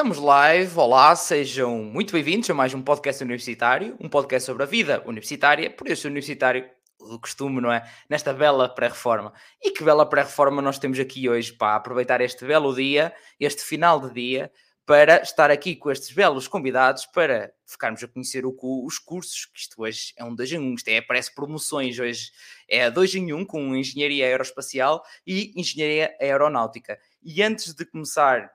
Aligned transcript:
Estamos 0.00 0.16
live, 0.16 0.78
olá, 0.78 1.14
sejam 1.14 1.76
muito 1.76 2.14
bem-vindos 2.14 2.48
a 2.48 2.54
mais 2.54 2.72
um 2.72 2.80
podcast 2.80 3.22
universitário, 3.22 3.98
um 4.00 4.08
podcast 4.08 4.46
sobre 4.46 4.62
a 4.62 4.66
vida 4.66 5.02
universitária, 5.04 5.70
por 5.70 5.86
isso 5.90 6.08
universitário 6.08 6.66
do 6.98 7.20
costume, 7.20 7.60
não 7.60 7.70
é? 7.70 7.86
Nesta 8.08 8.32
bela 8.32 8.66
pré-reforma. 8.66 9.30
E 9.62 9.72
que 9.72 9.84
bela 9.84 10.08
pré-reforma 10.08 10.62
nós 10.62 10.78
temos 10.78 10.98
aqui 10.98 11.28
hoje 11.28 11.52
para 11.52 11.76
aproveitar 11.76 12.22
este 12.22 12.46
belo 12.46 12.74
dia, 12.74 13.12
este 13.38 13.62
final 13.62 14.00
de 14.00 14.14
dia, 14.14 14.50
para 14.86 15.20
estar 15.20 15.50
aqui 15.50 15.76
com 15.76 15.90
estes 15.90 16.10
belos 16.12 16.48
convidados 16.48 17.04
para 17.04 17.52
ficarmos 17.66 18.02
a 18.02 18.08
conhecer 18.08 18.46
o, 18.46 18.56
os 18.86 18.98
cursos, 18.98 19.44
que 19.52 19.60
isto 19.60 19.82
hoje 19.82 20.14
é 20.16 20.24
um 20.24 20.34
2 20.34 20.52
em 20.52 20.58
1, 20.60 20.74
isto 20.76 20.88
é, 20.88 21.02
parece 21.02 21.34
promoções 21.34 21.98
hoje, 21.98 22.30
é 22.66 22.90
2 22.90 23.16
em 23.16 23.34
1 23.34 23.44
com 23.44 23.76
Engenharia 23.76 24.24
Aeroespacial 24.24 25.02
e 25.26 25.52
Engenharia 25.54 26.16
Aeronáutica. 26.18 26.98
E 27.22 27.42
antes 27.42 27.74
de 27.74 27.84
começar 27.84 28.50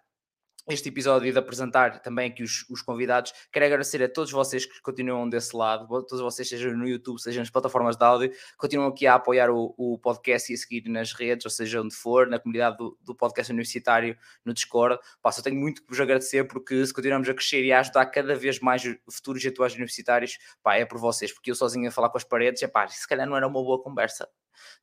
este 0.67 0.89
episódio 0.89 1.27
e 1.27 1.31
de 1.31 1.37
apresentar 1.37 1.99
também 2.01 2.29
aqui 2.29 2.43
os, 2.43 2.65
os, 2.69 2.81
convidados. 2.81 3.33
Quero 3.51 3.65
agradecer 3.65 4.01
a 4.03 4.09
todos 4.09 4.31
vocês 4.31 4.65
que 4.65 4.81
continuam 4.81 5.29
desse 5.29 5.55
lado, 5.55 5.87
todos 6.03 6.21
vocês, 6.21 6.49
sejam 6.49 6.75
no 6.75 6.87
YouTube, 6.87 7.19
sejam 7.21 7.41
nas 7.41 7.49
plataformas 7.49 7.95
de 7.95 8.03
áudio, 8.03 8.31
continuam 8.57 8.89
aqui 8.89 9.05
a 9.05 9.15
apoiar 9.15 9.49
o, 9.51 9.73
o 9.77 9.97
podcast 9.99 10.51
e 10.51 10.55
a 10.55 10.57
seguir 10.57 10.89
nas 10.89 11.13
redes, 11.13 11.45
ou 11.45 11.51
seja, 11.51 11.81
onde 11.81 11.95
for, 11.95 12.27
na 12.27 12.39
comunidade 12.39 12.77
do, 12.77 12.97
do 13.01 13.13
podcast 13.13 13.51
universitário, 13.51 14.17
no 14.43 14.53
Discord. 14.53 14.99
Só 15.31 15.41
tenho 15.41 15.55
muito 15.55 15.81
que 15.83 15.89
vos 15.89 15.99
agradecer 15.99 16.45
porque 16.45 16.85
se 16.85 16.93
continuamos 16.93 17.29
a 17.29 17.33
crescer 17.33 17.63
e 17.63 17.71
a 17.71 17.79
ajudar 17.81 18.05
cada 18.07 18.35
vez 18.35 18.59
mais 18.59 18.83
futuros 19.09 19.43
e 19.43 19.49
atuais 19.49 19.73
universitários, 19.73 20.37
pá, 20.63 20.75
é 20.75 20.85
por 20.85 20.97
vocês, 20.97 21.31
porque 21.31 21.51
eu 21.51 21.55
sozinho 21.55 21.87
a 21.87 21.91
falar 21.91 22.09
com 22.09 22.17
as 22.17 22.23
paredes, 22.23 22.63
é 22.63 22.67
pá, 22.67 22.87
se 22.87 23.07
calhar 23.07 23.27
não 23.27 23.35
era 23.37 23.47
uma 23.47 23.61
boa 23.61 23.81
conversa 23.81 24.27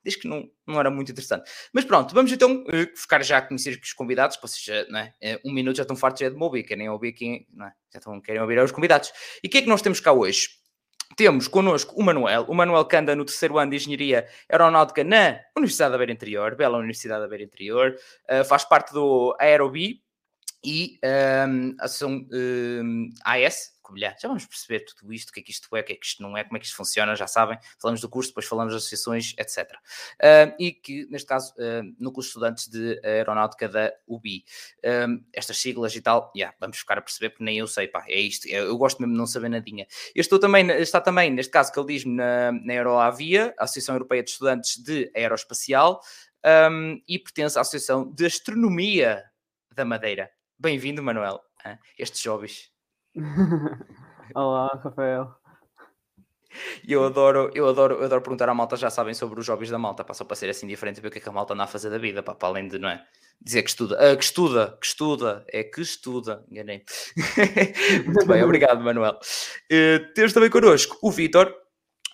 diz 0.03 0.15
que 0.15 0.27
não, 0.27 0.49
não 0.65 0.79
era 0.79 0.89
muito 0.89 1.11
interessante. 1.11 1.49
Mas 1.71 1.85
pronto, 1.85 2.13
vamos 2.13 2.31
então 2.31 2.63
uh, 2.63 2.97
ficar 2.97 3.23
já 3.23 3.37
a 3.37 3.41
conhecer 3.41 3.79
os 3.81 3.93
convidados, 3.93 4.37
vocês 4.41 4.63
já, 4.63 4.99
é? 4.99 5.35
Uh, 5.35 5.49
um 5.49 5.53
minuto 5.53 5.77
já 5.77 5.83
estão 5.83 5.95
fartos 5.95 6.21
já 6.21 6.29
de 6.29 6.35
me 6.35 6.43
ouvir, 6.43 6.63
querem 6.63 6.89
ouvir 6.89 7.13
quem, 7.13 7.47
é? 7.59 7.71
já 7.91 7.99
estão, 7.99 8.19
querem 8.21 8.41
ouvir 8.41 8.59
os 8.59 8.71
convidados. 8.71 9.11
E 9.43 9.47
o 9.47 9.49
que 9.49 9.59
é 9.59 9.61
que 9.61 9.69
nós 9.69 9.81
temos 9.81 9.99
cá 9.99 10.11
hoje? 10.11 10.49
Temos 11.15 11.47
connosco 11.47 11.93
o 11.95 12.03
Manuel, 12.03 12.45
o 12.47 12.55
Manuel 12.55 12.85
que 12.85 12.95
anda 12.95 13.15
no 13.15 13.23
terceiro 13.23 13.59
ano 13.59 13.69
de 13.69 13.77
Engenharia 13.77 14.27
Aeronáutica 14.49 15.03
na 15.03 15.39
Universidade 15.55 15.91
da 15.91 15.97
Beira 15.97 16.11
Interior, 16.11 16.55
bela 16.55 16.77
Universidade 16.77 17.21
da 17.21 17.27
Beira 17.27 17.43
Interior, 17.43 17.95
uh, 18.31 18.43
faz 18.43 18.65
parte 18.65 18.91
do 18.93 19.35
Aerobi 19.39 20.01
e 20.63 20.97
um, 21.47 21.75
a 21.79 21.85
Ação 21.85 22.25
um, 22.31 23.09
AS, 23.25 23.72
Covilhã. 23.83 24.15
Já 24.19 24.27
vamos 24.27 24.45
perceber 24.45 24.79
tudo 24.79 25.13
isto, 25.13 25.29
o 25.29 25.33
que 25.33 25.41
é 25.41 25.43
que 25.43 25.51
isto 25.51 25.75
é, 25.75 25.81
o 25.81 25.83
que 25.83 25.93
é 25.93 25.95
que 25.95 26.05
isto 26.05 26.23
não 26.23 26.35
é, 26.35 26.43
como 26.43 26.57
é 26.57 26.59
que 26.59 26.65
isto 26.65 26.75
funciona, 26.75 27.15
já 27.15 27.27
sabem. 27.27 27.59
Falamos 27.79 28.01
do 28.01 28.09
curso, 28.09 28.29
depois 28.29 28.45
falamos 28.45 28.73
das 28.73 28.83
associações, 28.83 29.35
etc. 29.37 29.71
Uh, 30.15 30.55
e 30.57 30.71
que, 30.71 31.05
neste 31.09 31.27
caso, 31.27 31.53
uh, 31.53 31.83
Núcleo 31.99 32.21
de 32.21 32.27
Estudantes 32.27 32.67
de 32.67 32.99
Aeronáutica 33.03 33.67
da 33.69 33.93
UBI. 34.07 34.45
Uh, 34.79 35.23
estas 35.33 35.57
siglas 35.57 35.95
e 35.95 36.01
tal, 36.01 36.31
yeah, 36.35 36.55
vamos 36.59 36.77
ficar 36.77 36.97
a 36.97 37.01
perceber, 37.01 37.29
porque 37.29 37.43
nem 37.43 37.57
eu 37.57 37.67
sei, 37.67 37.87
pá, 37.87 38.05
é 38.07 38.19
isto. 38.19 38.47
Eu, 38.47 38.65
eu 38.65 38.77
gosto 38.77 38.99
mesmo 38.99 39.13
de 39.13 39.19
não 39.19 39.27
saber 39.27 39.49
nadinha. 39.49 39.85
Eu 40.15 40.21
estou 40.21 40.39
também, 40.39 40.69
está 40.71 41.01
também, 41.01 41.29
neste 41.29 41.51
caso, 41.51 41.71
que 41.71 41.79
ele 41.79 41.87
diz-me 41.87 42.15
na, 42.15 42.51
na 42.51 42.73
Aeroavia, 42.73 43.53
Associação 43.59 43.95
Europeia 43.95 44.23
de 44.23 44.31
Estudantes 44.31 44.81
de 44.81 45.11
Aeroespacial, 45.15 46.01
um, 46.71 47.01
e 47.07 47.17
pertence 47.19 47.57
à 47.57 47.61
Associação 47.61 48.09
de 48.11 48.25
Astronomia 48.25 49.23
da 49.73 49.85
Madeira. 49.85 50.29
Bem-vindo, 50.57 51.01
Manuel, 51.01 51.41
estes 51.97 52.21
jovens. 52.21 52.72
Olá, 54.33 54.79
Rafael. 54.83 55.35
Eu 56.87 57.03
adoro, 57.05 57.51
eu 57.53 57.67
adoro, 57.67 57.95
eu 57.95 58.05
adoro 58.05 58.21
perguntar 58.21 58.49
à 58.49 58.53
malta, 58.53 58.75
já 58.75 58.89
sabem 58.89 59.13
sobre 59.13 59.39
os 59.39 59.47
hobbies 59.47 59.69
da 59.69 59.77
malta, 59.77 60.03
pá, 60.03 60.13
só 60.13 60.23
para 60.23 60.35
ser 60.35 60.49
assim 60.49 60.67
diferente, 60.67 61.01
ver 61.01 61.07
o 61.07 61.11
que 61.11 61.17
é 61.17 61.21
que 61.21 61.29
a 61.29 61.31
malta 61.31 61.53
anda 61.53 61.63
a 61.63 61.67
fazer 61.67 61.89
da 61.89 61.97
vida, 61.97 62.21
pá, 62.23 62.33
para 62.33 62.47
além 62.49 62.67
de, 62.67 62.79
não 62.79 62.89
é? 62.89 63.03
Dizer 63.41 63.63
que 63.63 63.69
estuda, 63.69 63.97
ah, 63.99 64.15
que 64.15 64.23
estuda, 64.23 64.77
que 64.79 64.85
estuda, 64.85 65.45
é 65.51 65.63
que 65.63 65.81
estuda, 65.81 66.43
enganei. 66.49 66.83
Muito 68.05 68.25
bem, 68.25 68.41
obrigado, 68.43 68.83
Manuel. 68.83 69.19
Uh, 69.71 70.13
temos 70.13 70.33
também 70.33 70.49
connosco 70.49 70.97
o 71.01 71.11
Vitor, 71.11 71.53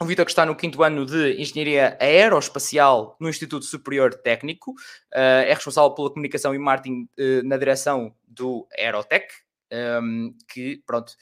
o 0.02 0.06
Vitor 0.06 0.25
que 0.25 0.31
está 0.31 0.46
no 0.46 0.56
quinto 0.56 0.81
ano 0.84 1.06
de 1.06 1.34
Engenharia 1.41 1.97
Aeroespacial 2.00 3.18
no 3.19 3.29
Instituto 3.29 3.66
Superior 3.66 4.13
Técnico, 4.13 4.72
uh, 4.72 5.44
é 5.46 5.53
responsável 5.53 5.94
pela 5.94 6.09
comunicação 6.09 6.56
e 6.56 6.57
marketing 6.57 7.07
uh, 7.19 7.47
na 7.47 7.57
direção 7.57 8.13
do 8.28 8.68
Aerotech, 8.78 9.28
um, 9.72 10.35
que, 10.47 10.81
pronto, 10.85 11.13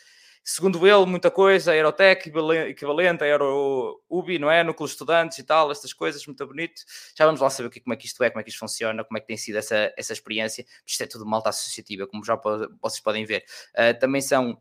segundo 0.43 0.87
ele, 0.87 1.05
muita 1.05 1.29
coisa, 1.29 1.71
Aerotech, 1.71 2.31
equivalente, 2.69 3.23
Aero 3.23 4.01
UBI, 4.09 4.39
não 4.39 4.49
é? 4.49 4.63
Núcleo 4.63 4.87
de 4.87 4.93
estudantes 4.93 5.37
e 5.37 5.43
tal, 5.43 5.71
estas 5.71 5.91
coisas, 5.93 6.25
muito 6.25 6.45
bonito. 6.47 6.81
Já 7.17 7.25
vamos 7.25 7.41
lá 7.41 7.49
saber 7.49 7.69
como 7.81 7.93
é 7.93 7.97
que 7.97 8.05
isto 8.05 8.23
é, 8.23 8.29
como 8.29 8.39
é 8.39 8.43
que 8.43 8.49
isto 8.49 8.59
funciona, 8.59 9.03
como 9.03 9.17
é 9.17 9.21
que 9.21 9.27
tem 9.27 9.37
sido 9.37 9.57
essa, 9.57 9.93
essa 9.97 10.13
experiência. 10.13 10.65
Isto 10.85 11.03
é 11.03 11.07
tudo 11.07 11.25
malta 11.25 11.49
associativa, 11.49 12.07
como 12.07 12.23
já 12.23 12.39
vocês 12.81 13.01
podem 13.01 13.25
ver. 13.25 13.43
Uh, 13.75 13.99
também 13.99 14.21
são 14.21 14.57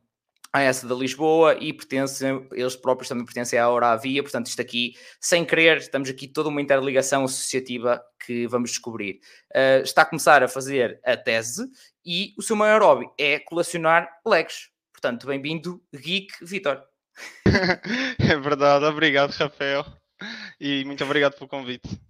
a 0.52 0.62
essa 0.62 0.88
da 0.88 0.94
Lisboa 0.94 1.56
e 1.60 1.72
pertencem, 1.72 2.48
eles 2.52 2.74
próprios 2.74 3.08
também 3.08 3.24
pertencem 3.24 3.58
à 3.58 3.68
Hora 3.68 3.94
Via, 3.96 4.22
portanto, 4.22 4.46
isto 4.46 4.62
aqui, 4.62 4.94
sem 5.20 5.44
querer, 5.44 5.78
estamos 5.78 6.08
aqui 6.08 6.26
toda 6.26 6.48
uma 6.48 6.62
interligação 6.62 7.24
associativa 7.24 8.02
que 8.24 8.46
vamos 8.46 8.70
descobrir. 8.70 9.20
Uh, 9.54 9.82
está 9.82 10.02
a 10.02 10.06
começar 10.06 10.42
a 10.42 10.48
fazer 10.48 10.98
a 11.04 11.16
tese 11.16 11.68
e 12.06 12.32
o 12.38 12.42
seu 12.42 12.54
maior 12.54 12.80
hobby 12.82 13.10
é 13.18 13.40
colecionar 13.40 14.08
Legos. 14.24 14.70
Portanto, 14.92 15.26
bem-vindo, 15.26 15.82
Geek 15.92 16.32
Vitor. 16.40 16.80
é 17.44 18.36
verdade, 18.36 18.84
obrigado, 18.84 19.32
Rafael. 19.32 19.84
E 20.60 20.84
muito 20.84 21.02
obrigado 21.02 21.34
pelo 21.34 21.48
convite. 21.48 22.00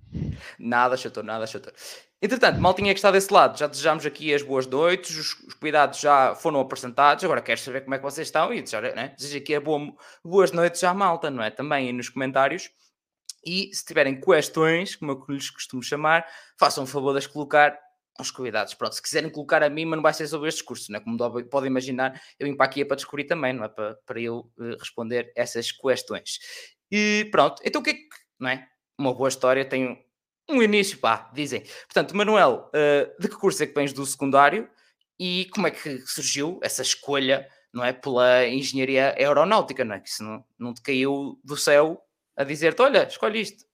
Nada, 0.59 0.99
chato, 0.99 1.23
nada, 1.23 1.47
chato. 1.47 1.73
Entretanto, 2.21 2.61
maltinha 2.61 2.93
que 2.93 2.99
está 2.99 3.11
desse 3.11 3.33
lado, 3.33 3.59
já 3.59 3.67
desejamos 3.67 4.05
aqui 4.05 4.35
as 4.35 4.43
boas 4.43 4.67
noites, 4.67 5.17
os, 5.17 5.33
os 5.45 5.55
cuidados 5.55 5.99
já 5.99 6.35
foram 6.35 6.61
apresentados, 6.61 7.25
agora 7.25 7.41
quero 7.41 7.61
saber 7.61 7.83
como 7.83 7.95
é 7.95 7.99
que 7.99 8.05
vocês 8.05 8.29
estão 8.29 8.53
e 8.53 8.61
desejar, 8.61 8.95
né? 8.95 9.15
desejo 9.17 9.39
aqui 9.39 9.55
a 9.55 9.61
boa, 9.61 9.95
boas 10.23 10.53
noites 10.53 10.85
à 10.85 10.93
malta, 10.93 11.31
não 11.31 11.43
é? 11.43 11.51
Também 11.51 11.87
aí 11.87 11.93
nos 11.93 12.11
comentários. 12.11 12.71
E 13.45 13.71
se 13.73 13.85
tiverem 13.85 14.21
questões, 14.21 14.97
como 14.97 15.13
eu 15.13 15.25
lhes 15.29 15.51
costumo 15.51 15.83
chamar, 15.83 16.27
façam 16.59 16.85
o 16.85 16.87
favor 16.87 17.13
de 17.13 17.19
as 17.19 17.27
colocar 17.27 17.79
aos 18.19 18.31
convidados. 18.31 18.75
Pronto, 18.75 18.95
se 18.95 19.03
quiserem 19.03 19.31
colocar 19.31 19.63
a 19.63 19.71
mim, 19.71 19.85
mas 19.85 19.97
não 19.97 20.03
vai 20.03 20.13
ser 20.13 20.27
sobre 20.27 20.49
este 20.49 20.65
curso, 20.65 20.91
não 20.91 20.99
é? 20.99 21.03
Como 21.03 21.49
podem 21.49 21.71
imaginar, 21.71 22.21
eu 22.39 22.47
vim 22.47 22.57
para 22.57 22.67
aqui 22.67 22.83
é 22.83 22.85
para 22.85 22.97
descobrir 22.97 23.25
também, 23.25 23.53
não 23.53 23.65
é? 23.65 23.69
Para, 23.69 23.95
para 24.07 24.21
eu 24.21 24.51
uh, 24.59 24.77
responder 24.79 25.33
essas 25.37 25.73
questões. 25.73 26.39
E 26.91 27.29
pronto, 27.31 27.61
então 27.65 27.81
o 27.81 27.85
que 27.85 27.91
é 27.91 27.95
que, 27.95 28.09
não 28.39 28.49
é? 28.49 28.67
Uma 28.99 29.15
boa 29.15 29.29
história 29.29 29.65
tem 29.65 30.05
um 30.49 30.63
início, 30.63 30.99
pá, 30.99 31.31
dizem. 31.35 31.63
Portanto, 31.85 32.17
Manuel, 32.17 32.71
uh, 32.71 33.21
de 33.21 33.29
que 33.29 33.37
curso 33.37 33.63
é 33.63 33.67
que 33.67 33.75
vens 33.75 33.93
do 33.93 34.07
secundário 34.07 34.69
e 35.19 35.49
como 35.53 35.67
é 35.67 35.71
que 35.71 35.99
surgiu 36.07 36.61
essa 36.63 36.83
escolha, 36.83 37.49
não 37.73 37.85
é, 37.85 37.93
pela 37.93 38.47
engenharia 38.47 39.15
aeronáutica, 39.17 39.85
não 39.85 39.97
é? 39.97 40.01
Que 40.01 40.09
isso 40.09 40.23
não, 40.23 40.45
não 40.59 40.75
te 40.75 40.83
caiu 40.83 41.39
do 41.43 41.57
céu 41.57 42.01
a 42.37 42.45
dizer-te, 42.45 42.83
olha, 42.83 43.07
escolhe 43.07 43.41
isto. 43.41 43.65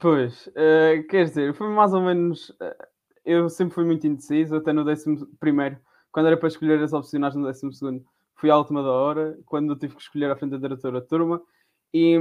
Pois, 0.00 0.46
uh, 0.48 1.06
quer 1.08 1.24
dizer, 1.24 1.54
foi 1.54 1.68
mais 1.68 1.92
ou 1.94 2.02
menos. 2.02 2.50
Eu 3.26 3.48
sempre 3.48 3.74
fui 3.74 3.84
muito 3.84 4.06
indeciso, 4.06 4.54
até 4.54 4.72
no 4.72 4.84
décimo 4.84 5.26
primeiro, 5.40 5.76
quando 6.12 6.26
era 6.26 6.36
para 6.36 6.46
escolher 6.46 6.80
as 6.80 6.92
opcionais 6.92 7.34
no 7.34 7.44
décimo 7.44 7.72
segundo, 7.72 8.04
fui 8.36 8.48
à 8.50 8.56
última 8.56 8.84
da 8.84 8.90
hora, 8.90 9.36
quando 9.44 9.74
tive 9.74 9.96
que 9.96 10.00
escolher 10.02 10.30
a 10.30 10.36
frente 10.36 10.52
da 10.52 10.58
diretora 10.58 11.00
da 11.00 11.06
turma, 11.06 11.42
e, 11.92 12.16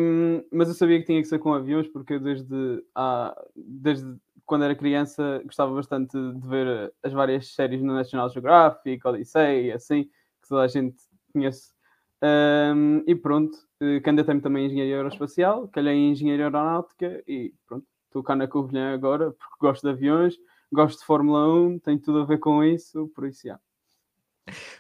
mas 0.52 0.68
eu 0.68 0.74
sabia 0.74 1.00
que 1.00 1.06
tinha 1.06 1.22
que 1.22 1.28
ser 1.28 1.38
com 1.38 1.54
aviões, 1.54 1.88
porque 1.88 2.18
desde, 2.18 2.84
ah, 2.96 3.36
desde 3.56 4.18
quando 4.48 4.66
era 4.66 4.76
criança 4.76 5.42
gostava 5.46 5.76
bastante 5.76 6.18
de 6.18 6.48
ver 6.48 6.92
as 7.04 7.14
várias 7.14 7.54
séries 7.54 7.84
no 7.84 7.94
National 7.94 8.30
Geographic, 8.30 9.08
Odyssey, 9.08 9.72
assim, 9.72 10.06
que 10.06 10.50
toda 10.50 10.64
a 10.64 10.68
gente 10.68 10.98
conhece. 11.32 11.72
Um, 12.24 13.04
e 13.06 13.14
pronto, 13.16 13.56
eh, 13.80 14.00
candidatei-me 14.00 14.42
também 14.42 14.64
em 14.64 14.68
engenharia 14.68 14.96
aeroespacial, 14.96 15.68
calhei 15.68 15.94
em 15.94 16.12
engenharia 16.12 16.46
aeronáutica 16.46 17.24
e 17.28 17.54
pronto, 17.68 17.86
estou 18.08 18.24
cá 18.24 18.36
na 18.36 18.48
Covilhã 18.48 18.94
agora 18.94 19.32
porque 19.32 19.58
gosto 19.60 19.84
de 19.84 19.90
aviões, 19.90 20.36
gosto 20.76 21.00
de 21.00 21.06
Fórmula 21.06 21.48
1, 21.48 21.80
tem 21.80 21.98
tudo 21.98 22.20
a 22.20 22.26
ver 22.26 22.40
com 22.40 22.64
isso, 22.64 23.10
por 23.16 23.28
isso 23.28 23.48
já. 23.48 23.60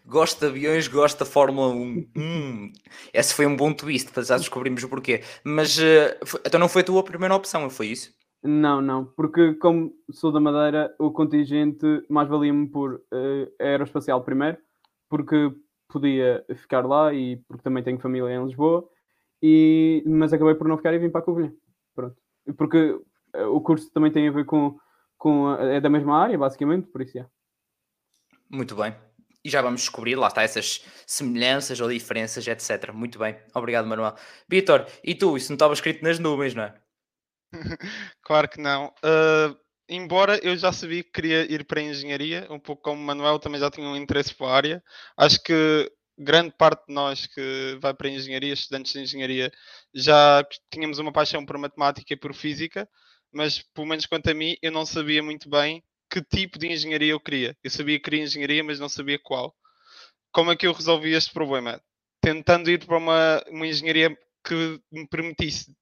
Gosto 0.05 0.39
de 0.39 0.45
aviões, 0.45 0.87
gosto 0.87 1.19
da 1.19 1.25
Fórmula 1.25 1.69
1. 1.69 2.07
Hum, 2.15 2.71
esse 3.11 3.33
foi 3.33 3.47
um 3.47 3.55
bom 3.55 3.73
twist, 3.73 4.11
já 4.23 4.37
descobrimos 4.37 4.83
o 4.83 4.89
porquê. 4.89 5.23
Mas 5.43 5.77
uh, 5.77 6.23
foi, 6.23 6.39
então 6.45 6.59
não 6.59 6.69
foi 6.69 6.83
a 6.83 6.85
tua 6.85 7.03
primeira 7.03 7.35
opção, 7.35 7.67
foi 7.69 7.87
isso? 7.87 8.13
Não, 8.43 8.79
não, 8.79 9.05
porque 9.05 9.55
como 9.55 9.91
sou 10.11 10.31
da 10.31 10.39
Madeira, 10.39 10.93
o 10.99 11.09
contingente 11.09 12.03
mais 12.07 12.29
valia-me 12.29 12.69
por 12.69 12.93
uh, 12.93 13.51
aeroespacial 13.59 14.23
primeiro, 14.23 14.57
porque 15.09 15.51
podia 15.89 16.45
ficar 16.55 16.85
lá 16.85 17.11
e 17.11 17.37
porque 17.47 17.63
também 17.63 17.83
tenho 17.83 17.99
família 17.99 18.35
em 18.35 18.45
Lisboa, 18.45 18.87
e, 19.41 20.03
mas 20.05 20.31
acabei 20.31 20.53
por 20.53 20.67
não 20.67 20.77
ficar 20.77 20.93
e 20.93 20.99
vim 20.99 21.09
para 21.09 21.21
a 21.21 21.23
Covilhã. 21.23 21.51
Pronto. 21.95 22.15
Porque 22.55 22.91
uh, 23.35 23.47
o 23.49 23.59
curso 23.61 23.91
também 23.91 24.11
tem 24.11 24.27
a 24.27 24.31
ver 24.31 24.45
com, 24.45 24.77
com 25.17 25.47
a, 25.47 25.63
é 25.65 25.81
da 25.81 25.89
mesma 25.89 26.17
área, 26.17 26.37
basicamente, 26.37 26.87
por 26.87 27.01
isso 27.01 27.19
é. 27.19 27.25
Muito 28.49 28.75
bem 28.75 28.95
e 29.45 29.49
já 29.49 29.61
vamos 29.61 29.81
descobrir, 29.81 30.15
lá 30.15 30.27
está, 30.27 30.41
essas 30.41 30.83
semelhanças 31.05 31.79
ou 31.79 31.87
diferenças, 31.87 32.47
etc. 32.47 32.91
Muito 32.91 33.19
bem, 33.19 33.37
obrigado, 33.53 33.85
Manuel. 33.85 34.15
Vitor, 34.49 34.87
e 35.03 35.13
tu? 35.13 35.37
Isso 35.37 35.51
não 35.51 35.55
estava 35.55 35.75
escrito 35.75 36.03
nas 36.03 36.17
nuvens, 36.17 36.55
não 36.55 36.63
é? 36.63 36.73
claro 38.23 38.49
que 38.49 38.59
não. 38.59 38.87
Uh, 38.87 39.55
embora 39.87 40.39
eu 40.43 40.57
já 40.57 40.73
sabia 40.73 41.03
que 41.03 41.11
queria 41.11 41.43
ir 41.43 41.63
para 41.63 41.79
a 41.79 41.83
engenharia, 41.83 42.47
um 42.49 42.59
pouco 42.59 42.81
como 42.81 42.99
o 42.99 43.05
Manuel 43.05 43.37
também 43.37 43.61
já 43.61 43.69
tinha 43.69 43.87
um 43.87 43.95
interesse 43.95 44.33
para 44.33 44.47
a 44.47 44.55
área, 44.55 44.83
acho 45.15 45.41
que 45.43 45.91
grande 46.17 46.51
parte 46.57 46.87
de 46.87 46.93
nós 46.93 47.27
que 47.27 47.77
vai 47.79 47.93
para 47.93 48.07
a 48.07 48.11
engenharia, 48.11 48.53
estudantes 48.53 48.93
de 48.93 49.01
engenharia, 49.01 49.51
já 49.93 50.43
tínhamos 50.71 50.97
uma 50.97 51.13
paixão 51.13 51.45
por 51.45 51.55
matemática 51.59 52.11
e 52.11 52.17
por 52.17 52.33
física, 52.33 52.89
mas 53.35 53.61
pelo 53.73 53.85
menos 53.85 54.05
quanto 54.05 54.29
a 54.29 54.33
mim, 54.33 54.55
eu 54.61 54.71
não 54.71 54.85
sabia 54.85 55.21
muito 55.21 55.49
bem 55.49 55.83
que 56.09 56.23
tipo 56.23 56.57
de 56.57 56.67
engenharia 56.67 57.11
eu 57.11 57.19
queria. 57.19 57.55
Eu 57.61 57.69
sabia 57.69 57.97
que 57.97 58.05
queria 58.05 58.23
engenharia, 58.23 58.63
mas 58.63 58.79
não 58.79 58.87
sabia 58.87 59.19
qual. 59.19 59.53
Como 60.31 60.51
é 60.51 60.55
que 60.55 60.65
eu 60.65 60.71
resolvi 60.71 61.13
este 61.13 61.33
problema? 61.33 61.81
Tentando 62.21 62.71
ir 62.71 62.85
para 62.85 62.97
uma, 62.97 63.43
uma 63.49 63.67
engenharia 63.67 64.17
que 64.41 64.79
me 64.89 65.05
permitisse 65.07 65.75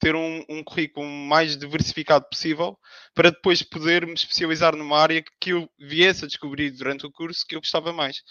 ter 0.00 0.14
um, 0.14 0.42
um, 0.48 0.64
currículo 0.64 1.06
mais 1.06 1.54
diversificado 1.54 2.26
possível 2.30 2.78
para 3.14 3.30
depois 3.30 3.62
poder 3.62 4.06
me 4.06 4.14
especializar 4.14 4.74
numa 4.74 4.98
área 4.98 5.22
que 5.38 5.50
eu 5.50 5.68
viesse 5.78 6.24
a 6.24 6.28
descobrir 6.28 6.70
durante 6.70 7.04
o 7.04 7.12
curso 7.12 7.44
que 7.46 7.56
eu 7.56 7.60
gostava 7.60 7.92
mais. 7.92 8.22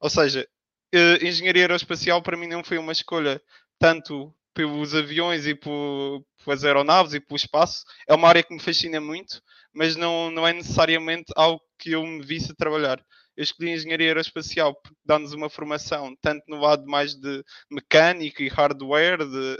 Ou 0.00 0.08
seja, 0.08 0.48
uh, 0.94 1.24
engenharia 1.26 1.64
aeroespacial 1.64 2.22
para 2.22 2.38
mim 2.38 2.46
não 2.46 2.64
foi 2.64 2.78
uma 2.78 2.92
escolha 2.92 3.38
tanto 3.78 4.34
pelos 4.54 4.94
aviões 4.94 5.46
e 5.46 5.54
por, 5.54 6.24
pelas 6.44 6.64
aeronaves 6.64 7.12
e 7.12 7.20
pelo 7.20 7.36
espaço. 7.36 7.84
É 8.08 8.14
uma 8.14 8.28
área 8.28 8.42
que 8.42 8.54
me 8.54 8.60
fascina 8.60 9.00
muito, 9.00 9.42
mas 9.72 9.96
não, 9.96 10.30
não 10.30 10.46
é 10.46 10.52
necessariamente 10.52 11.32
algo 11.36 11.60
que 11.78 11.90
eu 11.90 12.06
me 12.06 12.24
visse 12.24 12.52
a 12.52 12.54
trabalhar. 12.54 13.04
Eu 13.36 13.42
escolhi 13.42 13.72
engenharia 13.72 14.08
aeroespacial 14.08 14.74
porque 14.74 14.96
dá-nos 15.04 15.32
uma 15.32 15.50
formação 15.50 16.14
tanto 16.22 16.44
no 16.48 16.60
lado 16.60 16.86
mais 16.86 17.14
de 17.14 17.42
mecânico 17.68 18.42
e 18.42 18.48
hardware, 18.48 19.18
de, 19.18 19.56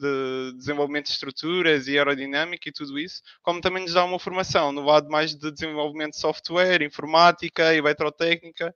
de 0.00 0.56
desenvolvimento 0.56 1.06
de 1.06 1.12
estruturas 1.12 1.86
e 1.86 1.98
aerodinâmica 1.98 2.68
e 2.68 2.72
tudo 2.72 2.98
isso, 2.98 3.20
como 3.42 3.60
também 3.60 3.82
nos 3.82 3.92
dá 3.92 4.04
uma 4.04 4.18
formação 4.18 4.72
no 4.72 4.82
lado 4.82 5.10
mais 5.10 5.34
de 5.34 5.52
desenvolvimento 5.52 6.12
de 6.12 6.20
software, 6.20 6.82
informática, 6.82 7.74
eletrotécnica. 7.74 8.74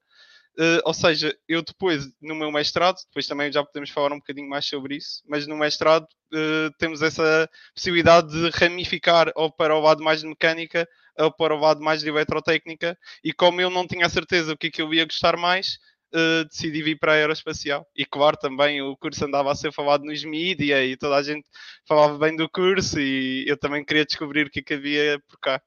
Uh, 0.57 0.79
ou 0.85 0.95
seja, 0.95 1.37
eu 1.49 1.63
depois, 1.63 2.09
no 2.23 2.35
meu 2.35 2.53
mestrado, 2.53 2.97
depois 3.09 3.27
também 3.27 3.51
já 3.51 3.65
podemos 3.65 3.91
falar 3.91 4.13
um 4.13 4.19
bocadinho 4.19 4.49
mais 4.49 4.65
sobre 4.65 4.97
isso, 4.97 5.21
mas 5.29 5.49
no 5.49 5.57
mestrado 5.57 6.05
uh, 6.05 6.71
temos 6.79 7.03
essa 7.03 7.51
possibilidade 7.75 8.29
de 8.29 8.51
ramificar 8.51 9.33
ou 9.35 9.51
para 9.51 9.75
o 9.75 9.81
lado 9.81 10.03
mais 10.03 10.21
de 10.21 10.29
mecânica 10.29 10.89
ou 11.19 11.33
para 11.33 11.55
o 11.55 11.59
lado 11.59 11.83
mais 11.83 12.01
de 12.01 12.09
eletrotécnica, 12.09 12.97
e 13.23 13.33
como 13.33 13.61
eu 13.61 13.71
não 13.71 13.87
tinha 13.87 14.09
certeza 14.09 14.53
o 14.53 14.57
que 14.57 14.69
é 14.69 14.71
que 14.71 14.83
eu 14.83 14.95
ia 14.95 15.05
gostar 15.05 15.37
mais, 15.37 15.79
uh, 16.15 16.45
decidi 16.45 16.83
vir 16.83 16.99
para 16.99 17.13
a 17.13 17.15
aeroespacial. 17.17 17.87
E 17.95 18.05
claro, 18.05 18.37
também 18.37 18.81
o 18.81 18.97
curso 18.97 19.25
andava 19.25 19.51
a 19.51 19.55
ser 19.55 19.73
falado 19.73 20.05
nos 20.05 20.25
mídia 20.25 20.85
e 20.85 20.97
toda 20.97 21.17
a 21.17 21.23
gente 21.23 21.47
falava 21.87 22.17
bem 22.19 22.37
do 22.37 22.49
curso 22.49 23.01
e 23.01 23.45
eu 23.49 23.57
também 23.57 23.85
queria 23.85 24.05
descobrir 24.05 24.47
o 24.47 24.51
que, 24.51 24.61
é 24.61 24.63
que 24.63 24.75
havia 24.75 25.21
por 25.29 25.39
cá. 25.39 25.61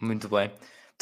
Muito 0.00 0.28
bem. 0.28 0.50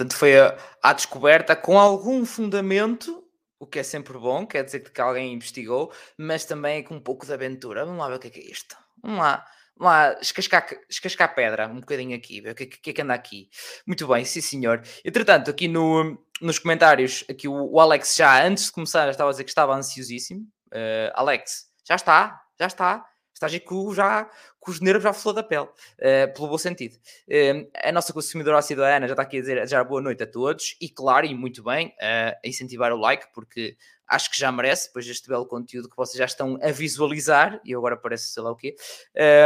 Portanto, 0.03 0.17
foi 0.17 0.39
a, 0.39 0.57
a 0.83 0.93
descoberta 0.93 1.55
com 1.55 1.79
algum 1.79 2.25
fundamento, 2.27 3.25
o 3.59 3.67
que 3.67 3.79
é 3.79 3.83
sempre 3.83 4.19
bom, 4.19 4.45
quer 4.45 4.65
dizer 4.65 4.81
que 4.81 5.01
alguém 5.01 5.33
investigou, 5.33 5.93
mas 6.19 6.45
também 6.45 6.83
com 6.83 6.97
um 6.97 7.01
pouco 7.01 7.25
de 7.25 7.33
aventura. 7.33 7.85
Vamos 7.85 8.01
lá 8.01 8.09
ver 8.09 8.17
o 8.17 8.19
que 8.19 8.27
é, 8.27 8.31
que 8.31 8.41
é 8.41 8.51
isto. 8.51 8.77
Vamos 9.03 9.21
lá 9.21 9.45
Vamos 9.75 9.95
lá, 9.95 10.19
escascar, 10.21 10.67
escascar 10.89 11.35
pedra 11.35 11.67
um 11.67 11.81
bocadinho 11.81 12.15
aqui, 12.15 12.41
ver 12.41 12.51
o 12.51 12.55
que, 12.55 12.67
que, 12.67 12.91
é 12.91 12.93
que 12.93 13.03
anda 13.03 13.15
aqui. 13.15 13.49
Muito 13.87 14.07
bem, 14.07 14.25
sim 14.25 14.41
senhor. 14.41 14.83
Entretanto, 15.05 15.51
aqui 15.51 15.67
no, 15.67 16.23
nos 16.41 16.59
comentários, 16.59 17.25
aqui 17.29 17.49
o, 17.49 17.73
o, 17.73 17.81
Alex 17.81 18.15
já, 18.15 18.45
antes 18.45 18.67
de 18.67 18.73
começar, 18.73 19.09
estava 19.09 19.31
a 19.31 19.33
dizer 19.33 19.45
que 19.45 19.51
estava 19.51 19.75
ansiosíssimo. 19.75 20.43
Uh, 20.69 21.11
Alex, 21.15 21.69
já 21.89 21.95
está, 21.95 22.41
já 22.61 22.67
está. 22.67 23.05
Estás 23.45 23.53
aí 23.53 23.95
já, 23.95 24.31
com 24.61 24.71
os 24.71 24.81
nervos 24.81 25.03
já 25.03 25.13
flor 25.13 25.33
da 25.33 25.43
pele, 25.43 25.65
uh, 25.67 26.33
pelo 26.33 26.47
bom 26.47 26.59
sentido. 26.59 26.95
Uh, 27.27 27.69
a 27.83 27.91
nossa 27.91 28.13
consumidora 28.13 28.59
ácida 28.59 28.87
Ana 28.87 29.09
já 29.09 29.15
está 29.15 29.23
aqui 29.23 29.39
a 29.39 29.41
dizer 29.41 29.67
já 29.67 29.83
boa 29.83 30.01
noite 30.01 30.23
a 30.23 30.27
todos 30.27 30.77
e, 30.81 30.89
claro, 30.89 31.27
e 31.27 31.35
muito 31.35 31.61
bem, 31.61 31.93
a 32.01 32.37
incentivar 32.45 32.93
o 32.93 32.97
like, 32.97 33.27
porque 33.35 33.77
acho 34.07 34.31
que 34.31 34.39
já 34.39 34.53
merece, 34.53 34.87
depois 34.87 35.07
deste 35.07 35.29
belo 35.29 35.45
conteúdo 35.45 35.89
que 35.89 35.97
vocês 35.97 36.19
já 36.19 36.25
estão 36.25 36.57
a 36.63 36.71
visualizar, 36.71 37.61
e 37.65 37.75
agora 37.75 37.97
parece 37.97 38.29
sei 38.29 38.43
lá 38.45 38.53
o 38.53 38.57
quê. 38.57 38.77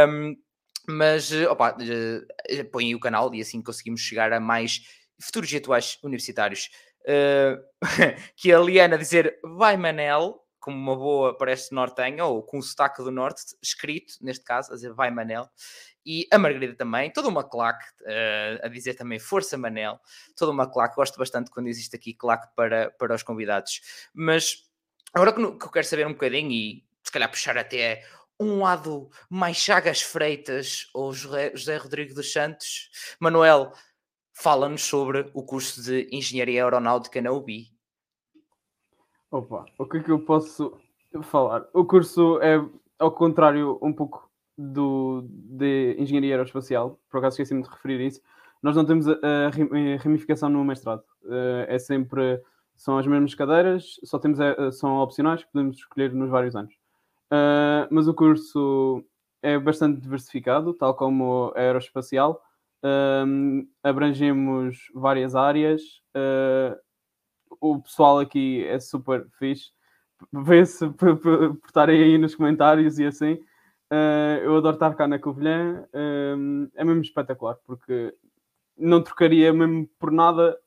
Um, 0.07 0.37
mas, 0.87 1.31
opa, 1.49 1.75
uh, 1.75 2.65
põem 2.71 2.93
o 2.93 2.99
canal 2.99 3.33
e 3.33 3.41
assim 3.41 3.63
conseguimos 3.63 4.01
chegar 4.01 4.31
a 4.31 4.39
mais 4.39 4.81
futuros 5.19 5.51
atuais 5.55 5.97
universitários. 6.03 6.69
Uh, 7.01 7.57
que 8.35 8.53
a 8.53 8.59
Liana 8.59 8.97
dizer 8.97 9.39
vai 9.43 9.75
Manel, 9.75 10.46
como 10.59 10.77
uma 10.77 10.95
boa, 10.95 11.37
parece 11.37 11.73
nortenha, 11.73 12.25
ou 12.25 12.43
com 12.43 12.57
o 12.57 12.63
sotaque 12.63 13.03
do 13.03 13.11
norte, 13.11 13.41
escrito, 13.61 14.15
neste 14.21 14.43
caso, 14.43 14.71
a 14.71 14.75
dizer 14.75 14.93
vai 14.93 15.11
Manel 15.11 15.49
e 16.07 16.25
a 16.31 16.37
Margarida 16.37 16.73
também, 16.73 17.11
toda 17.11 17.27
uma 17.27 17.43
claque 17.43 17.85
uh, 18.03 18.65
a 18.65 18.69
dizer 18.69 18.93
também 18.93 19.19
Força 19.19 19.57
Manel, 19.57 19.99
toda 20.37 20.53
uma 20.53 20.65
claque, 20.65 20.95
gosto 20.95 21.17
bastante 21.17 21.51
quando 21.51 21.67
existe 21.67 21.97
aqui 21.97 22.13
claque 22.13 22.47
para, 22.55 22.91
para 22.91 23.13
os 23.13 23.23
convidados. 23.23 23.81
Mas 24.13 24.63
agora 25.13 25.33
que, 25.33 25.41
que 25.41 25.65
eu 25.65 25.69
quero 25.69 25.85
saber 25.85 26.07
um 26.07 26.13
bocadinho 26.13 26.49
e 26.49 26.85
se 27.03 27.11
calhar 27.11 27.29
puxar 27.29 27.57
até 27.57 28.05
um 28.39 28.61
lado 28.61 29.09
mais 29.29 29.57
Chagas 29.57 30.01
Freitas 30.01 30.89
ou 30.93 31.11
José 31.11 31.77
Rodrigo 31.77 32.13
dos 32.13 32.31
Santos, 32.31 32.89
Manuel, 33.19 33.73
fala-nos 34.31 34.83
sobre 34.83 35.29
o 35.33 35.43
curso 35.43 35.81
de 35.83 36.07
Engenharia 36.09 36.63
Aeronáutica 36.63 37.21
na 37.21 37.31
UBI. 37.31 37.76
Opa, 39.29 39.65
o 39.77 39.85
que 39.85 39.97
é 39.97 40.03
que 40.03 40.11
eu 40.11 40.19
posso 40.19 40.77
falar? 41.23 41.67
O 41.73 41.83
curso 41.83 42.39
é, 42.41 42.63
ao 42.97 43.11
contrário, 43.11 43.77
um 43.81 43.91
pouco 43.91 44.29
do, 44.57 45.25
de 45.29 45.95
Engenharia 45.99 46.35
Aeroespacial, 46.35 46.97
por 47.09 47.17
acaso 47.17 47.33
esqueci-me 47.33 47.61
de 47.61 47.69
referir 47.69 47.99
isso, 47.99 48.21
nós 48.63 48.75
não 48.75 48.85
temos 48.85 49.07
a, 49.07 49.13
a 49.13 49.97
ramificação 50.01 50.49
no 50.49 50.63
mestrado. 50.63 51.03
Uh, 51.23 51.65
é 51.67 51.77
sempre, 51.77 52.41
são 52.75 52.97
as 52.97 53.05
mesmas 53.05 53.35
cadeiras, 53.35 53.99
só 54.03 54.17
temos, 54.17 54.39
uh, 54.39 54.71
são 54.71 54.97
opcionais 54.97 55.43
podemos 55.43 55.77
escolher 55.77 56.13
nos 56.13 56.29
vários 56.29 56.55
anos. 56.55 56.73
Mas 57.91 58.07
o 58.07 58.13
curso 58.13 59.03
é 59.41 59.59
bastante 59.59 59.99
diversificado, 59.99 60.73
tal 60.73 60.95
como 60.95 61.51
a 61.53 61.59
aeroespacial. 61.59 62.41
Abrangemos 63.83 64.89
várias 64.95 65.35
áreas. 65.35 65.81
Uh, 67.51 67.57
o 67.61 67.81
pessoal 67.81 68.19
aqui 68.19 68.63
é 68.65 68.79
super 68.79 69.27
fixe. 69.39 69.71
Vê-se 70.31 70.89
por, 70.89 71.17
por, 71.17 71.55
por 71.55 71.67
estarem 71.67 72.01
aí 72.01 72.17
nos 72.17 72.35
comentários 72.35 72.99
e 72.99 73.05
assim. 73.05 73.33
Uh, 73.91 74.43
eu 74.43 74.57
adoro 74.57 74.75
estar 74.75 74.93
cá 74.95 75.07
na 75.07 75.17
Covilhã, 75.17 75.85
uh, 75.93 76.69
é 76.75 76.83
mesmo 76.83 77.01
espetacular, 77.01 77.57
porque 77.65 78.13
não 78.77 79.01
trocaria 79.01 79.53
mesmo 79.53 79.87
por 79.99 80.11
nada. 80.11 80.57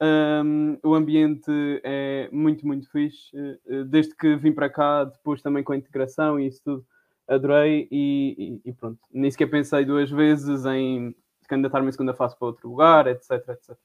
Um, 0.00 0.78
o 0.82 0.94
ambiente 0.94 1.50
é 1.84 2.28
muito, 2.32 2.66
muito 2.66 2.90
fixe. 2.90 3.36
Uh, 3.36 3.84
desde 3.84 4.14
que 4.16 4.36
vim 4.36 4.52
para 4.52 4.70
cá, 4.70 5.04
depois 5.04 5.42
também 5.42 5.62
com 5.62 5.72
a 5.72 5.76
integração 5.76 6.38
e 6.38 6.46
isso 6.46 6.60
tudo, 6.64 6.86
adorei 7.28 7.88
e, 7.90 8.60
e, 8.64 8.70
e 8.70 8.72
pronto. 8.72 8.98
Nem 9.12 9.30
sequer 9.30 9.46
pensei 9.46 9.84
duas 9.84 10.10
vezes 10.10 10.64
em 10.66 11.14
candidatar-me 11.48 11.88
em 11.88 11.92
segunda 11.92 12.14
fase 12.14 12.36
para 12.38 12.46
outro 12.46 12.68
lugar, 12.68 13.06
etc, 13.06 13.32
etc. 13.48 13.76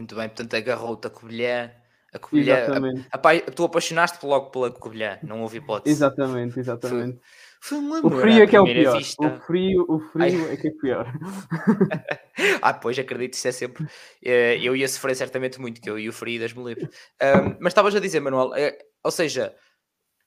Muito 0.00 0.14
bem, 0.14 0.28
portanto 0.28 0.54
agarrou-te 0.54 1.06
a 1.06 1.10
Covilhã 1.10 1.70
a 2.12 2.18
Covilhã, 2.18 2.58
exatamente. 2.58 3.06
A, 3.12 3.16
a, 3.16 3.40
tu 3.52 3.64
apaixonaste 3.64 4.26
logo 4.26 4.50
pela 4.50 4.70
Covilhã, 4.70 5.18
não 5.22 5.42
houve 5.42 5.58
hipótese. 5.58 5.94
Exatamente, 5.94 6.58
exatamente. 6.58 7.20
Foi, 7.60 7.78
foi 7.78 8.00
o 8.02 8.10
frio 8.10 8.42
é 8.42 8.46
que 8.46 8.56
é 8.56 8.60
o 8.60 8.64
pior. 8.64 8.98
Vista. 8.98 9.26
O 9.26 9.40
frio, 9.40 9.86
o 9.88 10.00
frio 10.00 10.46
Ai. 10.46 10.52
é 10.52 10.56
que 10.56 10.68
é 10.68 10.70
pior. 10.72 11.12
ah, 12.62 12.74
pois 12.74 12.98
acredito, 12.98 13.34
isso 13.34 13.46
é 13.46 13.52
sempre. 13.52 13.86
Eh, 14.24 14.58
eu 14.60 14.74
ia 14.74 14.88
sofrer 14.88 15.14
certamente 15.14 15.60
muito, 15.60 15.80
que 15.80 15.88
eu 15.88 15.98
e 15.98 16.08
o 16.08 16.12
frio 16.12 16.40
das 16.40 16.52
me 16.52 16.64
livre. 16.64 16.86
Um, 16.86 17.56
mas 17.60 17.70
estavas 17.70 17.94
a 17.94 18.00
dizer, 18.00 18.18
Manuel, 18.18 18.54
é, 18.56 18.76
ou 19.04 19.10
seja, 19.10 19.54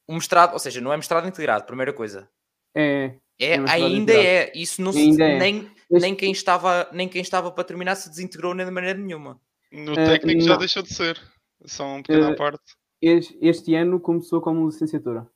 o 0.08 0.14
mestrado, 0.14 0.54
ou 0.54 0.60
seja, 0.60 0.80
não 0.80 0.94
é 0.94 0.96
mestrado 0.96 1.28
integrado, 1.28 1.66
primeira 1.66 1.92
coisa. 1.92 2.30
É. 2.76 3.16
É, 3.40 3.56
é 3.56 3.72
ainda 3.72 4.14
é. 4.14 4.52
Isso 4.56 4.82
não 4.82 4.94
se, 4.94 5.22
é. 5.22 5.40
nem, 5.40 5.70
nem, 5.90 6.16
quem 6.16 6.32
estava, 6.32 6.88
nem 6.94 7.10
quem 7.10 7.22
estava 7.22 7.52
para 7.52 7.64
terminar 7.64 7.96
se 7.96 8.10
desintegrou 8.10 8.54
nem 8.54 8.66
de 8.66 8.72
maneira 8.72 8.98
nenhuma. 8.98 9.42
No 9.74 9.96
técnico 9.96 10.42
uh, 10.42 10.46
já 10.46 10.56
deixou 10.56 10.84
de 10.84 10.94
ser. 10.94 11.20
Só 11.66 11.86
uma 11.86 12.04
pequena 12.04 12.32
uh, 12.32 12.36
parte. 12.36 12.64
Este, 13.02 13.38
este, 13.42 13.74
ano 13.74 14.00
começou 14.00 14.40
como 14.40 14.66
licenciatura. 14.68 15.28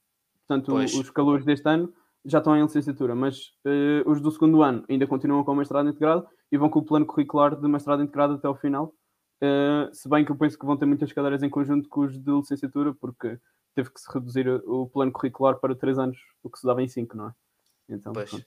Portanto, 0.48 0.72
pois. 0.72 0.94
os 0.94 1.10
calores 1.10 1.44
deste 1.44 1.68
ano 1.68 1.92
já 2.24 2.38
estão 2.38 2.56
em 2.56 2.62
licenciatura, 2.62 3.16
mas 3.16 3.48
uh, 3.66 4.10
os 4.10 4.22
do 4.22 4.32
segundo 4.32 4.62
ano 4.62 4.86
ainda 4.88 5.08
continuam 5.08 5.44
com 5.44 5.56
mestrado 5.56 5.90
integrado 5.90 6.28
e 6.52 6.58
vão 6.58 6.70
com 6.70 6.80
o 6.80 6.86
plano 6.86 7.06
curricular 7.06 7.60
de 7.60 7.68
mestrado 7.68 8.04
integrado 8.04 8.36
até 8.36 8.48
ao 8.48 8.56
final. 8.56 8.94
Uh, 9.42 9.94
se 9.94 10.08
bem 10.08 10.24
que 10.24 10.32
eu 10.32 10.38
penso 10.38 10.58
que 10.58 10.66
vão 10.66 10.78
ter 10.78 10.86
muitas 10.86 11.12
cadeiras 11.12 11.42
em 11.42 11.50
conjunto 11.50 11.90
com 11.90 12.02
os 12.02 12.18
de 12.18 12.32
licenciatura, 12.32 12.94
porque 12.94 13.40
teve 13.74 13.92
que 13.92 14.00
se 14.00 14.12
reduzir 14.14 14.48
o 14.66 14.88
plano 14.88 15.12
curricular 15.12 15.60
para 15.60 15.76
3 15.76 15.98
anos, 16.00 16.18
o 16.44 16.50
que 16.50 16.60
se 16.60 16.66
dava 16.66 16.82
em 16.84 16.88
5, 16.88 17.18
não 17.18 17.30
é? 17.30 17.32
Então, 17.90 18.14
pois. 18.14 18.30
Pronto. 18.30 18.46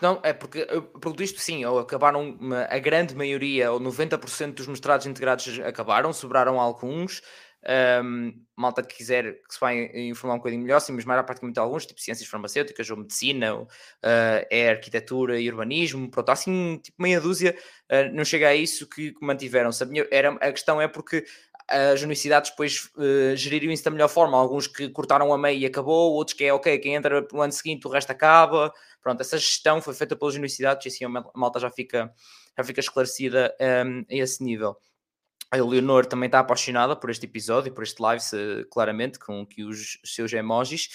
Não, 0.00 0.20
é 0.22 0.32
porque, 0.32 0.66
pelo 1.00 1.22
isto, 1.22 1.40
sim, 1.40 1.62
acabaram, 1.64 2.38
a 2.68 2.78
grande 2.78 3.14
maioria, 3.14 3.70
ou 3.70 3.78
90% 3.78 4.54
dos 4.54 4.66
mestrados 4.66 5.06
integrados 5.06 5.60
acabaram, 5.60 6.12
sobraram 6.12 6.58
alguns, 6.60 7.22
Um, 8.02 8.32
malta 8.56 8.82
que 8.82 8.96
quiser 8.96 9.34
que 9.46 9.52
se 9.52 9.60
vai 9.60 9.90
informar 10.08 10.32
um 10.32 10.38
bocadinho 10.38 10.62
melhor, 10.62 10.80
sim, 10.80 10.92
mas 10.92 11.04
mais 11.04 11.22
praticamente 11.26 11.58
alguns, 11.58 11.84
tipo 11.84 12.00
ciências 12.00 12.26
farmacêuticas 12.26 12.88
ou 12.88 12.96
medicina, 12.96 13.54
ou, 13.54 13.62
uh, 13.64 14.46
é 14.50 14.70
arquitetura 14.70 15.38
e 15.38 15.46
urbanismo, 15.50 16.10
pronto, 16.10 16.30
assim, 16.30 16.78
tipo 16.82 17.02
meia 17.02 17.20
dúzia, 17.20 17.54
uh, 17.92 18.14
não 18.14 18.24
chega 18.24 18.48
a 18.48 18.54
isso 18.54 18.88
que, 18.88 19.12
que 19.12 19.22
mantiveram-se. 19.22 19.84
A, 19.84 19.86
era, 20.10 20.30
a 20.36 20.52
questão 20.52 20.80
é 20.80 20.88
porque 20.88 21.22
as 21.68 22.00
universidades 22.00 22.50
depois 22.50 22.90
uh, 22.96 23.36
geririam 23.36 23.72
isso 23.72 23.84
da 23.84 23.90
melhor 23.90 24.08
forma. 24.08 24.36
Alguns 24.36 24.66
que 24.66 24.88
cortaram 24.88 25.32
a 25.32 25.38
meia 25.38 25.56
e 25.56 25.66
acabou, 25.66 26.14
outros 26.14 26.36
que 26.36 26.44
é 26.44 26.52
ok, 26.52 26.78
quem 26.78 26.94
entra 26.94 27.26
no 27.32 27.40
ano 27.40 27.52
seguinte 27.52 27.86
o 27.86 27.90
resto 27.90 28.10
acaba. 28.10 28.72
Pronto, 29.02 29.20
essa 29.20 29.38
gestão 29.38 29.80
foi 29.80 29.94
feita 29.94 30.14
pelas 30.14 30.34
universidades 30.34 30.84
e 30.84 30.88
assim 30.88 31.04
a 31.04 31.24
malta 31.34 31.58
já 31.58 31.70
fica, 31.70 32.12
já 32.56 32.64
fica 32.64 32.80
esclarecida 32.80 33.54
um, 33.86 34.00
a 34.00 34.14
esse 34.14 34.42
nível. 34.42 34.76
A 35.52 35.56
Leonor 35.56 36.06
também 36.06 36.26
está 36.26 36.38
apaixonada 36.38 36.94
por 36.94 37.10
este 37.10 37.26
episódio, 37.26 37.72
por 37.72 37.82
este 37.82 38.00
live, 38.00 38.22
claramente, 38.70 39.18
com 39.18 39.44
que 39.44 39.64
os 39.64 39.98
seus 40.04 40.32
emojis. 40.32 40.88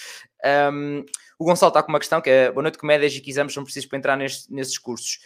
Um, 0.72 1.04
o 1.38 1.44
Gonçalo 1.44 1.72
está 1.72 1.84
com 1.84 1.92
uma 1.92 2.00
questão 2.00 2.22
que 2.22 2.30
é: 2.30 2.52
boa 2.52 2.62
noite, 2.62 2.78
comédias 2.78 3.14
e 3.14 3.20
que 3.20 3.30
exames 3.30 3.54
são 3.54 3.64
precisos 3.66 3.90
para 3.90 3.98
entrar 3.98 4.16
neste, 4.16 4.52
nesses 4.54 4.78
cursos? 4.78 5.20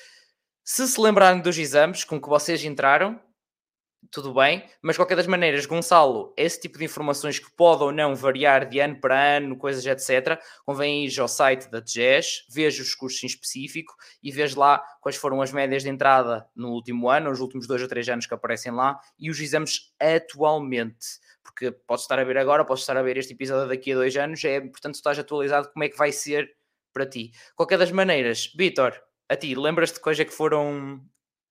Se 0.64 0.88
se 0.88 1.00
lembrarem 1.00 1.42
dos 1.42 1.60
exames 1.60 2.04
com 2.04 2.20
que 2.20 2.28
vocês 2.28 2.64
entraram, 2.64 3.20
tudo 4.12 4.34
bem, 4.34 4.68
mas 4.82 4.96
qualquer 4.96 5.16
das 5.16 5.28
maneiras, 5.28 5.66
Gonçalo, 5.66 6.34
esse 6.36 6.60
tipo 6.60 6.78
de 6.78 6.86
informações 6.86 7.38
que 7.38 7.52
pode 7.56 7.84
ou 7.84 7.92
não 7.92 8.16
variar 8.16 8.68
de 8.68 8.80
ano 8.80 9.00
para 9.00 9.38
ano, 9.38 9.58
coisas 9.58 9.86
etc., 9.86 10.40
convém 10.66 11.06
ir 11.06 11.20
ao 11.20 11.28
site 11.28 11.70
da 11.70 11.80
DGES, 11.80 12.46
veja 12.50 12.82
os 12.82 12.96
cursos 12.96 13.24
em 13.24 13.28
específico 13.28 13.94
e 14.24 14.32
veja 14.32 14.58
lá 14.58 14.84
quais 15.02 15.16
foram 15.16 15.42
as 15.42 15.52
médias 15.52 15.84
de 15.84 15.90
entrada 15.90 16.48
no 16.56 16.70
último 16.70 17.10
ano, 17.10 17.30
nos 17.30 17.40
últimos 17.40 17.68
dois 17.68 17.82
ou 17.82 17.88
três 17.88 18.08
anos 18.10 18.26
que 18.26 18.34
aparecem 18.34 18.72
lá 18.72 19.00
e 19.18 19.30
os 19.30 19.40
exames 19.40 19.94
atualmente. 20.00 21.20
Porque 21.44 21.72
podes 21.72 22.04
estar 22.04 22.20
a 22.20 22.24
ver 22.24 22.38
agora, 22.38 22.66
podes 22.66 22.84
estar 22.84 22.98
a 22.98 23.04
ver 23.04 23.18
este 23.18 23.34
episódio 23.34 23.68
daqui 23.68 23.92
a 23.92 23.96
dois 23.96 24.16
anos, 24.16 24.44
é 24.44 24.58
importante 24.58 24.96
estás 24.96 25.20
atualizado 25.20 25.72
como 25.72 25.84
é 25.84 25.90
que 25.90 25.98
vai 25.98 26.12
ser 26.12 26.50
para 26.94 27.06
ti. 27.06 27.32
Qualquer 27.56 27.78
das 27.78 27.92
maneiras, 27.92 28.52
Vitor, 28.56 29.00
a 29.28 29.36
ti, 29.36 29.54
lembras-te 29.56 30.00
quais 30.00 30.20
é 30.20 30.26
que 30.26 30.34
foram 30.34 31.04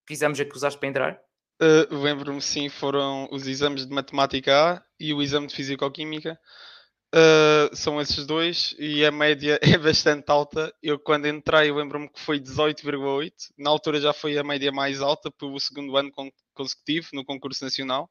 que 0.07 0.15
exames 0.15 0.41
é 0.41 0.45
que 0.45 0.57
usaste 0.57 0.79
para 0.81 0.89
entrar? 0.89 1.28
Uh, 1.61 1.93
Lembro-me 2.03 2.41
sim, 2.41 2.69
foram 2.69 3.29
os 3.33 3.49
exames 3.49 3.85
de 3.85 3.93
matemática 3.93 4.75
A 4.75 4.83
e 4.99 5.13
o 5.13 5.21
exame 5.21 5.49
de 5.49 5.55
fisicoquímica. 5.57 6.39
Uh, 7.15 7.75
são 7.75 8.01
esses 8.01 8.27
dois 8.27 8.77
e 8.79 9.05
a 9.05 9.11
média 9.11 9.59
é 9.63 9.77
bastante 9.77 10.31
alta. 10.31 10.73
Eu 10.83 10.99
quando 11.01 11.27
entrei 11.27 11.73
lembro-me 11.73 12.09
que 12.09 12.21
foi 12.21 12.39
18,8. 12.41 13.33
Na 13.59 13.71
altura 13.71 14.01
já 14.01 14.13
foi 14.13 14.39
a 14.39 14.45
média 14.45 14.71
mais 14.71 15.01
alta 15.01 15.31
pelo 15.33 15.59
segundo 15.59 15.97
ano 15.97 16.13
consecutivo 16.55 17.09
no 17.13 17.25
concurso 17.25 17.65
nacional. 17.65 18.09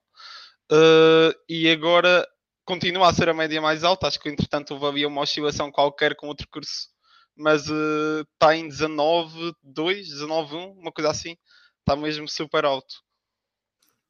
Uh, 0.71 1.31
e 1.47 1.69
agora 1.69 2.27
continua 2.65 3.09
a 3.09 3.13
ser 3.13 3.29
a 3.29 3.33
média 3.33 3.61
mais 3.61 3.83
alta. 3.83 4.07
Acho 4.07 4.19
que 4.19 4.29
entretanto 4.29 4.73
houve 4.73 4.87
havia 4.87 5.07
uma 5.07 5.21
oscilação 5.21 5.71
qualquer 5.71 6.15
com 6.17 6.27
outro 6.27 6.47
curso, 6.51 6.89
mas 7.35 7.61
está 7.61 8.49
uh, 8.49 8.53
em 8.53 8.67
19,2, 8.67 9.55
19,1, 9.63 10.73
uma 10.77 10.91
coisa 10.91 11.11
assim. 11.11 11.37
Está 11.81 11.95
mesmo 11.95 12.27
super 12.27 12.65
alto 12.65 13.06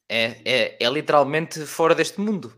é, 0.10 0.38
é, 0.46 0.84
é 0.84 0.90
literalmente 0.90 1.66
fora 1.66 1.94
deste 1.94 2.20
mundo. 2.20 2.54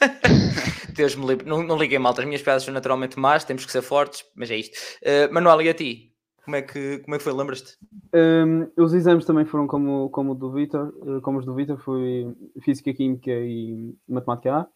Deus 0.94 1.14
me 1.14 1.26
livre. 1.26 1.46
Não, 1.46 1.62
não 1.62 1.76
liguei 1.76 1.98
mal, 1.98 2.14
as 2.16 2.24
minhas 2.24 2.42
piadas 2.42 2.64
são 2.64 2.74
naturalmente 2.74 3.18
más, 3.18 3.44
temos 3.44 3.64
que 3.64 3.72
ser 3.72 3.82
fortes, 3.82 4.24
mas 4.34 4.50
é 4.50 4.56
isto. 4.56 4.76
Uh, 5.02 5.32
Manuel, 5.32 5.62
e 5.62 5.68
a 5.68 5.74
ti? 5.74 6.12
Como 6.44 6.56
é 6.56 6.62
que, 6.62 6.98
como 7.00 7.14
é 7.14 7.18
que 7.18 7.24
foi? 7.24 7.32
Lembras-te? 7.34 7.76
Um, 8.14 8.70
os 8.82 8.94
exames 8.94 9.26
também 9.26 9.44
foram 9.44 9.66
como, 9.66 10.08
como, 10.08 10.34
do 10.34 10.50
Vitor, 10.50 10.94
eh, 11.06 11.20
como 11.20 11.38
os 11.38 11.44
do 11.44 11.54
Vitor, 11.54 11.76
foi 11.76 12.34
Física, 12.62 12.90
Química 12.94 13.30
e 13.30 13.94
Matemática 14.08 14.56
A. 14.56 14.66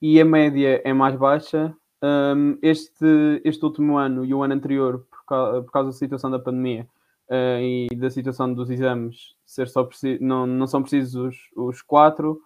E 0.00 0.18
a 0.18 0.24
média 0.24 0.80
é 0.82 0.94
mais 0.94 1.14
baixa. 1.16 1.76
Um, 2.02 2.56
este, 2.62 3.42
este 3.44 3.62
último 3.62 3.98
ano 3.98 4.24
e 4.24 4.32
o 4.32 4.42
ano 4.42 4.54
anterior, 4.54 5.06
por 5.10 5.24
causa, 5.26 5.62
por 5.62 5.70
causa 5.70 5.90
da 5.90 5.96
situação 5.96 6.30
da 6.30 6.38
pandemia, 6.38 6.88
uh, 7.30 7.60
e 7.60 7.88
da 7.96 8.10
situação 8.10 8.52
dos 8.52 8.68
exames 8.68 9.34
ser 9.46 9.68
só 9.68 9.88
não, 10.20 10.46
não 10.46 10.66
são 10.66 10.82
precisos 10.82 11.14
os, 11.14 11.36
os 11.56 11.82
quatro, 11.82 12.40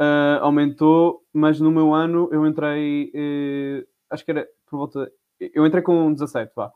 uh, 0.00 0.42
aumentou, 0.42 1.22
mas 1.32 1.60
no 1.60 1.70
meu 1.70 1.92
ano 1.92 2.28
eu 2.32 2.46
entrei, 2.46 3.12
uh, 3.14 3.86
acho 4.10 4.24
que 4.24 4.30
era 4.30 4.48
por 4.70 4.78
volta, 4.78 5.12
eu 5.40 5.66
entrei 5.66 5.82
com 5.82 6.12
17, 6.12 6.52
vá, 6.54 6.72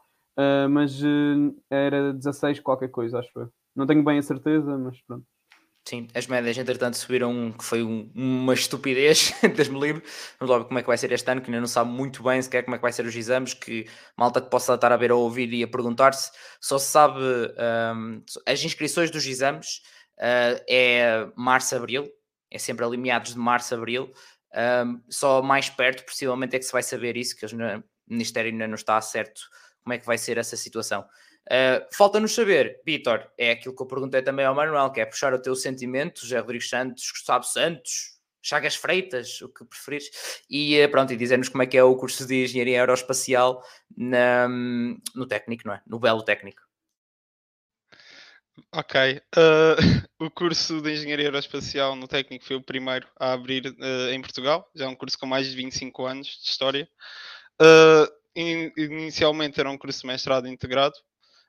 mas 0.71 0.99
era 1.69 2.13
16 2.15 2.61
qualquer 2.61 2.89
coisa, 2.89 3.19
acho 3.19 3.31
eu. 3.39 3.53
Não 3.77 3.87
tenho 3.87 4.03
bem 4.03 4.19
a 4.19 4.23
certeza, 4.23 4.79
mas 4.79 5.01
pronto. 5.03 5.27
Sim, 5.85 6.07
as 6.15 6.29
médias 6.29 6.57
entretanto 6.57 6.97
subiram, 6.97 7.53
que 7.53 7.65
foi 7.65 7.83
um, 7.83 8.09
uma 8.15 8.55
estupidez, 8.55 9.33
Deus-me 9.57 9.81
livre. 9.81 10.03
Vamos 10.39 10.53
lá 10.53 10.59
ver 10.59 10.65
como 10.67 10.79
é 10.79 10.83
que 10.83 10.87
vai 10.87 10.97
ser 10.97 11.11
este 11.11 11.29
ano, 11.29 11.41
que 11.41 11.49
ainda 11.51 11.61
não 11.61 11.67
sabe 11.67 11.91
muito 11.91 12.23
bem 12.23 12.41
sequer 12.41 12.63
como 12.63 12.77
é 12.77 12.79
que 12.79 12.83
vai 12.83 12.93
ser 12.93 13.05
os 13.05 13.17
exames, 13.17 13.53
que 13.53 13.87
malta 14.17 14.41
que 14.41 14.49
possa 14.49 14.75
estar 14.75 14.93
a 14.93 14.97
ver 14.97 15.11
ou 15.11 15.23
ouvir 15.23 15.53
e 15.53 15.63
a 15.63 15.67
perguntar-se, 15.69 16.31
só 16.61 16.79
se 16.79 16.87
sabe 16.87 17.21
um, 17.21 18.23
as 18.47 18.63
inscrições 18.63 19.11
dos 19.11 19.27
exames 19.27 19.83
uh, 20.19 20.63
é 20.69 21.27
março, 21.37 21.75
abril, 21.75 22.09
é 22.49 22.59
sempre 22.59 22.85
ali 22.85 22.97
meados 22.97 23.33
de 23.33 23.39
março, 23.39 23.75
abril, 23.75 24.13
um, 24.87 25.03
só 25.11 25.43
mais 25.43 25.69
perto 25.69 26.05
possivelmente 26.05 26.55
é 26.55 26.59
que 26.61 26.65
se 26.65 26.73
vai 26.73 26.83
saber 26.83 27.17
isso, 27.17 27.37
que 27.37 27.45
o 27.45 27.83
Ministério 28.09 28.53
ainda 28.53 28.69
não 28.69 28.77
está 28.77 29.01
certo 29.01 29.41
como 29.83 29.95
é 29.95 29.99
que 29.99 30.07
vai 30.07 30.17
ser 30.17 30.39
essa 30.39 30.57
situação. 30.57 31.05
Uh, 31.51 31.85
Falta-nos 31.93 32.35
saber, 32.35 32.81
Vitor, 32.87 33.29
é 33.37 33.51
aquilo 33.51 33.75
que 33.75 33.83
eu 33.83 33.87
perguntei 33.87 34.23
também 34.23 34.47
ao 34.47 34.55
Manuel, 34.55 34.93
que 34.93 35.01
é 35.01 35.07
puxar 35.07 35.35
o 35.35 35.43
teu 35.43 35.57
sentimento, 35.57 36.21
José 36.21 36.39
Rodrigues 36.39 36.69
Santos, 36.69 37.11
Gustavo 37.11 37.45
Santos, 37.45 38.13
Chagas 38.41 38.77
Freitas, 38.77 39.41
o 39.41 39.49
que 39.49 39.65
preferires, 39.65 40.07
e 40.49 40.83
uh, 40.83 40.91
pronto, 40.91 41.13
e 41.13 41.17
dizer-nos 41.17 41.49
como 41.49 41.63
é 41.63 41.67
que 41.67 41.77
é 41.77 41.83
o 41.83 41.97
curso 41.97 42.27
de 42.27 42.45
Engenharia 42.45 42.81
Aeroespacial 42.81 43.63
na, 43.97 44.49
no 44.49 45.27
técnico, 45.27 45.67
não 45.67 45.75
é? 45.75 45.83
No 45.87 45.99
belo 45.99 46.23
técnico. 46.23 46.63
Ok, 48.73 49.21
uh, 49.37 49.77
o 50.25 50.31
curso 50.31 50.81
de 50.81 50.93
Engenharia 50.93 51.27
Aeroespacial 51.27 51.97
no 51.97 52.07
técnico 52.07 52.45
foi 52.45 52.57
o 52.57 52.63
primeiro 52.63 53.09
a 53.19 53.33
abrir 53.33 53.75
em 54.13 54.21
Portugal, 54.21 54.71
já 54.75 54.85
é 54.85 54.89
um 54.89 54.95
curso 54.95 55.19
com 55.19 55.27
mais 55.27 55.49
de 55.49 55.57
25 55.57 56.07
anos 56.07 56.29
de 56.43 56.49
história. 56.49 56.89
In, 58.35 58.73
inicialmente 58.77 59.61
era 59.61 59.71
um 59.71 59.77
curso 59.77 60.01
de 60.01 60.07
mestrado 60.07 60.49
integrado, 60.49 60.95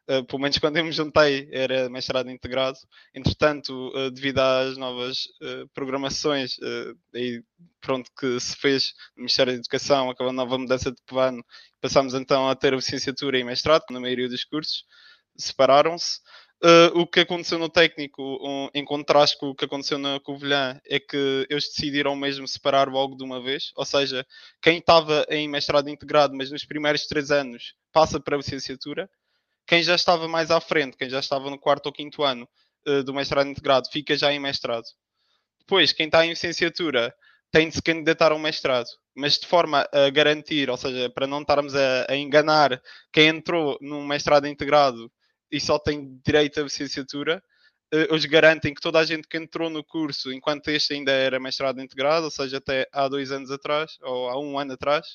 uh, 0.10 0.24
pelo 0.26 0.42
menos 0.42 0.58
quando 0.58 0.78
eu 0.78 0.86
me 0.86 0.92
juntei, 0.92 1.48
era 1.52 1.90
mestrado 1.90 2.30
integrado. 2.30 2.78
Entretanto, 3.14 3.92
uh, 3.96 4.12
devido 4.12 4.40
às 4.40 4.78
novas 4.78 5.26
uh, 5.42 5.68
programações, 5.74 6.58
aí, 7.14 7.44
pronto, 7.82 8.10
que 8.18 8.40
se 8.40 8.56
fez 8.56 8.94
no 9.16 9.22
Ministério 9.22 9.54
da 9.54 9.60
Educação, 9.60 10.10
acabou 10.10 10.32
a 10.32 10.34
nova 10.34 10.58
mudança 10.58 10.92
de 10.92 11.02
plano, 11.06 11.44
passámos 11.82 12.14
então 12.14 12.48
a 12.48 12.56
ter 12.56 12.74
licenciatura 12.74 13.38
e 13.38 13.44
mestrado, 13.44 13.84
na 13.90 14.00
maioria 14.00 14.30
dos 14.30 14.44
cursos, 14.44 14.86
separaram-se. 15.38 16.20
O 16.94 17.06
que 17.06 17.20
aconteceu 17.20 17.60
no 17.60 17.68
técnico, 17.68 18.22
um, 18.42 18.70
em 18.74 18.86
contraste 18.86 19.38
com 19.38 19.50
o 19.50 19.56
que 19.56 19.66
aconteceu 19.66 19.98
na 19.98 20.18
Covilhã, 20.22 20.80
é 20.88 20.98
que 20.98 21.46
eles 21.50 21.66
decidiram 21.66 22.16
mesmo 22.16 22.48
separar 22.48 22.88
logo 22.88 23.18
de 23.18 23.24
uma 23.24 23.44
vez. 23.44 23.74
Ou 23.76 23.84
seja, 23.84 24.26
quem 24.62 24.78
estava 24.78 25.26
em 25.30 25.46
mestrado 25.46 25.90
integrado, 25.90 26.34
mas 26.34 26.50
nos 26.52 26.64
primeiros 26.64 27.06
três 27.06 27.32
anos, 27.32 27.74
passa 27.92 28.18
para 28.18 28.36
a 28.36 28.38
licenciatura 28.38 29.10
quem 29.66 29.82
já 29.84 29.96
estava 29.96 30.28
mais 30.28 30.52
à 30.52 30.60
frente, 30.60 30.98
quem 30.98 31.10
já 31.10 31.20
estava 31.20 31.50
no 31.50 31.60
quarto 31.60 31.88
ou 31.88 31.94
quinto 31.94 32.24
ano 32.24 32.48
uh, 32.88 33.04
do 33.04 33.14
mestrado 33.14 33.48
integrado, 33.48 33.90
fica 33.92 34.16
já 34.16 34.32
em 34.32 34.40
mestrado. 34.40 34.86
Depois, 35.60 35.94
quem 35.94 36.08
está 36.08 36.26
em 36.26 36.30
licenciatura 36.30 37.14
tem 37.52 37.70
de 37.70 37.76
se 37.76 37.82
candidatar 37.82 38.32
a 38.32 38.36
um 38.36 38.40
mestrado, 38.40 38.88
mas 39.16 39.38
de 39.38 39.46
forma 39.46 39.88
a 39.94 40.10
garantir, 40.10 40.70
ou 40.70 40.78
seja, 40.78 41.10
para 41.10 41.28
não 41.28 41.42
estarmos 41.42 41.76
a, 41.76 42.08
a 42.10 42.16
enganar 42.16 42.82
quem 43.12 43.28
entrou 43.28 43.78
num 43.80 44.06
mestrado 44.06 44.48
integrado 44.48 45.12
e 45.52 45.62
só 45.62 45.78
tem 45.78 46.20
direito 46.26 46.60
à 46.60 46.64
licenciatura, 46.64 47.42
uh, 47.94 48.14
eles 48.14 48.26
garantem 48.26 48.74
que 48.74 48.82
toda 48.82 49.00
a 49.00 49.06
gente 49.06 49.28
que 49.28 49.38
entrou 49.38 49.70
no 49.70 49.84
curso, 49.84 50.34
enquanto 50.34 50.68
este 50.70 50.96
ainda 50.96 51.12
era 51.12 51.40
mestrado 51.40 51.80
integrado, 51.80 52.26
ou 52.26 52.32
seja, 52.32 52.58
até 52.58 52.88
há 52.92 53.08
dois 53.08 53.32
anos 53.32 53.52
atrás, 53.52 53.98
ou 54.02 54.30
há 54.30 54.40
um 54.40 54.58
ano 54.58 54.74
atrás, 54.74 55.06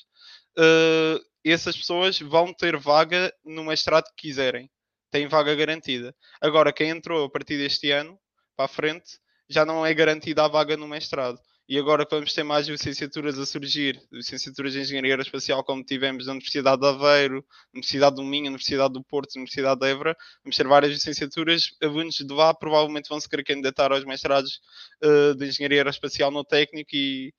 uh, 0.57 1.28
essas 1.45 1.75
pessoas 1.77 2.19
vão 2.19 2.53
ter 2.53 2.77
vaga 2.77 3.33
no 3.43 3.63
mestrado 3.63 4.05
que 4.15 4.27
quiserem. 4.27 4.69
Têm 5.11 5.27
vaga 5.27 5.55
garantida. 5.55 6.15
Agora, 6.41 6.71
quem 6.71 6.89
entrou 6.89 7.25
a 7.25 7.29
partir 7.29 7.57
deste 7.57 7.91
ano 7.91 8.19
para 8.55 8.65
a 8.65 8.67
frente 8.67 9.19
já 9.49 9.65
não 9.65 9.85
é 9.85 9.93
garantida 9.93 10.45
a 10.45 10.47
vaga 10.47 10.77
no 10.77 10.87
mestrado. 10.87 11.39
E 11.69 11.77
agora 11.77 12.03
que 12.03 12.15
vamos 12.15 12.33
ter 12.33 12.43
mais 12.43 12.67
licenciaturas 12.67 13.37
a 13.37 13.45
surgir, 13.45 14.01
licenciaturas 14.11 14.73
de 14.73 14.79
Engenharia 14.79 15.11
Aeroespacial, 15.11 15.63
como 15.63 15.83
tivemos 15.83 16.25
na 16.25 16.31
Universidade 16.31 16.81
de 16.81 16.87
Aveiro, 16.87 17.45
Universidade 17.71 18.15
do 18.15 18.23
Minho, 18.23 18.47
Universidade 18.47 18.91
do 18.91 19.03
Porto, 19.03 19.35
Universidade 19.35 19.79
de 19.79 19.87
Évora, 19.87 20.17
vamos 20.43 20.57
ter 20.57 20.67
várias 20.67 20.91
licenciaturas. 20.93 21.65
Alunos 21.79 22.15
de 22.15 22.33
lá 22.33 22.55
provavelmente 22.55 23.07
vão 23.07 23.19
se 23.19 23.29
querer 23.29 23.43
candidatar 23.43 23.91
aos 23.91 24.03
mestrados 24.03 24.59
uh, 25.03 25.35
de 25.35 25.45
Engenharia 25.45 25.81
Aeroespacial 25.81 26.31
no 26.31 26.43
técnico 26.43 26.89
e 26.91 27.31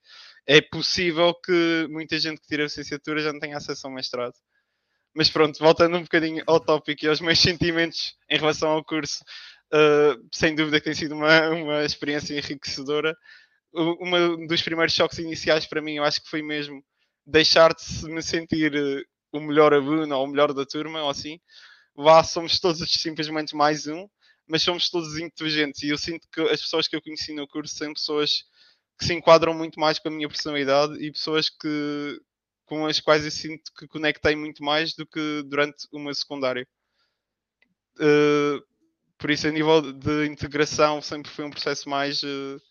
é 0.47 0.61
possível 0.61 1.33
que 1.33 1.87
muita 1.89 2.19
gente 2.19 2.41
que 2.41 2.47
tira 2.47 2.63
a 2.63 2.65
licenciatura 2.65 3.21
já 3.21 3.31
não 3.31 3.39
tenha 3.39 3.57
acesso 3.57 3.87
ao 3.87 3.93
mestrado. 3.93 4.33
Mas 5.13 5.29
pronto, 5.29 5.59
voltando 5.59 5.97
um 5.97 6.03
bocadinho 6.03 6.43
ao 6.47 6.59
tópico 6.59 7.05
e 7.05 7.07
aos 7.07 7.19
meus 7.19 7.39
sentimentos 7.41 8.15
em 8.29 8.37
relação 8.37 8.69
ao 8.71 8.83
curso, 8.83 9.23
uh, 9.73 10.27
sem 10.33 10.55
dúvida 10.55 10.79
que 10.79 10.85
tem 10.85 10.93
sido 10.93 11.15
uma, 11.15 11.49
uma 11.49 11.83
experiência 11.83 12.37
enriquecedora. 12.37 13.15
um 13.73 14.47
dos 14.47 14.61
primeiros 14.61 14.93
choques 14.93 15.19
iniciais 15.19 15.65
para 15.65 15.81
mim, 15.81 15.95
eu 15.95 16.03
acho 16.03 16.21
que 16.21 16.29
foi 16.29 16.41
mesmo 16.41 16.83
deixar 17.25 17.73
de 17.73 18.05
me 18.07 18.21
sentir 18.21 18.75
eh, 18.75 19.03
o 19.31 19.39
melhor 19.39 19.73
aluno 19.73 20.15
ou 20.15 20.25
o 20.25 20.27
melhor 20.27 20.53
da 20.53 20.65
turma, 20.65 21.03
ou 21.03 21.09
assim. 21.09 21.39
Vá, 21.95 22.23
somos 22.23 22.59
todos 22.59 22.79
simplesmente 22.91 23.55
mais 23.55 23.87
um, 23.87 24.07
mas 24.47 24.63
somos 24.63 24.89
todos 24.89 25.17
inteligentes. 25.17 25.83
E 25.83 25.89
eu 25.89 25.97
sinto 25.97 26.27
que 26.33 26.41
as 26.41 26.61
pessoas 26.61 26.87
que 26.87 26.95
eu 26.95 27.01
conheci 27.01 27.33
no 27.33 27.47
curso 27.47 27.75
são 27.75 27.93
pessoas 27.93 28.43
que 29.01 29.07
se 29.07 29.15
enquadram 29.15 29.51
muito 29.51 29.79
mais 29.79 29.97
com 29.97 30.09
a 30.09 30.11
minha 30.11 30.29
personalidade 30.29 30.93
e 31.03 31.11
pessoas 31.11 31.49
que, 31.49 32.21
com 32.67 32.85
as 32.85 32.99
quais 32.99 33.25
eu 33.25 33.31
sinto 33.31 33.73
que 33.73 33.87
conectei 33.87 34.35
muito 34.35 34.63
mais 34.63 34.93
do 34.93 35.07
que 35.07 35.41
durante 35.47 35.87
uma 35.91 36.13
secundária. 36.13 36.67
Uh, 37.95 38.63
por 39.17 39.31
isso, 39.31 39.47
a 39.47 39.51
nível 39.51 39.81
de 39.91 40.27
integração, 40.27 41.01
sempre 41.01 41.31
foi 41.31 41.45
um 41.45 41.49
processo 41.49 41.89
mais. 41.89 42.21
Uh, 42.21 42.61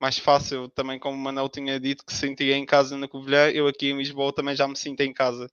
mais 0.00 0.16
fácil, 0.16 0.68
também 0.68 0.96
como 0.96 1.16
o 1.16 1.20
Manuel 1.20 1.48
tinha 1.48 1.78
dito 1.80 2.06
que 2.06 2.12
se 2.12 2.20
sentia 2.20 2.56
em 2.56 2.64
casa 2.64 2.96
na 2.96 3.08
Covilhã, 3.08 3.50
eu 3.50 3.66
aqui 3.66 3.90
em 3.90 3.98
Lisboa 3.98 4.32
também 4.32 4.54
já 4.54 4.68
me 4.68 4.76
sinto 4.76 5.00
em 5.00 5.12
casa. 5.12 5.50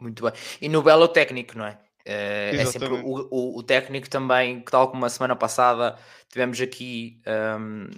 Muito 0.00 0.22
bem. 0.22 0.32
E 0.60 0.68
no 0.68 0.80
Belo 0.80 1.08
técnico, 1.08 1.58
não 1.58 1.66
é? 1.66 1.72
Uh, 2.06 2.54
é 2.54 2.64
sempre 2.66 2.88
o, 2.88 3.28
o, 3.32 3.58
o, 3.58 3.62
técnico 3.64 4.08
também, 4.08 4.60
que 4.60 4.70
tal 4.70 4.88
como 4.92 5.04
a 5.04 5.10
semana 5.10 5.34
passada 5.34 5.98
tivemos 6.28 6.60
aqui 6.60 7.20
um, 7.58 7.88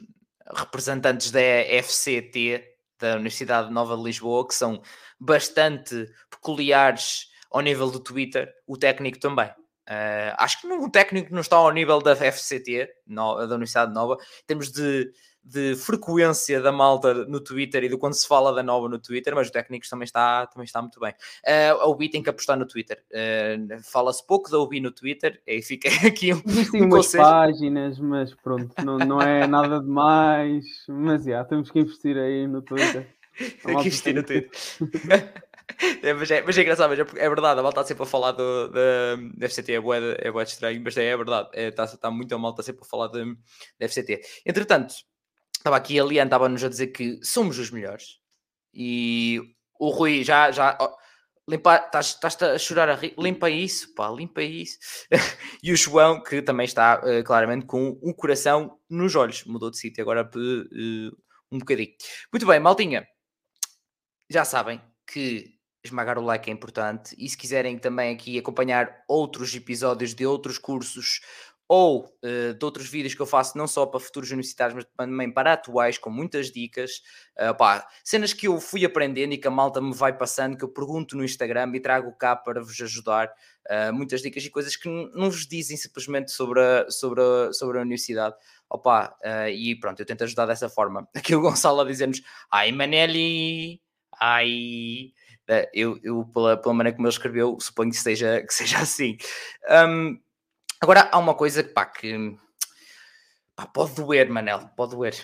representantes 0.55 1.31
da 1.31 1.41
FCT, 1.41 2.63
da 2.99 3.15
Universidade 3.15 3.73
Nova 3.73 3.97
de 3.97 4.03
Lisboa, 4.03 4.47
que 4.47 4.55
são 4.55 4.81
bastante 5.19 6.07
peculiares 6.31 7.29
ao 7.51 7.61
nível 7.61 7.91
do 7.91 8.01
Twitter, 8.01 8.53
o 8.67 8.77
técnico 8.77 9.19
também. 9.19 9.49
Uh, 9.89 10.35
acho 10.39 10.61
que 10.61 10.67
o 10.67 10.91
técnico 10.91 11.33
não 11.33 11.41
está 11.41 11.57
ao 11.57 11.71
nível 11.71 12.01
da 12.01 12.17
FCT, 12.17 12.89
no, 13.07 13.47
da 13.47 13.55
Universidade 13.55 13.95
Nova, 13.95 14.15
em 14.15 14.47
termos 14.47 14.73
de, 14.73 15.13
de 15.47 15.77
frequência 15.77 16.61
da 16.61 16.73
malta 16.73 17.15
no 17.15 17.39
Twitter 17.41 17.85
e 17.85 17.89
do 17.89 17.97
quando 17.97 18.15
se 18.15 18.27
fala 18.27 18.53
da 18.53 18.65
Nova 18.65 18.89
no 18.89 18.99
Twitter, 18.99 19.33
mas 19.35 19.49
o 19.49 19.53
técnico 19.53 19.89
também 19.89 20.05
está, 20.05 20.45
também 20.47 20.65
está 20.65 20.83
muito 20.83 20.99
bem. 20.99 21.13
Uh, 21.13 21.83
a 21.83 21.87
UBI 21.87 22.09
tem 22.09 22.23
que 22.23 22.29
apostar 22.29 22.59
no 22.59 22.67
Twitter. 22.67 23.01
Uh, 23.13 23.81
Fala-se 23.85 24.27
pouco 24.27 24.51
da 24.51 24.59
UBI 24.59 24.81
no 24.81 24.91
Twitter, 24.91 25.41
e 25.47 25.63
fica 25.63 25.89
aqui 26.07 26.35
um, 26.35 26.43
Existem 26.45 26.83
um 26.83 26.87
umas 26.87 27.13
páginas, 27.13 27.99
mas 28.01 28.35
pronto, 28.35 28.75
não, 28.85 28.99
não 28.99 29.23
é 29.23 29.47
nada 29.47 29.81
demais, 29.81 30.65
mas 30.89 31.25
já, 31.25 31.45
temos 31.45 31.71
que 31.71 31.79
investir 31.79 32.17
aí 32.17 32.49
no 32.49 32.61
Twitter. 32.63 33.07
Tem 33.65 33.77
que 33.77 33.87
investir 33.87 34.15
no 34.15 34.23
Twitter. 34.25 34.51
É, 36.01 36.15
mas, 36.15 36.31
é, 36.31 36.43
mas 36.43 36.57
é 36.57 36.63
engraçado, 36.63 36.91
mas 36.91 36.99
é, 37.01 37.03
é 37.03 37.29
verdade, 37.29 37.59
a 37.59 37.63
malta 37.63 37.81
está 37.81 37.89
sempre 37.89 38.05
a 38.05 38.07
falar 38.07 38.31
do, 38.31 38.69
da 38.69 39.49
FCT, 39.49 39.73
é 39.73 39.81
boa, 39.81 39.97
é 39.97 40.31
boa 40.31 40.45
estranho, 40.45 40.81
mas 40.83 40.97
é, 40.97 41.07
é 41.07 41.17
verdade, 41.17 41.49
está, 41.53 41.83
é, 41.83 41.87
está 41.87 42.11
muito 42.11 42.33
a 42.33 42.39
malta 42.39 42.63
sempre 42.63 42.83
a 42.85 42.89
falar 42.89 43.09
da 43.09 43.25
FCT. 43.81 44.21
Entretanto, 44.47 44.95
estava 45.67 45.77
aqui 45.77 45.99
a 45.99 46.05
Liane, 46.05 46.29
estava-nos 46.29 46.63
a 46.63 46.69
dizer 46.69 46.89
que 46.89 47.19
somos 47.25 47.59
os 47.59 47.73
melhores 47.73 48.21
e 48.73 49.41
o 49.81 49.91
Rui 49.91 50.23
já, 50.23 50.53
já 50.53 50.79
limpa, 51.49 51.91
estás 51.93 52.41
a 52.41 52.57
chorar 52.57 52.89
a 52.89 52.95
rir, 52.95 53.15
limpa 53.19 53.51
isso, 53.51 53.93
pá, 53.95 54.09
limpa 54.09 54.43
isso. 54.43 54.79
e 55.63 55.73
o 55.73 55.77
João, 55.77 56.23
que 56.23 56.41
também 56.41 56.65
está 56.67 57.01
uh, 57.01 57.25
claramente 57.25 57.67
com 57.67 57.99
um 58.01 58.13
coração 58.13 58.79
nos 58.89 59.17
olhos, 59.17 59.45
mudou 59.45 59.69
de 59.69 59.79
sítio 59.79 60.03
agora 60.03 60.23
uh, 60.23 61.17
um 61.51 61.59
bocadinho. 61.59 61.93
Muito 62.33 62.47
bem, 62.47 62.61
maltinha, 62.61 63.05
já 64.31 64.45
sabem 64.45 64.81
que 65.05 65.57
esmagar 65.85 66.17
o 66.17 66.23
like 66.23 66.49
é 66.49 66.53
importante. 66.53 67.15
E 67.19 67.29
se 67.29 67.37
quiserem 67.37 67.77
também 67.77 68.15
aqui 68.15 68.39
acompanhar 68.39 69.03
outros 69.09 69.55
episódios 69.55 70.15
de 70.15 70.25
outros 70.25 70.59
cursos 70.59 71.21
ou 71.69 72.05
uh, 72.05 72.55
de 72.55 72.65
outros 72.65 72.89
vídeos 72.89 73.15
que 73.15 73.21
eu 73.21 73.27
faço, 73.27 73.59
não 73.59 73.67
só 73.67 73.85
para 73.87 73.99
futuros 73.99 74.31
universitários, 74.31 74.75
mas 74.75 74.87
também 74.97 75.31
para 75.31 75.55
atuais, 75.55 75.99
com 75.99 76.11
muitas 76.11 76.51
dicas. 76.51 77.03
Uh, 77.37 77.57
pá, 77.57 77.87
cenas 78.05 78.33
que 78.33 78.47
eu 78.47 78.61
fui 78.61 78.85
aprendendo 78.85 79.33
e 79.33 79.39
que 79.39 79.49
a 79.49 79.51
malta 79.51 79.81
me 79.81 79.93
vai 79.93 80.17
passando, 80.17 80.57
que 80.57 80.65
eu 80.65 80.69
pergunto 80.69 81.17
no 81.17 81.25
Instagram 81.25 81.73
e 81.75 81.81
trago 81.81 82.13
cá 82.13 82.37
para 82.37 82.61
vos 82.63 82.81
ajudar. 82.81 83.33
Uh, 83.69 83.93
muitas 83.93 84.23
dicas 84.23 84.45
e 84.45 84.51
coisas 84.51 84.77
que 84.77 84.89
não 84.89 85.31
vos 85.31 85.47
dizem 85.47 85.77
simplesmente 85.77 86.31
sobre 86.31 86.61
a, 86.61 86.89
sobre 86.89 87.21
a, 87.21 87.53
sobre 87.53 87.79
a 87.79 87.83
universidade. 87.83 88.37
Opa, 88.69 89.17
e 89.53 89.77
pronto, 89.77 90.01
eu 90.01 90.07
tento 90.07 90.25
ajudar 90.25 90.47
dessa 90.47 90.69
forma. 90.69 91.09
Aqui 91.15 91.35
o 91.35 91.41
Gonçalo 91.41 91.81
a 91.81 91.85
dizer-nos: 91.85 92.21
Ai, 92.51 92.73
Manelli, 92.73 93.81
ai. 94.21 95.13
Eh, 95.49 95.71
eu, 95.73 95.99
eu 96.03 96.25
pela, 96.33 96.57
pela 96.57 96.75
maneira 96.75 96.97
como 96.97 97.07
ele 97.07 97.13
escreveu, 97.13 97.57
suponho 97.61 97.91
que 97.91 97.97
seja, 97.97 98.43
que 98.43 98.53
seja 98.53 98.79
assim. 98.79 99.17
Um, 99.71 100.19
agora, 100.81 101.09
há 101.13 101.19
uma 101.19 101.35
coisa 101.35 101.63
pá, 101.63 101.87
que 101.87 102.37
pá, 103.55 103.67
pode 103.67 103.95
doer, 103.95 104.29
Manel, 104.31 104.69
pode 104.77 104.93
doer. 104.93 105.15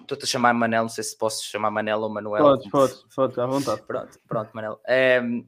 Estou-te 0.00 0.24
a 0.24 0.26
chamar 0.26 0.52
Manel, 0.52 0.82
não 0.82 0.88
sei 0.88 1.04
se 1.04 1.16
posso 1.16 1.44
chamar 1.44 1.70
Manel 1.70 2.00
ou 2.00 2.08
Manuel. 2.08 2.42
Podes, 2.42 2.70
podes, 2.70 3.04
podes, 3.14 3.38
à 3.38 3.46
vontade. 3.46 3.82
Pronto, 3.82 4.20
pronto, 4.28 4.50
Manel. 4.52 4.80
Um, 5.22 5.46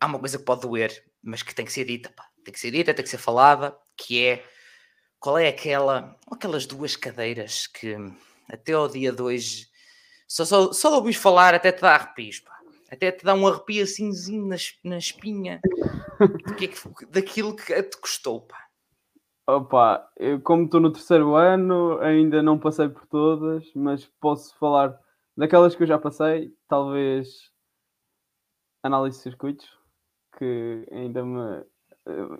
há 0.00 0.06
uma 0.06 0.18
coisa 0.18 0.38
que 0.38 0.44
pode 0.44 0.62
doer, 0.62 1.04
mas 1.22 1.42
que 1.42 1.54
tem 1.54 1.64
que 1.64 1.72
ser 1.72 1.84
dita, 1.84 2.10
pá. 2.10 2.24
tem 2.44 2.52
que 2.52 2.60
ser 2.60 2.70
dita, 2.70 2.94
tem 2.94 3.04
que 3.04 3.10
ser 3.10 3.18
falada, 3.18 3.76
que 3.96 4.24
é 4.24 4.44
qual 5.20 5.38
é 5.38 5.48
aquela, 5.48 6.16
aquelas 6.30 6.66
duas 6.66 6.96
cadeiras 6.96 7.66
que 7.66 7.96
até 8.50 8.72
ao 8.72 8.88
dia 8.88 9.12
2 9.12 9.72
só, 10.26 10.44
só, 10.44 10.72
só 10.72 10.90
de 10.90 10.96
ouvir 10.96 11.14
falar 11.14 11.54
até 11.54 11.72
te 11.72 11.80
dá 11.80 11.94
arrepios, 11.94 12.40
pá 12.40 12.54
até 12.94 13.10
te 13.10 13.24
dá 13.24 13.34
um 13.34 13.46
arrepio 13.46 13.82
assim 13.82 14.10
na, 14.46 14.56
na 14.82 14.98
espinha 14.98 15.60
que 16.56 16.64
é 16.64 16.68
que, 16.68 17.06
daquilo 17.06 17.54
que 17.54 17.82
te 17.82 17.96
custou, 17.98 18.40
pá. 18.42 18.63
Opa, 19.46 20.10
eu, 20.16 20.40
como 20.40 20.64
estou 20.64 20.80
no 20.80 20.90
terceiro 20.90 21.34
ano, 21.34 21.98
ainda 22.00 22.42
não 22.42 22.58
passei 22.58 22.88
por 22.88 23.06
todas, 23.06 23.70
mas 23.74 24.06
posso 24.18 24.56
falar 24.56 24.98
daquelas 25.36 25.76
que 25.76 25.82
eu 25.82 25.86
já 25.86 25.98
passei, 25.98 26.50
talvez 26.66 27.52
análise 28.82 29.18
de 29.18 29.22
circuitos, 29.22 29.68
que 30.38 30.86
ainda 30.90 31.22
me 31.24 31.64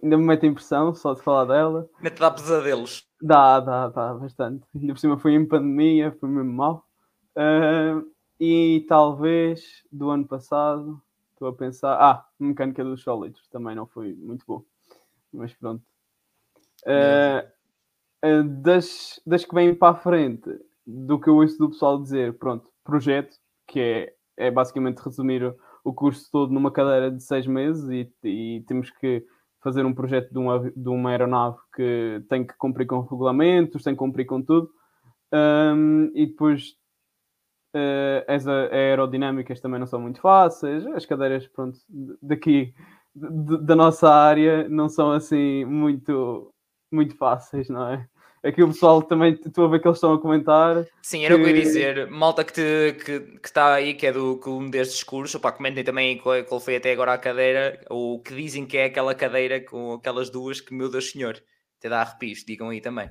ainda 0.03 0.17
me 0.17 0.25
mete 0.25 0.47
impressão 0.47 0.95
só 0.95 1.15
de 1.15 1.23
falar 1.23 1.45
dela. 1.45 1.89
Ainda 1.99 2.11
te 2.11 2.21
dá 2.21 2.31
pesadelos. 2.31 3.07
Dá, 3.21 3.61
dá, 3.61 3.89
dá, 3.89 4.15
bastante. 4.15 4.67
Ainda 4.75 4.93
por 4.95 4.99
cima 4.99 5.19
foi 5.19 5.35
em 5.35 5.47
pandemia, 5.47 6.13
foi 6.13 6.29
mesmo 6.29 6.53
mal. 6.53 6.87
Uh, 7.37 8.11
e 8.41 8.85
talvez 8.89 9.83
do 9.91 10.11
ano 10.11 10.27
passado, 10.27 11.03
estou 11.33 11.49
a 11.49 11.55
pensar. 11.55 11.97
Ah, 12.01 12.27
mecânica 12.39 12.83
dos 12.83 13.03
sólidos 13.03 13.47
também 13.49 13.75
não 13.75 13.87
foi 13.87 14.15
muito 14.15 14.45
bom, 14.47 14.63
mas 15.33 15.53
pronto. 15.55 15.83
Uh, 16.87 17.47
uh, 18.27 18.45
das, 18.63 19.21
das 19.27 19.45
que 19.45 19.55
vêm 19.55 19.75
para 19.75 19.93
a 19.93 20.01
frente, 20.01 20.49
do 20.87 21.19
que 21.19 21.29
eu 21.29 21.37
ouço 21.37 21.59
do 21.59 21.71
pessoal 21.71 22.01
dizer, 22.01 22.39
pronto, 22.39 22.69
projeto, 22.85 23.37
que 23.67 23.81
é, 23.81 24.15
é 24.37 24.51
basicamente 24.51 24.99
resumir 24.99 25.55
o, 25.85 25.93
curso 25.93 26.29
todo 26.31 26.53
numa 26.53 26.71
cadeira 26.71 27.11
de 27.11 27.23
seis 27.23 27.47
meses 27.47 27.89
e, 27.91 28.13
e 28.29 28.65
temos 28.67 28.91
que 28.91 29.25
fazer 29.63 29.87
um 29.87 29.95
projeto 29.95 30.31
de 30.31 30.39
uma, 30.39 30.71
de 30.71 30.89
uma 30.89 31.11
aeronave 31.11 31.57
que 31.75 32.23
tem 32.29 32.47
que 32.47 32.55
cumprir 32.59 32.87
com 32.87 33.01
regulamentos, 33.01 33.83
tem 33.83 33.95
que 33.95 33.99
cumprir 33.99 34.27
com 34.27 34.43
tudo. 34.43 34.71
Um, 35.33 36.11
e 36.15 36.27
depois 36.27 36.77
Uh, 37.75 38.23
as 38.29 38.47
aerodinâmicas 38.47 39.61
também 39.61 39.81
não 39.81 39.87
são 39.89 40.01
muito 40.01 40.21
fáceis. 40.21 40.87
As 40.87 41.05
cadeiras, 41.05 41.45
pronto, 41.49 41.77
daqui 42.23 42.73
da 43.15 43.75
nossa 43.75 44.09
área 44.09 44.69
não 44.69 44.89
são 44.89 45.11
assim 45.11 45.65
muito, 45.65 46.54
muito 46.95 47.17
fáceis, 47.17 47.69
não 47.69 47.89
é? 47.89 48.09
Aqui 48.45 48.63
o 48.63 48.69
pessoal 48.69 49.03
também, 49.03 49.33
estou 49.33 49.65
a 49.65 49.69
ver 49.69 49.81
que 49.81 49.89
eles 49.89 49.97
estão 49.97 50.13
a 50.13 50.21
comentar. 50.21 50.87
Sim, 51.01 51.25
era 51.25 51.35
o 51.35 51.39
que 51.39 51.45
eu 51.45 51.49
ia 51.49 51.63
dizer. 51.63 52.11
Malta 52.11 52.45
que, 52.45 52.53
te, 52.53 52.97
que, 53.03 53.21
que 53.39 53.49
está 53.49 53.73
aí, 53.73 53.95
que 53.95 54.07
é 54.07 54.13
do 54.13 54.39
um 54.47 54.69
destes 54.69 55.03
cursos, 55.03 55.35
opá, 55.35 55.51
comentem 55.51 55.83
também 55.83 56.19
qual, 56.19 56.45
qual 56.45 56.61
foi 56.61 56.77
até 56.77 56.93
agora 56.93 57.15
a 57.15 57.19
cadeira, 57.19 57.81
ou 57.89 58.21
que 58.21 58.35
dizem 58.35 58.67
que 58.67 58.77
é 58.77 58.85
aquela 58.85 59.15
cadeira 59.15 59.61
com 59.61 59.95
aquelas 59.95 60.29
duas 60.29 60.61
que, 60.61 60.75
meu 60.75 60.91
Deus 60.91 61.11
Senhor, 61.11 61.43
te 61.81 61.89
dá 61.89 62.03
arrepios, 62.03 62.45
digam 62.45 62.69
aí 62.69 62.83
também. 62.83 63.11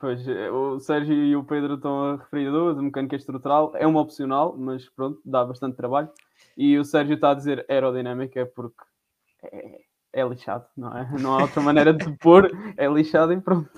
Pois, 0.00 0.26
eh, 0.26 0.50
o 0.50 0.80
Sérgio 0.80 1.14
e 1.14 1.36
o 1.36 1.44
Pedro 1.44 1.74
estão 1.74 2.02
a 2.02 2.16
referir 2.16 2.48
a 2.48 2.50
duas, 2.50 2.76
a 2.76 2.82
mecânica 2.82 3.14
estrutural 3.14 3.72
é 3.76 3.86
uma 3.86 4.00
opcional, 4.00 4.56
mas 4.58 4.88
pronto, 4.90 5.20
dá 5.24 5.44
bastante 5.44 5.76
trabalho. 5.76 6.10
E 6.56 6.76
o 6.76 6.84
Sérgio 6.84 7.14
está 7.14 7.30
a 7.30 7.34
dizer 7.34 7.64
aerodinâmica 7.68 8.46
porque 8.46 8.82
é, 9.44 9.80
é 10.14 10.22
lixado, 10.22 10.64
não 10.76 10.96
é? 10.96 11.10
Não 11.20 11.34
há 11.34 11.42
outra 11.42 11.60
maneira 11.60 11.92
de 11.92 12.10
pôr, 12.18 12.50
é 12.76 12.86
lixado 12.86 13.32
e 13.32 13.40
pronto. 13.40 13.70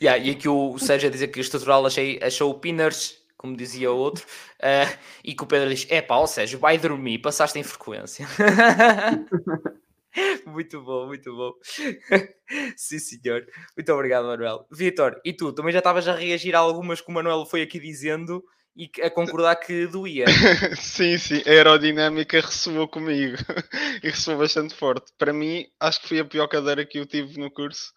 Yeah, 0.00 0.22
e 0.22 0.30
aqui 0.30 0.48
o 0.48 0.78
Sérgio 0.78 1.08
a 1.08 1.12
dizer 1.12 1.28
que 1.28 1.38
o 1.38 1.40
estrutural 1.40 1.84
achei, 1.84 2.20
achou 2.22 2.58
pinners, 2.60 3.18
como 3.36 3.56
dizia 3.56 3.90
o 3.90 3.96
outro, 3.96 4.24
uh, 4.58 4.98
e 5.24 5.34
que 5.34 5.42
o 5.42 5.46
Pedro 5.46 5.70
diz: 5.70 5.86
é 5.90 6.00
pá, 6.00 6.16
o 6.16 6.26
Sérgio, 6.26 6.58
vai 6.58 6.78
dormir, 6.78 7.18
passaste 7.18 7.58
em 7.58 7.62
frequência. 7.62 8.26
muito 10.46 10.82
bom, 10.82 11.06
muito 11.06 11.34
bom. 11.34 11.52
Sim, 12.76 12.98
senhor. 12.98 13.46
Muito 13.76 13.92
obrigado, 13.92 14.26
Manuel. 14.26 14.66
Vitor, 14.70 15.20
e 15.24 15.32
tu? 15.32 15.52
Também 15.52 15.72
já 15.72 15.78
estavas 15.78 16.06
a 16.06 16.14
reagir 16.14 16.54
a 16.54 16.58
algumas 16.58 17.00
que 17.00 17.10
o 17.10 17.14
Manuel 17.14 17.46
foi 17.46 17.62
aqui 17.62 17.80
dizendo 17.80 18.44
e 18.76 18.90
a 19.02 19.10
concordar 19.10 19.56
que 19.56 19.86
doía. 19.86 20.26
sim, 20.76 21.18
sim. 21.18 21.42
A 21.46 21.50
aerodinâmica 21.50 22.40
ressoou 22.40 22.88
comigo 22.88 23.36
e 24.02 24.08
ressoou 24.08 24.38
bastante 24.38 24.74
forte. 24.74 25.12
Para 25.18 25.32
mim, 25.32 25.66
acho 25.78 26.00
que 26.00 26.08
foi 26.08 26.20
a 26.20 26.24
pior 26.24 26.48
cadeira 26.48 26.86
que 26.86 26.98
eu 26.98 27.06
tive 27.06 27.38
no 27.38 27.50
curso. 27.50 27.92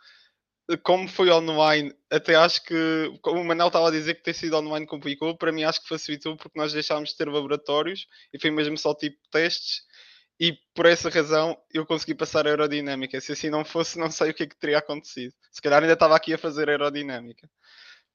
como 0.83 1.07
foi 1.07 1.29
online, 1.29 1.93
até 2.12 2.36
acho 2.36 2.63
que, 2.65 2.75
como 3.21 3.41
o 3.41 3.45
Manel 3.45 3.67
estava 3.67 3.88
a 3.88 3.91
dizer 3.91 4.15
que 4.15 4.23
ter 4.23 4.33
sido 4.33 4.57
online 4.57 4.86
complicou, 4.86 5.38
para 5.38 5.51
mim 5.51 5.63
acho 5.63 5.81
que 5.81 5.89
facilitou 5.89 6.36
porque 6.38 6.59
nós 6.59 6.73
deixámos 6.73 7.09
de 7.09 7.17
ter 7.17 7.29
laboratórios 7.29 8.07
e 8.33 8.39
foi 8.39 8.51
mesmo 8.51 8.77
só 8.77 8.93
tipo 8.93 9.17
testes 9.31 9.83
e 10.39 10.57
por 10.73 10.86
essa 10.86 11.09
razão 11.09 11.57
eu 11.71 11.86
consegui 11.86 12.15
passar 12.15 12.47
a 12.47 12.49
aerodinâmica. 12.49 13.19
Se 13.21 13.31
assim 13.31 13.49
não 13.49 13.63
fosse, 13.63 13.97
não 13.97 14.09
sei 14.09 14.31
o 14.31 14.33
que 14.33 14.43
é 14.43 14.47
que 14.47 14.57
teria 14.57 14.79
acontecido. 14.79 15.33
Se 15.51 15.62
calhar 15.62 15.81
ainda 15.81 15.93
estava 15.93 16.15
aqui 16.15 16.33
a 16.33 16.38
fazer 16.38 16.69
aerodinâmica. 16.69 17.49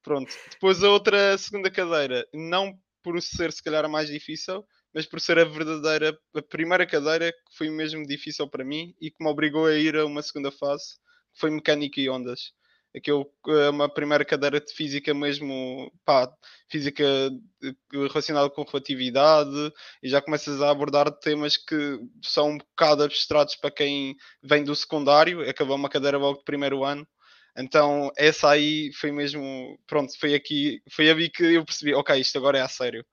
Pronto. 0.09 0.35
Depois 0.53 0.83
a 0.83 0.89
outra 0.89 1.37
segunda 1.37 1.71
cadeira, 1.71 2.27
não 2.33 2.73
por 3.03 3.21
ser 3.21 3.53
se 3.53 3.63
calhar 3.63 3.85
a 3.85 3.89
mais 3.89 4.09
difícil, 4.09 4.65
mas 4.95 5.05
por 5.05 5.21
ser 5.21 5.39
a 5.39 5.45
verdadeira, 5.45 6.19
a 6.35 6.41
primeira 6.41 6.87
cadeira 6.87 7.31
que 7.31 7.59
foi 7.59 7.69
mesmo 7.69 8.07
difícil 8.07 8.49
para 8.49 8.65
mim 8.65 8.95
e 9.03 9.11
que 9.11 9.23
me 9.23 9.29
obrigou 9.29 9.67
a 9.67 9.75
ir 9.75 9.95
a 9.97 10.07
uma 10.07 10.23
segunda 10.23 10.51
fase, 10.51 10.95
que 11.35 11.41
foi 11.41 11.51
mecânica 11.51 12.01
e 12.01 12.09
ondas. 12.09 12.53
Aquilo 12.97 13.31
é 13.49 13.69
uma 13.69 13.87
primeira 13.87 14.25
cadeira 14.25 14.59
de 14.59 14.73
física 14.73 15.13
mesmo, 15.13 15.93
pá, 16.07 16.33
física 16.71 17.05
relacionada 17.91 18.49
com 18.49 18.63
relatividade, 18.63 19.73
e 20.03 20.09
já 20.09 20.23
começas 20.23 20.63
a 20.63 20.71
abordar 20.71 21.13
temas 21.19 21.59
que 21.59 22.01
são 22.25 22.53
um 22.53 22.57
bocado 22.57 23.03
abstratos 23.03 23.57
para 23.57 23.71
quem 23.71 24.17
vem 24.43 24.65
do 24.65 24.75
secundário, 24.75 25.47
acabou 25.47 25.77
uma 25.77 25.91
cadeira 25.91 26.17
logo 26.17 26.39
de 26.39 26.45
primeiro 26.45 26.83
ano. 26.83 27.07
Então, 27.59 28.13
essa 28.17 28.51
aí 28.51 28.93
foi 28.93 29.11
mesmo, 29.11 29.79
pronto, 29.87 30.19
foi 30.19 30.35
aqui, 30.35 30.81
foi 30.91 31.11
ali 31.11 31.29
que 31.29 31.43
eu 31.43 31.65
percebi, 31.65 31.93
ok, 31.93 32.19
isto 32.21 32.39
agora 32.39 32.59
é 32.59 32.63
a 32.63 32.69
sério 32.69 33.05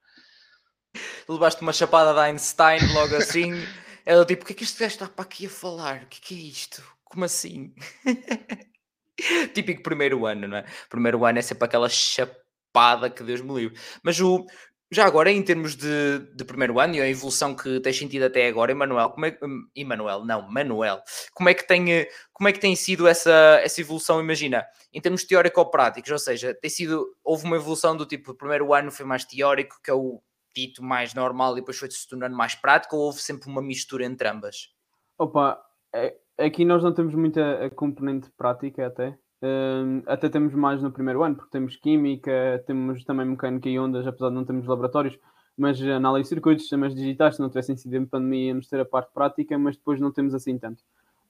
levaste 1.27 1.61
uma 1.61 1.73
chapada 1.73 2.13
da 2.13 2.23
Einstein 2.23 2.79
logo 2.93 3.15
assim. 3.15 3.51
Ela 4.05 4.25
tipo, 4.25 4.43
o 4.43 4.45
que 4.45 4.53
é 4.53 4.55
que 4.55 4.63
este 4.63 4.79
gajo 4.79 4.93
está 4.93 5.07
para 5.07 5.25
aqui 5.25 5.47
a 5.47 5.49
falar? 5.49 6.03
O 6.03 6.07
que 6.07 6.19
é 6.19 6.21
que 6.21 6.35
é 6.35 6.37
isto? 6.37 6.83
Como 7.03 7.25
assim? 7.25 7.73
Típico 9.53 9.81
primeiro 9.81 10.25
ano, 10.25 10.47
não 10.47 10.57
é? 10.57 10.65
Primeiro 10.89 11.25
ano 11.25 11.39
é 11.39 11.41
sempre 11.41 11.65
aquela 11.65 11.89
chapada 11.89 13.09
que 13.09 13.23
Deus 13.23 13.41
me 13.41 13.53
livre. 13.55 13.79
Mas 14.03 14.19
o, 14.19 14.45
já 14.91 15.05
agora, 15.05 15.31
em 15.31 15.41
termos 15.41 15.75
de, 15.75 16.19
de 16.35 16.45
primeiro 16.45 16.79
ano 16.79 16.95
e 16.95 17.01
a 17.01 17.09
evolução 17.09 17.55
que 17.55 17.79
tens 17.79 17.97
sentido 17.97 18.25
até 18.25 18.47
agora, 18.47 18.71
Emanuel, 18.71 19.09
como 19.09 19.25
é 19.25 19.37
hum, 19.41 19.67
Emanuel, 19.75 20.23
não, 20.23 20.49
Manuel, 20.49 21.01
como 21.33 21.49
é 21.49 21.53
que 21.53 21.67
tem, 21.67 22.07
como 22.31 22.47
é 22.47 22.51
que 22.51 22.59
tem 22.59 22.75
sido 22.75 23.07
essa, 23.07 23.59
essa 23.63 23.81
evolução? 23.81 24.19
Imagina, 24.19 24.65
em 24.93 25.01
termos 25.01 25.23
teórico-práticos, 25.23 26.11
ou 26.11 26.19
seja, 26.19 26.53
tem 26.53 26.69
sido, 26.69 27.05
houve 27.23 27.45
uma 27.45 27.55
evolução 27.55 27.97
do 27.97 28.05
tipo, 28.05 28.35
primeiro 28.35 28.73
ano 28.73 28.91
foi 28.91 29.05
mais 29.05 29.25
teórico, 29.25 29.79
que 29.83 29.89
é 29.89 29.93
o 29.93 30.21
dito 30.55 30.81
mais 30.81 31.13
normal 31.13 31.53
e 31.53 31.55
depois 31.59 31.77
foi-se 31.77 32.07
tornando 32.07 32.35
mais 32.35 32.55
prático 32.55 32.95
ou 32.95 33.03
houve 33.03 33.21
sempre 33.21 33.49
uma 33.49 33.61
mistura 33.61 34.05
entre 34.05 34.27
ambas? 34.27 34.73
Opa, 35.17 35.61
é, 35.93 36.15
aqui 36.37 36.63
nós 36.63 36.83
não 36.83 36.93
temos 36.93 37.13
muita 37.13 37.69
componente 37.71 38.29
prática 38.37 38.87
até. 38.87 39.17
Um, 39.41 40.01
até 40.07 40.29
temos 40.29 40.53
mais 40.53 40.81
no 40.81 40.91
primeiro 40.91 41.23
ano, 41.23 41.35
porque 41.35 41.51
temos 41.51 41.75
química, 41.75 42.63
temos 42.65 43.03
também 43.03 43.25
mecânica 43.25 43.69
e 43.69 43.77
ondas, 43.77 44.07
apesar 44.07 44.29
de 44.29 44.35
não 44.35 44.45
termos 44.45 44.65
laboratórios, 44.65 45.17
mas 45.57 45.81
análise 45.81 46.23
de 46.23 46.29
circuitos, 46.29 46.63
sistemas 46.63 46.95
digitais, 46.95 47.35
se 47.35 47.41
não 47.41 47.49
tivessem 47.49 47.77
sido 47.77 47.95
em 47.95 48.05
pandemia, 48.05 48.47
íamos 48.47 48.67
ter 48.67 48.79
a 48.79 48.85
parte 48.85 49.11
prática, 49.13 49.57
mas 49.57 49.77
depois 49.77 49.99
não 49.99 50.11
temos 50.11 50.33
assim 50.33 50.57
tanto. 50.57 50.83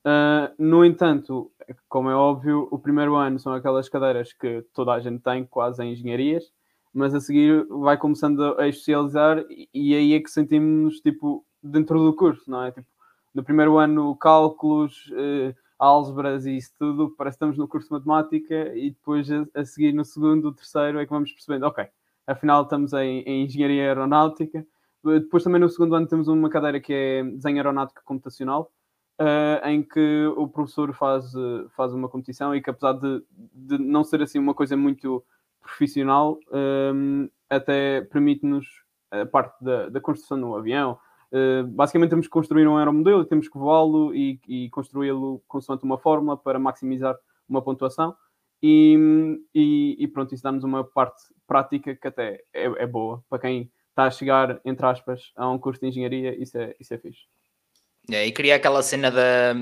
Uh, 0.06 0.54
no 0.60 0.86
entanto, 0.86 1.52
como 1.90 2.10
é 2.10 2.16
óbvio, 2.16 2.68
o 2.72 2.78
primeiro 2.78 3.16
ano 3.16 3.40
são 3.40 3.54
aquelas 3.54 3.90
cadeiras 3.90 4.32
que 4.34 4.64
toda 4.74 4.94
a 4.94 5.00
gente 5.00 5.22
tem, 5.22 5.44
quase 5.44 5.84
em 5.84 5.94
engenharias, 5.94 6.52
mas 6.94 7.14
a 7.14 7.20
seguir 7.20 7.66
vai 7.68 7.98
começando 7.98 8.56
a 8.60 8.68
especializar 8.68 9.44
e 9.74 9.96
aí 9.96 10.14
é 10.14 10.20
que 10.20 10.30
sentimos 10.30 11.00
tipo 11.00 11.44
dentro 11.62 12.00
do 12.04 12.16
curso, 12.16 12.50
não 12.50 12.64
é? 12.64 12.72
Tipo, 12.72 12.88
no 13.34 13.44
primeiro 13.44 13.78
ano 13.78 14.16
cálculos, 14.16 15.12
uh, 15.12 15.56
álgebras 15.78 16.46
e 16.46 16.58
isso 16.58 16.72
tudo, 16.78 17.14
parece 17.18 17.36
que 17.36 17.44
estamos 17.44 17.58
no 17.58 17.68
curso 17.68 17.88
de 17.88 17.94
matemática 17.94 18.76
e 18.76 18.92
depois 18.92 19.30
a, 19.32 19.46
a, 19.54 19.66
seguir 19.66 19.94
no 19.94 20.06
segundo, 20.06 20.54
terceiro 20.54 21.00
é 21.00 21.06
que 21.06 21.12
vamos 21.12 21.32
percebendo, 21.32 21.66
ok, 21.66 21.86
afinal 22.26 22.64
estamos 22.64 22.94
em, 22.94 23.22
em 23.22 23.46
engenharia 23.46 23.84
aeronáutica. 23.84 24.66
Depois 25.04 25.44
também 25.44 25.62
no 25.62 25.70
segundo 25.70 25.96
ano 25.96 26.08
temos 26.08 26.28
uma 26.28 26.50
cadeira 26.50 26.80
que 26.80 26.94
é 26.94 27.24
desenho 27.24 27.58
aeronáutico 27.58 28.02
computacional, 28.04 28.72
uh, 29.22 29.68
em 29.68 29.84
que 29.84 30.26
o 30.36 30.48
professor 30.48 30.94
faz, 30.94 31.32
faz 31.76 31.94
uma 31.94 32.10
competição 32.10 32.56
e 32.56 32.62
que 32.62 32.70
apesar 32.70 32.94
de, 32.94 33.24
de 33.54 33.78
não 33.78 34.04
ser 34.04 34.22
assim 34.22 34.40
uma 34.40 34.54
coisa 34.54 34.76
muito 34.76 35.24
profissional 35.62 36.40
um, 36.52 37.30
até 37.50 38.02
permite-nos 38.02 38.66
a 39.12 39.26
parte 39.26 39.64
da, 39.64 39.90
da 39.90 40.02
construção 40.02 40.40
do 40.40 40.56
avião. 40.56 40.98
Uh, 41.36 41.68
basicamente 41.68 42.12
temos 42.12 42.28
que 42.28 42.32
construir 42.32 42.66
um 42.66 42.78
aeromodelo 42.78 43.22
e 43.22 43.26
temos 43.26 43.50
que 43.50 43.58
voá-lo 43.58 44.16
e, 44.16 44.40
e 44.48 44.70
construí-lo 44.70 45.44
consoante 45.50 45.84
uma 45.84 45.98
fórmula 45.98 46.38
para 46.38 46.58
maximizar 46.58 47.18
uma 47.50 47.62
pontuação. 47.62 48.16
E, 48.64 48.98
e, 49.54 49.98
e 50.00 50.08
pronto, 50.08 50.34
isso 50.34 50.42
dá-nos 50.42 50.64
uma 50.64 50.82
parte 50.86 51.22
prática 51.46 51.94
que 51.94 52.08
até 52.08 52.42
é, 52.54 52.64
é, 52.64 52.88
boa 52.88 53.22
para 53.30 53.40
quem 53.40 53.70
está 53.90 54.06
a 54.06 54.12
chegar, 54.12 54.62
entre 54.64 54.86
aspas, 54.86 55.34
a 55.36 55.50
um 55.50 55.60
curso 55.60 55.82
de 55.82 55.88
engenharia, 55.88 56.42
isso 56.42 56.58
é, 56.58 56.74
isso 56.80 56.94
é 56.94 56.98
fixe. 56.98 57.24
É, 58.10 58.26
e 58.26 58.32
cria 58.32 58.56
aquela 58.56 58.82
cena 58.82 59.12
da, 59.12 59.54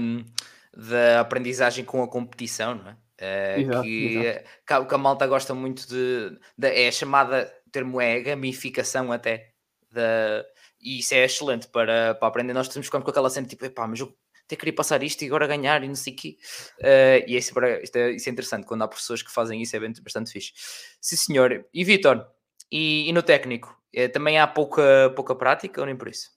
da 0.75 1.21
aprendizagem 1.21 1.83
com 1.83 2.03
a 2.03 2.07
competição, 2.07 2.75
não 2.75 2.89
é? 2.89 2.97
Uh, 3.19 3.61
exato, 3.61 3.83
que, 3.83 4.17
exato. 4.17 4.85
que, 4.87 4.95
a 4.95 4.97
malta 4.97 5.27
gosta 5.27 5.53
muito 5.53 5.87
de, 5.87 6.37
de, 6.57 6.67
é 6.67 6.91
chamada, 6.91 7.51
o 7.65 7.69
termo 7.71 8.01
é 8.01 8.19
gamificação 8.19 9.11
até, 9.11 9.53
de, 9.91 10.45
e 10.83 10.99
isso 10.99 11.13
é 11.13 11.23
excelente 11.23 11.67
para, 11.67 12.15
para 12.15 12.27
aprender. 12.27 12.53
Nós 12.53 12.67
temos 12.67 12.89
com 12.89 12.97
aquela 12.97 13.29
cena 13.29 13.47
tipo, 13.47 13.65
epá, 13.65 13.87
mas 13.87 13.99
eu 13.99 14.13
até 14.45 14.55
queria 14.55 14.75
passar 14.75 15.01
isto 15.03 15.23
e 15.23 15.27
agora 15.27 15.47
ganhar 15.47 15.83
e 15.83 15.87
não 15.87 15.95
sei 15.95 16.13
o 16.13 16.15
quê. 16.15 16.37
Uh, 16.79 17.23
e 17.27 17.35
é, 17.35 17.39
isso 17.39 17.59
é, 17.59 18.11
isso 18.11 18.29
é 18.29 18.31
interessante, 18.31 18.67
quando 18.67 18.83
há 18.83 18.87
professores 18.87 19.23
que 19.23 19.31
fazem 19.31 19.61
isso 19.61 19.75
é 19.75 19.79
bem, 19.79 19.93
bastante 20.01 20.31
fixe. 20.31 20.51
Sim 21.01 21.15
senhor. 21.15 21.65
E 21.73 21.83
Vitor, 21.83 22.27
e, 22.71 23.09
e, 23.09 23.13
no 23.13 23.23
técnico, 23.23 23.77
é, 23.93 24.07
também 24.07 24.39
há 24.39 24.47
pouca, 24.47 25.11
pouca 25.15 25.35
prática 25.35 25.79
ou 25.79 25.85
nem 25.85 25.95
por 25.95 26.07
isso? 26.07 26.31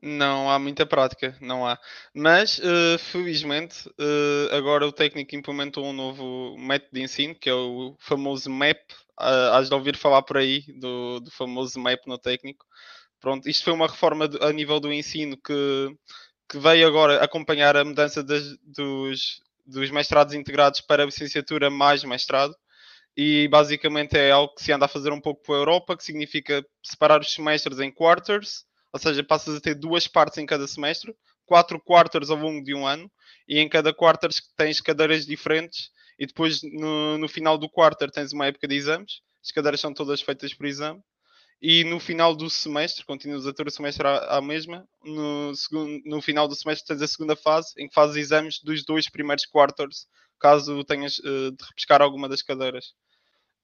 Não 0.00 0.48
há 0.48 0.58
muita 0.60 0.86
prática, 0.86 1.36
não 1.40 1.66
há. 1.66 1.78
Mas, 2.14 2.58
uh, 2.58 2.98
felizmente, 2.98 3.88
uh, 3.88 4.54
agora 4.54 4.86
o 4.86 4.92
técnico 4.92 5.34
implementou 5.34 5.84
um 5.84 5.92
novo 5.92 6.56
método 6.56 6.92
de 6.92 7.02
ensino, 7.02 7.34
que 7.34 7.50
é 7.50 7.54
o 7.54 7.96
famoso 7.98 8.48
MAP. 8.48 8.78
Uh, 9.20 9.54
has 9.54 9.68
de 9.68 9.74
ouvir 9.74 9.96
falar 9.96 10.22
por 10.22 10.36
aí 10.36 10.62
do, 10.78 11.18
do 11.18 11.30
famoso 11.32 11.80
MAP 11.80 12.06
no 12.06 12.16
técnico. 12.16 12.64
Pronto, 13.20 13.48
isto 13.48 13.64
foi 13.64 13.72
uma 13.72 13.86
reforma 13.86 14.28
a 14.40 14.52
nível 14.52 14.78
do 14.78 14.92
ensino 14.92 15.36
que, 15.36 15.96
que 16.48 16.58
veio 16.58 16.86
agora 16.86 17.22
acompanhar 17.22 17.76
a 17.76 17.84
mudança 17.84 18.22
das, 18.22 18.56
dos, 18.62 19.40
dos 19.66 19.90
mestrados 19.90 20.34
integrados 20.34 20.80
para 20.80 21.02
a 21.02 21.06
licenciatura 21.06 21.70
mais 21.70 22.04
mestrado. 22.04 22.54
E 23.16 23.48
basicamente 23.48 24.16
é 24.16 24.30
algo 24.30 24.54
que 24.54 24.62
se 24.62 24.72
anda 24.72 24.84
a 24.84 24.88
fazer 24.88 25.12
um 25.12 25.20
pouco 25.20 25.42
para 25.42 25.56
a 25.56 25.58
Europa, 25.58 25.96
que 25.96 26.04
significa 26.04 26.64
separar 26.82 27.20
os 27.20 27.32
semestres 27.32 27.80
em 27.80 27.90
quarters 27.90 28.68
ou 28.92 28.98
seja, 28.98 29.22
passas 29.22 29.56
a 29.56 29.60
ter 29.60 29.74
duas 29.74 30.06
partes 30.06 30.38
em 30.38 30.46
cada 30.46 30.66
semestre, 30.66 31.14
quatro 31.46 31.80
quarters 31.80 32.30
ao 32.30 32.36
longo 32.36 32.62
de 32.62 32.74
um 32.74 32.86
ano, 32.86 33.10
e 33.46 33.58
em 33.58 33.68
cada 33.68 33.92
quarter 33.92 34.30
tens 34.56 34.80
cadeiras 34.80 35.26
diferentes, 35.26 35.90
e 36.18 36.26
depois 36.26 36.62
no, 36.62 37.18
no 37.18 37.28
final 37.28 37.56
do 37.56 37.68
quarter 37.68 38.10
tens 38.10 38.32
uma 38.32 38.46
época 38.46 38.66
de 38.66 38.74
exames, 38.74 39.20
as 39.42 39.50
cadeiras 39.50 39.80
são 39.80 39.92
todas 39.92 40.20
feitas 40.20 40.52
por 40.52 40.66
exame, 40.66 41.00
e 41.60 41.82
no 41.84 41.98
final 41.98 42.34
do 42.34 42.48
semestre, 42.48 43.04
continuas 43.04 43.46
a 43.46 43.52
ter 43.52 43.66
o 43.66 43.70
semestre 43.70 44.06
à, 44.06 44.36
à 44.36 44.40
mesma, 44.40 44.86
no, 45.04 45.54
segundo, 45.54 46.00
no 46.04 46.22
final 46.22 46.46
do 46.46 46.54
semestre 46.54 46.86
tens 46.86 47.02
a 47.02 47.08
segunda 47.08 47.34
fase, 47.34 47.72
em 47.76 47.88
que 47.88 47.94
fazes 47.94 48.16
exames 48.16 48.60
dos 48.62 48.84
dois 48.84 49.10
primeiros 49.10 49.44
quarters, 49.44 50.06
caso 50.38 50.84
tenhas 50.84 51.18
uh, 51.18 51.50
de 51.50 51.64
repescar 51.64 52.00
alguma 52.00 52.28
das 52.28 52.42
cadeiras. 52.42 52.92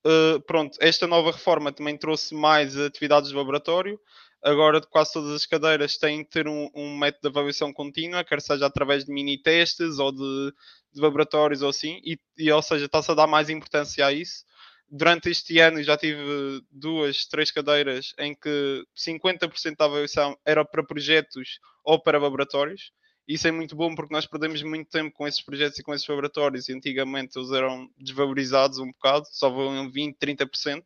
Uh, 0.05 0.41
pronto, 0.41 0.77
esta 0.81 1.07
nova 1.07 1.31
reforma 1.31 1.73
também 1.73 1.97
trouxe 1.97 2.35
mais 2.35 2.77
atividades 2.77 3.31
de 3.31 3.37
laboratório, 3.37 3.99
agora 4.43 4.81
quase 4.83 5.13
todas 5.13 5.31
as 5.31 5.47
cadeiras 5.47 5.97
têm 5.97 6.19
de 6.19 6.29
ter 6.29 6.49
um, 6.49 6.69
um, 6.75 6.99
método 6.99 7.23
de 7.23 7.29
avaliação 7.29 7.73
contínua, 7.73 8.25
quer 8.25 8.41
seja 8.43 8.67
através 8.67 9.05
de 9.05 9.13
mini 9.13 9.41
testes 9.41 9.99
ou 9.99 10.13
de, 10.13 10.53
de 10.93 11.01
laboratórios 11.01 11.63
ou 11.63 11.71
assim, 11.71 12.01
e, 12.05 12.19
e 12.37 12.53
ou 12.53 12.61
seja, 12.61 12.85
está-se 12.85 13.11
a 13.11 13.15
dar 13.15 13.27
mais 13.27 13.49
importância 13.49 14.05
a 14.05 14.13
isso. 14.13 14.45
Durante 14.89 15.31
este 15.31 15.59
ano 15.59 15.83
já 15.83 15.97
tive 15.97 16.63
duas, 16.71 17.27
três 17.27 17.51
cadeiras 17.51 18.13
em 18.19 18.35
que 18.35 18.85
50% 18.97 19.77
da 19.77 19.87
avaliação 19.87 20.37
era 20.45 20.65
para 20.65 20.85
projetos 20.85 21.59
ou 21.85 22.01
para 22.01 22.19
laboratórios. 22.19 22.93
Isso 23.27 23.49
é 23.49 23.51
muito 23.51 23.75
bom 23.75 23.95
porque 23.95 24.13
nós 24.13 24.27
perdemos 24.27 24.63
muito 24.63 24.91
tempo 24.91 25.13
com 25.15 25.27
esses 25.27 25.41
projetos 25.41 25.79
e 25.79 25.83
com 25.83 25.95
esses 25.95 26.07
laboratórios 26.07 26.69
e 26.69 26.75
antigamente 26.75 27.39
eles 27.39 27.51
eram 27.51 27.89
desvalorizados 27.97 28.79
um 28.79 28.89
bocado, 28.89 29.27
só 29.31 29.49
vão 29.49 29.91
20, 29.91 30.17
30% 30.19 30.83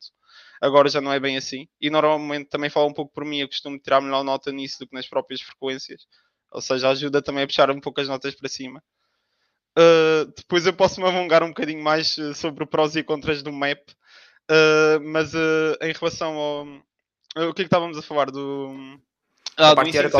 agora 0.60 0.88
já 0.88 1.00
não 1.00 1.12
é 1.12 1.20
bem 1.20 1.36
assim. 1.36 1.68
E 1.80 1.90
normalmente 1.90 2.48
também 2.48 2.70
falo 2.70 2.88
um 2.88 2.92
pouco 2.92 3.12
por 3.12 3.24
mim, 3.24 3.38
eu 3.38 3.48
costumo 3.48 3.78
tirar 3.78 4.00
melhor 4.00 4.24
nota 4.24 4.52
nisso 4.52 4.78
do 4.80 4.86
que 4.88 4.94
nas 4.94 5.08
próprias 5.08 5.40
frequências, 5.40 6.06
ou 6.50 6.60
seja, 6.60 6.90
ajuda 6.90 7.22
também 7.22 7.44
a 7.44 7.46
puxar 7.46 7.70
um 7.70 7.80
pouco 7.80 8.00
as 8.00 8.08
notas 8.08 8.34
para 8.34 8.48
cima. 8.48 8.82
Uh, 9.78 10.32
depois 10.36 10.66
eu 10.66 10.72
posso 10.72 11.00
me 11.00 11.06
alongar 11.06 11.44
um 11.44 11.48
bocadinho 11.48 11.80
mais 11.80 12.18
ah, 12.18 12.34
sobre 12.34 12.64
o 12.64 12.66
prós 12.66 12.96
e 12.96 13.02
contras 13.04 13.44
do 13.44 13.52
map, 13.52 13.78
uh, 14.50 15.00
mas 15.04 15.32
em 15.34 15.92
relação 15.92 16.34
ao. 16.34 16.64
o 16.64 17.54
que 17.54 17.62
é 17.62 17.64
que 17.64 17.68
estávamos 17.68 17.96
a 17.96 18.02
falar? 18.02 18.28
Do. 18.32 18.98
Ah, 19.56 19.74
do 19.74 19.82
ensino 19.88 20.10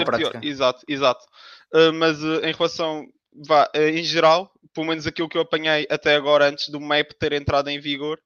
Exato, 0.42 0.84
exato. 0.86 1.24
mas 1.94 2.22
em 2.22 2.52
relação 2.52 3.04
vá, 3.46 3.68
uh, 3.74 3.80
em 3.80 4.04
geral, 4.04 4.48
pelo 4.72 4.86
menos 4.86 5.08
aquilo 5.08 5.28
que 5.28 5.36
eu 5.36 5.42
apanhei 5.42 5.88
até 5.90 6.14
agora, 6.14 6.48
antes 6.48 6.68
do 6.68 6.80
MAP 6.80 7.10
ter 7.18 7.32
entrado 7.32 7.68
em 7.68 7.80
vigor, 7.80 8.20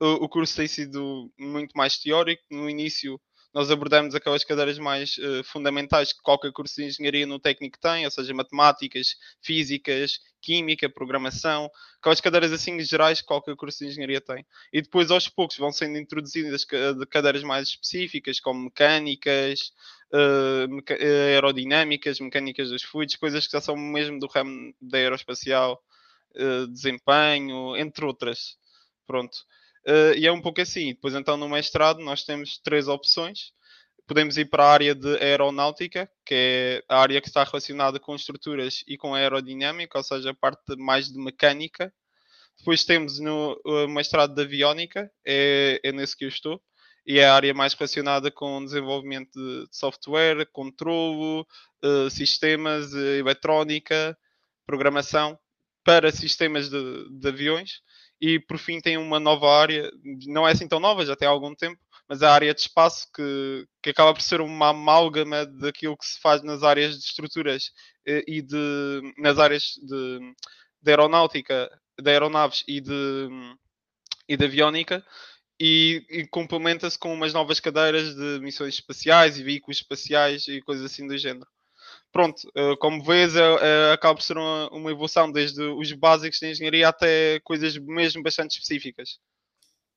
o 0.00 0.28
curso 0.28 0.56
tem 0.56 0.66
sido 0.66 1.32
muito 1.38 1.72
mais 1.72 1.96
teórico. 1.96 2.42
No 2.50 2.68
início, 2.68 3.18
nós 3.54 3.70
abordamos 3.70 4.16
aquelas 4.16 4.42
cadeiras 4.42 4.78
mais 4.78 5.16
uh, 5.18 5.44
fundamentais 5.44 6.12
que 6.12 6.20
qualquer 6.20 6.50
curso 6.52 6.74
de 6.74 6.86
engenharia 6.86 7.24
no 7.24 7.38
técnico 7.38 7.78
tem, 7.78 8.04
ou 8.04 8.10
seja, 8.10 8.34
matemáticas, 8.34 9.14
físicas, 9.40 10.18
química, 10.42 10.90
programação, 10.90 11.70
aquelas 12.00 12.20
cadeiras 12.20 12.52
assim 12.52 12.78
gerais 12.80 13.20
que 13.20 13.26
qualquer 13.26 13.54
curso 13.54 13.78
de 13.78 13.90
engenharia 13.90 14.20
tem. 14.20 14.44
E 14.72 14.82
depois, 14.82 15.10
aos 15.10 15.28
poucos, 15.28 15.56
vão 15.56 15.70
sendo 15.72 15.96
introduzidas 15.96 16.66
cadeiras 17.08 17.44
mais 17.44 17.68
específicas, 17.68 18.40
como 18.40 18.64
mecânicas, 18.64 19.72
uh, 20.12 20.92
aerodinâmicas, 21.00 22.18
mecânicas 22.18 22.70
dos 22.70 22.82
fluidos, 22.82 23.14
coisas 23.14 23.46
que 23.46 23.52
já 23.52 23.60
são 23.60 23.76
mesmo 23.76 24.18
do 24.18 24.26
ramo 24.26 24.74
da 24.80 24.98
aeroespacial, 24.98 25.80
uh, 26.34 26.66
desempenho, 26.66 27.76
entre 27.76 28.04
outras. 28.04 28.56
Pronto. 29.06 29.38
Uh, 29.86 30.16
e 30.16 30.26
é 30.26 30.32
um 30.32 30.40
pouco 30.40 30.60
assim. 30.60 30.88
Depois, 30.88 31.14
então, 31.14 31.36
no 31.36 31.48
mestrado, 31.48 32.00
nós 32.00 32.24
temos 32.24 32.58
três 32.58 32.88
opções. 32.88 33.52
Podemos 34.06 34.36
ir 34.36 34.46
para 34.46 34.64
a 34.64 34.70
área 34.70 34.94
de 34.94 35.16
aeronáutica, 35.18 36.10
que 36.24 36.34
é 36.34 36.84
a 36.88 37.00
área 37.00 37.20
que 37.20 37.28
está 37.28 37.44
relacionada 37.44 37.98
com 37.98 38.14
estruturas 38.14 38.84
e 38.86 38.96
com 38.96 39.14
aerodinâmica, 39.14 39.98
ou 39.98 40.04
seja, 40.04 40.30
a 40.30 40.34
parte 40.34 40.76
mais 40.76 41.08
de 41.08 41.18
mecânica. 41.18 41.92
Depois 42.58 42.84
temos 42.84 43.18
no 43.18 43.58
mestrado 43.88 44.34
de 44.34 44.42
aviónica, 44.42 45.10
é, 45.26 45.80
é 45.82 45.92
nesse 45.92 46.16
que 46.16 46.24
eu 46.24 46.28
estou, 46.28 46.62
e 47.06 47.18
é 47.18 47.26
a 47.26 47.34
área 47.34 47.52
mais 47.52 47.74
relacionada 47.74 48.30
com 48.30 48.64
desenvolvimento 48.64 49.32
de 49.32 49.66
software, 49.70 50.46
controlo, 50.52 51.46
uh, 51.82 52.10
sistemas, 52.10 52.92
eletrónica, 52.94 54.16
programação 54.66 55.38
para 55.82 56.12
sistemas 56.12 56.70
de, 56.70 57.08
de 57.10 57.28
aviões 57.28 57.82
e 58.20 58.38
por 58.40 58.58
fim 58.58 58.80
tem 58.80 58.96
uma 58.96 59.20
nova 59.20 59.50
área, 59.50 59.90
não 60.26 60.46
é 60.46 60.52
assim 60.52 60.68
tão 60.68 60.80
nova, 60.80 61.04
já 61.04 61.16
tem 61.16 61.28
algum 61.28 61.54
tempo, 61.54 61.80
mas 62.08 62.22
a 62.22 62.32
área 62.32 62.54
de 62.54 62.60
espaço 62.60 63.08
que, 63.14 63.66
que 63.82 63.90
acaba 63.90 64.12
por 64.12 64.22
ser 64.22 64.40
uma 64.40 64.70
amálgama 64.70 65.46
daquilo 65.46 65.96
que 65.96 66.06
se 66.06 66.20
faz 66.20 66.42
nas 66.42 66.62
áreas 66.62 66.98
de 66.98 67.04
estruturas 67.04 67.70
eh, 68.06 68.24
e 68.26 68.42
de 68.42 69.14
nas 69.18 69.38
áreas 69.38 69.74
de, 69.82 70.34
de 70.82 70.90
aeronáutica, 70.90 71.70
de 72.00 72.10
aeronaves 72.10 72.64
e 72.68 72.80
de, 72.80 73.28
e 74.28 74.36
de 74.36 74.44
aviónica 74.44 75.04
e, 75.60 76.04
e 76.10 76.26
complementa-se 76.28 76.98
com 76.98 77.12
umas 77.14 77.32
novas 77.32 77.60
cadeiras 77.60 78.14
de 78.14 78.40
missões 78.40 78.74
espaciais 78.74 79.38
e 79.38 79.42
veículos 79.42 79.78
espaciais 79.78 80.48
e 80.48 80.60
coisas 80.62 80.84
assim 80.84 81.06
do 81.06 81.16
género 81.16 81.46
pronto, 82.14 82.48
uh, 82.56 82.76
como 82.78 83.02
vês, 83.02 83.34
é, 83.34 83.40
é, 83.40 83.92
acaba 83.92 84.14
por 84.14 84.22
ser 84.22 84.38
uma, 84.38 84.70
uma, 84.70 84.90
evolução 84.92 85.30
desde 85.30 85.60
os 85.60 85.92
básicos 85.92 86.38
de 86.38 86.48
engenharia 86.48 86.88
até 86.88 87.40
coisas 87.40 87.76
mesmo 87.76 88.22
bastante 88.22 88.52
específicas. 88.52 89.18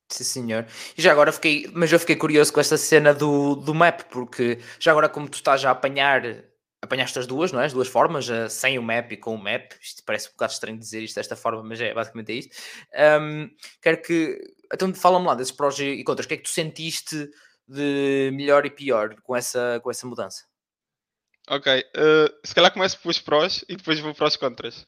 Sim, 0.10 0.23
senhor. 0.23 0.65
E 0.97 1.01
já 1.01 1.12
agora 1.12 1.32
fiquei, 1.32 1.69
mas 1.73 1.93
eu 1.93 1.99
fiquei 1.99 2.15
curioso 2.15 2.51
com 2.51 2.60
esta 2.60 2.75
cena 2.75 3.13
do, 3.13 3.56
do 3.56 3.73
map, 3.75 4.01
porque 4.10 4.58
já 4.80 4.91
agora, 4.91 5.08
como 5.08 5.30
tu 5.30 5.36
estás 5.36 5.63
a 5.63 5.69
apanhar, 5.69 6.43
apanhaste 6.82 7.19
as 7.19 7.27
duas, 7.27 7.51
não 7.51 7.62
é? 7.62 7.65
As 7.65 7.73
duas 7.73 7.88
formas, 7.88 8.27
sem 8.49 8.80
o 8.80 8.82
map 8.82 9.12
e 9.12 9.17
com 9.17 9.36
o 9.36 9.38
map. 9.38 9.73
Isto 9.80 10.03
parece 10.03 10.30
um 10.30 10.32
bocado 10.32 10.53
estranho 10.53 10.80
dizer 10.80 11.03
isto 11.03 11.15
desta 11.15 11.36
forma, 11.36 11.62
mas 11.62 11.80
é 11.80 11.93
basicamente 11.93 12.32
é 12.32 12.36
isto. 12.36 12.56
Um, 13.21 13.49
quero 13.80 14.01
que. 14.01 14.39
Então, 14.73 14.91
fala-me 14.95 15.27
lá 15.27 15.36
desses 15.36 15.51
prós 15.51 15.77
e 15.77 16.03
contras. 16.03 16.25
O 16.25 16.30
que 16.30 16.34
é 16.34 16.38
que 16.38 16.43
tu 16.43 16.49
sentiste 16.49 17.30
de 17.67 18.32
melhor 18.34 18.65
e 18.65 18.71
pior 18.71 19.13
com 19.21 19.36
essa, 19.36 19.80
com 19.84 19.91
essa 19.91 20.08
mudança? 20.08 20.45
Ok, 21.49 21.79
uh, 21.79 22.45
se 22.45 22.53
calhar 22.53 22.73
começo 22.73 22.99
pelos 22.99 23.19
prós 23.19 23.63
e 23.69 23.77
depois 23.77 23.99
vou 23.99 24.13
para 24.13 24.27
os 24.27 24.36
contras. 24.36 24.86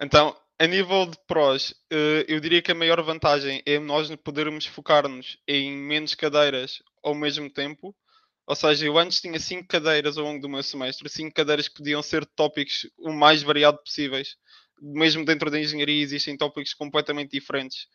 Então, 0.00 0.34
a 0.58 0.66
nível 0.66 1.04
de 1.04 1.18
prós, 1.26 1.72
uh, 1.92 2.24
eu 2.26 2.40
diria 2.40 2.62
que 2.62 2.72
a 2.72 2.74
maior 2.74 3.02
vantagem 3.02 3.62
é 3.66 3.78
nós 3.78 4.08
podermos 4.16 4.64
focar-nos 4.64 5.36
em 5.46 5.70
menos 5.70 6.14
cadeiras 6.14 6.82
ao 7.04 7.14
mesmo 7.14 7.50
tempo. 7.50 7.94
Ou 8.46 8.56
seja, 8.56 8.86
eu 8.86 8.98
antes 8.98 9.20
tinha 9.20 9.38
5 9.38 9.68
cadeiras 9.68 10.16
ao 10.16 10.24
longo 10.24 10.40
do 10.40 10.48
meu 10.48 10.62
semestre, 10.62 11.06
5 11.10 11.34
cadeiras 11.34 11.68
que 11.68 11.74
podiam 11.74 12.02
ser 12.02 12.24
tópicos 12.24 12.86
o 12.96 13.12
mais 13.12 13.42
variado 13.42 13.76
possíveis. 13.76 14.36
Mesmo 14.80 15.24
dentro 15.24 15.50
da 15.50 15.60
engenharia 15.60 16.02
existem 16.02 16.36
tópicos 16.36 16.74
completamente 16.74 17.30
diferentes, 17.32 17.86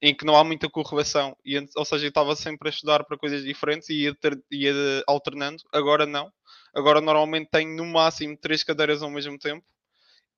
em 0.00 0.14
que 0.14 0.24
não 0.24 0.36
há 0.36 0.44
muita 0.44 0.68
correlação. 0.68 1.36
E, 1.44 1.58
ou 1.76 1.84
seja, 1.84 2.06
eu 2.06 2.08
estava 2.08 2.34
sempre 2.36 2.68
a 2.68 2.70
estudar 2.70 3.04
para 3.04 3.18
coisas 3.18 3.44
diferentes 3.44 3.88
e 3.88 4.02
ia, 4.02 4.14
ter, 4.14 4.40
ia 4.50 4.74
alternando. 5.06 5.62
Agora 5.72 6.06
não 6.06 6.32
Agora 6.74 7.00
normalmente 7.00 7.50
tenho 7.50 7.76
no 7.76 7.84
máximo 7.84 8.36
três 8.36 8.64
cadeiras 8.64 9.02
ao 9.02 9.10
mesmo 9.10 9.38
tempo. 9.38 9.64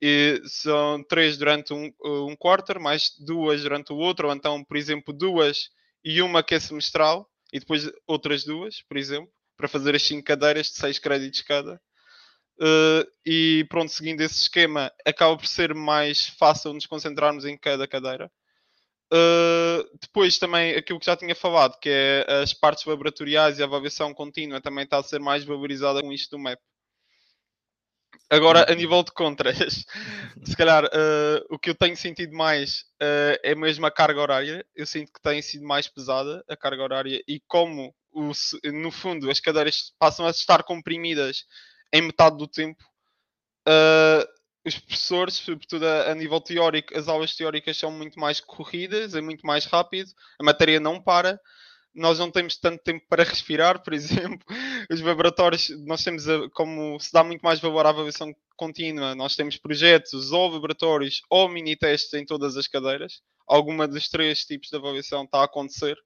E 0.03 0.43
são 0.47 1.03
três 1.05 1.39
durante 1.39 1.73
um, 1.73 1.93
um 2.05 2.37
quarter, 2.37 2.81
mais 2.81 3.13
duas 3.19 3.63
durante 3.63 3.93
o 3.93 3.97
outro, 3.97 4.29
ou 4.29 4.35
então, 4.35 4.63
por 4.65 4.77
exemplo, 4.77 5.15
duas 5.15 5.71
e 6.05 6.21
uma 6.21 6.43
que 6.43 6.55
é 6.55 6.61
semestral, 6.61 7.31
e 7.53 7.61
depois 7.61 7.91
outras 8.07 8.45
duas, 8.45 8.83
por 8.83 8.97
exemplo, 8.97 9.31
para 9.57 9.69
fazer 9.69 9.95
as 9.95 10.03
cinco 10.03 10.25
cadeiras 10.25 10.67
de 10.67 10.75
seis 10.75 10.99
créditos 10.99 11.41
cada. 11.43 11.81
Uh, 12.59 13.05
e 13.27 13.67
pronto, 13.69 13.91
seguindo 13.91 14.21
esse 14.21 14.43
esquema, 14.43 14.93
acaba 15.05 15.37
por 15.37 15.47
ser 15.47 15.75
mais 15.75 16.27
fácil 16.27 16.73
nos 16.73 16.87
concentrarmos 16.87 17.45
em 17.45 17.57
cada 17.57 17.87
cadeira. 17.87 18.31
Uh, 19.13 19.89
depois 20.01 20.39
também 20.39 20.75
aquilo 20.75 20.99
que 20.99 21.07
já 21.07 21.17
tinha 21.17 21.35
falado, 21.35 21.79
que 21.79 21.89
é 21.89 22.27
as 22.43 22.53
partes 22.53 22.85
laboratoriais 22.85 23.59
e 23.59 23.63
a 23.63 23.67
avaliação 23.67 24.15
contínua 24.15 24.61
também 24.61 24.85
está 24.85 24.99
a 24.99 25.03
ser 25.03 25.21
mais 25.21 25.45
valorizada 25.45 26.01
com 26.01 26.13
isto 26.13 26.37
do 26.37 26.39
MAP. 26.39 26.59
Agora, 28.31 28.71
a 28.71 28.75
nível 28.75 29.03
de 29.03 29.13
contras, 29.13 29.85
se 30.45 30.57
calhar 30.57 30.85
uh, 30.85 31.45
o 31.51 31.59
que 31.59 31.71
eu 31.71 31.75
tenho 31.75 31.97
sentido 31.97 32.35
mais 32.35 32.81
uh, 33.03 33.39
é 33.43 33.55
mesmo 33.55 33.85
a 33.87 33.91
carga 33.91 34.21
horária. 34.21 34.67
Eu 34.75 34.87
sinto 34.87 35.13
que 35.13 35.21
tem 35.21 35.43
sido 35.43 35.65
mais 35.65 35.87
pesada 35.87 36.45
a 36.49 36.57
carga 36.57 36.83
horária 36.83 37.23
e 37.29 37.41
como 37.47 37.95
o, 38.13 38.33
no 38.73 38.91
fundo 38.91 39.31
as 39.31 39.41
cadeiras 39.41 39.93
passam 39.99 40.27
a 40.27 40.31
estar 40.31 40.63
comprimidas 40.63 41.45
em 41.93 42.03
metade 42.03 42.37
do 42.37 42.47
tempo, 42.47 42.83
uh, 43.69 44.27
os 44.67 44.79
professores, 44.79 45.35
sobretudo 45.35 45.87
a, 45.87 46.11
a, 46.11 46.15
nível 46.15 46.41
teórico, 46.41 46.97
as 46.97 47.09
aulas 47.09 47.35
teóricas 47.37 47.77
são 47.77 47.91
muito 47.91 48.19
mais 48.19 48.41
corridas, 48.41 49.15
é 49.15 49.21
muito 49.21 49.47
mais 49.47 49.67
rápido, 49.67 50.11
a 50.41 50.45
matéria 50.45 50.81
não 50.81 51.01
para, 51.01 51.39
nós 51.95 52.19
não 52.19 52.31
temos 52.31 52.57
tanto 52.57 52.83
tempo 52.83 53.05
para 53.09 53.23
respirar, 53.23 53.83
por 53.83 53.93
exemplo. 53.95 54.45
Os 54.91 55.01
laboratórios, 55.01 55.71
nós 55.87 56.03
temos, 56.03 56.29
a, 56.29 56.49
como 56.51 56.99
se 56.99 57.13
dá 57.13 57.23
muito 57.23 57.43
mais 57.43 57.61
valor 57.61 57.87
à 57.87 57.91
avaliação 57.91 58.35
contínua, 58.57 59.15
nós 59.15 59.37
temos 59.37 59.57
projetos 59.57 60.33
ou 60.33 60.49
laboratórios 60.49 61.23
ou 61.31 61.49
mini-testes 61.49 62.13
em 62.15 62.25
todas 62.25 62.57
as 62.57 62.67
cadeiras. 62.67 63.21
Alguma 63.47 63.87
dos 63.87 64.09
três 64.09 64.45
tipos 64.45 64.71
de 64.71 64.77
avaliação 64.77 65.25
está 65.25 65.41
a 65.41 65.45
acontecer. 65.45 65.97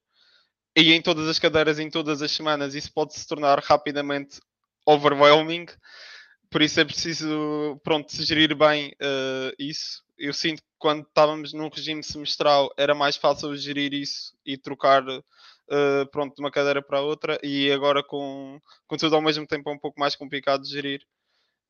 E 0.77 0.93
em 0.93 1.01
todas 1.01 1.27
as 1.29 1.39
cadeiras, 1.39 1.79
em 1.79 1.91
todas 1.91 2.23
as 2.23 2.31
semanas, 2.31 2.75
isso 2.75 2.93
pode 2.93 3.15
se 3.15 3.27
tornar 3.27 3.59
rapidamente 3.61 4.41
overwhelming 4.89 5.67
por 6.51 6.63
isso 6.63 6.81
é 6.81 6.85
preciso, 6.85 7.79
pronto, 7.85 8.11
gerir 8.25 8.55
bem 8.57 8.89
uh, 9.03 9.55
isso. 9.59 10.03
Eu 10.17 10.33
sinto 10.33 10.63
que 10.63 10.69
quando 10.79 11.03
estávamos 11.03 11.53
num 11.53 11.69
regime 11.69 12.03
semestral 12.03 12.73
era 12.77 12.95
mais 12.95 13.17
fácil 13.17 13.55
gerir 13.57 13.93
isso 13.93 14.35
e 14.47 14.57
trocar, 14.57 15.07
uh, 15.07 16.11
pronto, 16.11 16.35
de 16.35 16.41
uma 16.43 16.51
cadeira 16.51 16.83
para 16.83 17.03
outra 17.03 17.39
e 17.43 17.71
agora 17.71 18.03
com, 18.03 18.59
com 18.87 18.97
tudo 18.97 19.15
ao 19.17 19.23
mesmo 19.23 19.47
tempo 19.47 19.69
é 19.69 19.73
um 19.75 19.79
pouco 19.79 20.01
mais 20.01 20.17
complicado 20.17 20.63
de 20.63 20.71
gerir. 20.71 21.03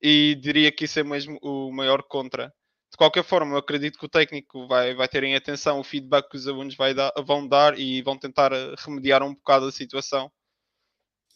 E 0.01 0.37
diria 0.41 0.71
que 0.71 0.85
isso 0.85 1.01
é 1.01 1.05
mesmo 1.05 1.39
o 1.43 1.73
maior 1.73 2.03
contra. 2.05 2.55
De 2.91 2.97
qualquer 2.97 3.25
forma, 3.25 3.55
eu 3.55 3.59
acredito 3.59 3.99
que 3.99 4.07
o 4.07 4.09
técnico 4.09 4.67
vai, 4.69 4.95
vai 4.95 5.09
ter 5.09 5.25
em 5.25 5.35
atenção 5.35 5.81
o 5.81 5.85
feedback 5.85 6.31
que 6.31 6.37
os 6.37 6.47
alunos 6.47 6.77
dar, 6.95 7.13
vão 7.27 7.47
dar 7.47 7.79
e 7.79 8.01
vão 8.03 8.17
tentar 8.17 8.53
eh, 8.53 8.75
remediar 8.79 9.23
um 9.23 9.35
bocado 9.35 9.67
a 9.67 9.73
situação 9.73 10.31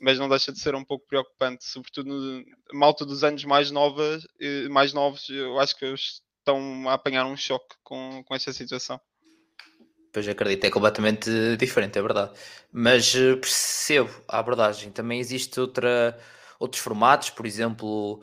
mas 0.03 0.19
não 0.19 0.29
deixa 0.29 0.51
de 0.51 0.59
ser 0.59 0.75
um 0.75 0.85
pouco 0.85 1.07
preocupante, 1.07 1.65
sobretudo 1.65 2.09
no 2.09 2.45
malta 2.73 3.07
dos 3.07 3.23
anos 3.23 3.45
mais 3.45 3.71
novas, 3.71 4.27
mais 4.69 4.93
novos, 4.93 5.29
eu 5.29 5.61
acho 5.61 5.79
que 5.79 5.87
estão 5.87 6.89
a 6.89 6.95
apanhar 6.95 7.25
um 7.25 7.37
choque 7.37 7.77
com, 7.85 8.25
com 8.25 8.35
esta 8.35 8.53
situação. 8.53 9.01
Pois 10.13 10.27
acredito, 10.27 10.65
é 10.65 10.71
completamente 10.71 11.31
diferente, 11.57 11.99
é 11.99 12.03
verdade. 12.03 12.33
Mas 12.71 13.15
eh, 13.15 13.37
percebo 13.37 14.11
a 14.29 14.41
abordagem. 14.41 14.91
Também 14.91 15.21
existe 15.21 15.59
outra, 15.59 16.19
outros 16.59 16.83
formatos, 16.83 17.31
por 17.31 17.47
exemplo, 17.47 18.21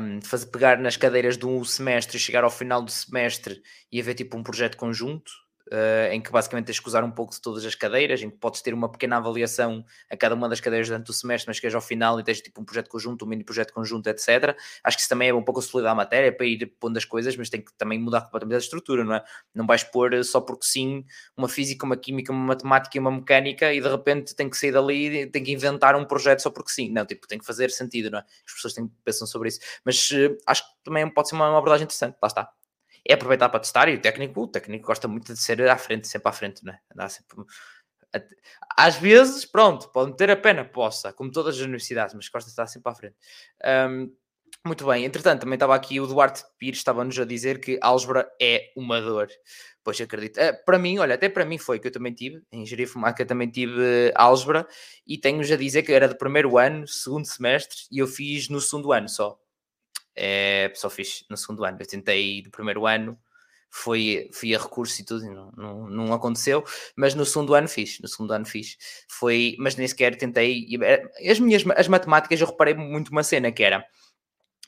um, 0.00 0.22
fazer 0.22 0.46
pegar 0.46 0.78
nas 0.78 0.96
cadeiras 0.96 1.36
de 1.36 1.44
um 1.44 1.62
semestre 1.64 2.16
e 2.16 2.20
chegar 2.20 2.44
ao 2.44 2.50
final 2.50 2.80
do 2.80 2.90
semestre 2.90 3.60
e 3.92 4.00
haver 4.00 4.14
tipo 4.14 4.38
um 4.38 4.42
projeto 4.42 4.76
conjunto. 4.76 5.30
Uh, 5.72 6.12
em 6.12 6.20
que 6.20 6.30
basicamente 6.30 6.66
tens 6.66 6.80
que 6.80 6.88
usar 6.88 7.04
um 7.04 7.10
pouco 7.10 7.32
de 7.32 7.40
todas 7.40 7.64
as 7.64 7.74
cadeiras, 7.74 8.22
em 8.22 8.30
que 8.30 8.36
podes 8.36 8.60
ter 8.60 8.74
uma 8.74 8.90
pequena 8.90 9.16
avaliação 9.16 9.84
a 10.10 10.16
cada 10.16 10.34
uma 10.34 10.48
das 10.48 10.60
cadeiras 10.60 10.88
durante 10.88 11.10
o 11.10 11.12
semestre, 11.14 11.48
mas 11.48 11.60
que 11.60 11.66
ao 11.66 11.80
final 11.80 12.18
e 12.18 12.24
tens 12.24 12.40
tipo 12.40 12.60
um 12.60 12.64
projeto 12.64 12.88
conjunto, 12.88 13.24
um 13.24 13.28
mini 13.28 13.44
projeto 13.44 13.72
conjunto, 13.72 14.06
etc. 14.08 14.56
Acho 14.82 14.96
que 14.96 15.00
isso 15.00 15.08
também 15.08 15.28
é 15.28 15.34
um 15.34 15.42
pouco 15.42 15.60
consolidar 15.60 15.92
a 15.92 15.94
matéria 15.94 16.32
para 16.32 16.46
ir 16.46 16.66
pondo 16.78 16.96
as 16.96 17.04
coisas, 17.04 17.36
mas 17.36 17.50
tem 17.50 17.60
que 17.60 17.72
também 17.74 17.98
mudar 17.98 18.22
completamente 18.22 18.56
a 18.56 18.58
estrutura, 18.58 19.04
não 19.04 19.14
é? 19.14 19.24
Não 19.54 19.66
vais 19.66 19.82
pôr 19.82 20.14
eh, 20.14 20.22
só 20.22 20.40
porque 20.40 20.64
sim 20.64 21.04
uma 21.36 21.48
física, 21.48 21.84
uma 21.84 21.96
química, 21.96 22.32
uma 22.32 22.46
matemática 22.46 22.96
e 22.96 23.00
uma 23.00 23.10
mecânica 23.10 23.72
e 23.72 23.80
de 23.80 23.88
repente 23.88 24.34
tem 24.34 24.48
que 24.48 24.56
sair 24.56 24.72
dali 24.72 25.26
tem 25.26 25.42
que 25.42 25.52
inventar 25.52 25.96
um 25.96 26.04
projeto 26.04 26.40
só 26.40 26.50
porque 26.50 26.70
sim. 26.70 26.90
Não, 26.90 27.04
tipo, 27.04 27.26
tem 27.26 27.38
que 27.38 27.44
fazer 27.44 27.70
sentido, 27.70 28.10
não 28.10 28.18
é? 28.20 28.22
As 28.46 28.54
pessoas 28.54 28.74
têm, 28.74 28.90
pensam 29.04 29.26
sobre 29.26 29.48
isso. 29.48 29.60
Mas 29.84 30.10
uh, 30.10 30.36
acho 30.46 30.62
que 30.62 30.70
também 30.84 31.08
pode 31.10 31.28
ser 31.28 31.34
uma, 31.34 31.48
uma 31.48 31.58
abordagem 31.58 31.84
interessante, 31.84 32.16
lá 32.22 32.28
está 32.28 32.52
é 33.08 33.14
aproveitar 33.14 33.48
para 33.48 33.60
testar 33.60 33.88
e 33.88 33.94
o 33.94 34.00
técnico, 34.00 34.42
o 34.42 34.46
técnico 34.46 34.86
gosta 34.86 35.08
muito 35.08 35.32
de 35.32 35.40
ser 35.40 35.66
à 35.66 35.78
frente, 35.78 36.06
sempre 36.06 36.28
à 36.28 36.32
frente, 36.32 36.62
né? 36.62 36.78
Andar 36.92 37.08
sempre. 37.08 37.38
Às 38.76 38.96
vezes, 38.96 39.46
pronto, 39.46 39.88
pode 39.90 40.10
meter 40.10 40.30
a 40.30 40.36
pena, 40.36 40.64
possa, 40.64 41.12
como 41.12 41.32
todas 41.32 41.56
as 41.56 41.62
universidades, 41.62 42.14
mas 42.14 42.28
gosta 42.28 42.46
de 42.46 42.52
estar 42.52 42.66
sempre 42.66 42.92
à 42.92 42.94
frente. 42.94 43.16
Um, 43.90 44.14
muito 44.64 44.86
bem, 44.86 45.04
entretanto, 45.04 45.40
também 45.40 45.54
estava 45.54 45.74
aqui 45.74 46.00
o 46.00 46.06
Duarte 46.06 46.44
Pires, 46.58 46.78
estava-nos 46.78 47.18
a 47.18 47.24
dizer 47.24 47.60
que 47.60 47.78
álgebra 47.80 48.30
é 48.40 48.70
uma 48.76 49.00
dor. 49.00 49.28
Pois 49.82 50.00
acredito. 50.00 50.38
Uh, 50.38 50.64
para 50.66 50.78
mim, 50.78 50.98
olha, 50.98 51.14
até 51.14 51.28
para 51.30 51.46
mim 51.46 51.56
foi 51.56 51.78
que 51.78 51.88
eu 51.88 51.92
também 51.92 52.12
tive, 52.12 52.42
em 52.52 52.62
engenharia 52.62 52.84
informática 52.84 53.24
também 53.24 53.50
tive 53.50 54.12
álgebra, 54.14 54.66
e 55.06 55.16
tenho-vos 55.16 55.50
a 55.50 55.56
dizer 55.56 55.82
que 55.82 55.92
era 55.92 56.08
do 56.08 56.16
primeiro 56.16 56.58
ano, 56.58 56.86
segundo 56.86 57.24
semestre, 57.24 57.78
e 57.90 57.98
eu 57.98 58.06
fiz 58.06 58.48
no 58.48 58.60
segundo 58.60 58.92
ano 58.92 59.08
só 59.08 59.38
é, 60.20 60.72
só 60.74 60.90
fiz 60.90 61.24
no 61.30 61.36
segundo 61.36 61.64
ano. 61.64 61.78
Eu 61.80 61.86
tentei 61.86 62.42
do 62.42 62.50
primeiro 62.50 62.86
ano, 62.86 63.16
foi, 63.70 64.28
fui 64.32 64.54
a 64.54 64.58
recurso 64.58 65.00
e 65.00 65.04
tudo, 65.04 65.24
e 65.24 65.30
não, 65.30 65.52
não, 65.56 65.88
não, 65.88 66.12
aconteceu, 66.12 66.64
mas 66.96 67.14
no 67.14 67.24
segundo 67.24 67.54
ano 67.54 67.68
fiz, 67.68 68.00
no 68.00 68.08
segundo 68.08 68.32
ano 68.32 68.44
fiz. 68.44 68.76
Foi, 69.08 69.54
mas 69.60 69.76
nem 69.76 69.86
sequer 69.86 70.16
tentei. 70.16 70.66
As 71.30 71.38
minhas 71.38 71.62
as 71.76 71.86
matemáticas 71.86 72.40
eu 72.40 72.48
reparei 72.48 72.74
muito 72.74 73.10
uma 73.10 73.22
cena 73.22 73.52
que 73.52 73.62
era 73.62 73.86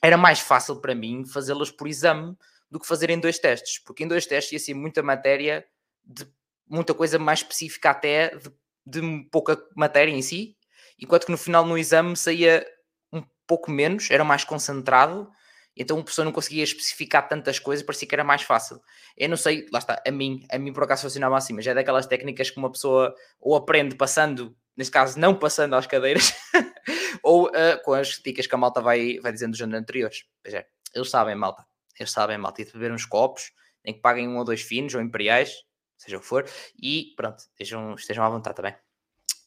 era 0.01 0.17
mais 0.17 0.39
fácil 0.39 0.79
para 0.81 0.95
mim 0.95 1.25
fazê-las 1.25 1.69
por 1.69 1.87
exame 1.87 2.35
do 2.71 2.79
que 2.79 2.87
fazer 2.87 3.09
em 3.09 3.19
dois 3.19 3.37
testes, 3.37 3.77
porque 3.79 4.03
em 4.03 4.07
dois 4.07 4.25
testes 4.25 4.53
ia 4.53 4.59
ser 4.59 4.73
muita 4.73 5.03
matéria 5.03 5.65
de 6.03 6.25
muita 6.67 6.93
coisa 6.93 7.19
mais 7.19 7.39
específica 7.39 7.89
até 7.89 8.29
de, 8.35 8.51
de 8.85 9.29
pouca 9.29 9.61
matéria 9.75 10.11
em 10.11 10.21
si, 10.21 10.55
enquanto 10.97 11.25
que 11.25 11.31
no 11.31 11.37
final 11.37 11.65
no 11.65 11.77
exame 11.77 12.15
saía 12.15 12.65
um 13.11 13.21
pouco 13.45 13.69
menos, 13.69 14.09
era 14.09 14.23
mais 14.23 14.45
concentrado 14.45 15.29
então 15.75 15.97
o 15.97 16.03
professor 16.03 16.25
não 16.25 16.31
conseguia 16.31 16.63
especificar 16.63 17.27
tantas 17.27 17.59
coisas, 17.59 17.85
parecia 17.85 18.07
que 18.07 18.15
era 18.15 18.23
mais 18.23 18.41
fácil. 18.41 18.81
Eu 19.17 19.29
não 19.29 19.37
sei, 19.37 19.65
lá 19.71 19.79
está, 19.79 20.01
a 20.05 20.11
mim, 20.11 20.45
a 20.51 20.57
mim 20.57 20.73
por 20.73 20.83
acaso 20.83 21.03
funcionava 21.03 21.37
assim, 21.37 21.53
mas 21.53 21.65
é 21.65 21.73
daquelas 21.73 22.05
técnicas 22.05 22.49
que 22.49 22.57
uma 22.57 22.71
pessoa 22.71 23.15
ou 23.39 23.55
aprende 23.55 23.95
passando, 23.95 24.55
neste 24.75 24.91
caso 24.91 25.17
não 25.17 25.37
passando 25.37 25.75
às 25.75 25.87
cadeiras, 25.87 26.33
ou 27.23 27.47
uh, 27.47 27.81
com 27.83 27.93
as 27.93 28.19
dicas 28.23 28.47
que 28.47 28.55
a 28.55 28.57
malta 28.57 28.81
vai, 28.81 29.19
vai 29.19 29.31
dizendo 29.31 29.51
dos 29.51 29.61
anos 29.61 29.79
anteriores. 29.79 30.25
Pois 30.43 30.53
é, 30.53 30.67
eles 30.93 31.09
sabem, 31.09 31.35
malta, 31.35 31.65
eles 31.97 32.11
sabem, 32.11 32.37
malta, 32.37 32.61
e 32.61 32.65
de 32.65 32.73
beber 32.73 32.91
uns 32.91 33.05
copos, 33.05 33.51
nem 33.85 33.93
que 33.93 34.01
paguem 34.01 34.27
um 34.27 34.37
ou 34.37 34.43
dois 34.43 34.61
finos 34.61 34.93
ou 34.93 35.01
imperiais, 35.01 35.63
seja 35.97 36.17
o 36.17 36.19
que 36.19 36.25
for, 36.25 36.45
e 36.81 37.13
pronto, 37.15 37.39
estejam, 37.39 37.95
estejam 37.95 38.25
à 38.25 38.29
vontade 38.29 38.55
também. 38.55 38.75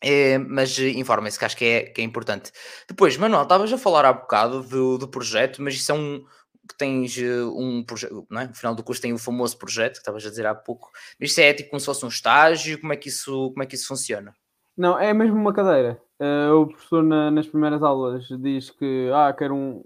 É, 0.06 0.36
mas 0.36 0.78
informem-se 0.78 1.38
que 1.38 1.44
acho 1.46 1.56
que 1.56 1.64
é, 1.64 1.80
que 1.84 2.02
é 2.02 2.04
importante. 2.04 2.52
Depois, 2.86 3.16
Manuel, 3.16 3.44
estavas 3.44 3.72
a 3.72 3.78
falar 3.78 4.04
há 4.04 4.12
bocado 4.12 4.62
do, 4.62 4.98
do 4.98 5.08
projeto, 5.08 5.62
mas 5.62 5.74
isso 5.74 5.92
é 5.92 5.94
um 5.94 6.22
que 6.68 6.76
tens 6.76 7.16
eh, 7.18 7.42
um 7.44 7.82
projeto, 7.82 8.26
é? 8.32 8.46
No 8.46 8.54
final 8.54 8.74
do 8.74 8.82
curso 8.82 9.00
tem 9.00 9.12
o 9.12 9.18
famoso 9.18 9.56
projeto 9.58 9.94
que 9.94 9.98
estavas 9.98 10.24
a 10.26 10.30
dizer 10.30 10.46
há 10.46 10.54
pouco. 10.54 10.90
Mas 11.18 11.30
isso 11.30 11.40
é 11.40 11.54
tipo 11.54 11.70
como 11.70 11.80
se 11.80 11.86
fosse 11.86 12.04
um 12.04 12.08
estágio, 12.08 12.80
como 12.80 12.92
é 12.92 12.96
que 12.96 13.08
isso, 13.08 13.50
como 13.50 13.62
é 13.62 13.66
que 13.66 13.74
isso 13.74 13.86
funciona? 13.86 14.34
Não, 14.76 14.98
é 14.98 15.12
mesmo 15.14 15.36
uma 15.36 15.52
cadeira. 15.52 16.00
Uh, 16.20 16.54
o 16.62 16.66
professor 16.66 17.02
na, 17.02 17.30
nas 17.30 17.46
primeiras 17.46 17.82
aulas 17.82 18.26
diz 18.40 18.70
que 18.70 19.10
ah, 19.14 19.32
quero, 19.32 19.54
um, 19.54 19.82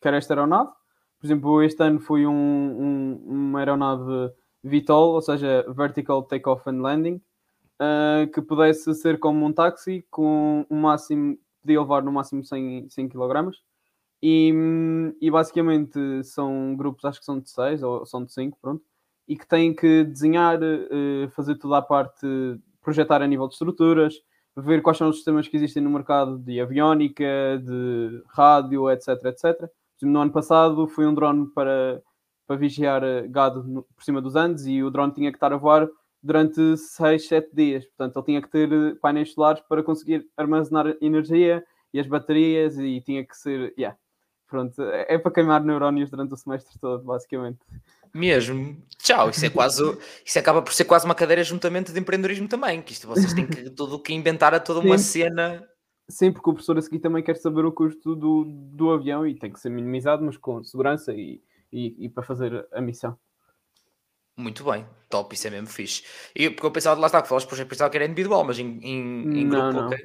quero 0.00 0.16
esta 0.16 0.34
aeronave. 0.34 0.70
Por 1.20 1.26
exemplo, 1.26 1.62
este 1.62 1.82
ano 1.82 2.00
foi 2.00 2.26
um, 2.26 2.32
um, 2.32 3.24
uma 3.26 3.58
aeronave 3.60 4.32
VTOL, 4.64 5.14
ou 5.14 5.20
seja, 5.20 5.64
Vertical 5.68 6.22
Takeoff 6.22 6.68
and 6.68 6.80
Landing, 6.80 7.20
uh, 7.80 8.30
que 8.30 8.42
pudesse 8.42 8.94
ser 8.94 9.18
como 9.18 9.44
um 9.46 9.52
táxi, 9.52 10.04
com 10.10 10.66
um 10.70 10.80
máximo, 10.80 11.38
podia 11.62 11.80
levar 11.80 12.02
no 12.02 12.12
máximo 12.12 12.44
100, 12.44 12.90
100 12.90 13.08
kg. 13.08 13.50
E, 14.22 14.52
e 15.20 15.30
basicamente 15.30 15.98
são 16.24 16.76
grupos, 16.76 17.04
acho 17.06 17.20
que 17.20 17.24
são 17.24 17.40
de 17.40 17.50
6 17.50 17.82
ou 17.82 18.04
são 18.04 18.22
de 18.22 18.32
5, 18.32 18.58
pronto, 18.60 18.84
e 19.26 19.34
que 19.34 19.48
têm 19.48 19.74
que 19.74 20.04
desenhar, 20.04 20.58
uh, 20.60 21.30
fazer 21.30 21.56
toda 21.56 21.78
a 21.78 21.82
parte, 21.82 22.26
projetar 22.82 23.22
a 23.22 23.26
nível 23.26 23.48
de 23.48 23.54
estruturas, 23.54 24.14
ver 24.56 24.82
quais 24.82 24.98
são 24.98 25.08
os 25.08 25.16
sistemas 25.16 25.48
que 25.48 25.56
existem 25.56 25.82
no 25.82 25.90
mercado 25.90 26.38
de 26.38 26.60
aviónica, 26.60 27.24
de 27.64 28.22
rádio, 28.28 28.90
etc, 28.90 29.08
etc. 29.24 29.70
No 30.02 30.20
ano 30.20 30.32
passado 30.32 30.86
foi 30.88 31.06
um 31.06 31.14
drone 31.14 31.46
para, 31.54 32.02
para 32.46 32.56
vigiar 32.56 33.02
gado 33.28 33.86
por 33.94 34.04
cima 34.04 34.20
dos 34.20 34.36
Andes 34.36 34.66
e 34.66 34.82
o 34.82 34.90
drone 34.90 35.14
tinha 35.14 35.30
que 35.30 35.36
estar 35.36 35.52
a 35.52 35.56
voar 35.56 35.88
durante 36.22 36.76
6, 36.76 37.26
7 37.26 37.50
dias. 37.54 37.86
Portanto, 37.86 38.16
ele 38.18 38.26
tinha 38.26 38.42
que 38.42 38.50
ter 38.50 38.72
eh, 38.72 38.94
painéis 39.00 39.32
solares 39.32 39.62
para 39.68 39.82
conseguir 39.82 40.26
armazenar 40.36 40.94
energia 41.00 41.64
e 41.92 42.00
as 42.00 42.06
baterias 42.06 42.78
e 42.78 43.00
tinha 43.00 43.24
que 43.24 43.36
ser. 43.36 43.72
Yeah. 43.78 43.96
Pronto, 44.46 44.82
é, 44.82 45.14
é 45.14 45.18
para 45.18 45.32
queimar 45.32 45.62
neurónios 45.62 46.10
durante 46.10 46.34
o 46.34 46.36
semestre 46.36 46.78
todo, 46.80 47.04
basicamente. 47.04 47.58
Mesmo, 48.12 48.76
tchau, 48.98 49.30
isso 49.30 49.46
é 49.46 49.50
quase, 49.50 49.84
isso 50.24 50.36
acaba 50.36 50.60
por 50.60 50.72
ser 50.72 50.84
quase 50.84 51.04
uma 51.04 51.14
cadeira 51.14 51.44
juntamente 51.44 51.92
de 51.92 52.00
empreendedorismo 52.00 52.48
também, 52.48 52.82
que 52.82 52.92
isto 52.92 53.06
vocês 53.06 53.32
têm 53.32 53.46
que 53.46 53.70
tudo 53.70 54.02
que 54.02 54.12
inventar 54.12 54.52
a 54.52 54.58
toda 54.58 54.80
uma 54.80 54.98
Sim. 54.98 55.20
cena. 55.22 55.68
Sim, 56.08 56.32
porque 56.32 56.50
o 56.50 56.52
professor 56.52 56.76
a 56.76 56.82
seguir 56.82 56.98
também 56.98 57.22
quer 57.22 57.36
saber 57.36 57.64
o 57.64 57.70
custo 57.70 58.16
do, 58.16 58.44
do 58.44 58.90
avião 58.90 59.24
e 59.24 59.38
tem 59.38 59.52
que 59.52 59.60
ser 59.60 59.70
minimizado, 59.70 60.24
mas 60.24 60.36
com 60.36 60.62
segurança 60.64 61.12
e, 61.12 61.40
e, 61.72 62.06
e 62.06 62.08
para 62.08 62.24
fazer 62.24 62.66
a 62.72 62.80
missão. 62.80 63.16
Muito 64.40 64.64
bem, 64.64 64.86
top, 65.08 65.34
isso 65.34 65.46
é 65.46 65.50
mesmo 65.50 65.66
fixe. 65.66 66.02
E, 66.34 66.48
porque 66.50 66.66
eu 66.66 66.70
pensava, 66.70 66.98
lá 67.00 67.06
está, 67.06 67.20
que 67.20 67.28
falas, 67.28 67.46
eu 67.58 67.66
pensava 67.66 67.90
que 67.90 67.96
era 67.96 68.06
individual, 68.06 68.44
mas 68.44 68.58
em, 68.58 68.78
em, 68.82 69.40
em 69.40 69.48
grupo, 69.48 69.72
não. 69.72 69.86
ok. 69.86 69.98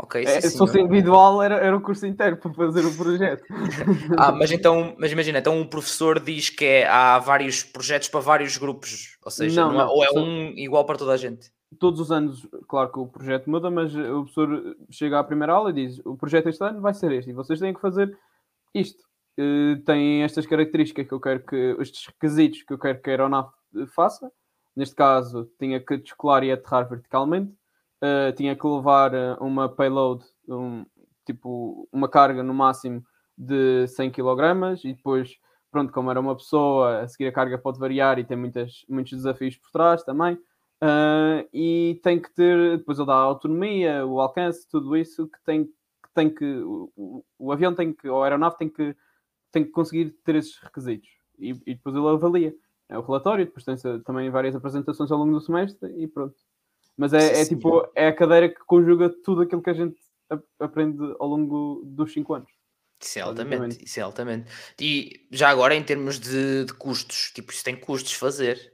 Ok, 0.00 0.22
é, 0.22 0.40
sim, 0.40 0.50
se 0.50 0.58
fosse 0.58 0.78
individual 0.78 1.42
era, 1.42 1.56
era 1.56 1.76
o 1.76 1.80
curso 1.80 2.06
inteiro 2.06 2.36
para 2.36 2.52
fazer 2.54 2.86
o 2.86 2.96
projeto. 2.96 3.42
ah, 4.16 4.30
mas 4.30 4.52
então, 4.52 4.94
mas 4.96 5.10
imagina, 5.10 5.40
então 5.40 5.60
o 5.60 5.66
professor 5.68 6.20
diz 6.20 6.50
que 6.50 6.64
é, 6.64 6.86
há 6.86 7.18
vários 7.18 7.64
projetos 7.64 8.08
para 8.08 8.20
vários 8.20 8.56
grupos, 8.56 9.18
ou 9.24 9.30
seja, 9.30 9.60
não, 9.60 9.72
não, 9.72 9.80
é, 9.80 9.86
ou 9.86 10.04
é 10.04 10.10
um 10.12 10.52
igual 10.56 10.84
para 10.84 10.98
toda 10.98 11.12
a 11.12 11.16
gente? 11.16 11.50
Todos 11.80 11.98
os 11.98 12.12
anos, 12.12 12.46
claro 12.68 12.92
que 12.92 12.98
o 13.00 13.08
projeto 13.08 13.50
muda, 13.50 13.72
mas 13.72 13.92
o 13.92 14.22
professor 14.22 14.76
chega 14.88 15.18
à 15.18 15.24
primeira 15.24 15.52
aula 15.52 15.70
e 15.70 15.74
diz: 15.74 16.00
o 16.04 16.16
projeto 16.16 16.48
este 16.48 16.62
ano 16.62 16.80
vai 16.80 16.94
ser 16.94 17.10
este, 17.10 17.30
e 17.30 17.34
vocês 17.34 17.58
têm 17.58 17.74
que 17.74 17.80
fazer 17.80 18.16
isto. 18.72 19.02
Uh, 19.38 19.82
tem 19.84 20.22
estas 20.22 20.46
características 20.46 21.06
que 21.06 21.14
eu 21.14 21.20
quero 21.20 21.44
que, 21.44 21.76
estes 21.80 22.06
requisitos 22.06 22.62
que 22.62 22.72
eu 22.72 22.78
quero 22.78 23.00
que 23.00 23.10
a 23.10 23.12
aeronave 23.12 23.48
faça. 23.88 24.30
Neste 24.74 24.94
caso, 24.94 25.50
tinha 25.58 25.80
que 25.80 25.96
descolar 25.96 26.44
e 26.44 26.52
aterrar 26.52 26.88
verticalmente. 26.88 27.52
Uh, 28.00 28.32
tinha 28.36 28.54
que 28.54 28.64
levar 28.64 29.12
eh, 29.12 29.36
uma 29.40 29.68
payload, 29.68 30.24
um, 30.48 30.86
tipo 31.26 31.88
uma 31.92 32.08
carga 32.08 32.44
no 32.44 32.54
máximo 32.54 33.04
de 33.36 33.88
100 33.88 34.12
kg 34.12 34.76
e 34.84 34.94
depois, 34.94 35.36
pronto, 35.68 35.92
como 35.92 36.08
era 36.08 36.20
uma 36.20 36.36
pessoa, 36.36 37.00
a 37.00 37.08
seguir 37.08 37.26
a 37.26 37.32
carga 37.32 37.58
pode 37.58 37.80
variar 37.80 38.20
e 38.20 38.24
tem 38.24 38.36
muitas, 38.36 38.84
muitos 38.88 39.12
desafios 39.14 39.56
por 39.56 39.72
trás 39.72 40.04
também. 40.04 40.34
Uh, 40.80 41.42
e 41.52 42.00
tem 42.04 42.20
que 42.20 42.30
ter, 42.30 42.78
depois 42.78 42.98
ele 42.98 43.08
dá 43.08 43.14
a 43.14 43.16
autonomia, 43.16 44.06
o 44.06 44.20
alcance, 44.20 44.68
tudo 44.68 44.96
isso 44.96 45.26
que 45.26 45.42
tem 45.44 45.64
que, 45.64 45.72
tem 46.14 46.32
que 46.32 46.44
o, 46.44 47.24
o, 47.36 47.50
avião 47.50 47.74
tem 47.74 47.92
que, 47.92 48.08
ou 48.08 48.22
a 48.22 48.26
aeronave 48.26 48.56
tem 48.56 48.68
que, 48.68 48.94
tem 49.50 49.64
que 49.64 49.70
conseguir 49.70 50.10
ter 50.24 50.36
esses 50.36 50.56
requisitos 50.58 51.08
e, 51.36 51.50
e 51.66 51.74
depois 51.74 51.96
ele 51.96 52.06
avalia 52.06 52.54
é 52.88 52.98
o 52.98 53.02
relatório, 53.02 53.44
depois 53.44 53.64
tem 53.64 53.76
também 54.02 54.30
várias 54.30 54.54
apresentações 54.54 55.10
ao 55.10 55.18
longo 55.18 55.32
do 55.32 55.40
semestre 55.40 55.92
e 55.96 56.06
pronto. 56.06 56.36
Mas 56.96 57.12
é, 57.12 57.42
é 57.42 57.44
tipo, 57.44 57.88
é 57.94 58.08
a 58.08 58.14
cadeira 58.14 58.48
que 58.48 58.60
conjuga 58.66 59.08
tudo 59.08 59.42
aquilo 59.42 59.62
que 59.62 59.70
a 59.70 59.74
gente 59.74 59.96
aprende 60.58 61.14
ao 61.20 61.28
longo 61.28 61.82
dos 61.84 62.12
5 62.12 62.34
anos. 62.34 62.50
Isso 63.00 63.18
é 63.20 63.22
altamente, 63.22 63.84
isso 63.84 64.00
é 64.00 64.02
altamente. 64.02 64.50
E 64.80 65.26
já 65.30 65.48
agora, 65.48 65.74
em 65.74 65.84
termos 65.84 66.18
de, 66.18 66.64
de, 66.64 66.74
custos, 66.74 67.30
tipo, 67.32 67.52
isso 67.52 67.62
tem 67.62 67.76
custos 67.76 68.12
fazer? 68.14 68.72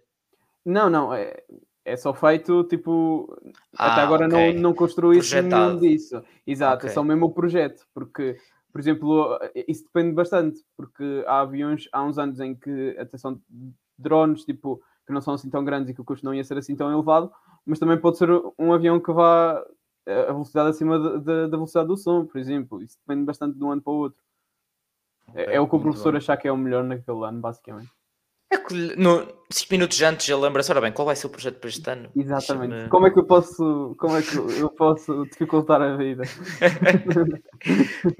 Não, 0.64 0.88
não, 0.88 1.12
é, 1.12 1.42
é 1.84 1.96
só 1.96 2.14
feito, 2.14 2.64
tipo, 2.64 3.38
ah, 3.76 3.92
até 3.92 4.00
agora 4.00 4.26
okay. 4.26 4.54
não, 4.54 4.62
não 4.62 4.74
construí 4.74 5.20
nenhum 5.20 5.78
disso. 5.78 6.22
Exato, 6.46 6.78
okay. 6.78 6.90
é 6.90 6.92
só 6.92 7.04
mesmo 7.04 7.26
o 7.26 7.32
projeto, 7.32 7.86
porque, 7.92 8.38
por 8.72 8.80
exemplo, 8.80 9.38
isso 9.68 9.84
depende 9.84 10.14
bastante, 10.14 10.60
porque 10.74 11.22
há 11.26 11.40
aviões, 11.40 11.86
há 11.92 12.02
uns 12.02 12.18
anos 12.18 12.40
em 12.40 12.54
que, 12.54 12.96
atenção, 12.98 13.38
drones, 13.98 14.44
tipo, 14.44 14.80
que 15.06 15.12
não 15.12 15.20
são 15.20 15.34
assim 15.34 15.50
tão 15.50 15.64
grandes 15.64 15.90
e 15.90 15.94
que 15.94 16.00
o 16.00 16.04
custo 16.04 16.24
não 16.24 16.34
ia 16.34 16.44
ser 16.44 16.58
assim 16.58 16.74
tão 16.74 16.92
elevado, 16.92 17.30
mas 17.64 17.78
também 17.78 17.98
pode 17.98 18.18
ser 18.18 18.28
um 18.58 18.72
avião 18.72 19.00
que 19.00 19.12
vá 19.12 19.64
a 20.06 20.32
velocidade 20.32 20.70
acima 20.70 20.98
da 21.20 21.46
velocidade 21.46 21.88
do 21.88 21.96
som, 21.96 22.26
por 22.26 22.38
exemplo. 22.38 22.82
Isso 22.82 22.98
depende 23.06 23.24
bastante 23.24 23.56
de 23.56 23.64
um 23.64 23.70
ano 23.70 23.82
para 23.82 23.92
o 23.92 23.96
outro. 23.96 24.22
Okay, 25.28 25.44
é, 25.44 25.54
é, 25.54 25.60
o 25.60 25.68
que 25.68 25.76
o 25.76 25.80
professor 25.80 26.12
bom. 26.12 26.18
achar 26.18 26.36
que 26.36 26.46
é 26.46 26.52
o 26.52 26.56
melhor 26.56 26.84
naquele 26.84 27.24
ano, 27.24 27.40
basicamente. 27.40 27.90
É 28.54 28.58
que 28.58 28.74
no 28.96 29.26
5 29.50 29.72
minutos 29.72 30.00
antes 30.02 30.28
ele 30.28 30.40
lembra-se, 30.40 30.70
ora 30.70 30.80
bem, 30.80 30.92
qual 30.92 31.06
vai 31.06 31.16
ser 31.16 31.26
o 31.26 31.30
projeto 31.30 31.58
para 31.58 31.68
este 31.68 31.90
ano? 31.90 32.10
Exatamente. 32.14 32.88
Como 32.88 33.06
é 33.06 33.10
que 33.10 33.18
eu 33.18 33.26
posso, 33.26 33.94
como 33.98 34.16
é 34.16 34.22
que 34.22 34.36
eu 34.36 34.70
posso 34.70 35.24
dificultar 35.26 35.82
a 35.82 35.96
vida? 35.96 36.22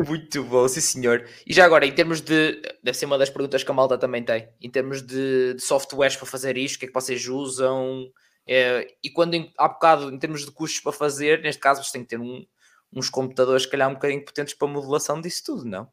Muito 0.07 0.45
bom, 0.45 0.66
sim 0.68 0.80
senhor. 0.80 1.24
E 1.47 1.53
já 1.53 1.64
agora, 1.64 1.87
em 1.87 1.93
termos 1.93 2.20
de. 2.20 2.61
Deve 2.82 2.97
ser 2.97 3.07
uma 3.07 3.18
das 3.18 3.30
perguntas 3.30 3.62
que 3.62 3.70
a 3.70 3.74
malta 3.74 3.99
também 3.99 4.22
tem. 4.22 4.49
Em 4.61 4.70
termos 4.70 5.03
de, 5.03 5.55
de 5.55 5.62
softwares 5.62 6.16
para 6.16 6.26
fazer 6.26 6.57
isto, 6.57 6.76
o 6.76 6.78
que 6.80 6.85
é 6.87 6.89
que 6.89 6.95
vocês 6.95 7.26
usam? 7.28 8.07
É, 8.47 8.87
e 9.03 9.11
quando 9.11 9.35
há 9.59 9.68
bocado, 9.68 10.11
em 10.12 10.18
termos 10.18 10.45
de 10.45 10.51
custos 10.51 10.80
para 10.80 10.93
fazer, 10.93 11.41
neste 11.43 11.61
caso, 11.61 11.82
vocês 11.82 11.93
têm 11.93 12.03
que 12.03 12.09
ter 12.09 12.20
um- 12.20 12.45
uns 12.93 13.09
computadores, 13.09 13.62
se 13.62 13.70
calhar, 13.70 13.89
um 13.91 13.95
bocadinho 13.95 14.24
potentes 14.24 14.55
para 14.55 14.68
modulação 14.68 15.20
disso 15.20 15.43
tudo, 15.47 15.64
não? 15.64 15.89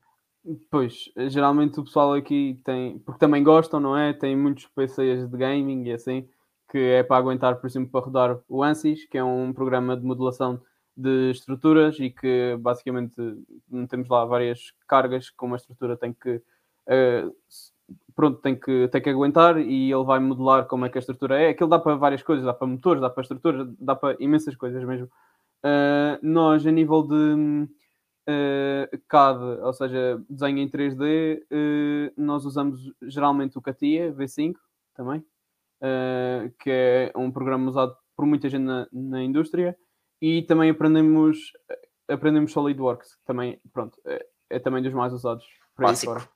Pois, 0.71 1.11
geralmente 1.29 1.79
o 1.79 1.83
pessoal 1.83 2.13
aqui 2.13 2.59
tem, 2.63 2.97
porque 2.99 3.19
também 3.19 3.43
gostam, 3.43 3.79
não 3.79 3.95
é? 3.95 4.11
Tem 4.11 4.35
muitos 4.35 4.65
PCs 4.67 5.29
de 5.29 5.37
gaming 5.37 5.83
e 5.87 5.91
assim, 5.93 6.27
que 6.69 6.77
é 6.79 7.03
para 7.03 7.17
aguentar, 7.17 7.57
por 7.57 7.67
exemplo, 7.67 7.91
para 7.91 8.01
rodar 8.05 8.39
o 8.49 8.63
ANSYS, 8.63 9.05
que 9.05 9.17
é 9.19 9.23
um 9.23 9.53
programa 9.53 9.95
de 9.95 10.03
modulação 10.03 10.59
de 10.97 11.29
estruturas 11.31 11.99
e 11.99 12.09
que 12.09 12.57
basicamente 12.59 13.15
temos 13.87 14.09
lá 14.09 14.25
várias 14.25 14.73
cargas 14.87 15.29
que 15.29 15.45
uma 15.45 15.57
estrutura 15.57 15.95
tem 15.95 16.11
que 16.11 16.41
eh, 16.87 17.29
s- 17.47 17.71
pronto, 18.15 18.39
tem 18.41 18.55
que, 18.59 18.87
tem 18.87 19.01
que 19.01 19.09
aguentar 19.11 19.59
e 19.59 19.91
ele 19.91 20.03
vai 20.03 20.19
modelar 20.19 20.65
como 20.65 20.85
é 20.85 20.89
que 20.89 20.97
a 20.97 20.99
estrutura 21.01 21.39
é. 21.39 21.49
Aquilo 21.49 21.69
dá 21.69 21.77
para 21.79 21.95
várias 21.95 22.23
coisas, 22.23 22.43
dá 22.45 22.53
para 22.53 22.65
motores, 22.67 22.99
dá 23.01 23.09
para 23.11 23.21
estruturas, 23.21 23.67
dá 23.79 23.95
para 23.95 24.17
imensas 24.19 24.55
coisas 24.55 24.83
mesmo. 24.83 25.07
Uh, 25.63 26.17
nós, 26.23 26.65
a 26.65 26.71
nível 26.71 27.03
de 27.03 27.13
hum, 27.13 27.67
uh, 28.27 28.97
CAD, 29.07 29.39
ou 29.61 29.73
seja, 29.73 30.21
desenho 30.29 30.59
em 30.59 30.69
3D, 30.69 31.41
uh, 31.41 32.13
nós 32.17 32.45
usamos 32.45 32.79
geralmente 33.03 33.57
o 33.57 33.61
CATIA 33.61 34.13
V5 34.13 34.55
também, 34.95 35.19
uh, 35.19 36.51
que 36.59 36.69
é 36.69 37.11
um 37.15 37.31
programa 37.31 37.69
usado 37.69 37.95
por 38.15 38.25
muita 38.25 38.49
gente 38.49 38.63
na, 38.63 38.87
na 38.91 39.23
indústria, 39.23 39.77
e 40.21 40.43
também 40.43 40.69
aprendemos, 40.69 41.51
aprendemos 42.07 42.51
SolidWorks, 42.51 43.15
que 43.15 43.25
também, 43.25 43.59
pronto, 43.73 43.99
é, 44.05 44.25
é 44.49 44.59
também 44.59 44.83
dos 44.83 44.93
mais 44.93 45.13
usados. 45.13 45.45
Clássico. 45.75 46.27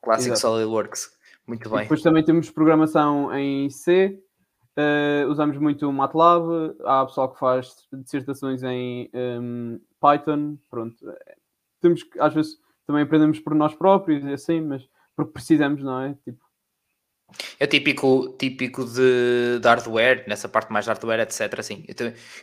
Clássico. 0.00 0.36
SolidWorks. 0.36 1.18
Muito 1.46 1.68
E 1.68 1.70
bem. 1.70 1.80
depois 1.80 2.02
também 2.02 2.24
temos 2.24 2.50
programação 2.50 3.34
em 3.36 3.68
C, 3.68 4.22
eh, 4.76 5.26
usamos 5.28 5.58
muito 5.58 5.88
o 5.88 5.92
MATLAB, 5.92 6.76
há 6.84 7.04
pessoal 7.04 7.32
que 7.32 7.38
faz 7.38 7.74
dissertações 7.92 8.62
em 8.62 9.10
em 9.12 9.80
Python, 10.02 10.58
pronto. 10.68 11.08
eh, 11.10 11.36
Temos 11.80 12.02
que, 12.02 12.18
às 12.20 12.34
vezes, 12.34 12.58
também 12.86 13.02
aprendemos 13.02 13.38
por 13.40 13.54
nós 13.54 13.74
próprios 13.74 14.24
e 14.24 14.32
assim, 14.32 14.60
mas 14.60 14.88
porque 15.16 15.32
precisamos, 15.32 15.82
não 15.82 16.00
é? 16.00 16.14
Tipo, 16.24 16.44
É 17.58 17.66
típico, 17.66 18.36
típico 18.38 18.84
de, 18.84 19.58
de 19.60 19.66
hardware, 19.66 20.24
nessa 20.28 20.48
parte 20.48 20.70
mais 20.72 20.84
de 20.84 20.90
hardware, 20.90 21.20
etc. 21.20 21.58
Assim, 21.58 21.84
eu, 21.88 21.94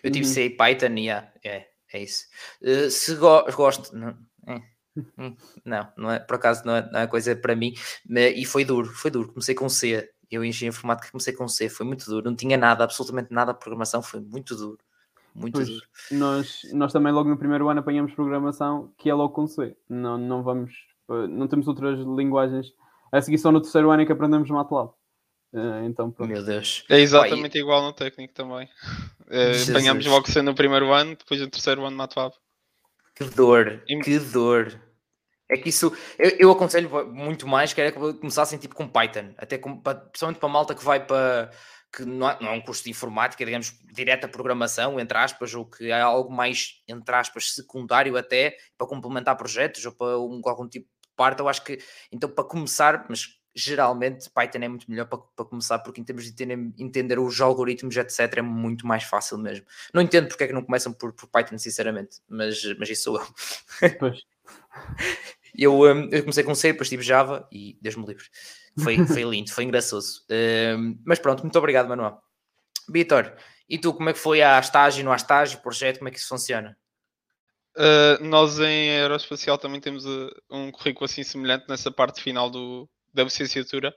eu 0.04 0.12
tive 0.12 0.26
Uhum. 0.26 0.34
C 0.34 0.46
e 0.46 0.50
Python 0.50 0.94
e 0.98 1.06
yeah, 1.06 1.32
é, 1.44 1.68
é 1.94 2.04
isso. 2.04 2.26
Uh, 2.62 2.90
se 2.90 3.16
go 3.16 3.44
gosto, 3.56 3.96
não, 3.96 4.18
é, 4.48 4.62
hum, 5.18 5.36
não, 5.64 5.94
não 5.98 6.12
é, 6.12 6.20
por 6.20 6.36
acaso 6.36 6.66
não 6.66 6.76
é, 6.76 6.92
não 6.92 7.00
é 7.02 7.08
coisa 7.08 7.36
para 7.36 7.56
mim, 7.56 7.74
e 8.36 8.46
foi 8.46 8.66
duro, 8.66 8.88
foi 8.90 9.12
duro. 9.12 9.30
Comecei 9.30 9.54
com 9.54 9.70
C, 9.70 10.10
eu 10.32 10.44
em 10.44 10.50
engenharia 10.50 10.70
informática 10.70 11.12
comecei 11.12 11.34
com 11.34 11.48
C, 11.48 11.70
foi 11.70 11.86
muito 11.86 12.06
duro, 12.10 12.26
não 12.30 12.36
tinha 12.36 12.58
nada, 12.58 12.84
absolutamente 12.84 13.32
nada 13.32 13.54
de 13.54 13.60
programação, 13.60 14.02
foi 14.02 14.20
muito 14.22 14.56
duro, 14.56 14.80
muito 15.40 15.54
Pois. 15.56 15.68
duro. 15.68 15.82
nós, 16.12 16.62
nós 16.74 16.92
também 16.94 17.12
logo 17.14 17.30
no 17.30 17.38
primeiro 17.38 17.70
ano 17.70 17.80
apanhamos 17.80 18.14
programação 18.14 18.94
que 18.98 19.10
é 19.10 19.14
logo 19.14 19.34
com 19.34 19.48
C. 19.48 19.76
Não, 19.90 20.18
não 20.18 20.44
vamos, 20.44 20.72
eh, 21.10 21.28
não 21.28 21.48
temos 21.48 21.68
outras 21.68 22.00
linguagens. 22.00 22.68
A 23.12 23.22
seguir 23.22 23.38
só 23.40 23.52
no 23.52 23.62
terceiro 23.62 23.90
ano 23.90 24.04
é 24.04 24.06
que 24.06 24.12
aprendemos 24.12 24.50
MATLAB. 24.50 24.92
Eh, 25.54 25.86
então, 25.86 26.12
pronto. 26.12 26.30
Meu 26.30 26.44
Deus. 26.44 26.84
É 26.90 27.00
exatamente 27.00 27.58
igual 27.58 27.82
no 27.82 27.94
técnico 27.94 28.34
também. 28.34 28.70
Jesus. 29.32 29.70
apanhamos 29.70 30.06
logo 30.06 30.28
C 30.30 30.42
no 30.42 30.54
primeiro 30.56 30.92
ano, 30.94 31.16
depois 31.16 31.40
no 31.40 31.50
terceiro 31.50 31.86
ano 31.86 31.96
MATLAB. 31.98 32.34
Que 33.16 33.26
dor, 33.26 33.84
Im- 33.90 34.02
que 34.02 34.18
dor. 34.20 34.80
É 35.52 35.58
que 35.58 35.70
isso, 35.70 35.92
eu, 36.20 36.30
eu 36.38 36.52
aconselho 36.52 36.90
muito 37.12 37.48
mais 37.48 37.74
que 37.74 37.82
era 37.82 37.92
que 37.92 37.98
começassem 38.20 38.60
tipo 38.60 38.76
com 38.76 38.88
Python, 38.88 39.34
até 39.38 39.58
com, 39.58 39.80
pa- 39.82 39.96
principalmente 39.96 40.40
para 40.40 40.48
a 40.48 40.52
malta 40.52 40.76
que 40.76 40.86
vai 40.86 41.04
para 41.04 41.50
que 41.92 42.06
não, 42.06 42.30
é- 42.30 42.52
um 42.52 42.62
curso 42.62 42.84
de 42.84 42.90
informática, 42.90 43.44
digamos, 43.46 43.74
direta 43.92 44.28
programação, 44.28 45.00
entre 45.00 45.18
aspas, 45.18 45.54
ou 45.54 45.66
que 45.66 45.92
é 45.92 46.00
algo 46.02 46.32
mais, 46.32 46.82
entre 46.88 47.16
aspas, 47.16 47.54
secundário 47.54 48.16
até, 48.18 48.58
para 48.78 48.88
complementar 48.88 49.36
projetos 49.38 49.86
ou 49.86 49.92
para 49.92 50.20
um, 50.20 50.42
algum 50.46 50.68
tipo 50.68 50.86
de 50.88 51.10
parte, 51.16 51.40
eu 51.40 51.50
acho 51.50 51.64
que, 51.64 51.80
então 52.12 52.30
para 52.30 52.44
começar, 52.46 53.06
mas 53.10 53.38
geralmente 53.56 54.30
Python 54.30 54.60
é 54.60 54.68
muito 54.68 54.90
melhor 54.90 55.06
para, 55.06 55.18
para 55.36 55.46
começar, 55.46 55.80
porque 55.80 56.00
em 56.00 56.04
termos 56.04 56.24
de 56.24 56.32
entender, 56.32 56.74
entender 56.78 57.20
os 57.20 57.42
algoritmos, 57.42 57.98
etc, 57.98 58.38
é 58.38 58.42
muito 58.42 58.86
mais 58.88 59.04
fácil 59.04 59.38
mesmo. 59.38 59.66
Não 59.94 60.02
entendo 60.02 60.28
porque 60.28 60.44
é 60.46 60.48
que 60.48 60.54
não 60.54 60.64
começam 60.64 60.94
por, 60.94 61.12
por 61.14 61.28
Python, 61.28 61.58
sinceramente, 61.58 62.20
mas, 62.28 62.64
mas 62.78 62.90
isso 62.90 63.04
sou 63.04 63.20
eu. 63.20 63.28
Pois. 64.00 64.20
Eu, 65.58 65.82
hum, 65.82 66.10
eu 66.12 66.22
comecei 66.22 66.44
com 66.44 66.56
C, 66.56 66.72
depois 66.72 66.90
tive 66.90 67.04
Java 67.04 67.48
e 67.52 67.78
Deus 67.82 67.96
me 67.96 68.06
livre. 68.06 68.26
Foi, 68.80 68.98
foi 69.08 69.24
lindo, 69.24 69.52
foi 69.52 69.64
engraçoso. 69.64 70.26
Hum, 70.78 71.00
mas 71.06 71.20
pronto, 71.20 71.42
muito 71.44 71.58
obrigado, 71.58 71.88
Manuel. 71.88 72.20
Vitor, 72.90 73.36
e 73.70 73.78
tu, 73.78 73.94
como 73.94 74.10
é 74.10 74.14
que 74.14 74.20
foi 74.20 74.42
a 74.42 74.60
estágio, 74.60 75.06
não 75.06 75.12
há 75.12 75.16
estágio, 75.16 75.62
projeto, 75.62 76.00
como 76.00 76.10
é 76.10 76.12
que 76.12 76.18
isso 76.18 76.28
funciona? 76.28 76.76
Uh, 77.78 78.24
nós 78.26 78.60
em 78.60 78.90
aeroespacial 78.90 79.58
também 79.58 79.80
temos 79.80 80.06
uh, 80.06 80.30
um 80.50 80.72
currículo 80.72 81.06
assim 81.06 81.24
semelhante 81.24 81.66
nessa 81.70 81.92
parte 81.92 82.22
final 82.22 82.50
do, 82.50 82.90
da 83.14 83.24
licenciatura. 83.24 83.96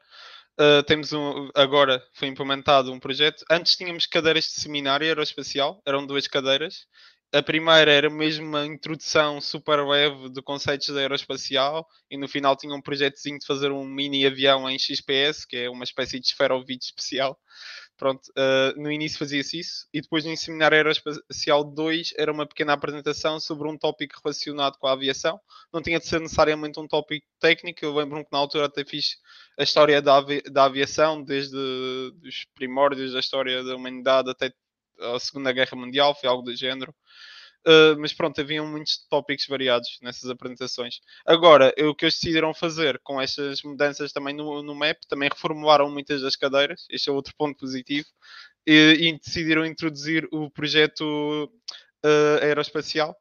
Uh, 0.60 0.82
temos 0.82 1.12
um, 1.12 1.50
agora 1.54 2.02
foi 2.12 2.28
implementado 2.28 2.92
um 2.92 3.00
projeto. 3.00 3.44
Antes 3.50 3.74
tínhamos 3.74 4.06
cadeiras 4.06 4.44
de 4.44 4.60
seminário 4.60 5.06
aeroespacial, 5.06 5.82
eram 5.86 6.06
duas 6.06 6.26
cadeiras. 6.26 6.86
A 7.34 7.42
primeira 7.42 7.90
era 7.90 8.10
mesmo 8.10 8.46
uma 8.46 8.66
introdução 8.66 9.40
super 9.40 9.82
leve 9.86 10.28
de 10.28 10.42
conceitos 10.42 10.88
da 10.88 11.00
aeroespacial 11.00 11.88
e 12.10 12.18
no 12.18 12.28
final 12.28 12.54
tinha 12.54 12.74
um 12.74 12.82
projetozinho 12.82 13.38
de 13.38 13.46
fazer 13.46 13.72
um 13.72 13.86
mini 13.86 14.26
avião 14.26 14.68
em 14.68 14.78
XPS, 14.78 15.46
que 15.46 15.56
é 15.56 15.70
uma 15.70 15.82
espécie 15.82 16.20
de 16.20 16.26
esferovite 16.26 16.84
especial. 16.84 17.38
Pronto, 17.96 18.20
uh, 18.30 18.78
no 18.78 18.92
início 18.92 19.18
fazia-se 19.18 19.60
isso 19.60 19.86
e 19.94 20.02
depois 20.02 20.26
no 20.26 20.36
Seminário 20.36 20.76
Aeroespacial 20.76 21.64
2 21.64 22.12
era 22.18 22.30
uma 22.30 22.46
pequena 22.46 22.74
apresentação 22.74 23.40
sobre 23.40 23.66
um 23.66 23.78
tópico 23.78 24.20
relacionado 24.22 24.76
com 24.76 24.86
a 24.86 24.92
aviação. 24.92 25.40
Não 25.72 25.80
tinha 25.80 25.98
de 25.98 26.06
ser 26.06 26.20
necessariamente 26.20 26.78
um 26.78 26.86
tópico 26.86 27.26
técnico. 27.40 27.82
Eu 27.82 27.94
lembro-me 27.94 28.24
que 28.24 28.32
na 28.32 28.38
altura 28.38 28.66
até 28.66 28.84
fiz 28.84 29.16
a 29.58 29.62
história 29.62 30.02
da, 30.02 30.16
avi 30.18 30.42
da 30.42 30.64
aviação, 30.64 31.22
desde 31.22 31.56
os 31.56 32.44
primórdios 32.54 33.14
da 33.14 33.20
história 33.20 33.64
da 33.64 33.74
humanidade 33.74 34.28
até 34.28 34.52
a 35.00 35.18
Segunda 35.18 35.52
Guerra 35.52 35.76
Mundial, 35.76 36.14
foi 36.14 36.28
algo 36.28 36.42
do 36.42 36.56
género. 36.56 36.94
Uh, 37.66 37.94
mas 38.00 38.12
pronto, 38.12 38.40
haviam 38.40 38.66
muitos 38.66 39.06
tópicos 39.08 39.46
variados 39.46 39.98
nessas 40.02 40.28
apresentações. 40.28 41.00
Agora, 41.24 41.72
o 41.78 41.94
que 41.94 42.04
eles 42.04 42.14
decidiram 42.14 42.52
fazer 42.52 42.98
com 43.04 43.20
estas 43.20 43.62
mudanças 43.62 44.12
também 44.12 44.34
no, 44.34 44.62
no 44.62 44.74
MAP, 44.74 44.98
também 45.08 45.28
reformularam 45.28 45.88
muitas 45.88 46.22
das 46.22 46.34
cadeiras, 46.34 46.84
este 46.90 47.08
é 47.08 47.12
outro 47.12 47.32
ponto 47.38 47.56
positivo, 47.58 48.08
e, 48.66 48.96
e 49.00 49.18
decidiram 49.18 49.64
introduzir 49.64 50.28
o 50.32 50.50
projeto 50.50 51.44
uh, 52.04 52.42
aeroespacial 52.42 53.16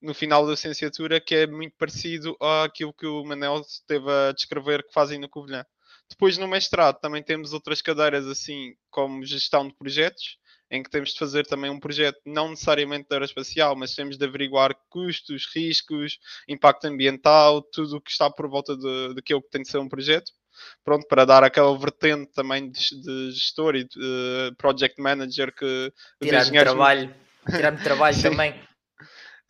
no 0.00 0.14
final 0.14 0.44
da 0.44 0.52
licenciatura, 0.52 1.20
que 1.20 1.34
é 1.34 1.46
muito 1.46 1.74
parecido 1.76 2.36
àquilo 2.40 2.94
que 2.94 3.06
o 3.06 3.24
Manel 3.24 3.60
esteve 3.60 4.10
a 4.10 4.32
descrever 4.32 4.84
que 4.84 4.92
fazem 4.92 5.18
no 5.18 5.28
Covilhã. 5.28 5.64
Depois, 6.08 6.38
no 6.38 6.48
mestrado, 6.48 6.98
também 7.00 7.22
temos 7.22 7.52
outras 7.52 7.82
cadeiras, 7.82 8.26
assim 8.26 8.74
como 8.90 9.24
gestão 9.24 9.68
de 9.68 9.74
projetos, 9.74 10.38
em 10.70 10.82
que 10.82 10.90
temos 10.90 11.12
de 11.12 11.18
fazer 11.18 11.46
também 11.46 11.70
um 11.70 11.80
projeto 11.80 12.20
não 12.24 12.50
necessariamente 12.50 13.08
de 13.08 13.14
aeroespacial, 13.14 13.74
mas 13.74 13.94
temos 13.94 14.16
de 14.16 14.24
averiguar 14.24 14.74
custos, 14.88 15.48
riscos, 15.54 16.18
impacto 16.48 16.86
ambiental, 16.86 17.62
tudo 17.62 17.96
o 17.96 18.00
que 18.00 18.10
está 18.10 18.30
por 18.30 18.48
volta 18.48 18.76
de, 18.76 19.14
daquilo 19.14 19.42
que 19.42 19.50
tem 19.50 19.62
de 19.62 19.68
ser 19.68 19.78
um 19.78 19.88
projeto. 19.88 20.30
Pronto, 20.84 21.06
para 21.08 21.24
dar 21.24 21.42
aquela 21.42 21.76
vertente 21.76 22.32
também 22.32 22.70
de, 22.70 22.80
de 23.02 23.32
gestor 23.32 23.74
e 23.76 23.84
de 23.84 23.98
uh, 23.98 24.54
project 24.56 25.00
manager 25.00 25.54
que 25.54 25.92
tirar-me 26.22 26.58
trabalho, 26.58 27.14
tirar-me 27.48 27.82
trabalho 27.82 28.16
também. 28.22 28.54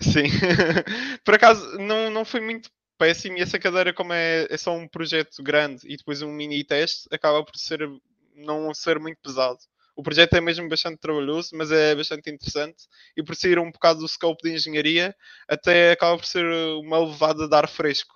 Sim, 0.00 0.24
por 1.24 1.34
acaso 1.34 1.78
não, 1.78 2.10
não 2.10 2.24
foi 2.24 2.40
muito 2.40 2.70
péssimo 2.96 3.38
e 3.38 3.40
essa 3.40 3.58
cadeira, 3.58 3.92
como 3.92 4.12
é, 4.12 4.46
é 4.48 4.56
só 4.56 4.76
um 4.76 4.86
projeto 4.86 5.42
grande 5.42 5.80
e 5.84 5.96
depois 5.96 6.22
um 6.22 6.30
mini 6.30 6.62
teste, 6.62 7.08
acaba 7.10 7.44
por 7.44 7.56
ser 7.56 7.88
não 8.34 8.72
ser 8.72 8.98
muito 8.98 9.18
pesado. 9.22 9.58
O 10.00 10.02
projeto 10.02 10.32
é 10.32 10.40
mesmo 10.40 10.66
bastante 10.66 10.98
trabalhoso, 10.98 11.50
mas 11.52 11.70
é 11.70 11.94
bastante 11.94 12.30
interessante. 12.30 12.84
E 13.14 13.22
por 13.22 13.36
sair 13.36 13.58
um 13.58 13.70
bocado 13.70 14.00
do 14.00 14.08
scope 14.08 14.42
de 14.42 14.54
engenharia, 14.54 15.14
até 15.46 15.92
acaba 15.92 16.16
por 16.16 16.24
ser 16.24 16.46
uma 16.82 17.00
levada 17.00 17.46
de 17.46 17.54
ar 17.54 17.68
fresco 17.68 18.14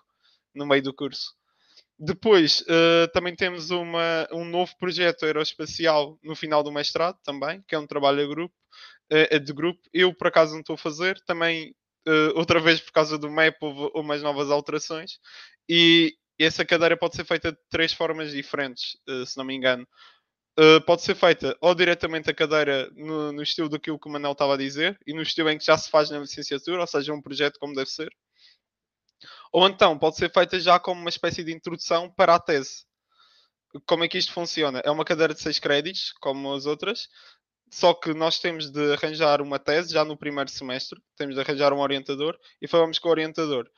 no 0.54 0.64
meio 0.64 0.82
do 0.82 0.94
curso. 0.94 1.34
Depois, 1.98 2.62
uh, 2.62 3.06
também 3.12 3.36
temos 3.36 3.68
uma, 3.68 4.26
um 4.32 4.46
novo 4.46 4.72
projeto 4.78 5.26
aeroespacial 5.26 6.18
no 6.22 6.34
final 6.34 6.62
do 6.62 6.72
mestrado, 6.72 7.18
também, 7.22 7.62
que 7.68 7.74
é 7.74 7.78
um 7.78 7.86
trabalho 7.86 8.24
a 8.24 8.26
grupo, 8.26 8.54
uh, 9.12 9.38
de 9.38 9.52
grupo. 9.52 9.78
Eu, 9.92 10.14
por 10.14 10.28
acaso, 10.28 10.54
não 10.54 10.60
estou 10.60 10.76
a 10.76 10.78
fazer. 10.78 11.20
Também, 11.26 11.74
uh, 12.08 12.32
outra 12.34 12.60
vez, 12.60 12.80
por 12.80 12.92
causa 12.92 13.18
do 13.18 13.30
MAP, 13.30 13.56
houve 13.60 13.90
umas 13.94 14.22
novas 14.22 14.50
alterações. 14.50 15.18
E 15.68 16.14
essa 16.40 16.64
cadeira 16.64 16.96
pode 16.96 17.14
ser 17.14 17.26
feita 17.26 17.52
de 17.52 17.58
três 17.68 17.92
formas 17.92 18.32
diferentes, 18.32 18.96
se 19.26 19.36
não 19.36 19.44
me 19.44 19.54
engano. 19.54 19.86
Uh, 20.56 20.80
pode 20.86 21.02
ser 21.02 21.16
feita 21.16 21.56
ou 21.60 21.74
diretamente 21.74 22.30
a 22.30 22.34
cadeira 22.34 22.88
no, 22.94 23.32
no 23.32 23.42
estilo 23.42 23.68
daquilo 23.68 23.98
que 23.98 24.06
o 24.06 24.10
Manel 24.10 24.32
estava 24.32 24.54
a 24.54 24.56
dizer 24.56 24.96
e 25.04 25.12
no 25.12 25.20
estilo 25.20 25.50
em 25.50 25.58
que 25.58 25.64
já 25.64 25.76
se 25.76 25.90
faz 25.90 26.10
na 26.10 26.20
licenciatura, 26.20 26.80
ou 26.80 26.86
seja, 26.86 27.12
um 27.12 27.20
projeto 27.20 27.58
como 27.58 27.74
deve 27.74 27.90
ser. 27.90 28.08
Ou 29.52 29.66
então 29.66 29.98
pode 29.98 30.16
ser 30.16 30.32
feita 30.32 30.58
já 30.60 30.78
como 30.78 31.00
uma 31.00 31.10
espécie 31.10 31.42
de 31.42 31.52
introdução 31.52 32.08
para 32.10 32.36
a 32.36 32.38
tese. 32.38 32.84
Como 33.86 34.04
é 34.04 34.08
que 34.08 34.18
isto 34.18 34.32
funciona? 34.32 34.80
É 34.84 34.90
uma 34.90 35.04
cadeira 35.04 35.34
de 35.34 35.40
6 35.40 35.58
créditos, 35.58 36.12
como 36.20 36.52
as 36.54 36.66
outras, 36.66 37.08
só 37.70 37.92
que 37.92 38.14
nós 38.14 38.38
temos 38.38 38.70
de 38.70 38.92
arranjar 38.92 39.42
uma 39.42 39.58
tese 39.58 39.92
já 39.92 40.04
no 40.04 40.16
primeiro 40.16 40.48
semestre, 40.50 41.00
temos 41.16 41.34
de 41.34 41.40
arranjar 41.40 41.72
um 41.72 41.80
orientador 41.80 42.38
e 42.62 42.68
falamos 42.68 43.00
com 43.00 43.08
o 43.08 43.10
orientador. 43.10 43.68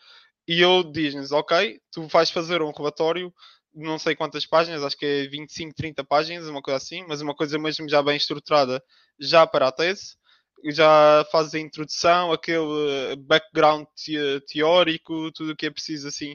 E 0.47 0.61
eu 0.61 0.85
diz-nos, 0.85 1.33
ok, 1.33 1.81
tu 1.91 2.07
vais 2.07 2.31
fazer 2.31 2.61
um 2.63 2.71
relatório 2.71 3.33
não 3.77 3.99
sei 3.99 4.17
quantas 4.17 4.47
páginas, 4.47 4.83
acho 4.83 4.97
que 4.97 5.05
é 5.05 5.29
25, 5.29 5.75
30 5.75 6.03
páginas, 6.03 6.49
uma 6.49 6.63
coisa 6.63 6.79
assim, 6.79 7.05
mas 7.07 7.21
uma 7.21 7.35
coisa 7.35 7.59
mesmo 7.59 7.89
já 7.89 8.03
bem 8.03 8.17
estruturada, 8.17 8.83
já 9.21 9.47
para 9.47 9.69
a 9.69 9.73
tese. 9.73 10.17
Já 10.65 11.25
fazes 11.31 11.55
a 11.55 11.61
introdução, 11.61 12.33
aquele 12.33 13.15
background 13.19 13.87
teórico, 14.49 15.31
tudo 15.33 15.53
o 15.53 15.57
que 15.57 15.67
é 15.67 15.71
preciso 15.71 16.09
assim, 16.09 16.35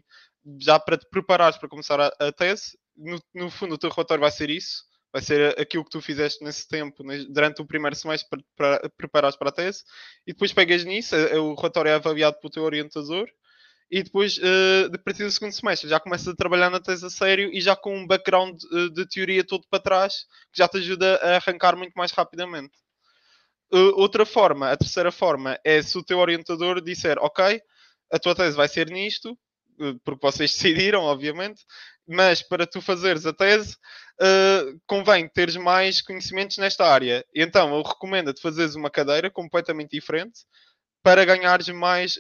já 0.60 0.80
para 0.80 0.98
te 0.98 1.08
preparares 1.10 1.58
para 1.58 1.68
começar 1.68 2.00
a, 2.00 2.08
a 2.20 2.32
tese. 2.32 2.78
No, 2.96 3.20
no, 3.34 3.50
fundo, 3.50 3.74
o 3.76 3.78
teu 3.80 3.90
relatório 3.90 4.22
vai 4.22 4.30
ser 4.30 4.52
isso, 4.52 4.84
vai 5.12 5.24
ser 5.24 5.60
aquilo 5.60 5.84
que 5.84 5.90
tu 5.90 6.02
fizeste 6.02 6.44
nesse 6.44 6.68
tempo, 6.68 7.04
durante 7.30 7.62
o 7.62 7.66
primeiro 7.66 7.96
semestre, 7.96 8.30
para, 8.30 8.80
para 8.80 8.90
preparares 8.92 9.36
para 9.36 9.50
a 9.50 9.52
tese, 9.52 9.84
e 10.28 10.34
depois 10.34 10.54
pegas 10.54 10.86
nisso, 10.86 11.16
o 11.16 11.56
relatório 11.56 11.90
é 11.90 11.96
avaliado 11.96 12.38
pelo 12.40 12.52
teu 12.52 12.64
orientador, 12.64 13.28
e 13.92 14.02
depois, 14.02 14.38
uh, 14.38 14.96
a 14.96 14.98
partir 15.00 15.26
do 15.26 15.32
segundo 15.32 15.52
semestre, 15.52 15.90
já 15.90 16.00
começas 16.00 16.30
a 16.30 16.36
trabalhar 16.36 16.70
na 16.70 16.80
tese 16.80 17.06
a 17.06 17.10
sério 17.10 17.50
e 17.52 17.60
já 17.60 17.76
com 17.76 17.94
um 17.94 18.08
background 18.08 18.58
uh, 18.72 18.90
de 18.90 19.06
teoria 19.06 19.44
todo 19.44 19.68
para 19.70 19.84
trás, 19.84 20.26
que 20.50 20.60
já 20.60 20.68
te 20.68 20.78
ajuda 20.78 21.18
a 21.18 21.36
arrancar 21.36 21.76
muito 21.76 21.92
mais 21.94 22.12
rapidamente. 22.14 22.72
Uh, 23.70 23.92
outra 24.00 24.26
forma, 24.26 24.72
a 24.72 24.78
terceira 24.78 25.12
forma, 25.12 25.60
é 25.66 25.82
se 25.82 25.98
o 25.98 26.04
teu 26.04 26.20
orientador 26.20 26.80
disser, 26.80 27.18
ok, 27.20 27.62
a 28.10 28.18
tua 28.18 28.34
tese 28.34 28.56
vai 28.56 28.70
ser 28.70 28.90
nisto, 28.90 29.38
porque 30.06 30.26
vocês 30.26 30.52
decidiram, 30.56 31.02
obviamente, 31.02 31.62
mas 32.08 32.42
para 32.42 32.66
tu 32.66 32.82
fazeres 32.82 33.26
a 33.26 33.34
tese, 33.34 33.76
convém 34.86 35.28
teres 35.28 35.56
mais 35.56 36.02
conhecimentos 36.02 36.58
nesta 36.58 36.86
área. 36.86 37.26
Então, 37.36 37.76
eu 37.76 37.82
recomendo-te 37.82 38.42
fazeres 38.42 38.76
uma 38.76 38.90
cadeira 38.90 39.30
completamente 39.30 39.92
diferente 39.92 40.42
para 41.04 41.26
ganhares 41.26 41.68
mais 41.70 42.18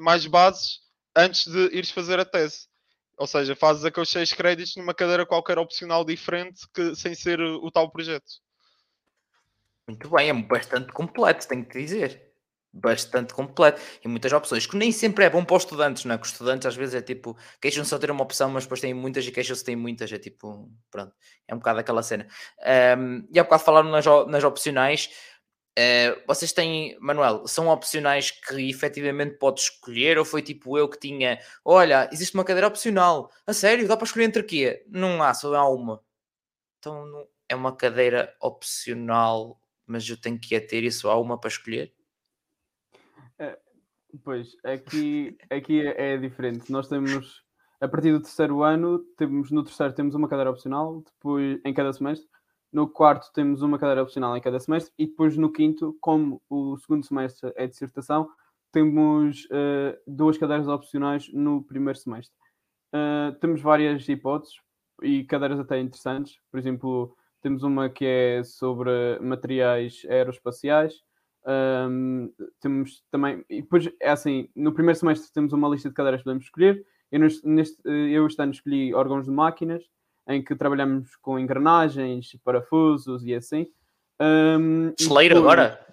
mais 0.00 0.26
bases 0.26 0.80
antes 1.14 1.46
de 1.46 1.76
ires 1.76 1.90
fazer 1.90 2.18
a 2.18 2.24
tese. 2.24 2.68
Ou 3.16 3.26
seja, 3.26 3.54
fazes 3.54 3.84
aqueles 3.84 4.08
seis 4.08 4.32
créditos 4.32 4.76
numa 4.76 4.94
cadeira 4.94 5.26
qualquer 5.26 5.58
opcional 5.58 6.04
diferente 6.04 6.66
que, 6.72 6.94
sem 6.96 7.14
ser 7.14 7.38
o, 7.40 7.70
tal 7.70 7.90
projeto. 7.90 8.40
Muito 9.86 10.08
bem, 10.08 10.30
é 10.30 10.32
bastante 10.32 10.90
completo, 10.90 11.46
tenho 11.46 11.64
que 11.64 11.78
dizer. 11.78 12.30
Bastante 12.72 13.34
completo 13.34 13.80
e 14.02 14.08
muitas 14.08 14.32
opções, 14.32 14.64
que 14.64 14.76
nem 14.76 14.92
sempre 14.92 15.24
é 15.24 15.30
bom 15.30 15.44
para 15.44 15.56
os 15.56 15.64
estudantes, 15.64 16.04
não 16.04 16.14
é? 16.14 16.18
Que 16.18 16.24
os 16.24 16.32
estudantes 16.32 16.66
às 16.66 16.76
vezes 16.76 16.94
é 16.94 17.02
tipo, 17.02 17.36
queixam-se 17.60 17.90
só 17.90 17.98
ter 17.98 18.10
uma 18.10 18.22
opção, 18.22 18.48
mas 18.48 18.62
depois 18.62 18.80
têm 18.80 18.94
muitas 18.94 19.26
e 19.26 19.32
queixam-se 19.32 19.64
têm 19.64 19.74
muitas, 19.74 20.10
é 20.12 20.18
tipo, 20.18 20.70
pronto, 20.88 21.12
é 21.48 21.54
um 21.54 21.58
bocado 21.58 21.80
aquela 21.80 22.02
cena. 22.02 22.28
Um, 22.96 23.26
e 23.30 23.40
há 23.40 23.42
bocado 23.42 23.64
falaram 23.64 23.90
nas, 23.90 24.06
nas 24.28 24.44
opcionais, 24.44 25.10
Uh, 25.78 26.20
vocês 26.26 26.52
têm, 26.52 26.98
Manuel, 27.00 27.46
são 27.46 27.68
opcionais 27.68 28.30
que 28.30 28.68
efetivamente 28.68 29.38
podes 29.38 29.64
escolher 29.64 30.18
ou 30.18 30.24
foi 30.24 30.42
tipo 30.42 30.76
eu 30.76 30.88
que 30.88 30.98
tinha, 30.98 31.38
olha, 31.64 32.08
existe 32.12 32.34
uma 32.34 32.44
cadeira 32.44 32.66
opcional, 32.66 33.30
a 33.46 33.52
sério, 33.52 33.86
dá 33.86 33.96
para 33.96 34.04
escolher 34.04 34.24
entre 34.24 34.42
quê? 34.42 34.84
Não 34.88 35.22
há, 35.22 35.32
só 35.32 35.54
há 35.54 35.68
uma. 35.68 36.02
Então 36.78 37.26
é 37.48 37.54
uma 37.54 37.74
cadeira 37.74 38.34
opcional, 38.40 39.60
mas 39.86 40.08
eu 40.08 40.20
tenho 40.20 40.38
que 40.38 40.54
a 40.56 40.60
ter 40.66 40.90
só 40.90 41.12
há 41.12 41.20
uma 41.20 41.38
para 41.38 41.48
escolher? 41.48 41.94
É, 43.38 43.58
pois, 44.24 44.56
aqui, 44.64 45.36
aqui 45.50 45.86
é, 45.86 46.14
é 46.14 46.16
diferente. 46.16 46.70
Nós 46.70 46.88
temos, 46.88 47.44
a 47.80 47.88
partir 47.88 48.12
do 48.12 48.20
terceiro 48.20 48.62
ano, 48.62 48.98
temos, 49.16 49.50
no 49.50 49.64
terceiro 49.64 49.94
temos 49.94 50.14
uma 50.14 50.28
cadeira 50.28 50.50
opcional, 50.50 51.02
depois 51.02 51.60
em 51.64 51.72
cada 51.72 51.92
semestre, 51.92 52.28
no 52.72 52.88
quarto 52.88 53.32
temos 53.32 53.62
uma 53.62 53.78
cadeira 53.78 54.02
opcional 54.02 54.36
em 54.36 54.40
cada 54.40 54.60
semestre 54.60 54.92
e 54.98 55.06
depois 55.06 55.36
no 55.36 55.52
quinto, 55.52 55.96
como 56.00 56.40
o 56.48 56.76
segundo 56.78 57.04
semestre 57.04 57.52
é 57.56 57.66
dissertação, 57.66 58.28
temos 58.72 59.44
uh, 59.46 59.98
duas 60.06 60.38
cadeiras 60.38 60.68
opcionais 60.68 61.28
no 61.32 61.62
primeiro 61.64 61.98
semestre. 61.98 62.36
Uh, 62.94 63.36
temos 63.40 63.60
várias 63.60 64.08
hipóteses 64.08 64.56
e 65.02 65.24
cadeiras 65.24 65.58
até 65.58 65.80
interessantes. 65.80 66.38
Por 66.50 66.58
exemplo, 66.58 67.16
temos 67.42 67.62
uma 67.62 67.88
que 67.88 68.04
é 68.04 68.44
sobre 68.44 69.18
materiais 69.20 70.02
aeroespaciais. 70.08 71.02
Um, 71.44 72.32
temos 72.60 73.02
também, 73.10 73.44
e 73.48 73.62
depois 73.62 73.90
é 74.00 74.10
assim, 74.10 74.48
no 74.54 74.72
primeiro 74.72 74.98
semestre 74.98 75.32
temos 75.32 75.52
uma 75.52 75.68
lista 75.68 75.88
de 75.88 75.94
cadeiras 75.94 76.20
que 76.20 76.24
podemos 76.24 76.44
escolher. 76.44 76.84
Eu, 77.10 77.20
neste, 77.44 77.80
eu 77.84 78.26
este 78.26 78.40
ano 78.40 78.52
escolhi 78.52 78.94
órgãos 78.94 79.24
de 79.24 79.32
máquinas 79.32 79.82
em 80.30 80.42
que 80.42 80.54
trabalhamos 80.54 81.16
com 81.16 81.38
engrenagens, 81.38 82.36
parafusos 82.44 83.26
e 83.26 83.34
assim. 83.34 83.66
Um, 84.20 84.94
Celeiro 84.96 85.38
agora? 85.38 85.84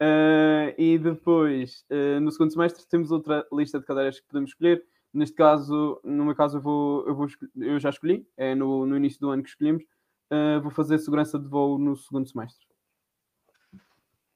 uh, 0.00 0.74
e 0.76 0.98
depois, 0.98 1.84
uh, 1.90 2.20
no 2.20 2.30
segundo 2.30 2.52
semestre, 2.52 2.86
temos 2.88 3.10
outra 3.10 3.46
lista 3.52 3.80
de 3.80 3.86
cadeiras 3.86 4.20
que 4.20 4.26
podemos 4.26 4.50
escolher. 4.50 4.84
Neste 5.14 5.34
caso, 5.34 5.98
no 6.04 6.26
meu 6.26 6.34
caso, 6.34 6.58
eu, 6.58 6.60
vou, 6.60 7.06
eu, 7.08 7.14
vou, 7.14 7.26
eu 7.56 7.80
já 7.80 7.88
escolhi, 7.88 8.28
é 8.36 8.54
no, 8.54 8.84
no 8.84 8.96
início 8.96 9.18
do 9.18 9.30
ano 9.30 9.42
que 9.42 9.48
escolhemos. 9.48 9.82
Uh, 10.30 10.60
vou 10.60 10.70
fazer 10.70 10.98
segurança 10.98 11.38
de 11.38 11.48
voo 11.48 11.78
no 11.78 11.96
segundo 11.96 12.28
semestre. 12.28 12.66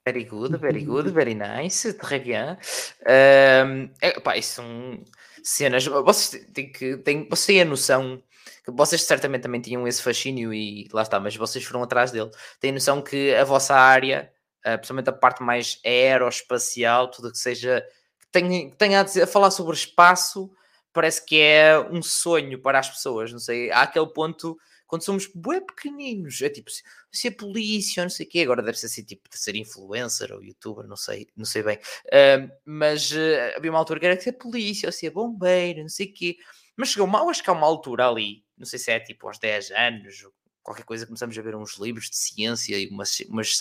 Very 0.03 0.23
good, 0.23 0.57
very 0.57 0.83
good, 0.83 1.09
very 1.13 1.35
nice, 1.35 1.93
très 1.93 2.23
bien. 2.23 2.57
Um, 3.05 3.89
é, 4.01 4.19
pá, 4.19 4.35
isso 4.35 4.55
são 4.55 5.03
cenas. 5.43 5.85
Vocês 5.85 6.45
têm 6.53 6.71
que. 6.71 6.97
Têm, 6.97 7.27
vocês 7.29 7.45
têm 7.45 7.61
a 7.61 7.65
noção 7.65 8.21
que 8.63 8.71
vocês 8.71 9.03
certamente 9.03 9.41
também 9.43 9.61
tinham 9.61 9.87
esse 9.87 10.01
fascínio 10.01 10.53
e 10.53 10.87
lá 10.93 11.01
está, 11.01 11.19
mas 11.19 11.35
vocês 11.35 11.63
foram 11.63 11.83
atrás 11.83 12.11
dele. 12.11 12.29
Têm 12.59 12.71
noção 12.71 13.01
que 13.01 13.33
a 13.33 13.43
vossa 13.43 13.75
área, 13.75 14.31
uh, 14.65 14.77
principalmente 14.77 15.09
a 15.09 15.13
parte 15.13 15.41
mais 15.43 15.79
aeroespacial, 15.85 17.09
tudo 17.09 17.31
que 17.31 17.37
seja. 17.37 17.83
que 18.19 18.27
tenha, 18.31 18.69
que 18.69 18.77
tenha 18.77 18.99
a, 19.01 19.03
dizer, 19.03 19.23
a 19.23 19.27
falar 19.27 19.51
sobre 19.51 19.75
espaço, 19.75 20.51
parece 20.93 21.25
que 21.25 21.39
é 21.39 21.79
um 21.91 22.01
sonho 22.01 22.61
para 22.61 22.79
as 22.79 22.89
pessoas. 22.89 23.31
Não 23.31 23.39
sei, 23.39 23.71
há 23.71 23.81
aquele 23.81 24.07
ponto 24.07 24.57
quando 24.91 25.05
somos 25.05 25.31
bem 25.33 25.65
pequeninos, 25.65 26.41
é 26.41 26.49
tipo 26.49 26.69
ser 27.09 27.31
polícia, 27.31 28.03
não 28.03 28.09
sei 28.09 28.25
o 28.25 28.29
quê, 28.29 28.41
agora 28.41 28.61
deve 28.61 28.77
ser 28.77 28.87
assim, 28.87 29.05
tipo 29.05 29.29
de 29.29 29.39
ser 29.39 29.55
influencer 29.55 30.33
ou 30.33 30.43
youtuber, 30.43 30.85
não 30.85 30.97
sei, 30.97 31.29
não 31.33 31.45
sei 31.45 31.63
bem, 31.63 31.77
uh, 31.77 32.51
mas 32.65 33.09
uh, 33.13 33.55
havia 33.55 33.71
uma 33.71 33.79
altura 33.79 34.01
que 34.01 34.05
era 34.05 34.19
ser 34.19 34.33
polícia 34.33 34.89
ou 34.89 34.91
ser 34.91 35.11
bombeiro, 35.11 35.79
não 35.79 35.87
sei 35.87 36.07
o 36.07 36.13
quê, 36.13 36.35
mas 36.75 36.89
chegou 36.89 37.07
mal, 37.07 37.29
acho 37.29 37.41
que 37.41 37.49
há 37.49 37.53
uma 37.53 37.65
altura 37.65 38.09
ali, 38.09 38.43
não 38.57 38.65
sei 38.65 38.77
se 38.77 38.91
é 38.91 38.99
tipo 38.99 39.25
aos 39.27 39.39
10 39.39 39.71
anos, 39.71 40.27
qualquer 40.61 40.83
coisa, 40.83 41.05
começamos 41.05 41.37
a 41.37 41.41
ver 41.41 41.55
uns 41.55 41.77
livros 41.77 42.09
de 42.09 42.17
ciência 42.17 42.77
e 42.77 42.89
umas, 42.89 43.17
umas 43.29 43.57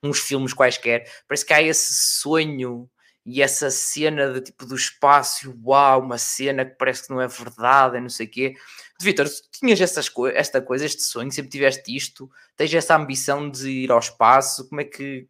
uns 0.00 0.20
filmes 0.20 0.54
quaisquer, 0.54 1.10
parece 1.26 1.44
que 1.44 1.52
há 1.52 1.60
esse 1.60 1.92
sonho 2.20 2.88
e 3.30 3.42
essa 3.42 3.70
cena 3.70 4.32
de 4.32 4.40
tipo 4.40 4.64
do 4.64 4.74
espaço, 4.74 5.54
uau, 5.62 6.00
uma 6.00 6.16
cena 6.16 6.64
que 6.64 6.76
parece 6.76 7.02
que 7.02 7.10
não 7.10 7.20
é 7.20 7.28
verdade, 7.28 8.00
não 8.00 8.08
sei 8.08 8.26
o 8.26 8.30
quê. 8.30 8.54
Vitor, 8.98 9.28
tinhas 9.52 9.78
essas 9.78 10.08
co 10.08 10.26
esta 10.26 10.62
coisa, 10.62 10.86
este 10.86 11.02
sonho, 11.02 11.30
sempre 11.30 11.50
tiveste 11.50 11.94
isto, 11.94 12.30
tens 12.56 12.72
essa 12.72 12.96
ambição 12.96 13.50
de 13.50 13.68
ir 13.68 13.92
ao 13.92 13.98
espaço, 13.98 14.66
como 14.70 14.80
é 14.80 14.84
que, 14.84 15.28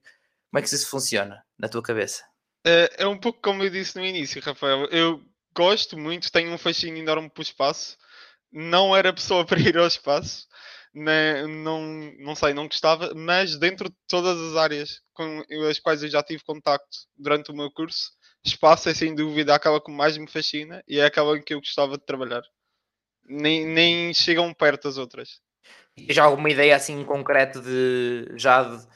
como 0.49 0.59
é 0.59 0.63
que 0.63 0.73
isso 0.73 0.89
funciona 0.89 1.45
na 1.59 1.69
tua 1.69 1.83
cabeça? 1.83 2.23
É, 2.65 3.03
é 3.03 3.07
um 3.07 3.19
pouco 3.19 3.41
como 3.43 3.65
eu 3.65 3.71
disse 3.71 3.97
no 3.97 4.05
início, 4.05 4.41
Rafael. 4.41 4.85
Eu 4.93 5.21
gosto 5.53 5.99
muito, 5.99 6.31
tenho 6.31 6.53
um 6.53 6.59
fascínio 6.59 7.03
enorme 7.03 7.29
para 7.29 7.41
o 7.41 7.43
espaço. 7.43 7.99
Não 8.53 8.97
era 8.97 9.13
pessoa 9.13 9.45
para 9.47 9.59
ir 9.59 9.77
ao 9.77 9.89
espaço, 9.89 10.47
né, 10.95 11.47
não, 11.47 11.83
não 12.19 12.35
sei, 12.35 12.53
não 12.55 12.67
gostava, 12.67 13.13
mas 13.15 13.57
dentro 13.57 13.89
de 13.89 13.97
todas 14.07 14.39
as 14.39 14.57
áreas 14.57 15.01
com 15.13 15.43
as 15.69 15.79
quais 15.79 16.03
eu 16.03 16.09
já 16.09 16.23
tive 16.23 16.43
contacto 16.45 16.97
durante 17.17 17.51
o 17.51 17.55
meu 17.55 17.71
curso, 17.71 18.13
espaço 18.45 18.89
é 18.89 18.95
sem 18.95 19.15
dúvida 19.15 19.55
aquela 19.55 19.83
que 19.83 19.91
mais 19.91 20.17
me 20.17 20.31
fascina 20.31 20.83
e 20.87 20.99
é 20.99 21.05
aquela 21.05 21.37
em 21.37 21.43
que 21.43 21.55
eu 21.55 21.61
gostava 21.61 21.99
de 21.99 22.05
trabalhar. 22.05 22.43
Nem, 23.25 23.67
nem 23.67 24.15
chegam 24.15 24.55
perto 24.55 24.89
as 24.89 24.97
outras. 24.97 25.41
E 25.97 26.13
já 26.13 26.25
alguma 26.25 26.51
ideia 26.51 26.77
assim 26.77 27.05
concreta 27.05 27.61
de 27.61 28.29
já 28.37 28.63
de, 28.63 28.87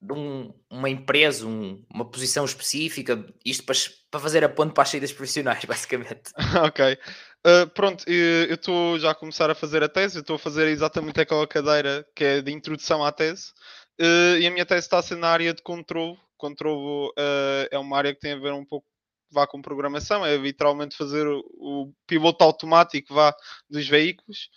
de 0.00 0.12
um, 0.12 0.52
uma 0.70 0.88
empresa, 0.88 1.46
um, 1.46 1.84
uma 1.92 2.04
posição 2.04 2.44
específica, 2.44 3.24
isto 3.44 3.64
para, 3.64 3.76
para 4.10 4.20
fazer 4.20 4.42
a 4.44 4.48
ponte 4.48 4.72
para 4.72 4.82
as 4.82 4.88
saídas 4.88 5.12
profissionais, 5.12 5.64
basicamente. 5.66 6.32
ok. 6.64 6.98
Uh, 7.46 7.68
pronto, 7.70 8.04
eu 8.10 8.56
estou 8.56 8.98
já 8.98 9.12
a 9.12 9.14
começar 9.14 9.48
a 9.48 9.54
fazer 9.54 9.80
a 9.80 9.88
tese, 9.88 10.18
estou 10.18 10.34
a 10.34 10.38
fazer 10.38 10.66
exatamente 10.66 11.20
aquela 11.20 11.46
cadeira 11.46 12.04
que 12.12 12.24
é 12.24 12.42
de 12.42 12.50
introdução 12.50 13.04
à 13.04 13.12
tese, 13.12 13.52
uh, 14.00 14.36
e 14.40 14.44
a 14.48 14.50
minha 14.50 14.66
tese 14.66 14.86
está 14.86 14.98
a 14.98 15.02
ser 15.02 15.14
na 15.16 15.28
área 15.28 15.54
de 15.54 15.62
controle. 15.62 16.18
Controle 16.36 17.10
uh, 17.10 17.68
é 17.70 17.78
uma 17.78 17.96
área 17.96 18.12
que 18.12 18.18
tem 18.20 18.32
a 18.32 18.38
ver 18.38 18.52
um 18.52 18.64
pouco 18.64 18.84
vá 19.30 19.46
com 19.46 19.62
programação, 19.62 20.26
é 20.26 20.36
literalmente 20.36 20.96
fazer 20.96 21.24
o, 21.28 21.38
o 21.56 21.92
piloto 22.04 22.42
automático 22.42 23.14
vá 23.14 23.32
dos 23.70 23.86
veículos. 23.86 24.50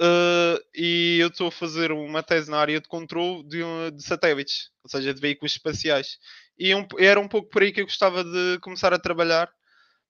Uh, 0.00 0.58
e 0.74 1.18
eu 1.20 1.28
estou 1.28 1.46
a 1.46 1.52
fazer 1.52 1.92
uma 1.92 2.20
tese 2.20 2.50
na 2.50 2.58
área 2.58 2.80
de 2.80 2.88
controle 2.88 3.44
de, 3.44 3.60
de 3.92 4.02
satélites, 4.02 4.70
ou 4.82 4.90
seja, 4.90 5.14
de 5.14 5.20
veículos 5.20 5.52
espaciais. 5.52 6.18
E 6.58 6.74
um, 6.74 6.84
era 6.98 7.20
um 7.20 7.28
pouco 7.28 7.48
por 7.48 7.62
aí 7.62 7.70
que 7.70 7.80
eu 7.80 7.86
gostava 7.86 8.24
de 8.24 8.58
começar 8.60 8.92
a 8.92 8.98
trabalhar. 8.98 9.48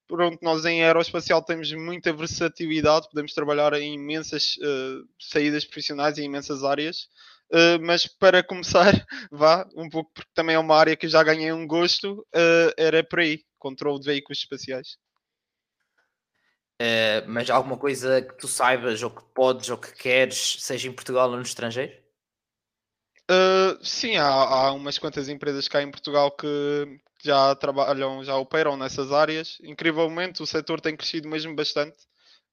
Pronto, 0.07 0.37
nós 0.41 0.65
em 0.65 0.83
aeroespacial 0.83 1.41
temos 1.43 1.71
muita 1.73 2.13
versatilidade, 2.13 3.09
podemos 3.09 3.33
trabalhar 3.33 3.73
em 3.73 3.95
imensas 3.95 4.57
uh, 4.57 5.07
saídas 5.19 5.65
profissionais, 5.65 6.17
em 6.17 6.25
imensas 6.25 6.63
áreas. 6.63 7.09
Uh, 7.51 7.79
mas 7.81 8.07
para 8.07 8.43
começar, 8.43 8.93
vá, 9.31 9.67
um 9.75 9.89
pouco 9.89 10.11
porque 10.13 10.29
também 10.33 10.55
é 10.55 10.59
uma 10.59 10.75
área 10.75 10.95
que 10.95 11.07
já 11.07 11.23
ganhei 11.23 11.51
um 11.51 11.65
gosto, 11.65 12.25
era 12.77 13.03
por 13.03 13.19
aí, 13.19 13.43
controle 13.57 13.99
de 13.99 14.05
veículos 14.05 14.39
espaciais. 14.39 14.97
Uh, 16.81 17.23
mas 17.27 17.49
alguma 17.49 17.77
coisa 17.77 18.21
que 18.21 18.33
tu 18.37 18.49
saibas, 18.49 19.01
ou 19.01 19.09
que 19.09 19.23
podes, 19.33 19.69
ou 19.69 19.77
que 19.77 19.93
queres, 19.93 20.57
seja 20.59 20.89
em 20.89 20.93
Portugal 20.93 21.29
ou 21.29 21.37
no 21.37 21.41
estrangeiro? 21.41 21.93
Uh, 23.31 23.83
sim, 23.83 24.17
há, 24.17 24.27
há, 24.27 24.71
umas 24.73 24.99
quantas 24.99 25.29
empresas 25.29 25.67
cá 25.67 25.81
em 25.81 25.89
Portugal 25.89 26.29
que 26.31 26.99
já 27.25 27.55
trabalham, 27.55 28.23
já 28.23 28.37
operam 28.37 28.77
nessas 28.77 29.11
áreas. 29.11 29.57
Incrivelmente, 29.63 30.43
o 30.43 30.45
setor 30.45 30.79
tem 30.79 30.95
crescido 30.95 31.27
mesmo 31.27 31.55
bastante. 31.55 31.97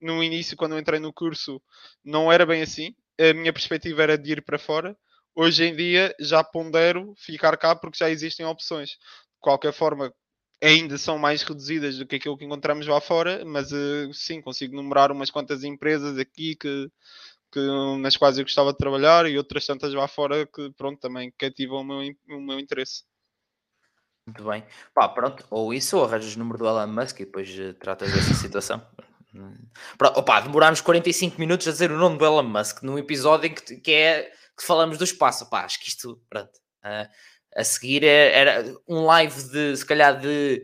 No 0.01 0.23
início, 0.23 0.57
quando 0.57 0.73
eu 0.73 0.79
entrei 0.79 0.99
no 0.99 1.13
curso, 1.13 1.61
não 2.05 2.33
era 2.33 2.47
bem 2.47 2.63
assim. 2.63 2.95
A 3.21 3.35
minha 3.35 3.53
perspectiva 3.53 4.03
era 4.03 4.19
de 4.19 4.33
ir 4.33 4.43
para 4.43 4.59
fora. 4.59 4.97
Hoje 5.35 5.65
em 5.65 5.77
dia, 5.77 6.15
já 6.21 6.43
pondero 6.43 7.15
ficar 7.19 7.57
cá 7.57 7.77
porque 7.77 7.99
já 7.99 8.11
existem 8.11 8.47
opções. 8.47 8.91
De 8.91 9.41
qualquer 9.41 9.73
forma, 9.73 10.13
ainda 10.63 10.97
são 10.99 11.19
mais 11.19 11.43
reduzidas 11.43 11.99
do 11.99 12.07
que 12.07 12.17
aquilo 12.17 12.37
que 12.37 12.45
encontramos 12.45 12.87
lá 12.87 13.01
fora, 13.01 13.45
mas 13.45 13.73
uh, 13.73 14.13
sim, 14.13 14.41
consigo 14.41 14.75
numerar 14.77 15.13
umas 15.13 15.31
quantas 15.31 15.65
empresas 15.65 16.19
aqui 16.19 16.57
que, 16.57 16.91
que, 17.53 17.61
nas 18.01 18.17
quais 18.17 18.39
eu 18.39 18.45
gostava 18.45 18.73
de 18.73 18.79
trabalhar 18.79 19.27
e 19.29 19.37
outras 19.39 19.67
tantas 19.67 19.93
lá 19.95 20.09
fora 20.09 20.47
que 20.47 20.71
pronto, 20.77 21.01
também 21.01 21.33
cativam 21.39 21.81
o 21.81 21.85
meu, 21.85 21.99
o 22.31 22.41
meu 22.41 22.59
interesse. 22.61 23.05
Muito 24.27 24.45
bem. 24.45 24.65
Pá, 24.95 25.09
pronto, 25.09 25.45
ou 25.51 25.75
isso 25.75 25.97
ou 25.99 26.05
arranjas 26.05 26.37
o 26.37 26.39
número 26.39 26.59
do 26.59 26.67
Elon 26.67 26.87
Musk 26.87 27.21
e 27.21 27.25
depois 27.25 27.49
uh, 27.59 27.75
tratas 27.75 28.13
dessa 28.13 28.35
situação. 28.35 28.85
Pronto, 29.97 30.19
opa, 30.19 30.43
demorámos 30.43 30.83
45 30.83 31.41
minutos 31.41 31.67
a 31.67 31.71
dizer 31.71 31.91
o 31.91 31.97
nome 31.97 32.19
do 32.19 32.25
Elon 32.27 32.43
Musk 32.43 32.83
num 32.83 32.99
episódio 32.99 33.47
em 33.47 33.55
que, 33.55 33.77
que 33.77 33.91
é 33.91 34.31
que 34.55 34.63
falamos 34.63 34.99
do 34.99 35.05
espaço. 35.05 35.49
Pá, 35.49 35.65
acho 35.65 35.81
que 35.81 35.89
isto, 35.89 36.21
pronto. 36.29 36.53
Uh, 36.85 37.09
a 37.57 37.65
seguir 37.65 38.05
é, 38.05 38.39
era 38.39 38.77
um 38.89 39.05
live 39.05 39.43
de, 39.51 39.77
se 39.77 39.87
calhar, 39.87 40.19
de 40.19 40.63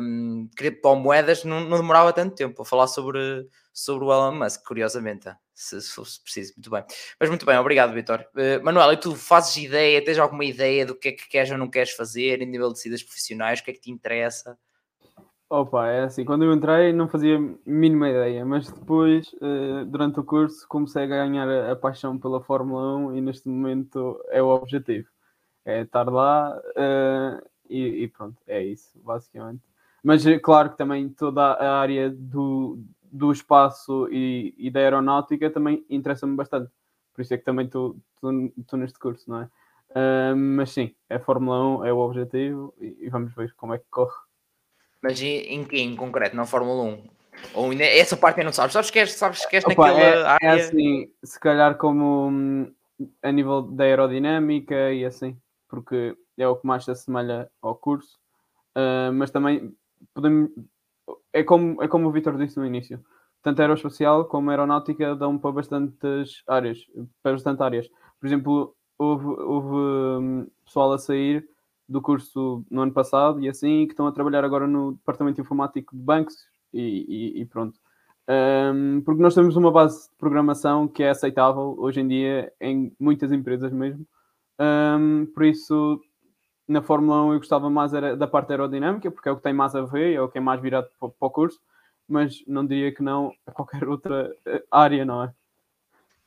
um, 0.00 0.48
criptomoedas, 0.56 1.44
não, 1.44 1.60
não, 1.60 1.78
demorava 1.78 2.12
tanto 2.12 2.34
tempo 2.34 2.62
a 2.62 2.64
falar 2.64 2.86
sobre, 2.86 3.46
sobre 3.72 4.04
o 4.04 4.12
Elon 4.12 4.34
Musk, 4.34 4.62
curiosamente, 4.66 5.28
se, 5.54 5.80
se 5.80 5.92
fosse 5.92 6.22
preciso. 6.22 6.52
Muito 6.56 6.70
bem. 6.70 6.84
Mas 7.18 7.28
muito 7.28 7.46
bem, 7.46 7.56
obrigado, 7.56 7.92
Vitor. 7.92 8.24
Uh, 8.34 8.62
Manuel, 8.64 8.92
e 8.92 8.96
tu 8.96 9.14
fazes 9.14 9.56
ideia, 9.56 10.04
tens 10.04 10.18
alguma 10.18 10.44
ideia 10.44 10.84
do 10.84 10.94
que 10.94 11.08
é 11.08 11.12
que 11.12 11.28
queres 11.28 11.50
ou 11.50 11.58
não 11.58 11.68
queres 11.68 11.92
fazer 11.92 12.42
em 12.42 12.46
nível 12.46 12.68
de 12.68 12.74
decidas 12.74 13.02
profissionais? 13.02 13.60
O 13.60 13.64
que 13.64 13.70
é 13.70 13.74
que 13.74 13.80
te 13.80 13.90
interessa? 13.90 14.58
Opa, 15.48 15.88
é 15.88 16.04
assim, 16.04 16.24
quando 16.24 16.44
eu 16.44 16.52
entrei 16.52 16.92
não 16.92 17.06
fazia 17.06 17.38
mínima 17.64 18.08
ideia, 18.08 18.44
mas 18.44 18.68
depois, 18.70 19.32
uh, 19.34 19.84
durante 19.86 20.18
o 20.18 20.24
curso, 20.24 20.66
comecei 20.68 21.04
a 21.04 21.06
ganhar 21.06 21.48
a, 21.70 21.76
paixão 21.76 22.18
pela 22.18 22.40
Fórmula 22.40 22.96
1 23.10 23.16
e 23.16 23.20
neste 23.20 23.48
momento 23.48 24.20
é 24.30 24.42
o 24.42 24.48
objetivo 24.48 25.06
é 25.64 25.82
estar 25.82 26.08
lá 26.10 26.56
uh, 26.56 27.48
e, 27.68 28.06
pronto, 28.08 28.36
é 28.46 28.62
isso, 28.62 28.90
basicamente. 29.02 29.62
Mas 30.02 30.26
eh, 30.26 30.38
claro 30.38 30.70
que 30.70 30.76
também 30.76 31.08
toda 31.08 31.40
a 31.42 31.78
área 31.78 32.10
do, 32.10 32.78
do 33.14 33.30
espaço 33.32 34.08
e, 34.10 34.54
e 34.58 34.70
da 34.70 34.80
aeronáutica 34.80 35.50
também 35.50 35.84
interessa-me 35.88 36.36
bastante. 36.36 36.70
Por 37.14 37.22
isso 37.22 37.32
é 37.32 37.38
que 37.38 37.44
também 37.44 37.66
estou 37.66 37.96
neste 38.78 38.98
curso, 38.98 39.30
não 39.30 39.42
é? 39.42 39.48
Uh, 39.90 40.36
mas 40.36 40.72
sim, 40.72 40.94
é 41.08 41.18
Fórmula 41.18 41.80
1, 41.82 41.84
é 41.84 41.92
o 41.92 41.98
objetivo 41.98 42.74
e, 42.80 42.96
e, 43.02 43.08
vamos 43.08 43.32
ver 43.34 43.54
como 43.54 43.74
é 43.74 43.78
que 43.78 43.84
corre. 43.90 44.16
Mas 45.00 45.20
em 45.22 45.64
que 45.64 45.78
em 45.78 45.94
concreto, 45.94 46.34
na 46.34 46.44
Fórmula 46.44 46.82
1? 46.82 47.04
Ou 47.54 47.70
ainda, 47.70 47.84
essa 47.84 48.16
parte 48.16 48.42
não 48.42 48.52
sabes? 48.52 48.72
Sabes 48.72 48.90
que 48.90 48.98
és, 48.98 49.12
sabes 49.12 49.46
que 49.46 49.56
és 49.56 49.64
Opa, 49.64 49.70
naquela 49.70 50.00
é, 50.00 50.24
área? 50.24 50.46
É 50.46 50.52
assim, 50.54 51.12
se 51.22 51.38
calhar 51.38 51.76
como 51.76 52.28
hum, 52.28 52.72
a 53.22 53.30
nível 53.30 53.62
da 53.62 53.84
aerodinâmica 53.84 54.92
e 54.92 55.04
assim 55.04 55.38
porque 55.74 56.16
é 56.38 56.46
o 56.46 56.56
que 56.56 56.66
mais 56.66 56.84
se 56.84 56.90
assemelha 56.92 57.50
ao 57.60 57.74
curso, 57.74 58.18
uh, 58.76 59.12
mas 59.12 59.32
também 59.32 59.74
podemos, 60.14 60.50
é, 61.34 61.42
como, 61.42 61.82
é 61.82 61.88
como 61.88 62.08
o 62.08 62.12
Vitor 62.12 62.38
disse 62.38 62.56
no 62.56 62.64
início, 62.64 63.04
tanto 63.42 63.60
aeroespacial 63.60 64.24
como 64.26 64.50
aeronáutica 64.50 65.14
dão 65.16 65.36
para 65.36 65.52
bastantes 65.52 66.42
áreas, 66.48 66.78
para 67.22 67.32
bastantes 67.32 67.60
áreas. 67.60 67.88
Por 68.18 68.26
exemplo, 68.26 68.74
houve, 68.96 69.26
houve 69.26 69.76
um, 69.76 70.46
pessoal 70.64 70.92
a 70.92 70.98
sair 70.98 71.46
do 71.88 72.00
curso 72.00 72.64
no 72.70 72.82
ano 72.82 72.92
passado 72.92 73.40
e 73.42 73.48
assim, 73.48 73.84
que 73.86 73.92
estão 73.92 74.06
a 74.06 74.12
trabalhar 74.12 74.44
agora 74.44 74.66
no 74.66 74.92
departamento 74.92 75.40
informático 75.40 75.94
de 75.94 76.02
bancos 76.02 76.36
e, 76.72 77.34
e, 77.36 77.42
e 77.42 77.46
pronto. 77.46 77.78
Um, 78.26 79.02
porque 79.02 79.20
nós 79.20 79.34
temos 79.34 79.56
uma 79.56 79.70
base 79.70 80.08
de 80.08 80.16
programação 80.16 80.88
que 80.88 81.02
é 81.02 81.10
aceitável 81.10 81.74
hoje 81.78 82.00
em 82.00 82.08
dia 82.08 82.50
em 82.60 82.94
muitas 82.98 83.32
empresas 83.32 83.72
mesmo. 83.72 84.06
Um, 84.58 85.26
por 85.34 85.44
isso, 85.44 86.00
na 86.66 86.82
Fórmula 86.82 87.24
1 87.24 87.32
eu 87.32 87.38
gostava 87.38 87.68
mais 87.70 87.92
da 87.92 88.26
parte 88.26 88.50
aerodinâmica, 88.50 89.10
porque 89.10 89.28
é 89.28 89.32
o 89.32 89.36
que 89.36 89.42
tem 89.42 89.52
mais 89.52 89.74
a 89.74 89.82
ver, 89.82 90.14
é 90.14 90.20
o 90.20 90.28
que 90.28 90.38
é 90.38 90.40
mais 90.40 90.60
virado 90.60 90.88
para, 90.98 91.08
para 91.08 91.28
o 91.28 91.30
curso, 91.30 91.60
mas 92.08 92.42
não 92.46 92.66
diria 92.66 92.94
que 92.94 93.02
não 93.02 93.32
a 93.46 93.52
qualquer 93.52 93.86
outra 93.88 94.34
eh, 94.46 94.62
área, 94.70 95.04
não 95.04 95.24
é? 95.24 95.34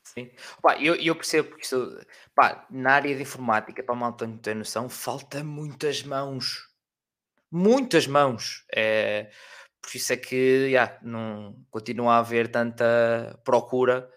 Sim. 0.03 0.31
Pá, 0.61 0.77
eu, 0.79 0.95
eu 0.95 1.15
percebo 1.15 1.55
que 1.55 1.65
isso, 1.65 1.99
pá, 2.33 2.65
na 2.69 2.93
área 2.93 3.15
de 3.15 3.21
informática, 3.21 3.83
para 3.83 3.95
mal 3.95 4.13
ter 4.13 4.55
noção, 4.55 4.88
falta 4.89 5.43
muitas 5.43 6.03
mãos. 6.03 6.69
Muitas 7.51 8.07
mãos. 8.07 8.65
É, 8.73 9.29
por 9.81 9.95
isso 9.95 10.13
é 10.13 10.17
que 10.17 10.35
yeah, 10.35 10.97
não 11.01 11.55
continua 11.69 12.15
a 12.15 12.17
haver 12.19 12.49
tanta 12.49 13.39
procura, 13.43 14.09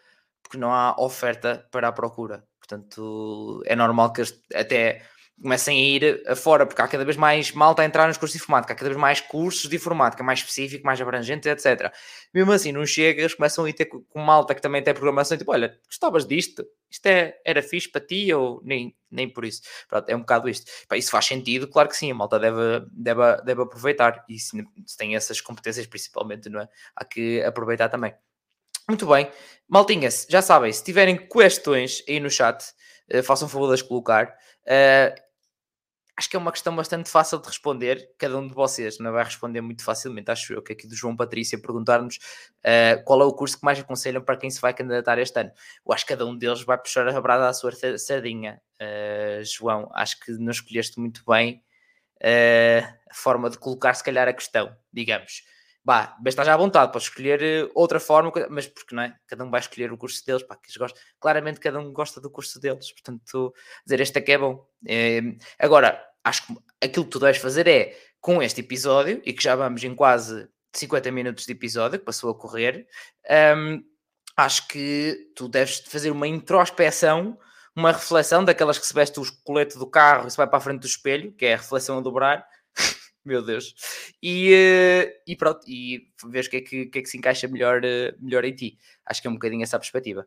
porque 0.42 0.58
não 0.58 0.72
há 0.72 0.94
oferta 0.98 1.66
para 1.70 1.88
a 1.88 1.92
procura. 1.92 2.44
Portanto, 2.58 3.62
é 3.66 3.74
normal 3.74 4.12
que 4.12 4.22
até 4.54 5.02
comecem 5.40 5.78
a 5.78 5.82
ir 5.82 6.22
afora, 6.26 6.66
porque 6.66 6.80
há 6.82 6.88
cada 6.88 7.04
vez 7.04 7.16
mais 7.16 7.52
malta 7.52 7.82
a 7.82 7.84
entrar 7.84 8.06
nos 8.06 8.18
cursos 8.18 8.36
de 8.36 8.42
informática, 8.42 8.72
há 8.72 8.76
cada 8.76 8.88
vez 8.88 9.00
mais 9.00 9.20
cursos 9.20 9.68
de 9.68 9.76
informática, 9.76 10.22
mais 10.22 10.40
específico, 10.40 10.84
mais 10.84 11.00
abrangente, 11.00 11.48
etc. 11.48 11.92
Mesmo 12.32 12.52
assim, 12.52 12.72
não 12.72 12.84
chegas, 12.84 13.34
começam 13.34 13.64
a 13.64 13.70
ir 13.70 13.72
ter 13.72 13.86
com 13.86 14.20
malta 14.20 14.54
que 14.54 14.60
também 14.60 14.82
tem 14.82 14.92
programação, 14.92 15.38
tipo, 15.38 15.52
olha, 15.52 15.78
gostavas 15.86 16.26
disto? 16.26 16.64
Isto 16.90 17.06
é, 17.06 17.38
era 17.44 17.62
fixe 17.62 17.88
para 17.88 18.00
ti 18.00 18.32
ou 18.34 18.60
nem, 18.64 18.94
nem 19.10 19.28
por 19.28 19.44
isso? 19.44 19.62
Pronto, 19.88 20.08
é 20.08 20.16
um 20.16 20.20
bocado 20.20 20.48
isto. 20.48 20.70
Pá, 20.88 20.96
isso 20.96 21.10
faz 21.10 21.24
sentido, 21.26 21.68
claro 21.68 21.88
que 21.88 21.96
sim, 21.96 22.10
a 22.10 22.14
malta 22.14 22.38
deve, 22.38 22.86
deve, 22.92 23.42
deve 23.42 23.62
aproveitar, 23.62 24.24
e 24.28 24.38
se, 24.38 24.56
se 24.86 24.96
tem 24.96 25.16
essas 25.16 25.40
competências 25.40 25.86
principalmente, 25.86 26.48
não 26.48 26.60
é? 26.60 26.68
Há 26.94 27.04
que 27.04 27.42
aproveitar 27.42 27.88
também. 27.88 28.14
Muito 28.88 29.06
bem. 29.06 29.30
Maltinhas, 29.68 30.26
já 30.28 30.42
sabem, 30.42 30.72
se 30.72 30.82
tiverem 30.82 31.16
questões 31.16 32.02
aí 32.08 32.18
no 32.18 32.28
chat, 32.28 32.62
uh, 33.14 33.22
façam 33.22 33.48
favor 33.48 33.68
de 33.68 33.74
as 33.74 33.82
colocar. 33.82 34.36
Uh, 34.66 35.29
acho 36.20 36.28
que 36.28 36.36
é 36.36 36.38
uma 36.38 36.52
questão 36.52 36.76
bastante 36.76 37.08
fácil 37.08 37.38
de 37.40 37.46
responder. 37.48 38.10
Cada 38.18 38.36
um 38.36 38.46
de 38.46 38.52
vocês 38.52 38.98
não 38.98 39.10
vai 39.10 39.24
responder 39.24 39.62
muito 39.62 39.82
facilmente, 39.82 40.30
acho 40.30 40.52
eu, 40.52 40.60
que 40.60 40.74
aqui 40.74 40.86
do 40.86 40.94
João 40.94 41.16
Patrícia 41.16 41.58
perguntar-nos 41.58 42.16
uh, 42.16 43.02
qual 43.06 43.22
é 43.22 43.24
o 43.24 43.32
curso 43.32 43.58
que 43.58 43.64
mais 43.64 43.80
aconselham 43.80 44.22
para 44.22 44.36
quem 44.36 44.50
se 44.50 44.60
vai 44.60 44.74
candidatar 44.74 45.18
este 45.18 45.40
ano. 45.40 45.50
Eu 45.86 45.94
acho 45.94 46.04
que 46.04 46.12
cada 46.12 46.26
um 46.26 46.36
deles 46.36 46.62
vai 46.62 46.76
puxar 46.76 47.08
a 47.08 47.20
brada 47.22 47.48
à 47.48 47.52
sua 47.54 47.72
sardinha. 47.96 48.60
João, 49.42 49.90
acho 49.94 50.20
que 50.20 50.32
não 50.32 50.50
escolheste 50.50 51.00
muito 51.00 51.22
bem 51.26 51.62
a 52.22 53.14
forma 53.14 53.48
de 53.48 53.58
colocar, 53.58 53.94
se 53.94 54.04
calhar, 54.04 54.28
a 54.28 54.32
questão, 54.34 54.76
digamos. 54.92 55.42
Bah, 55.82 56.16
mas 56.22 56.32
estás 56.32 56.46
à 56.48 56.56
vontade, 56.56 56.92
podes 56.92 57.08
escolher 57.08 57.70
outra 57.74 57.98
forma, 57.98 58.30
mas 58.50 58.66
porque 58.66 58.94
não 58.94 59.02
é? 59.02 59.16
Cada 59.26 59.44
um 59.44 59.50
vai 59.50 59.60
escolher 59.60 59.90
o 59.90 59.96
curso 59.96 60.24
deles, 60.26 60.42
pá, 60.42 60.54
que 60.56 60.78
gostam. 60.78 61.00
Claramente 61.18 61.58
cada 61.58 61.78
um 61.78 61.90
gosta 61.92 62.20
do 62.20 62.30
curso 62.30 62.60
deles, 62.60 62.92
portanto, 62.92 63.54
dizer 63.86 64.00
este 64.00 64.32
é 64.32 64.38
bom. 64.38 64.66
É, 64.86 65.20
agora, 65.58 66.09
acho 66.24 66.46
que 66.46 66.56
aquilo 66.82 67.04
que 67.04 67.10
tu 67.10 67.18
deves 67.18 67.40
fazer 67.40 67.66
é, 67.66 67.96
com 68.20 68.42
este 68.42 68.60
episódio, 68.60 69.20
e 69.24 69.32
que 69.32 69.42
já 69.42 69.56
vamos 69.56 69.82
em 69.82 69.94
quase 69.94 70.48
50 70.74 71.10
minutos 71.10 71.46
de 71.46 71.52
episódio, 71.52 71.98
que 71.98 72.04
passou 72.04 72.30
a 72.30 72.34
correr, 72.34 72.86
um, 73.56 73.82
acho 74.36 74.68
que 74.68 75.32
tu 75.34 75.48
deves 75.48 75.80
fazer 75.80 76.10
uma 76.10 76.26
introspeção, 76.26 77.38
uma 77.74 77.92
reflexão 77.92 78.44
daquelas 78.44 78.78
que 78.78 78.86
se 78.86 78.94
veste 78.94 79.18
o 79.18 79.24
colete 79.44 79.78
do 79.78 79.86
carro 79.86 80.26
e 80.26 80.30
se 80.30 80.36
vai 80.36 80.46
para 80.46 80.58
a 80.58 80.60
frente 80.60 80.80
do 80.80 80.86
espelho, 80.86 81.32
que 81.32 81.46
é 81.46 81.54
a 81.54 81.56
reflexão 81.56 81.98
a 81.98 82.00
dobrar, 82.00 82.46
Meu 83.22 83.42
Deus. 83.42 83.74
E, 84.22 84.50
uh, 84.54 85.20
e 85.26 85.36
pronto, 85.36 85.60
e 85.68 86.10
vês 86.26 86.46
o 86.46 86.50
que 86.50 86.56
é 86.56 86.60
que, 86.62 86.86
que, 86.86 86.98
é 86.98 87.02
que 87.02 87.08
se 87.08 87.18
encaixa 87.18 87.46
melhor, 87.48 87.82
uh, 87.84 88.16
melhor 88.18 88.44
em 88.44 88.54
ti. 88.54 88.78
Acho 89.04 89.20
que 89.20 89.28
é 89.28 89.30
um 89.30 89.34
bocadinho 89.34 89.62
essa 89.62 89.78
perspectiva. 89.78 90.26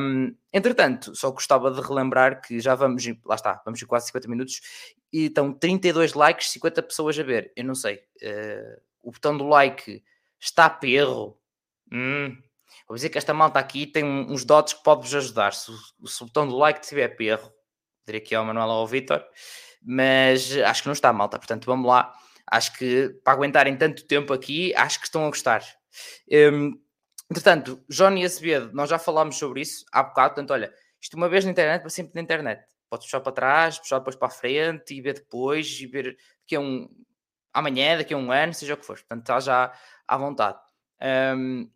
Um, 0.00 0.34
entretanto, 0.52 1.16
só 1.16 1.32
gostava 1.32 1.70
de 1.72 1.80
relembrar 1.80 2.40
que 2.40 2.60
já 2.60 2.76
vamos, 2.76 3.04
lá 3.24 3.34
está, 3.34 3.60
vamos 3.64 3.82
em 3.82 3.86
quase 3.86 4.06
50 4.06 4.28
minutos 4.28 4.60
e 5.12 5.26
estão 5.26 5.52
32 5.52 6.14
likes, 6.14 6.50
50 6.50 6.82
pessoas 6.84 7.18
a 7.18 7.24
ver. 7.24 7.52
Eu 7.56 7.64
não 7.64 7.74
sei, 7.74 7.96
uh, 7.96 8.80
o 9.02 9.10
botão 9.10 9.36
do 9.36 9.46
like 9.48 10.02
está 10.40 10.70
perro. 10.70 11.36
Hum, 11.92 12.36
vou 12.86 12.94
dizer 12.94 13.08
que 13.08 13.18
esta 13.18 13.34
malta 13.34 13.58
aqui 13.58 13.84
tem 13.84 14.04
uns 14.04 14.44
dotes 14.44 14.74
que 14.74 14.82
pode-vos 14.84 15.12
ajudar. 15.12 15.52
Se, 15.54 15.72
se, 16.06 16.22
o 16.22 16.26
botão 16.26 16.46
do 16.46 16.56
like 16.56 16.86
tiver 16.86 17.08
perro, 17.08 17.52
diria 18.06 18.20
aqui 18.20 18.32
ao 18.32 18.44
Manuel 18.44 18.68
ou 18.68 18.74
ao 18.74 18.86
Vitor 18.86 19.24
mas 19.84 20.56
acho 20.58 20.82
que 20.82 20.88
não 20.88 20.92
está 20.92 21.12
malta, 21.12 21.38
portanto 21.38 21.66
vamos 21.66 21.86
lá. 21.86 22.12
Acho 22.46 22.76
que 22.76 23.08
para 23.24 23.32
aguentarem 23.32 23.76
tanto 23.76 24.04
tempo 24.06 24.32
aqui, 24.32 24.74
acho 24.74 24.98
que 24.98 25.06
estão 25.06 25.24
a 25.24 25.28
gostar. 25.28 25.62
Um, 26.30 26.78
entretanto, 27.30 27.82
Johnny 27.88 28.24
Acevedo, 28.24 28.70
nós 28.72 28.90
já 28.90 28.98
falámos 28.98 29.36
sobre 29.36 29.62
isso 29.62 29.84
há 29.92 30.02
bocado, 30.02 30.34
portanto, 30.34 30.52
olha, 30.52 30.72
isto 31.00 31.16
uma 31.16 31.28
vez 31.28 31.44
na 31.44 31.50
internet, 31.50 31.80
para 31.80 31.90
sempre 31.90 32.12
na 32.14 32.20
internet. 32.20 32.64
Podes 32.88 33.06
puxar 33.06 33.20
para 33.20 33.32
trás, 33.32 33.78
puxar 33.78 33.98
depois 33.98 34.16
para 34.16 34.28
a 34.28 34.30
frente 34.30 34.94
e 34.94 35.00
ver 35.00 35.14
depois, 35.14 35.80
e 35.80 35.86
ver 35.86 36.16
daqui 36.42 36.56
a 36.56 36.60
um 36.60 36.88
amanhã, 37.52 37.96
daqui 37.96 38.14
a 38.14 38.16
um 38.16 38.30
ano, 38.30 38.54
seja 38.54 38.74
o 38.74 38.76
que 38.76 38.84
for. 38.84 38.96
Portanto, 38.98 39.20
está 39.20 39.40
já 39.40 39.72
à 40.06 40.16
vontade. 40.16 40.58
Um, 41.36 41.70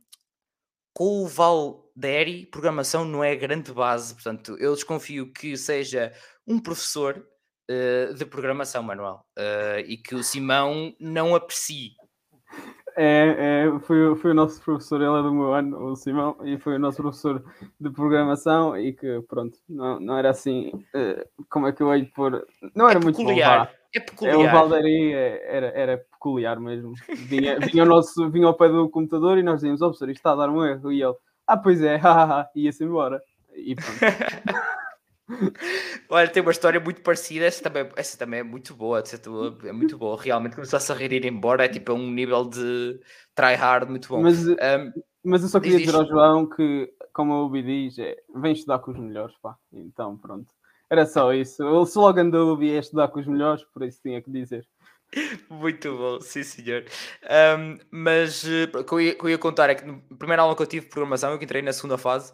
com 0.92 1.24
o 1.24 1.26
Valderi, 1.26 2.46
programação 2.46 3.04
não 3.04 3.22
é 3.22 3.36
grande 3.36 3.72
base, 3.72 4.14
portanto, 4.14 4.56
eu 4.58 4.74
desconfio 4.74 5.30
que 5.32 5.56
seja 5.56 6.12
um 6.46 6.58
professor 6.58 7.26
uh, 7.70 8.14
de 8.14 8.24
programação, 8.24 8.82
Manuel, 8.82 9.24
uh, 9.38 9.80
e 9.86 9.96
que 9.96 10.14
o 10.14 10.22
Simão 10.22 10.94
não 11.00 11.34
aprecie. 11.34 11.92
É, 12.98 13.66
é 13.66 13.78
foi, 13.80 14.16
foi 14.16 14.30
o 14.30 14.34
nosso 14.34 14.60
professor, 14.62 15.00
ele 15.02 15.18
é 15.18 15.22
do 15.22 15.32
meu 15.32 15.52
ano, 15.52 15.90
o 15.90 15.96
Simão, 15.96 16.36
e 16.44 16.58
foi 16.58 16.76
o 16.76 16.78
nosso 16.78 16.96
professor 17.02 17.44
de 17.78 17.90
programação 17.90 18.76
e 18.76 18.92
que, 18.92 19.20
pronto, 19.28 19.58
não, 19.68 20.00
não 20.00 20.16
era 20.16 20.30
assim, 20.30 20.68
uh, 20.68 21.44
como 21.50 21.66
é 21.66 21.72
que 21.72 21.82
eu 21.82 21.92
hei 21.92 22.02
de 22.02 22.10
pôr... 22.12 22.46
Não 22.74 22.88
era 22.88 22.98
é 22.98 23.02
muito 23.02 23.18
peculiar. 23.18 23.66
Bom, 23.66 23.72
é 23.94 24.00
peculiar. 24.00 24.34
É, 24.34 24.38
o 24.38 24.50
Valderi 24.50 25.12
era, 25.12 25.66
era 25.68 25.98
peculiar 25.98 26.58
mesmo. 26.58 26.94
Vinha, 27.14 27.58
vinha, 27.58 27.82
o 27.82 27.86
nosso, 27.86 28.30
vinha 28.30 28.46
ao 28.46 28.56
pé 28.56 28.68
do 28.68 28.88
computador 28.88 29.38
e 29.38 29.42
nós 29.42 29.56
dizíamos, 29.56 29.82
ó 29.82 29.86
oh, 29.86 29.88
professor, 29.88 30.10
isto 30.10 30.18
está 30.18 30.32
a 30.32 30.36
dar 30.36 30.50
um 30.50 30.64
erro. 30.64 30.92
E 30.92 31.02
ele, 31.02 31.14
ah, 31.46 31.56
pois 31.56 31.82
é, 31.82 32.00
ia-se 32.54 32.84
embora. 32.84 33.22
E 33.54 33.74
pronto. 33.74 33.90
Olha, 36.08 36.28
tem 36.28 36.42
uma 36.42 36.52
história 36.52 36.78
muito 36.80 37.00
parecida. 37.02 37.44
Essa 37.44 37.62
também, 37.62 37.88
essa 37.96 38.16
também 38.16 38.40
é 38.40 38.42
muito 38.42 38.74
boa. 38.74 39.02
É 39.64 39.72
muito 39.72 39.98
boa. 39.98 40.20
Realmente 40.20 40.54
começasse 40.54 40.90
a 40.90 40.94
rir 40.94 41.12
e 41.12 41.16
ir 41.16 41.24
embora. 41.24 41.64
É 41.64 41.68
tipo 41.68 41.92
um 41.92 42.10
nível 42.10 42.44
de 42.44 43.00
tryhard 43.34 43.90
muito 43.90 44.08
bom. 44.08 44.22
Mas, 44.22 44.46
um, 44.46 44.56
mas 45.24 45.42
eu 45.42 45.48
só 45.48 45.60
queria 45.60 45.78
dizer 45.78 45.94
ao 45.94 46.06
João 46.06 46.48
que, 46.48 46.92
como 47.12 47.32
o 47.34 47.46
Ubi 47.46 47.62
diz, 47.62 47.98
é, 47.98 48.16
vem 48.34 48.52
estudar 48.52 48.78
com 48.78 48.92
os 48.92 48.98
melhores. 48.98 49.34
Pá. 49.42 49.56
Então, 49.72 50.16
pronto. 50.16 50.52
Era 50.88 51.04
só 51.04 51.32
isso. 51.32 51.64
O 51.64 51.82
slogan 51.82 52.30
do 52.30 52.52
Ubi 52.52 52.70
é 52.70 52.78
estudar 52.78 53.08
com 53.08 53.18
os 53.18 53.26
melhores, 53.26 53.64
por 53.64 53.82
isso 53.82 54.00
tinha 54.00 54.22
que 54.22 54.30
dizer. 54.30 54.66
Muito 55.50 55.96
bom, 55.96 56.20
sim 56.20 56.42
senhor. 56.42 56.84
Um, 57.58 57.78
mas 57.90 58.44
uh, 58.44 58.78
o 58.80 58.84
que 58.84 58.92
eu, 58.92 59.00
ia, 59.00 59.14
que 59.14 59.24
eu 59.24 59.30
ia 59.30 59.38
contar 59.38 59.70
é 59.70 59.74
que 59.74 59.84
na 59.84 60.00
primeira 60.18 60.42
aula 60.42 60.54
que 60.54 60.62
eu 60.62 60.66
tive 60.66 60.86
de 60.86 60.90
programação, 60.90 61.32
eu 61.32 61.38
que 61.38 61.44
entrei 61.44 61.62
na 61.62 61.72
segunda 61.72 61.96
fase, 61.96 62.32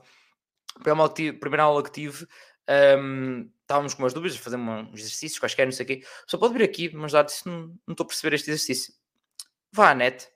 primeira 0.82 1.02
aula 1.02 1.08
que 1.08 1.14
tive, 1.14 1.38
primeira 1.38 1.62
aula 1.62 1.82
que 1.82 1.92
tive 1.92 2.26
um, 2.68 3.50
estávamos 3.60 3.94
com 3.94 4.02
umas 4.02 4.12
dúvidas, 4.12 4.36
fazer 4.38 4.56
uns 4.56 5.00
exercícios 5.00 5.38
quaisquer, 5.38 5.66
não 5.66 5.72
sei 5.72 5.84
o 5.84 5.86
quê. 5.86 6.04
Só 6.26 6.38
pode 6.38 6.54
vir 6.54 6.62
aqui, 6.62 6.94
mas 6.94 7.12
disse, 7.26 7.46
não, 7.46 7.74
não 7.86 7.92
estou 7.92 8.04
a 8.04 8.06
perceber 8.06 8.34
este 8.34 8.50
exercício. 8.50 8.94
Vá 9.72 9.90
à 9.90 9.94
net. 9.94 10.28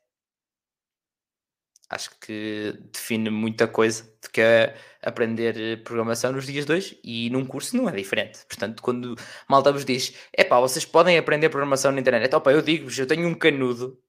Acho 1.89 2.11
que 2.19 2.77
define 2.93 3.31
muita 3.31 3.69
coisa 3.69 4.03
de 4.21 4.29
que 4.31 4.41
é 4.41 4.77
aprender 5.03 5.85
programação 5.85 6.33
nos 6.33 6.45
dias 6.45 6.65
2 6.65 6.99
e 7.05 7.31
num 7.31 7.47
curso 7.47 7.77
não 7.77 7.89
é 7.89 7.93
diferente. 7.93 8.45
Portanto, 8.47 8.83
quando 8.83 9.15
malta 9.49 9.71
vos 9.71 9.85
diz, 9.85 10.13
é 10.33 10.43
pá, 10.43 10.59
vocês 10.59 10.85
podem 10.85 11.17
aprender 11.17 11.49
programação 11.49 11.93
na 11.93 12.01
internet. 12.01 12.35
Opa, 12.35 12.51
eu 12.51 12.61
digo-vos, 12.61 12.99
eu 12.99 13.07
tenho 13.07 13.29
um 13.29 13.35
canudo 13.35 14.01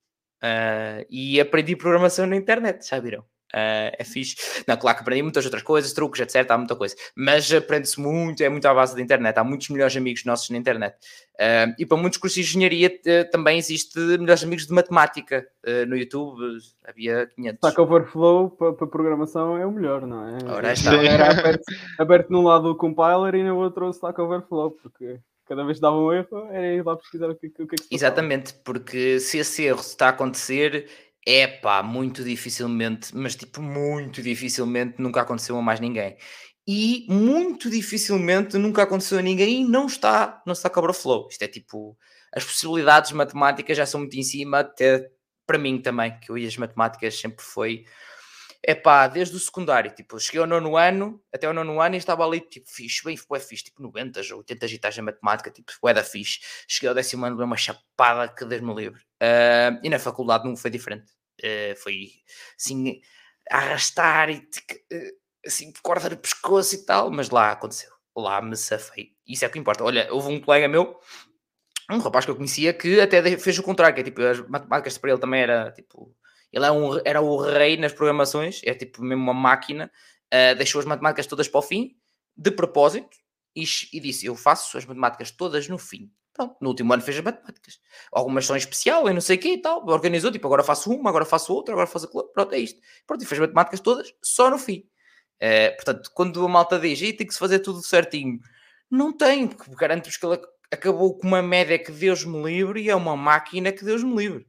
uh, 0.44 1.06
e 1.10 1.40
aprendi 1.40 1.76
programação 1.76 2.26
na 2.26 2.36
internet, 2.36 2.88
já 2.90 3.00
viram? 3.00 3.24
Uh, 3.54 3.96
é 3.98 4.04
fixe. 4.04 4.36
Não, 4.68 4.76
claro 4.76 4.98
que 4.98 5.02
aprendi 5.02 5.24
muitas 5.24 5.46
outras 5.46 5.64
coisas, 5.64 5.94
truques, 5.94 6.20
etc. 6.20 6.50
Há 6.50 6.58
muita 6.58 6.76
coisa, 6.76 6.96
mas 7.16 7.52
aprende-se 7.52 8.00
muito, 8.00 8.42
é 8.44 8.50
muito 8.50 8.68
à 8.68 8.74
base 8.74 8.96
da 8.96 9.02
internet. 9.02 9.38
Há 9.38 9.44
muitos 9.44 9.70
melhores 9.70 9.96
amigos 9.96 10.26
nossos 10.26 10.50
na 10.50 10.58
internet. 10.58 10.96
Uh, 11.36 11.74
e 11.80 11.86
para 11.86 11.98
muitos 11.98 12.18
cursos 12.20 12.36
de 12.36 12.42
engenharia 12.42 12.90
uh, 12.90 13.32
também 13.32 13.58
existe 13.58 13.98
melhores 14.00 14.44
amigos 14.44 14.68
de 14.68 14.74
matemática 14.74 15.48
no 15.88 15.98
YouTube. 15.98 16.40
Havia 16.88 17.28
500. 17.36 17.58
Stack 17.58 17.82
Overflow 17.82 18.52
para, 18.52 18.72
para 18.72 18.88
programação 18.88 19.58
é 19.58 19.66
o 19.66 19.72
melhor, 19.72 20.08
não 20.08 20.26
é? 20.26 20.38
Ora, 20.50 20.72
está. 20.72 20.96
Era 20.96 21.32
aberto, 21.32 21.64
aberto 22.00 22.30
num 22.30 22.42
lado 22.42 22.72
o 22.72 22.76
compiler 22.76 23.36
e 23.36 23.44
no 23.44 23.58
outro 23.58 23.88
o 23.88 23.92
Stack 23.92 24.20
Overflow, 24.22 24.72
porque 24.72 25.20
cada 25.48 25.64
vez 25.64 25.78
que 25.78 25.82
dava 25.82 25.98
um 25.98 26.12
erro 26.12 26.48
era 26.52 26.68
ir 26.68 26.86
lá 26.86 26.96
pesquisar 26.96 27.30
o 27.30 27.36
que, 27.36 27.48
o 27.48 27.52
que 27.52 27.64
é 27.64 27.78
que 27.78 27.84
se 27.84 27.96
Exatamente, 27.96 28.54
porque 28.66 29.20
se 29.20 29.38
esse 29.40 29.64
erro 29.64 29.80
está 29.80 30.08
a 30.08 30.10
acontecer 30.10 30.90
é 31.30 31.46
pá, 31.46 31.84
muito 31.84 32.24
dificilmente, 32.24 33.14
mas 33.14 33.36
tipo, 33.36 33.62
muito 33.62 34.22
dificilmente 34.22 34.96
nunca 34.98 35.22
aconteceu 35.22 35.58
a 35.58 35.62
mais 35.62 35.78
ninguém. 35.82 36.16
E 36.66 37.06
muito 37.10 37.70
dificilmente 37.70 38.58
nunca 38.58 38.84
aconteceu 38.84 39.20
a 39.20 39.22
ninguém 39.22 39.62
e 39.62 39.68
não 39.68 39.88
está 39.88 40.42
no 40.46 40.54
Stack 40.54 40.80
Overflow. 40.80 41.28
Isto 41.30 41.44
é 41.44 41.48
tipo, 41.50 41.98
as 42.34 42.46
possibilidades 42.46 43.12
matemáticas 43.12 43.76
já 43.76 43.86
são 43.86 44.02
muito 44.02 44.18
em 44.18 44.24
cima, 44.24 44.60
até 44.60 45.12
para 45.46 45.58
mim 45.58 45.82
também, 45.82 46.18
que 46.20 46.32
eu 46.32 46.38
e 46.38 46.48
as 46.48 46.56
matemáticas 46.58 47.20
sempre 47.20 47.44
foi. 47.44 47.86
É 48.64 48.74
pá, 48.76 49.08
desde 49.08 49.36
o 49.36 49.40
secundário, 49.40 49.94
tipo, 49.94 50.20
cheguei 50.20 50.42
ao 50.42 50.48
nono 50.48 50.78
ano, 50.78 51.22
até 51.34 51.48
o 51.50 51.54
nono 51.54 51.82
ano 51.82 51.96
e 51.96 51.98
estava 51.98 52.26
ali, 52.26 52.40
tipo, 52.42 52.70
fixe, 52.70 53.04
bem, 53.04 53.18
foi 53.18 53.40
fixe, 53.40 53.66
tipo, 53.66 53.82
90 53.82 54.22
ou 54.32 54.40
80 54.40 54.68
gitais 54.68 54.98
em 54.98 55.02
matemática, 55.02 55.52
tipo, 55.52 55.72
foi 55.74 55.94
da 55.94 56.04
fixe. 56.04 56.40
Cheguei 56.68 56.90
ao 56.90 56.96
décimo 56.96 57.26
ano, 57.26 57.42
uma 57.44 57.58
chapada 57.58 58.34
que 58.34 58.46
Deus 58.46 58.62
me 58.62 58.74
livre. 58.74 59.02
Uh, 59.22 59.80
e 59.84 59.90
na 59.90 60.00
faculdade 60.00 60.46
não 60.46 60.56
foi 60.56 60.72
diferente 60.72 61.17
uh, 61.44 61.76
foi 61.78 62.12
assim, 62.60 63.02
arrastar 63.50 64.30
e 64.30 64.38
uh, 64.38 65.18
assim, 65.46 65.72
corda 65.82 66.10
no 66.10 66.18
pescoço 66.18 66.76
e 66.76 66.86
tal, 66.86 67.12
mas 67.12 67.30
lá 67.30 67.52
aconteceu, 67.52 67.92
lá 68.16 68.42
me 68.42 68.56
safei. 68.56 69.12
Isso 69.28 69.46
é 69.46 69.48
o 69.48 69.52
que 69.52 69.60
importa. 69.60 69.84
Olha, 69.84 70.08
houve 70.12 70.30
um 70.30 70.42
colega 70.42 70.68
meu, 70.68 71.00
um 71.90 72.00
rapaz 72.00 72.26
que 72.26 72.32
eu 72.32 72.36
conhecia, 72.36 72.74
que 72.74 73.00
até 73.00 73.38
fez 73.38 73.58
o 73.58 73.64
contrário, 73.64 73.96
que 73.96 74.02
é 74.02 74.04
tipo, 74.04 74.22
as 74.22 74.40
matemáticas 74.48 74.98
para 74.98 75.12
ele 75.12 75.20
também 75.20 75.42
era 75.42 75.72
tipo, 75.72 76.14
ele 76.52 76.66
era, 76.66 76.74
é 76.74 76.78
um, 76.78 77.02
era 77.06 77.22
o 77.22 77.38
rei 77.38 77.78
nas 77.78 77.94
programações, 77.94 78.62
é 78.64 78.74
tipo 78.74 79.04
mesmo 79.04 79.24
uma 79.24 79.34
máquina, 79.34 79.92
uh, 80.34 80.56
deixou 80.56 80.80
as 80.80 80.86
matemáticas 80.86 81.28
todas 81.28 81.48
para 81.48 81.60
o 81.60 81.64
fim, 81.64 81.96
de 82.36 82.52
propósito, 82.52 83.18
e, 83.56 83.64
e 83.94 84.00
disse: 84.00 84.26
Eu 84.26 84.36
faço 84.36 84.78
as 84.78 84.86
matemáticas 84.86 85.32
todas 85.32 85.68
no 85.68 85.78
fim. 85.78 86.12
Pronto, 86.38 86.56
no 86.62 86.70
último 86.70 86.94
ano 86.94 87.02
fez 87.02 87.18
as 87.18 87.24
matemáticas. 87.24 87.80
Algumas 88.12 88.46
são 88.46 88.56
especial 88.56 89.10
e 89.10 89.14
não 89.14 89.22
sei 89.22 89.38
o 89.38 89.40
quê 89.40 89.54
e 89.54 89.62
tal. 89.62 89.84
Organizou, 89.88 90.32
tipo, 90.32 90.46
agora 90.46 90.64
faço 90.64 90.92
uma, 90.94 91.10
agora 91.10 91.26
faço 91.26 91.52
outra, 91.52 91.74
agora 91.74 91.88
faço 91.88 92.06
aquilo. 92.06 92.32
Pronto, 92.32 92.54
é 92.54 92.60
isto. 92.60 92.80
Pronto, 93.08 93.24
e 93.24 93.26
fez 93.26 93.42
matemáticas 93.42 93.80
todas 93.80 94.14
só 94.22 94.52
no 94.52 94.60
fim. 94.60 94.88
É, 95.40 95.72
portanto, 95.72 96.12
quando 96.14 96.46
a 96.46 96.48
malta 96.48 96.80
diz, 96.80 97.02
e 97.02 97.12
tem 97.12 97.26
que 97.26 97.34
se 97.34 97.40
fazer 97.40 97.60
tudo 97.60 97.82
certinho, 97.82 98.40
não 98.90 99.12
tem, 99.16 99.48
porque 99.48 99.74
garanto-vos 99.76 100.18
que 100.18 100.26
ele 100.28 100.40
acabou 100.72 101.18
com 101.18 101.28
uma 101.28 101.42
média 101.42 101.80
que 101.80 101.92
Deus 101.92 102.24
me 102.24 102.42
livre 102.44 102.82
e 102.82 102.90
é 102.90 102.96
uma 102.96 103.18
máquina 103.18 103.72
que 103.72 103.84
Deus 103.84 104.04
me 104.04 104.16
livre. 104.16 104.48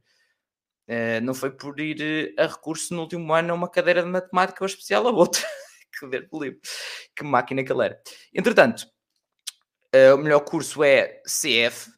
É, 0.87 1.21
não 1.21 1.33
foi 1.33 1.51
por 1.51 1.79
ir 1.79 2.33
a 2.37 2.47
recurso 2.47 2.93
no 2.93 3.01
último 3.01 3.33
ano 3.33 3.51
a 3.53 3.55
uma 3.55 3.69
cadeira 3.69 4.03
de 4.03 4.09
matemática 4.09 4.63
ou 4.63 4.67
especial 4.67 5.07
a 5.07 5.11
outra. 5.11 5.41
que 5.99 6.07
Deus 6.07 6.27
me 6.31 6.39
livre. 6.39 6.59
Que 7.15 7.23
máquina 7.23 7.63
que 7.63 7.71
ele 7.71 7.85
era. 7.85 8.01
Entretanto, 8.33 8.87
Uh, 9.95 10.13
o 10.15 10.17
melhor 10.17 10.41
curso 10.41 10.83
é 10.83 11.21
CF. 11.25 11.91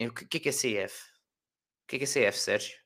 O 0.00 0.12
que, 0.12 0.36
é 0.36 0.40
que 0.40 0.48
é 0.48 0.52
CF? 0.52 0.94
O 1.82 1.86
que 1.88 1.96
é 1.96 1.98
que 1.98 2.04
é 2.04 2.30
CF, 2.30 2.38
Sérgio? 2.38 2.76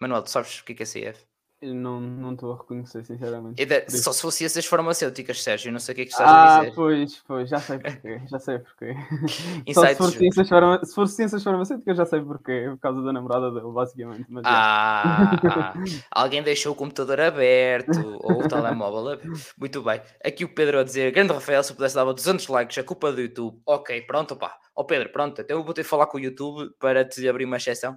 Manuel, 0.00 0.22
tu 0.22 0.30
sabes 0.30 0.60
o 0.60 0.64
que 0.64 0.72
é 0.72 0.76
que 0.76 0.82
é 0.82 0.86
CF? 0.86 1.26
Não 1.72 2.32
estou 2.32 2.52
a 2.52 2.56
reconhecer, 2.56 3.04
sinceramente. 3.04 3.62
só 3.88 4.12
se 4.12 4.20
fosse 4.20 4.44
essas 4.44 4.66
farmacêuticas, 4.66 5.42
Sérgio, 5.42 5.72
não 5.72 5.78
sei 5.78 5.92
o 5.92 5.96
que 5.96 6.02
é 6.02 6.04
que 6.04 6.10
estás 6.10 6.28
ah, 6.28 6.56
a 6.56 6.58
dizer. 6.58 6.70
Ah, 6.70 6.74
pois, 6.74 7.22
pois, 7.26 7.48
já 7.48 7.58
sei 7.58 7.78
porquê, 7.78 8.20
já 8.28 8.38
sei 8.38 8.58
porquê. 8.58 8.94
só 9.72 9.86
se 9.86 9.94
for, 9.94 10.10
ciências 10.10 10.48
farma... 10.48 10.84
se 10.84 10.94
for 10.94 11.06
ciências 11.06 11.42
farmacêuticas, 11.42 11.96
já 11.96 12.04
sei 12.04 12.20
porquê, 12.20 12.66
por 12.70 12.78
causa 12.78 13.02
da 13.02 13.12
namorada 13.12 13.50
dele, 13.50 13.72
basicamente. 13.72 14.26
Mas 14.28 14.42
ah, 14.46 15.38
ah, 15.44 15.74
alguém 16.10 16.42
deixou 16.42 16.72
o 16.72 16.76
computador 16.76 17.20
aberto 17.20 18.18
ou 18.22 18.42
o 18.42 18.48
telemóvel 18.48 19.12
aberto. 19.12 19.54
Muito 19.58 19.82
bem. 19.82 20.00
Aqui 20.24 20.44
o 20.44 20.54
Pedro 20.54 20.80
a 20.80 20.84
dizer, 20.84 21.12
grande 21.12 21.32
Rafael, 21.32 21.62
se 21.62 21.72
pudesse 21.72 21.94
dar 21.94 22.04
200 22.04 22.48
likes, 22.48 22.78
a 22.78 22.82
culpa 22.82 23.12
do 23.12 23.20
YouTube. 23.20 23.60
Ok, 23.64 24.02
pronto, 24.02 24.36
pá. 24.36 24.56
Ó 24.76 24.82
oh, 24.82 24.84
Pedro, 24.84 25.08
pronto, 25.10 25.40
então 25.40 25.58
eu 25.58 25.64
vou 25.64 25.72
ter 25.72 25.84
que 25.84 25.88
falar 25.88 26.06
com 26.06 26.18
o 26.18 26.20
YouTube 26.20 26.68
para 26.80 27.04
te 27.04 27.28
abrir 27.28 27.44
uma 27.44 27.58
exceção 27.58 27.94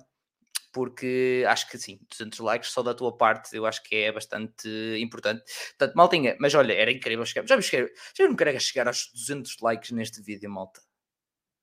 porque 0.77 1.43
acho 1.47 1.67
que 1.67 1.75
sim, 1.79 1.99
200 2.07 2.37
likes 2.37 2.69
só 2.69 2.83
da 2.83 2.93
tua 2.93 3.17
parte 3.17 3.57
eu 3.57 3.65
acho 3.65 3.81
que 3.81 3.95
é 3.95 4.11
bastante 4.11 4.69
importante. 4.99 5.43
Portanto, 5.69 5.95
maltinha, 5.95 6.37
mas 6.39 6.53
olha, 6.53 6.71
era 6.71 6.91
incrível 6.91 7.25
chegar. 7.25 7.47
Já, 7.47 7.57
me 7.57 7.63
já 7.63 8.27
não 8.27 8.35
quero 8.35 8.59
chegar 8.59 8.85
aos 8.87 9.09
200 9.11 9.57
likes 9.59 9.89
neste 9.89 10.21
vídeo, 10.21 10.47
malta. 10.51 10.79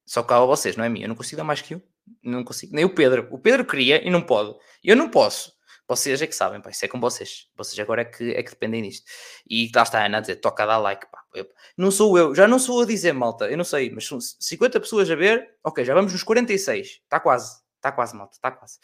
Só 0.05 0.25
cabe 0.25 0.43
a 0.43 0.47
vocês, 0.47 0.75
não 0.75 0.85
é 0.85 0.89
minha? 0.89 1.05
Eu 1.05 1.09
não 1.11 1.15
consigo 1.15 1.37
dar 1.37 1.45
mais 1.45 1.63
que 1.63 1.77
um. 1.77 1.81
Não 2.25 2.43
consigo. 2.43 2.75
Nem 2.75 2.85
o 2.85 2.93
Pedro. 2.93 3.29
O 3.31 3.39
Pedro 3.39 3.65
queria 3.65 4.05
e 4.05 4.11
não 4.11 4.21
pode. 4.21 4.53
Eu 4.83 4.97
não 4.97 5.09
posso. 5.09 5.55
Vocês 5.87 6.21
é 6.21 6.27
que 6.27 6.35
sabem, 6.35 6.61
pá, 6.61 6.71
isso 6.71 6.85
é 6.85 6.89
com 6.89 6.99
vocês. 6.99 7.47
Vocês 7.57 7.79
agora 7.79 8.03
é 8.03 8.05
que, 8.05 8.33
é 8.33 8.43
que 8.43 8.51
dependem 8.51 8.83
disto. 8.83 9.05
E 9.49 9.71
lá 9.73 9.85
está 9.85 10.01
a 10.01 10.07
Ana 10.07 10.19
a 10.19 10.21
dizer, 10.23 10.37
toca 10.37 10.67
dar 10.67 10.79
like, 10.79 11.07
pá. 11.09 11.23
Eu, 11.33 11.47
não 11.79 11.93
sou 11.93 12.19
eu, 12.19 12.35
já 12.35 12.49
não 12.49 12.59
sou 12.59 12.83
a 12.83 12.87
dizer, 12.87 13.13
malta, 13.13 13.49
eu 13.49 13.57
não 13.57 13.65
sei, 13.65 13.91
mas 13.91 14.07
são 14.07 14.19
50 14.21 14.81
pessoas 14.81 15.09
a 15.09 15.15
ver, 15.15 15.47
ok, 15.63 15.85
já 15.85 15.95
vamos 15.95 16.13
nos 16.13 16.23
46, 16.23 16.87
está 17.05 17.21
quase, 17.21 17.64
está 17.85 17.93
quase, 17.93 18.17
malta, 18.17 18.35
está 18.35 18.51
quase. 18.51 18.79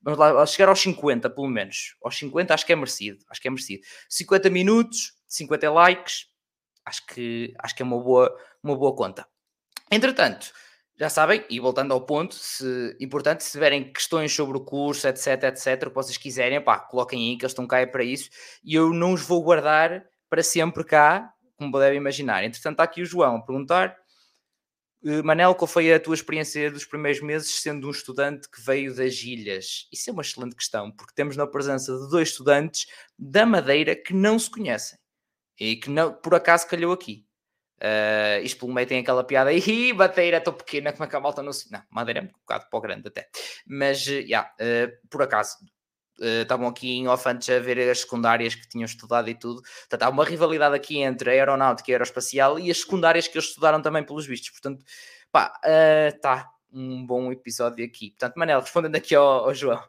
Vamos 0.00 0.18
lá, 0.18 0.46
chegar 0.46 0.70
aos 0.70 0.80
50, 0.80 1.28
pelo 1.28 1.48
menos. 1.48 1.96
Aos 2.02 2.18
50 2.18 2.54
acho 2.54 2.64
que 2.64 2.72
é 2.72 2.76
merecido, 2.76 3.24
acho 3.28 3.40
que 3.40 3.48
é 3.48 3.50
merecido. 3.50 3.82
50 4.08 4.48
minutos, 4.48 5.12
50 5.28 5.70
likes, 5.70 6.26
acho 6.84 7.06
que, 7.06 7.54
acho 7.58 7.74
que 7.74 7.82
é 7.82 7.84
uma 7.84 8.00
boa, 8.00 8.34
uma 8.62 8.74
boa 8.74 8.96
conta. 8.96 9.26
Entretanto, 9.90 10.52
já 10.98 11.10
sabem, 11.10 11.44
e 11.50 11.60
voltando 11.60 11.92
ao 11.92 12.00
ponto, 12.06 12.34
se, 12.34 12.96
importante, 12.98 13.44
se 13.44 13.52
tiverem 13.52 13.92
questões 13.92 14.32
sobre 14.32 14.56
o 14.56 14.64
curso, 14.64 15.06
etc, 15.06 15.44
etc, 15.44 15.82
o 15.82 15.90
que 15.90 15.94
vocês 15.94 16.16
quiserem, 16.16 16.60
pá, 16.62 16.78
coloquem 16.78 17.30
aí 17.30 17.36
que 17.36 17.44
eles 17.44 17.52
estão 17.52 17.66
cá 17.66 17.86
para 17.86 18.02
isso, 18.02 18.30
e 18.64 18.74
eu 18.74 18.92
não 18.94 19.12
os 19.12 19.20
vou 19.20 19.42
guardar 19.42 20.04
para 20.30 20.42
sempre 20.42 20.82
cá, 20.82 21.30
como 21.56 21.78
devem 21.78 21.98
imaginar. 21.98 22.42
Entretanto, 22.42 22.72
está 22.72 22.84
aqui 22.84 23.02
o 23.02 23.06
João 23.06 23.36
a 23.36 23.42
perguntar, 23.42 23.96
Manel, 25.22 25.54
qual 25.54 25.68
foi 25.68 25.92
a 25.92 26.00
tua 26.00 26.14
experiência 26.14 26.70
dos 26.70 26.84
primeiros 26.84 27.22
meses 27.22 27.60
sendo 27.60 27.86
um 27.86 27.90
estudante 27.90 28.48
que 28.50 28.60
veio 28.60 28.94
das 28.94 29.22
ilhas? 29.22 29.86
Isso 29.92 30.10
é 30.10 30.12
uma 30.12 30.22
excelente 30.22 30.56
questão, 30.56 30.90
porque 30.90 31.14
temos 31.14 31.36
na 31.36 31.46
presença 31.46 31.96
de 31.96 32.10
dois 32.10 32.30
estudantes 32.30 32.86
da 33.18 33.46
Madeira 33.46 33.94
que 33.94 34.12
não 34.12 34.38
se 34.38 34.50
conhecem 34.50 34.98
e 35.58 35.76
que 35.76 35.88
não, 35.90 36.12
por 36.12 36.34
acaso 36.34 36.66
calhou 36.66 36.92
aqui. 36.92 37.24
Uh, 37.78 38.42
isto 38.42 38.60
pelo 38.60 38.72
meio 38.72 38.86
tem 38.86 39.00
aquela 39.00 39.22
piada 39.22 39.50
aí, 39.50 39.92
bateira 39.92 40.40
tão 40.40 40.52
pequena, 40.52 40.92
como 40.92 41.04
é 41.04 41.06
que 41.08 41.16
a 41.16 41.20
malta 41.20 41.42
não 41.42 41.52
se. 41.52 41.70
Não, 41.70 41.82
madeira 41.90 42.20
é 42.20 42.22
um 42.22 42.26
bocado 42.26 42.66
o 42.72 42.80
grande 42.80 43.08
até. 43.08 43.28
Mas, 43.66 44.06
uh, 44.06 44.12
yeah, 44.12 44.50
uh, 44.60 45.08
por 45.08 45.22
acaso, 45.22 45.58
estavam 46.18 46.68
aqui 46.68 46.92
em 46.92 47.08
off 47.08 47.28
antes 47.28 47.48
a 47.48 47.58
ver 47.58 47.78
as 47.90 48.00
secundárias 48.00 48.54
que 48.54 48.68
tinham 48.68 48.84
estudado 48.86 49.28
e 49.28 49.34
tudo. 49.34 49.62
Portanto, 49.62 50.02
há 50.02 50.08
uma 50.08 50.24
rivalidade 50.24 50.74
aqui 50.74 50.98
entre 50.98 51.30
a 51.30 51.32
aeronáutica 51.32 51.90
e 51.90 51.94
a 51.94 51.96
aeroespacial 51.96 52.58
e 52.58 52.70
as 52.70 52.80
secundárias 52.80 53.28
que 53.28 53.36
eles 53.36 53.48
estudaram 53.48 53.82
também 53.82 54.02
pelos 54.02 54.26
vistos. 54.26 54.50
Portanto, 54.50 54.84
pá, 55.30 55.52
tá 56.22 56.48
um 56.72 57.06
bom 57.06 57.30
episódio 57.32 57.84
aqui. 57.84 58.10
Portanto, 58.10 58.36
Manel, 58.36 58.60
respondendo 58.60 58.96
aqui 58.96 59.14
ao, 59.14 59.46
ao 59.46 59.54
João. 59.54 59.82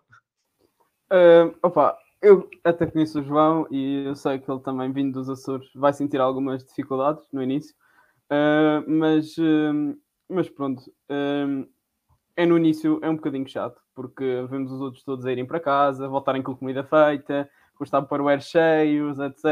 opa, 1.64 1.98
eu 2.22 2.50
até 2.64 2.86
conheço 2.88 3.20
o 3.20 3.24
João 3.24 3.68
e 3.70 4.06
eu 4.06 4.16
sei 4.16 4.40
que 4.40 4.50
ele 4.50 4.60
também, 4.62 4.92
vindo 4.92 5.14
dos 5.14 5.30
Açores, 5.30 5.70
vai 5.76 5.94
sentir 5.94 6.20
algumas 6.20 6.64
dificuldades 6.66 7.28
no 7.32 7.44
início, 7.44 7.76
uh, 8.32 8.90
mas, 8.90 9.38
uh, 9.38 9.98
mas 10.28 10.50
pronto, 10.50 10.82
uh, 10.82 11.68
é 12.36 12.46
no 12.46 12.58
início 12.58 13.00
é 13.04 13.10
um 13.10 13.16
bocadinho 13.16 13.48
chato, 13.48 13.80
porque 13.98 14.46
vemos 14.48 14.72
os 14.72 14.80
outros 14.80 15.04
todos 15.04 15.26
a 15.26 15.32
irem 15.32 15.44
para 15.44 15.60
casa, 15.60 16.08
voltarem 16.08 16.44
com 16.44 16.56
comida 16.56 16.84
feita, 16.84 17.50
gostar 17.76 18.04
para 18.04 18.22
o 18.22 18.28
ar 18.30 18.40
cheios, 18.40 19.18
etc. 19.18 19.44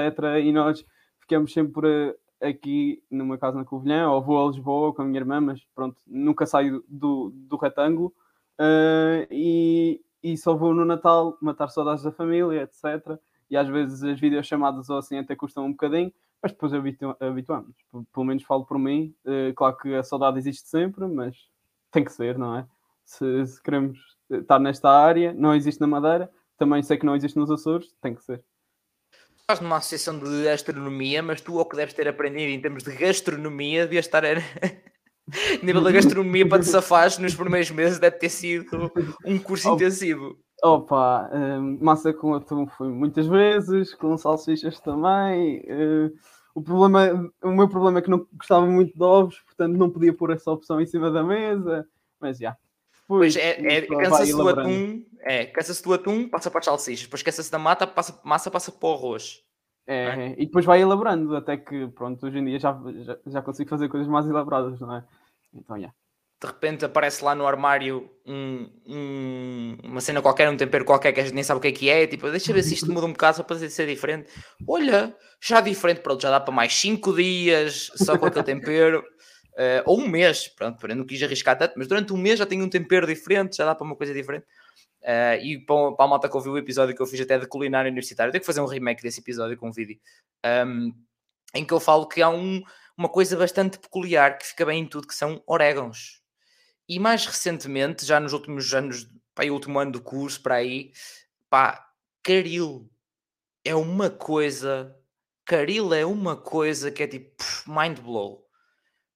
E 0.43 0.51
nós 0.51 0.85
ficamos 1.19 1.51
sempre 1.51 2.15
aqui 2.39 3.01
numa 3.09 3.39
casa 3.39 3.57
na 3.57 3.65
Covilhã, 3.65 4.07
ou 4.07 4.21
vou 4.21 4.45
a 4.45 4.51
Lisboa 4.51 4.93
com 4.93 5.01
a 5.01 5.05
minha 5.05 5.19
irmã, 5.19 5.41
mas 5.41 5.65
pronto, 5.73 5.99
nunca 6.05 6.45
saio 6.45 6.83
do, 6.87 7.31
do 7.33 7.57
retângulo. 7.57 8.13
Uh, 8.59 9.25
e, 9.31 9.99
e 10.21 10.37
só 10.37 10.55
vou 10.55 10.75
no 10.75 10.85
Natal 10.85 11.35
matar 11.41 11.69
saudades 11.69 12.03
da 12.03 12.11
família, 12.11 12.61
etc. 12.61 13.19
E 13.49 13.57
às 13.57 13.67
vezes 13.67 14.03
as 14.03 14.19
videochamadas 14.19 14.91
ou 14.91 14.99
assim 14.99 15.17
até 15.17 15.35
custam 15.35 15.65
um 15.65 15.71
bocadinho, 15.71 16.13
mas 16.39 16.51
depois 16.51 16.71
habitu 16.71 17.17
habituamos. 17.19 17.75
Pelo 18.13 18.25
menos 18.27 18.43
falo 18.43 18.63
por 18.63 18.77
mim. 18.77 19.11
Uh, 19.25 19.55
claro 19.55 19.75
que 19.75 19.95
a 19.95 20.03
saudade 20.03 20.37
existe 20.37 20.67
sempre, 20.67 21.07
mas 21.07 21.35
tem 21.89 22.03
que 22.03 22.13
ser, 22.13 22.37
não 22.37 22.55
é? 22.57 22.67
Se, 23.03 23.47
se, 23.47 23.61
queremos 23.61 24.14
estar 24.29 24.59
nesta 24.59 24.89
área, 24.89 25.33
não 25.33 25.55
existe 25.55 25.81
na 25.81 25.87
Madeira, 25.87 26.29
também 26.57 26.81
sei 26.81 26.97
que 26.97 27.05
não 27.05 27.15
existe 27.15 27.37
nos 27.37 27.51
Açores, 27.51 27.93
tem 28.01 28.15
que 28.15 28.23
ser. 28.23 28.43
Estás 29.41 29.59
numa 29.59 29.77
associação 29.77 30.17
de 30.17 30.47
astronomia, 30.49 31.21
mas 31.21 31.39
tu, 31.39 31.59
o 31.59 31.65
que 31.65 31.75
deves 31.75 31.93
ter 31.93 32.07
aprendido 32.07 32.51
em 32.51 32.59
termos 32.59 32.83
de 32.83 32.95
gastronomia, 32.95 33.83
devias 33.83 34.05
estar 34.05 34.23
nível 35.61 35.83
da 35.83 35.91
gastronomia 35.91 36.47
para 36.47 36.61
te 36.61 36.67
safares 36.67 37.17
nos 37.17 37.35
primeiros 37.35 37.69
meses 37.71 37.99
deve 37.99 38.17
ter 38.17 38.29
sido 38.29 38.91
um 39.25 39.37
curso 39.37 39.69
oh, 39.69 39.75
intensivo. 39.75 40.37
Opa, 40.63 41.29
uh, 41.31 41.83
massa 41.83 42.13
com 42.13 42.33
atum 42.33 42.67
foi 42.67 42.89
muitas 42.89 43.27
vezes, 43.27 43.93
com 43.93 44.17
salsichas 44.17 44.79
também. 44.79 45.59
Uh, 45.59 46.11
o, 46.53 46.61
problema, 46.61 47.31
o 47.43 47.51
meu 47.51 47.67
problema 47.67 47.99
é 47.99 48.01
que 48.01 48.09
não 48.09 48.25
gostava 48.33 48.65
muito 48.65 48.95
de 48.95 49.03
ovos, 49.03 49.39
portanto 49.41 49.77
não 49.77 49.89
podia 49.89 50.13
pôr 50.13 50.31
essa 50.31 50.51
opção 50.51 50.79
em 50.79 50.85
cima 50.85 51.11
da 51.11 51.23
mesa, 51.23 51.87
mas 52.19 52.37
já. 52.37 52.57
Pois 53.07 53.35
é, 53.35 53.77
é 53.77 53.81
cansa-se 53.81 54.31
do 54.31 54.49
atum, 54.49 55.03
é, 55.21 55.45
cansa-se 55.45 55.83
do 55.83 55.93
atum, 55.93 56.27
passa 56.27 56.49
para 56.49 56.59
as 56.59 56.65
salsichas, 56.65 57.03
depois 57.03 57.21
cansa-se 57.21 57.51
da 57.51 57.59
mata, 57.59 57.85
passa, 57.85 58.19
massa 58.23 58.49
passa 58.49 58.71
para 58.71 58.89
o 58.89 58.93
arroz. 58.93 59.43
É, 59.87 60.05
é, 60.05 60.35
e 60.37 60.45
depois 60.47 60.65
vai 60.65 60.81
elaborando, 60.81 61.35
até 61.35 61.57
que, 61.57 61.87
pronto, 61.89 62.25
hoje 62.25 62.39
em 62.39 62.45
dia 62.45 62.59
já, 62.59 62.75
já, 63.03 63.17
já 63.27 63.41
consigo 63.41 63.69
fazer 63.69 63.87
coisas 63.87 64.07
mais 64.07 64.25
elaboradas, 64.25 64.79
não 64.79 64.95
é? 64.95 65.03
Então, 65.53 65.77
yeah. 65.77 65.93
De 66.41 66.47
repente 66.47 66.83
aparece 66.83 67.23
lá 67.23 67.33
no 67.33 67.47
armário 67.47 68.09
um, 68.25 68.69
um, 68.85 69.77
uma 69.83 70.01
cena 70.01 70.21
qualquer, 70.21 70.49
um 70.49 70.57
tempero 70.57 70.83
qualquer 70.83 71.13
que 71.13 71.19
a 71.21 71.23
gente 71.23 71.33
nem 71.33 71.43
sabe 71.43 71.59
o 71.59 71.61
que 71.61 71.69
é 71.69 71.71
que 71.71 71.89
é, 71.89 72.07
tipo, 72.07 72.29
deixa 72.29 72.51
ver 72.51 72.61
se 72.61 72.73
isto 72.73 72.91
muda 72.91 73.05
um 73.05 73.13
bocado 73.13 73.37
só 73.37 73.43
para 73.43 73.57
ser 73.69 73.87
diferente. 73.87 74.29
Olha, 74.67 75.15
já 75.41 75.61
diferente, 75.61 76.01
pronto, 76.01 76.21
já 76.21 76.29
dá 76.29 76.39
para 76.39 76.53
mais 76.53 76.75
5 76.75 77.15
dias 77.15 77.89
só 77.95 78.17
com 78.17 78.25
aquele 78.25 78.43
tempero. 78.43 79.03
Uh, 79.55 79.81
ou 79.85 80.01
um 80.01 80.07
mês, 80.07 80.49
pronto, 80.49 80.85
não 80.87 81.05
quis 81.05 81.23
arriscar 81.23 81.57
tanto, 81.57 81.75
mas 81.77 81.87
durante 81.87 82.11
um 82.11 82.17
mês 82.17 82.39
já 82.39 82.45
tenho 82.45 82.65
um 82.65 82.69
tempero 82.69 83.07
diferente, 83.07 83.55
já 83.55 83.65
dá 83.65 83.73
para 83.73 83.85
uma 83.85 83.95
coisa 83.95 84.13
diferente. 84.13 84.45
Uh, 85.01 85.39
e 85.41 85.59
para, 85.59 85.93
para 85.93 86.05
a 86.05 86.07
malta 86.07 86.27
que 86.27 86.35
ouviu 86.35 86.53
o 86.53 86.57
episódio 86.57 86.95
que 86.95 87.01
eu 87.01 87.05
fiz 87.05 87.21
até 87.21 87.37
de 87.37 87.47
culinária 87.47 87.89
universitária, 87.89 88.31
tenho 88.31 88.41
que 88.41 88.45
fazer 88.45 88.59
um 88.59 88.65
remake 88.65 89.01
desse 89.01 89.21
episódio 89.21 89.55
com 89.55 89.69
um 89.69 89.71
vídeo 89.71 89.99
um, 90.45 90.93
em 91.53 91.65
que 91.65 91.73
eu 91.73 91.79
falo 91.79 92.07
que 92.07 92.21
há 92.21 92.29
um, 92.29 92.61
uma 92.97 93.09
coisa 93.09 93.37
bastante 93.37 93.79
peculiar 93.79 94.37
que 94.37 94.47
fica 94.47 94.65
bem 94.65 94.81
em 94.81 94.87
tudo, 94.87 95.07
que 95.07 95.15
são 95.15 95.41
orégãos. 95.47 96.21
E 96.87 96.99
mais 96.99 97.25
recentemente, 97.25 98.05
já 98.05 98.19
nos 98.19 98.33
últimos 98.33 98.73
anos, 98.73 99.07
pá, 99.33 99.43
o 99.45 99.53
último 99.53 99.79
ano 99.79 99.93
do 99.93 100.01
curso, 100.01 100.41
para 100.41 100.55
aí, 100.55 100.91
pá, 101.49 101.87
caril 102.23 102.89
é 103.63 103.73
uma 103.73 104.09
coisa, 104.09 104.95
caril 105.45 105.93
é 105.93 106.05
uma 106.05 106.35
coisa 106.35 106.91
que 106.91 107.03
é 107.03 107.07
tipo 107.07 107.43
mind 107.67 107.99
blow. 107.99 108.44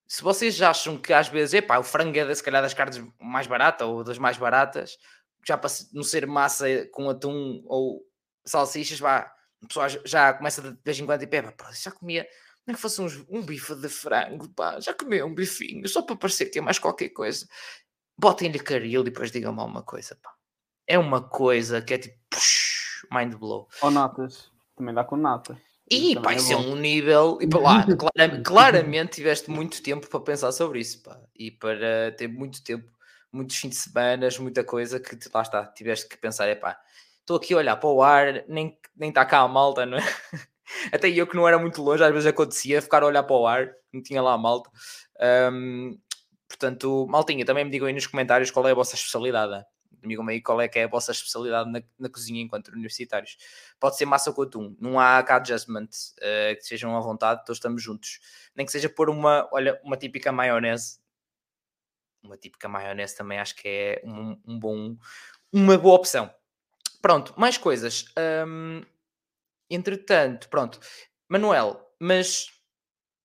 Se 0.10 0.24
vocês 0.24 0.60
acham 0.60 0.97
que 0.97 1.14
às 1.14 1.28
vezes, 1.28 1.53
epá, 1.53 1.78
o 1.78 1.84
frango 1.84 2.18
é 2.18 2.34
se 2.34 2.41
calhar 2.41 2.64
das 2.64 2.74
carnes 2.74 2.99
mais 3.22 3.45
barata 3.45 3.86
ou 3.86 4.03
das 4.03 4.18
mais 4.18 4.38
baratas, 4.38 4.97
já 5.45 5.55
para 5.55 5.70
não 5.93 6.01
ser 6.01 6.26
massa 6.26 6.66
com 6.91 7.07
atum 7.12 7.62
ou 7.68 8.03
salsichas, 8.43 8.99
vá, 8.99 9.32
o 9.62 9.68
pessoal 9.68 9.88
já 10.03 10.34
começa 10.34 10.64
de 10.64 10.76
vez 10.84 10.99
em 10.99 11.05
quando 11.05 11.22
e 11.22 11.28
pega, 11.28 11.53
já 11.72 11.91
comia, 11.91 12.28
nem 12.66 12.76
que 12.76 12.82
fosse 12.82 12.99
uns, 12.99 13.24
um 13.30 13.43
bife 13.43 13.76
de 13.76 13.88
frango, 13.88 14.49
pá, 14.49 14.80
já 14.80 14.95
comia 14.95 15.24
um 15.24 15.36
bifinho, 15.36 15.88
só 15.88 16.01
para 16.01 16.16
parecer 16.16 16.47
que 16.47 16.57
é 16.57 16.62
mais 16.62 16.80
qualquer 16.80 17.10
coisa. 17.10 17.47
Botem-lhe 18.18 18.57
caril 18.57 19.01
e 19.01 19.03
depois 19.05 19.32
digam-me 19.32 19.60
alguma 19.60 19.84
coisa, 19.84 20.16
pá. 20.16 20.34
É 20.88 20.97
uma 20.97 21.22
coisa 21.22 21.84
que 21.84 21.93
é 21.93 21.99
tipo, 21.99 22.18
push, 22.32 23.05
mind 23.12 23.36
blow. 23.36 23.70
Ou 23.84 23.91
natas, 23.91 24.51
também 24.76 24.95
dá 24.95 25.03
com 25.03 25.16
nata. 25.16 25.62
E 25.91 26.19
pá, 26.19 26.33
é 26.33 26.35
isso 26.35 26.53
é 26.53 26.57
um 26.57 26.75
nível. 26.75 27.37
E 27.41 27.47
para 27.47 27.59
lá, 27.59 27.85
claramente, 27.97 28.43
claramente 28.43 29.11
tiveste 29.13 29.49
muito 29.49 29.81
tempo 29.81 30.07
para 30.07 30.19
pensar 30.19 30.51
sobre 30.51 30.79
isso, 30.79 31.01
pá. 31.01 31.19
E 31.35 31.49
para 31.51 32.11
ter 32.11 32.27
muito 32.27 32.63
tempo 32.63 32.89
muitos 33.31 33.57
fins 33.57 33.69
de 33.69 33.75
semana, 33.75 34.27
muita 34.39 34.63
coisa 34.63 34.99
que 34.99 35.17
lá 35.33 35.41
está, 35.41 35.65
tiveste 35.65 36.07
que 36.07 36.17
pensar, 36.17 36.47
é 36.47 36.55
pá, 36.55 36.79
estou 37.19 37.37
aqui 37.37 37.53
a 37.53 37.57
olhar 37.57 37.75
para 37.75 37.89
o 37.89 38.01
ar, 38.01 38.43
nem 38.47 38.77
nem 38.95 39.09
está 39.09 39.25
cá 39.25 39.39
a 39.39 39.47
malta, 39.47 39.85
não 39.85 39.97
é? 39.97 40.01
Até 40.93 41.09
eu 41.09 41.25
que 41.25 41.35
não 41.35 41.47
era 41.47 41.57
muito 41.57 41.81
longe, 41.81 42.03
às 42.03 42.11
vezes 42.11 42.27
acontecia 42.27 42.81
ficar 42.81 43.03
a 43.03 43.07
olhar 43.07 43.23
para 43.23 43.35
o 43.35 43.47
ar, 43.47 43.71
não 43.91 44.01
tinha 44.03 44.21
lá 44.21 44.33
a 44.33 44.37
malta. 44.37 44.69
Um, 45.51 45.97
portanto, 46.47 47.07
maltinha, 47.09 47.45
também 47.45 47.65
me 47.65 47.71
digam 47.71 47.87
aí 47.87 47.93
nos 47.93 48.07
comentários 48.07 48.51
qual 48.51 48.67
é 48.67 48.71
a 48.71 48.75
vossa 48.75 48.95
especialidade. 48.95 49.65
Digam-me 50.03 50.33
aí 50.33 50.41
qual 50.41 50.61
é 50.61 50.67
que 50.67 50.79
é 50.79 50.83
a 50.83 50.87
vossa 50.87 51.11
especialidade 51.11 51.69
na, 51.71 51.81
na 51.97 52.09
cozinha 52.09 52.41
enquanto 52.41 52.69
universitários. 52.69 53.37
Pode 53.79 53.97
ser 53.97 54.05
massa 54.05 54.31
com 54.31 54.41
atum, 54.41 54.75
não 54.79 54.99
há 54.99 55.21
cá 55.23 55.37
adjustment, 55.37 55.89
uh, 56.17 56.55
que 56.55 56.63
sejam 56.63 56.95
à 56.95 56.99
vontade, 56.99 57.45
todos 57.45 57.57
estamos 57.57 57.81
juntos. 57.81 58.19
Nem 58.55 58.65
que 58.65 58.71
seja 58.71 58.89
pôr 58.89 59.09
uma, 59.09 59.47
olha, 59.51 59.79
uma 59.83 59.97
típica 59.97 60.31
maionese 60.31 60.99
uma 62.23 62.37
típica 62.37 62.67
maionese 62.67 63.15
também 63.15 63.39
acho 63.39 63.55
que 63.55 63.67
é 63.67 64.01
um, 64.03 64.37
um 64.45 64.59
bom, 64.59 64.97
uma 65.51 65.77
boa 65.77 65.95
opção. 65.95 66.33
Pronto, 67.01 67.33
mais 67.37 67.57
coisas. 67.57 68.05
Hum, 68.47 68.81
entretanto, 69.69 70.49
pronto. 70.49 70.79
Manuel, 71.27 71.93
mas 71.99 72.51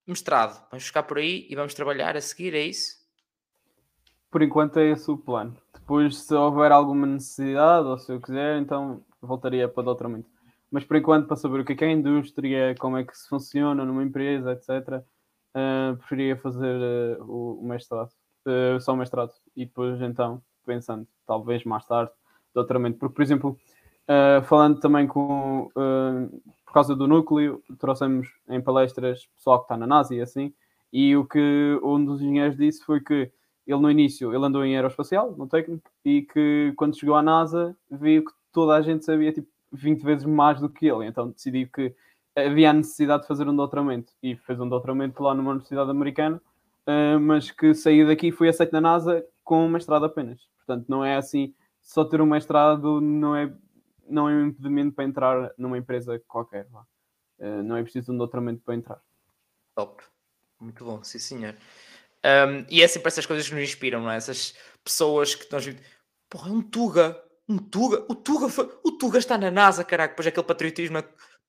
mestrado, 0.07 0.65
vamos 0.71 0.87
ficar 0.87 1.03
por 1.05 1.19
aí 1.19 1.47
e 1.49 1.57
vamos 1.57 1.75
trabalhar 1.75 2.17
a 2.17 2.21
seguir, 2.21 2.55
é 2.55 2.61
isso? 2.61 3.03
Por 4.31 4.43
enquanto 4.43 4.79
é 4.79 4.91
esse 4.91 5.11
o 5.11 5.17
plano. 5.17 5.61
Depois, 5.85 6.17
se 6.17 6.35
houver 6.35 6.73
alguma 6.73 7.07
necessidade 7.07 7.87
ou 7.87 7.99
se 7.99 8.11
eu 8.11 8.19
quiser, 8.19 8.57
então 8.59 9.03
voltaria 9.21 9.69
para 9.69 9.83
doutoramento. 9.83 10.27
Mas 10.71 10.83
por 10.83 10.97
enquanto, 10.97 11.27
para 11.27 11.37
saber 11.37 11.61
o 11.61 11.65
que 11.65 11.75
é, 11.75 11.77
que 11.77 11.85
é 11.85 11.89
a 11.89 11.93
indústria, 11.93 12.75
como 12.81 12.97
é 12.97 13.05
que 13.05 13.15
se 13.15 13.29
funciona 13.29 13.85
numa 13.85 14.03
empresa, 14.03 14.53
etc., 14.53 14.71
uh, 14.71 15.05
eh, 15.55 15.95
preferia 15.99 16.37
fazer 16.39 17.21
uh, 17.21 17.61
o 17.61 17.63
mestrado 17.63 18.11
uh, 18.47 18.81
só 18.81 18.95
o 18.95 18.97
mestrado 18.97 19.31
e 19.55 19.67
depois 19.67 20.01
então 20.01 20.43
pensando, 20.65 21.07
talvez 21.27 21.65
mais 21.65 21.85
tarde, 21.85 22.11
doutoramento. 22.55 22.99
Porque, 22.99 23.15
por 23.15 23.23
exemplo, 23.23 23.59
falando 24.47 24.81
também 24.81 25.07
com, 25.07 25.71
por 26.65 26.73
causa 26.73 26.97
do 26.97 27.07
núcleo, 27.07 27.63
trouxemos 27.79 28.29
em 28.49 28.59
palestras 28.59 29.27
pessoal 29.37 29.59
que 29.59 29.65
está 29.65 29.77
na 29.77 29.87
NASA 29.87 30.15
e 30.15 30.23
assim, 30.23 30.55
e 30.91 31.15
o 31.15 31.27
que 31.27 31.79
um 31.83 32.03
dos 32.03 32.23
engenheiros 32.23 32.57
disse 32.57 32.83
foi 32.83 33.03
que 33.03 33.31
ele 33.67 33.81
no 33.81 33.91
início 33.91 34.35
ele 34.35 34.45
andou 34.45 34.65
em 34.65 34.75
aeroespacial, 34.75 35.35
no 35.37 35.47
técnico, 35.47 35.91
e 36.05 36.23
que 36.23 36.73
quando 36.77 36.99
chegou 36.99 37.15
à 37.15 37.23
NASA 37.23 37.77
viu 37.91 38.25
que 38.25 38.33
toda 38.53 38.75
a 38.75 38.83
gente 38.83 39.05
sabia 39.05 39.33
tipo 39.33 39.49
20 39.73 40.03
vezes 40.03 40.25
mais 40.25 40.61
do 40.61 40.69
que 40.69 40.87
ele, 40.87 41.07
então 41.07 41.31
decidiu 41.31 41.69
que 41.73 41.95
havia 42.37 42.71
a 42.71 42.73
necessidade 42.73 43.23
de 43.23 43.29
fazer 43.29 43.49
um 43.49 43.55
doutoramento 43.55 44.13
e 44.23 44.37
fez 44.37 44.61
um 44.61 44.69
doutoramento 44.69 45.23
lá 45.23 45.35
numa 45.35 45.51
universidade 45.51 45.91
americana, 45.91 46.41
uh, 46.87 47.19
mas 47.21 47.51
que 47.51 47.75
saiu 47.75 48.07
daqui 48.07 48.29
e 48.29 48.33
foi 48.33 48.49
aceito 48.49 48.73
na 48.73 48.81
NASA 48.81 49.25
com 49.43 49.65
um 49.65 49.69
mestrado 49.69 50.05
apenas. 50.05 50.41
Portanto, 50.59 50.87
não 50.89 51.05
é 51.05 51.17
assim, 51.17 51.55
só 51.81 52.05
ter 52.05 52.21
um 52.21 52.27
mestrado 52.27 53.01
não 53.01 53.37
é, 53.37 53.53
não 54.09 54.29
é 54.29 54.33
um 54.33 54.47
impedimento 54.47 54.95
para 54.95 55.05
entrar 55.05 55.53
numa 55.57 55.79
empresa 55.79 56.21
qualquer. 56.27 56.67
Uh, 57.39 57.63
não 57.63 57.77
é 57.77 57.83
preciso 57.83 58.13
um 58.13 58.19
doutoramento 58.19 58.63
para 58.65 58.75
entrar. 58.75 59.01
Top. 59.75 60.03
Muito 60.61 60.85
bom, 60.85 61.03
sim 61.03 61.19
senhor. 61.19 61.55
Um, 62.25 62.65
e 62.71 62.83
é 62.83 62.89
sempre 62.89 63.09
essas 63.09 63.27
coisas 63.27 63.47
que 63.47 63.55
nos 63.55 63.65
inspiram, 63.65 64.01
não 64.01 64.11
é? 64.11 64.17
Essas 64.17 64.55
pessoas 64.83 65.35
que 65.35 65.51
nós. 65.53 65.67
Porra, 66.29 66.51
é 66.51 66.53
um 66.53 66.63
Tuga! 66.63 67.23
Um 67.49 67.59
Tuga! 67.59 68.05
O 68.09 68.15
Tuga, 68.15 68.49
foi... 68.49 68.71
o 68.83 68.93
Tuga 68.93 69.19
está 69.19 69.37
na 69.37 69.51
NASA, 69.51 69.85
caraca! 69.85 70.13
Depois 70.13 70.27
aquele 70.27 70.47
patriotismo. 70.47 71.03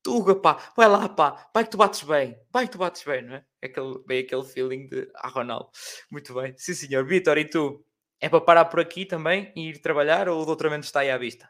Tuga, 0.04 0.36
pá, 0.36 0.72
vai 0.78 0.88
lá, 0.88 1.10
pá, 1.10 1.50
vai 1.52 1.64
que 1.64 1.72
tu 1.72 1.78
bates 1.78 2.04
bem, 2.04 2.38
vai 2.54 2.68
que 2.68 2.74
tu 2.74 2.78
bates 2.78 3.04
bem, 3.04 3.24
não 3.24 3.36
é? 3.38 3.46
é 3.60 3.66
aquele, 3.66 3.98
bem 4.06 4.20
aquele 4.20 4.44
feeling 4.44 4.88
de 4.88 5.10
ah, 5.16 5.30
Ronaldo. 5.30 5.70
Muito 6.12 6.32
bem, 6.36 6.54
sim 6.58 6.76
senhor. 6.76 7.04
Vitor, 7.08 7.40
e 7.40 7.46
tu? 7.50 7.84
É 8.22 8.30
para 8.30 8.42
parar 8.42 8.66
por 8.66 8.80
aqui 8.80 9.04
também 9.06 9.52
e 9.56 9.70
ir 9.70 9.80
trabalhar 9.82 10.30
ou 10.30 10.42
o 10.42 10.46
doutoramento 10.46 10.86
está 10.86 11.00
aí 11.00 11.10
à 11.10 11.18
vista? 11.18 11.50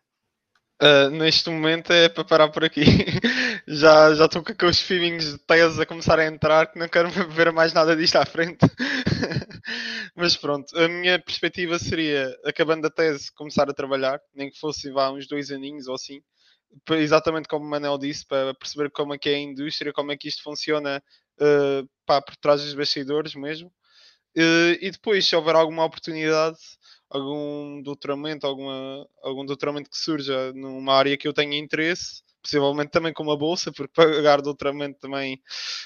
Uh, 0.81 1.09
neste 1.09 1.49
momento 1.49 1.93
é 1.93 2.09
para 2.09 2.25
parar 2.25 2.49
por 2.49 2.63
aqui. 2.65 2.83
já 3.65 4.13
já 4.13 4.25
estou 4.25 4.43
com 4.43 4.51
aqueles 4.51 4.81
feelings 4.81 5.31
de 5.31 5.37
tese 5.39 5.81
a 5.81 5.85
começar 5.85 6.19
a 6.19 6.25
entrar 6.25 6.67
que 6.67 6.77
não 6.77 6.87
quero 6.89 7.09
ver 7.31 7.51
mais 7.53 7.71
nada 7.73 7.95
disto 7.95 8.17
à 8.17 8.25
frente. 8.25 8.59
Mas 10.15 10.35
pronto, 10.35 10.77
a 10.77 10.87
minha 10.87 11.17
perspectiva 11.19 11.79
seria, 11.79 12.35
acabando 12.45 12.87
a 12.87 12.89
tese, 12.89 13.31
começar 13.33 13.69
a 13.69 13.73
trabalhar, 13.73 14.19
nem 14.33 14.49
que 14.49 14.59
fosse 14.59 14.91
vá, 14.91 15.09
uns 15.11 15.27
dois 15.27 15.49
aninhos 15.49 15.87
ou 15.87 15.95
assim, 15.95 16.21
exatamente 16.91 17.47
como 17.47 17.65
o 17.65 17.69
Manel 17.69 17.97
disse, 17.97 18.25
para 18.25 18.53
perceber 18.53 18.91
como 18.91 19.13
é 19.13 19.17
que 19.17 19.29
é 19.29 19.35
a 19.35 19.39
indústria, 19.39 19.93
como 19.93 20.11
é 20.11 20.17
que 20.17 20.27
isto 20.27 20.43
funciona 20.43 21.01
uh, 21.39 21.89
pá, 22.05 22.21
por 22.21 22.35
trás 22.35 22.61
dos 22.61 22.73
bastidores 22.73 23.33
mesmo. 23.35 23.71
Uh, 24.37 24.75
e 24.81 24.91
depois, 24.91 25.25
se 25.25 25.35
houver 25.35 25.55
alguma 25.55 25.85
oportunidade, 25.85 26.57
algum 27.09 27.81
doutoramento, 27.81 28.45
alguma, 28.47 29.07
algum 29.23 29.45
doutoramento 29.45 29.89
que 29.89 29.97
surja 29.97 30.51
numa 30.53 30.93
área 30.93 31.17
que 31.17 31.27
eu 31.27 31.33
tenha 31.33 31.57
interesse, 31.57 32.23
possivelmente 32.41 32.91
também 32.91 33.13
com 33.13 33.23
uma 33.23 33.37
bolsa, 33.37 33.71
porque 33.71 33.93
pagar 33.93 34.41
doutoramento 34.41 34.99
também 34.99 35.41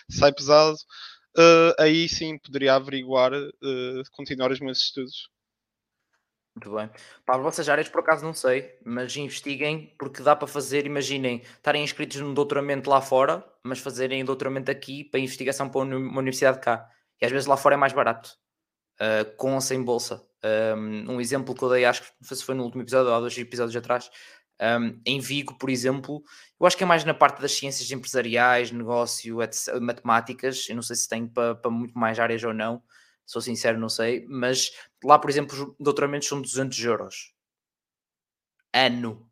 sai 0.10 0.34
pesado, 0.34 0.78
uh, 1.38 1.74
aí 1.80 2.08
sim 2.10 2.38
poderia 2.40 2.76
averiguar, 2.76 3.32
continuar 4.12 4.52
os 4.52 4.60
meus 4.60 4.80
estudos. 4.80 5.30
Muito 6.56 6.76
bem. 6.76 6.90
Para 7.26 7.38
as 7.38 7.42
vossas 7.42 7.70
áreas, 7.70 7.88
por 7.88 8.02
acaso 8.02 8.26
não 8.26 8.34
sei, 8.34 8.78
mas 8.84 9.16
investiguem, 9.16 9.96
porque 9.98 10.22
dá 10.22 10.36
para 10.36 10.48
fazer, 10.48 10.86
imaginem, 10.86 11.42
estarem 11.42 11.84
inscritos 11.84 12.20
num 12.20 12.34
doutoramento 12.34 12.90
lá 12.90 13.02
fora, 13.02 13.46
mas 13.64 13.80
fazerem 13.80 14.26
doutoramento 14.26 14.70
aqui 14.70 15.06
para 15.06 15.22
investigação 15.22 15.70
para 15.70 15.82
uma 15.82 16.20
universidade 16.20 16.60
cá. 16.60 16.90
E 17.22 17.26
às 17.26 17.32
vezes 17.32 17.48
lá 17.48 17.56
fora 17.56 17.76
é 17.76 17.78
mais 17.78 17.94
barato, 17.94 18.32
uh, 19.00 19.36
com 19.38 19.54
ou 19.54 19.62
sem 19.62 19.82
bolsa. 19.82 20.29
Um, 20.44 21.20
exemplo 21.20 21.54
que 21.54 21.62
eu 21.64 21.70
dei, 21.70 21.86
acho 21.86 22.02
que 22.02 22.36
foi 22.36 22.56
no 22.56 22.64
último 22.64 22.84
episódio 22.84 23.12
ou 23.12 23.20
dois 23.20 23.38
episódios 23.38 23.76
atrás, 23.76 24.10
um, 24.62 25.02
em 25.06 25.20
Vigo, 25.20 25.58
por 25.58 25.70
exemplo, 25.70 26.24
eu 26.60 26.66
acho 26.66 26.78
que 26.78 26.84
é 26.84 26.88
mais 26.88 27.04
na 27.04 27.14
parte 27.14 27.42
das 27.42 27.54
ciências 27.54 27.90
empresariais, 27.92 28.72
negócio, 28.72 29.42
etc, 29.42 29.80
matemáticas. 29.80 30.68
Eu 30.70 30.76
não 30.76 30.82
sei 30.82 30.96
se 30.96 31.08
tem 31.08 31.28
para, 31.28 31.56
para 31.56 31.72
muito 31.72 31.98
mais 31.98 32.20
áreas 32.20 32.44
ou 32.44 32.54
não 32.54 32.82
sou 33.30 33.42
sincero, 33.44 33.80
não 33.80 33.90
sei, 33.90 34.26
mas 34.28 34.72
lá, 35.04 35.20
por 35.20 35.30
exemplo, 35.30 35.56
os 35.56 35.76
doutoramentos 35.80 36.28
são 36.28 36.42
200 36.42 36.80
euros. 36.84 37.32
Ano. 38.74 39.30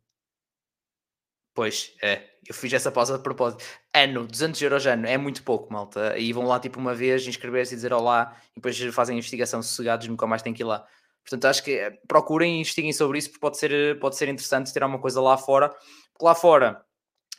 Pois, 1.52 1.92
é, 2.00 2.30
eu 2.46 2.54
fiz 2.54 2.72
essa 2.72 2.92
pausa 2.92 3.16
de 3.16 3.24
propósito. 3.24 3.64
Ano, 3.92 4.24
200 4.24 4.62
euros 4.62 4.86
ano, 4.86 5.04
é 5.04 5.18
muito 5.18 5.42
pouco, 5.42 5.72
malta. 5.72 6.16
E 6.16 6.32
vão 6.32 6.46
lá 6.46 6.60
tipo 6.60 6.78
uma 6.78 6.94
vez 6.94 7.26
inscrever-se 7.26 7.74
e 7.74 7.76
dizer 7.76 7.92
olá, 7.92 8.40
e 8.52 8.60
depois 8.60 8.78
fazem 8.94 9.16
a 9.16 9.18
investigação 9.18 9.60
sossegados, 9.60 10.06
nunca 10.06 10.28
mais 10.28 10.42
têm 10.42 10.54
que 10.54 10.62
ir 10.62 10.66
lá. 10.66 10.86
Portanto, 11.28 11.44
acho 11.44 11.62
que 11.62 11.72
eh, 11.72 11.90
procurem 12.06 12.56
e 12.56 12.60
investiguem 12.60 12.92
sobre 12.92 13.18
isso, 13.18 13.30
porque 13.30 13.40
pode 13.40 13.58
ser, 13.58 13.98
pode 13.98 14.16
ser 14.16 14.28
interessante 14.28 14.72
ter 14.72 14.82
alguma 14.82 15.00
coisa 15.00 15.20
lá 15.20 15.36
fora. 15.36 15.68
Porque 15.68 16.24
lá 16.24 16.34
fora 16.34 16.82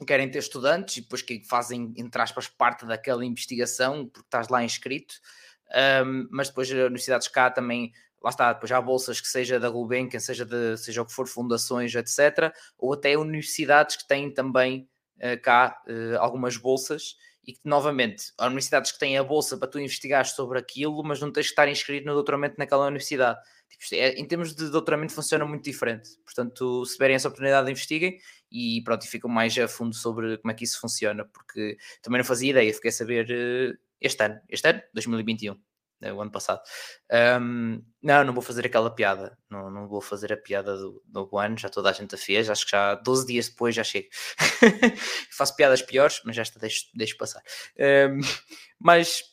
querem 0.05 0.29
ter 0.29 0.39
estudantes 0.39 0.97
e 0.97 1.01
depois 1.01 1.21
que 1.21 1.43
fazem, 1.47 1.93
entre 1.97 2.21
aspas, 2.21 2.47
parte 2.47 2.85
daquela 2.85 3.25
investigação, 3.25 4.07
porque 4.07 4.27
estás 4.27 4.47
lá 4.47 4.63
inscrito 4.63 5.15
um, 5.69 6.27
mas 6.31 6.49
depois 6.49 6.69
universidades 6.71 7.27
cá 7.27 7.49
também, 7.49 7.91
lá 8.23 8.29
está, 8.29 8.53
depois 8.53 8.71
há 8.71 8.81
bolsas 8.81 9.21
que 9.21 9.27
seja 9.27 9.59
da 9.59 9.69
Gulbenkian, 9.69 10.19
seja, 10.19 10.47
seja 10.77 11.01
o 11.01 11.05
que 11.05 11.13
for, 11.13 11.27
fundações, 11.27 11.93
etc., 11.93 12.53
ou 12.77 12.93
até 12.93 13.17
universidades 13.17 13.95
que 13.95 14.07
têm 14.07 14.33
também 14.33 14.89
uh, 15.17 15.39
cá 15.41 15.81
uh, 15.87 16.17
algumas 16.19 16.57
bolsas 16.57 17.15
e 17.45 17.53
que, 17.53 17.61
novamente, 17.63 18.33
há 18.37 18.47
universidades 18.47 18.91
que 18.91 18.99
têm 18.99 19.17
a 19.17 19.23
bolsa 19.23 19.57
para 19.57 19.67
tu 19.67 19.79
investigar 19.79 20.25
sobre 20.25 20.59
aquilo, 20.59 21.03
mas 21.03 21.19
não 21.19 21.31
tens 21.31 21.47
que 21.47 21.51
estar 21.51 21.67
inscrito 21.67 22.05
no 22.05 22.13
doutoramento 22.13 22.55
naquela 22.57 22.85
universidade. 22.85 23.39
Tipo, 23.69 23.95
é, 23.95 24.09
em 24.13 24.27
termos 24.27 24.55
de 24.55 24.69
doutoramento 24.69 25.13
funciona 25.13 25.45
muito 25.45 25.63
diferente. 25.63 26.09
Portanto, 26.25 26.85
se 26.85 26.93
tiverem 26.93 27.15
essa 27.15 27.27
oportunidade, 27.27 27.69
investiguem 27.69 28.19
e 28.51 28.81
pronto, 28.83 29.07
ficam 29.07 29.29
mais 29.29 29.57
a 29.57 29.67
fundo 29.67 29.95
sobre 29.95 30.37
como 30.37 30.51
é 30.51 30.53
que 30.55 30.63
isso 30.63 30.79
funciona, 30.79 31.25
porque 31.25 31.77
também 32.01 32.19
não 32.19 32.25
fazia 32.25 32.49
ideia, 32.49 32.73
fiquei 32.73 32.89
a 32.89 32.93
saber 32.93 33.25
uh, 33.29 33.77
este 34.01 34.23
ano, 34.23 34.39
este 34.49 34.67
ano, 34.67 34.81
2021, 34.93 35.55
né, 36.01 36.13
o 36.13 36.21
ano 36.21 36.31
passado. 36.31 36.61
Um, 37.41 37.83
não, 38.01 38.23
não 38.23 38.33
vou 38.33 38.41
fazer 38.41 38.65
aquela 38.65 38.93
piada, 38.93 39.37
não, 39.49 39.69
não 39.69 39.87
vou 39.87 40.01
fazer 40.01 40.31
a 40.33 40.37
piada 40.37 40.75
do 40.77 41.37
ano, 41.37 41.57
já 41.57 41.69
toda 41.69 41.89
a 41.89 41.93
gente 41.93 42.15
a 42.15 42.17
fez, 42.17 42.49
acho 42.49 42.65
que 42.65 42.71
já 42.71 42.95
12 42.95 43.27
dias 43.27 43.49
depois 43.49 43.75
já 43.75 43.83
chego. 43.83 44.07
Faço 45.31 45.55
piadas 45.55 45.81
piores, 45.81 46.21
mas 46.25 46.35
já 46.35 46.41
está, 46.41 46.59
deixo, 46.59 46.85
deixo 46.95 47.17
passar. 47.17 47.43
Um, 47.77 48.19
mas 48.79 49.23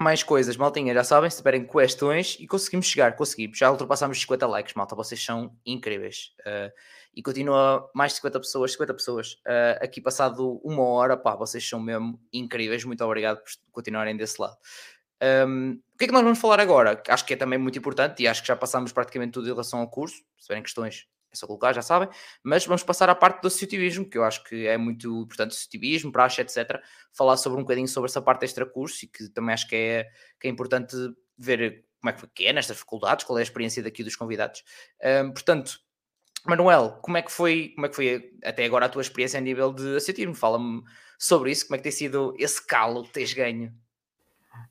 mais 0.00 0.22
coisas, 0.22 0.56
maltinha, 0.56 0.92
já 0.94 1.04
sabem, 1.04 1.30
se 1.30 1.36
tiverem 1.38 1.66
questões 1.66 2.36
e 2.40 2.46
conseguimos 2.46 2.86
chegar, 2.86 3.16
conseguimos, 3.16 3.58
já 3.58 3.70
ultrapassámos 3.70 4.20
50 4.20 4.46
likes, 4.46 4.74
malta, 4.74 4.94
vocês 4.94 5.22
são 5.22 5.56
incríveis. 5.64 6.32
Uh, 6.40 6.72
e 7.14 7.22
continua 7.22 7.90
mais 7.94 8.12
de 8.12 8.16
50 8.16 8.40
pessoas, 8.40 8.72
50 8.72 8.94
pessoas, 8.94 9.32
uh, 9.46 9.82
aqui 9.82 10.00
passado 10.00 10.60
uma 10.62 10.82
hora, 10.82 11.16
pá, 11.16 11.34
vocês 11.34 11.66
são 11.66 11.80
mesmo 11.80 12.20
incríveis, 12.32 12.84
muito 12.84 13.02
obrigado 13.02 13.38
por 13.38 13.50
continuarem 13.72 14.16
desse 14.16 14.40
lado. 14.40 14.56
Um, 15.48 15.80
o 15.94 15.98
que 15.98 16.04
é 16.04 16.06
que 16.08 16.12
nós 16.12 16.22
vamos 16.22 16.38
falar 16.38 16.60
agora? 16.60 17.02
Acho 17.08 17.24
que 17.24 17.32
é 17.32 17.36
também 17.36 17.58
muito 17.58 17.78
importante 17.78 18.22
e 18.22 18.28
acho 18.28 18.42
que 18.42 18.48
já 18.48 18.56
passámos 18.56 18.92
praticamente 18.92 19.32
tudo 19.32 19.46
em 19.46 19.50
relação 19.50 19.80
ao 19.80 19.88
curso, 19.88 20.16
se 20.36 20.42
tiverem 20.42 20.62
questões 20.62 21.06
é 21.32 21.36
só 21.36 21.46
colocar, 21.46 21.72
já 21.72 21.82
sabem, 21.82 22.08
mas 22.42 22.66
vamos 22.66 22.82
passar 22.82 23.08
à 23.10 23.14
parte 23.14 23.42
do 23.42 23.48
associativismo, 23.48 24.08
que 24.08 24.18
eu 24.18 24.24
acho 24.24 24.42
que 24.44 24.66
é 24.66 24.76
muito 24.76 25.22
importante, 25.22 25.50
associativismo, 25.50 26.12
praxe, 26.12 26.40
etc. 26.40 26.80
Falar 27.12 27.36
sobre 27.36 27.58
um 27.58 27.62
bocadinho 27.62 27.88
sobre 27.88 28.08
essa 28.08 28.22
parte 28.22 28.44
extra 28.44 28.64
curso 28.66 29.04
e 29.04 29.08
que 29.08 29.28
também 29.28 29.54
acho 29.54 29.68
que 29.68 29.76
é, 29.76 30.08
que 30.40 30.48
é 30.48 30.50
importante 30.50 30.96
ver 31.38 31.84
como 32.00 32.10
é 32.10 32.28
que 32.34 32.46
é 32.46 32.52
nestas 32.52 32.78
faculdades, 32.78 33.24
qual 33.24 33.38
é 33.38 33.42
a 33.42 33.44
experiência 33.44 33.82
daqui 33.82 34.04
dos 34.04 34.16
convidados. 34.16 34.62
Um, 35.02 35.32
portanto, 35.32 35.80
Manuel, 36.46 36.98
como 37.02 37.16
é 37.16 37.22
que 37.22 37.32
foi, 37.32 37.72
como 37.74 37.86
é 37.86 37.88
que 37.88 37.96
foi 37.96 38.32
até 38.44 38.64
agora 38.64 38.86
a 38.86 38.88
tua 38.88 39.02
experiência 39.02 39.38
a 39.38 39.40
nível 39.40 39.72
de 39.72 39.96
associativismo? 39.96 40.34
Fala-me 40.34 40.82
sobre 41.18 41.50
isso, 41.50 41.66
como 41.66 41.74
é 41.74 41.78
que 41.78 41.84
tem 41.84 41.92
sido 41.92 42.34
esse 42.38 42.64
calo 42.64 43.04
que 43.04 43.12
tens 43.12 43.32
ganho? 43.32 43.72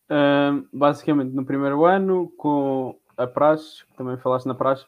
Uh, 0.10 0.68
basicamente, 0.72 1.34
no 1.34 1.46
primeiro 1.46 1.86
ano, 1.86 2.32
com 2.38 2.98
a 3.18 3.28
praxe, 3.28 3.84
também 3.98 4.18
falaste 4.18 4.46
na 4.46 4.56
praxe, 4.56 4.86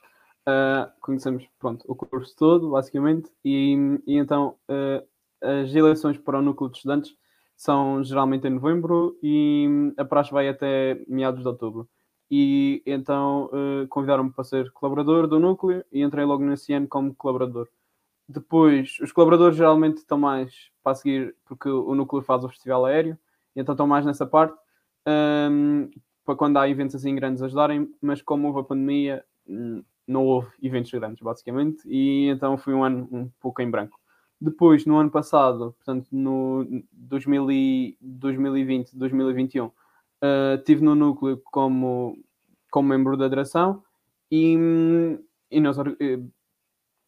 uh, 0.48 0.92
conhecemos 1.02 1.48
pronto, 1.60 1.84
o 1.88 1.96
curso 1.96 2.36
todo, 2.36 2.72
basicamente, 2.72 3.30
e, 3.44 3.76
e 4.08 4.18
então 4.18 4.56
uh, 4.70 5.06
as 5.42 5.74
eleições 5.76 6.18
para 6.18 6.40
o 6.40 6.42
núcleo 6.42 6.70
de 6.70 6.78
estudantes 6.78 7.16
são 7.56 8.04
geralmente 8.04 8.48
em 8.48 8.52
novembro 8.52 9.18
e 9.22 9.94
a 9.98 10.06
praxe 10.06 10.32
vai 10.32 10.48
até 10.48 11.04
meados 11.08 11.42
de 11.42 11.48
outubro 11.48 11.90
e 12.30 12.84
então 12.86 13.46
uh, 13.46 13.88
convidaram-me 13.88 14.32
para 14.32 14.44
ser 14.44 14.72
colaborador 14.72 15.28
do 15.28 15.40
núcleo 15.40 15.84
e 15.92 16.02
entrei 16.02 16.26
logo 16.26 16.44
nesse 16.44 16.74
ano 16.74 16.88
como 16.88 17.16
colaborador. 17.16 17.68
Depois, 18.28 18.98
os 19.02 19.12
colaboradores 19.12 19.56
geralmente 19.56 19.98
estão 19.98 20.18
mais 20.18 20.70
para 20.84 20.96
seguir, 20.96 21.36
porque 21.46 21.70
o 21.70 21.96
núcleo 21.96 22.22
faz 22.22 22.44
o 22.44 22.50
festival 22.50 22.86
aéreo, 22.86 23.18
então 23.56 23.74
estão 23.74 23.88
mais 23.88 24.06
nessa 24.06 24.26
parte, 24.26 24.58
um, 25.08 25.90
para 26.26 26.36
quando 26.36 26.58
há 26.58 26.68
eventos 26.70 26.96
assim 26.96 27.16
grandes 27.16 27.42
ajudarem, 27.42 27.90
mas 28.02 28.22
como 28.22 28.48
houve 28.48 28.60
a 28.60 28.64
pandemia, 28.64 29.24
hum, 29.48 29.82
não 30.08 30.26
houve 30.26 30.50
eventos 30.62 30.92
grandes, 30.92 31.22
basicamente, 31.22 31.88
e 31.88 32.30
então 32.30 32.58
foi 32.58 32.74
um 32.74 32.84
ano 32.84 33.08
um 33.12 33.30
pouco 33.40 33.62
em 33.62 33.70
branco. 33.70 34.00
Depois, 34.40 34.86
no 34.86 34.98
ano 34.98 35.10
passado, 35.10 35.74
portanto, 35.78 36.08
no 36.12 36.66
2020, 36.94 38.96
2021, 38.96 39.72
Uh, 40.20 40.58
estive 40.58 40.84
no 40.84 40.96
núcleo 40.96 41.40
como, 41.46 42.18
como 42.72 42.90
membro 42.90 43.16
da 43.16 43.28
direção 43.28 43.84
e, 44.32 44.58
e 45.52 45.60
nós 45.60 45.78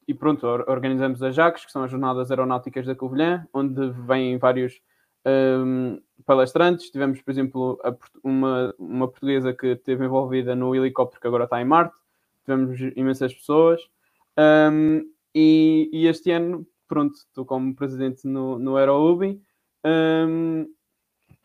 e 0.10 0.14
pronto, 0.14 0.48
organizamos 0.48 1.22
as 1.22 1.36
JACs, 1.36 1.66
que 1.66 1.72
são 1.72 1.84
as 1.84 1.92
Jornadas 1.92 2.32
Aeronáuticas 2.32 2.84
da 2.84 2.96
Covilhã, 2.96 3.48
onde 3.54 3.92
vêm 3.92 4.40
vários 4.40 4.82
um, 5.24 6.02
palestrantes. 6.26 6.90
Tivemos, 6.90 7.22
por 7.22 7.30
exemplo, 7.30 7.80
a, 7.84 7.96
uma, 8.24 8.74
uma 8.80 9.08
portuguesa 9.08 9.54
que 9.54 9.68
esteve 9.68 10.06
envolvida 10.06 10.56
no 10.56 10.76
helicóptero 10.76 11.22
que 11.22 11.28
agora 11.28 11.44
está 11.44 11.62
em 11.62 11.66
Marte. 11.66 11.94
Tivemos 12.50 12.80
imensas 12.96 13.34
pessoas. 13.34 13.80
Um, 14.38 15.02
e, 15.36 15.88
e, 15.94 16.08
este 16.08 16.32
ano, 16.32 16.66
pronto, 16.88 17.14
estou 17.14 17.46
como 17.46 17.76
presidente 17.76 18.28
no, 18.28 18.58
no 18.58 18.76
AeroUbi. 18.76 19.40
Um, 19.86 20.66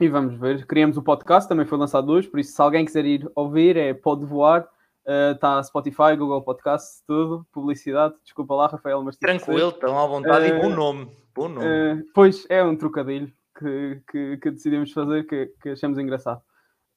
e 0.00 0.08
vamos 0.08 0.34
ver. 0.38 0.66
Criamos 0.66 0.96
o 0.96 1.02
podcast, 1.02 1.46
também 1.46 1.66
foi 1.66 1.76
lançado 1.76 2.10
hoje, 2.10 2.28
por 2.28 2.40
isso, 2.40 2.54
se 2.54 2.62
alguém 2.62 2.84
quiser 2.84 3.04
ir 3.04 3.30
ouvir, 3.34 3.76
é 3.76 3.92
Pode 3.92 4.24
Voar. 4.24 4.66
Está 5.06 5.60
uh, 5.60 5.64
Spotify, 5.64 6.16
Google 6.16 6.40
Podcasts, 6.40 7.02
tudo, 7.06 7.46
publicidade. 7.52 8.14
Desculpa 8.24 8.54
lá, 8.54 8.66
Rafael, 8.68 9.02
mas. 9.02 9.18
Tranquilo, 9.18 9.68
estão 9.68 9.98
à 9.98 10.06
vontade 10.06 10.50
uh, 10.50 10.56
e 10.56 10.58
bom 10.58 10.72
eh, 10.72 10.74
nome. 10.74 11.10
Bom 11.34 11.48
nome. 11.50 11.66
Uh, 11.66 12.06
pois 12.14 12.46
é 12.48 12.64
um 12.64 12.74
trocadilho 12.74 13.30
que, 13.58 14.00
que, 14.10 14.36
que, 14.38 14.50
decidimos 14.50 14.90
fazer 14.92 15.24
que, 15.26 15.52
que 15.60 15.68
achamos 15.70 15.98
engraçado. 15.98 16.40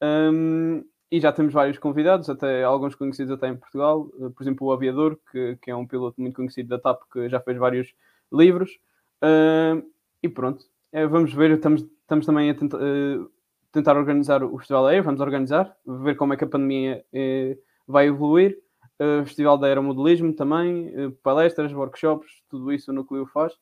Um, 0.02 0.86
e 1.10 1.20
já 1.20 1.32
temos 1.32 1.54
vários 1.54 1.78
convidados, 1.78 2.30
até 2.30 2.64
alguns 2.64 2.94
conhecidos 2.96 3.32
até 3.32 3.48
em 3.48 3.56
Portugal, 3.56 4.06
por 4.36 4.44
exemplo 4.44 4.68
o 4.68 4.74
Aviador, 4.74 5.18
que, 5.32 5.58
que 5.62 5.72
é 5.72 5.76
um 5.76 5.88
piloto 5.88 6.20
muito 6.20 6.36
conhecido 6.36 6.70
da 6.70 6.80
TAP, 6.80 7.02
que 7.12 7.30
já 7.30 7.40
fez 7.40 7.58
vários 7.58 7.94
livros. 8.32 8.78
Uh, 9.24 9.84
e 10.22 10.30
pronto, 10.30 10.66
é, 10.92 11.08
vamos 11.08 11.34
ver, 11.34 11.52
estamos, 11.52 11.82
estamos 12.02 12.26
também 12.26 12.50
a 12.50 12.56
tenta, 12.56 12.78
uh, 12.78 13.32
tentar 13.72 13.98
organizar 13.98 14.44
o 14.44 14.58
Festival 14.58 14.88
Air, 14.88 15.04
vamos 15.04 15.22
organizar, 15.22 15.76
ver 15.86 16.16
como 16.16 16.34
é 16.34 16.38
que 16.38 16.44
a 16.44 16.48
pandemia 16.48 17.04
uh, 17.14 17.58
vai 17.88 18.08
evoluir. 18.08 18.58
Festival 19.26 19.60
da 19.60 19.68
Aeromodelismo 19.68 20.34
também, 20.34 20.92
palestras, 21.22 21.72
workshops, 21.72 22.42
tudo 22.50 22.74
isso 22.74 22.90
o 22.90 22.94
Núcleo 22.96 23.28
faz. 23.28 23.54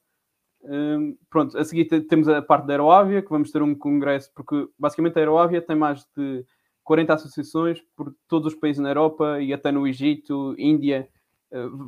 Pronto, 1.29 1.57
a 1.57 1.65
seguir 1.65 1.83
temos 2.07 2.29
a 2.29 2.41
parte 2.41 2.65
da 2.65 2.71
Aeroávia, 2.71 3.21
que 3.21 3.29
vamos 3.29 3.51
ter 3.51 3.61
um 3.61 3.75
congresso, 3.75 4.31
porque 4.33 4.69
basicamente 4.79 5.17
a 5.17 5.19
Aeroávia 5.19 5.61
tem 5.61 5.75
mais 5.75 6.07
de 6.15 6.45
40 6.85 7.13
associações 7.13 7.81
por 7.97 8.15
todos 8.27 8.53
os 8.53 8.59
países 8.59 8.81
na 8.81 8.89
Europa 8.89 9.41
e 9.41 9.51
até 9.51 9.71
no 9.71 9.85
Egito, 9.85 10.55
Índia, 10.57 11.09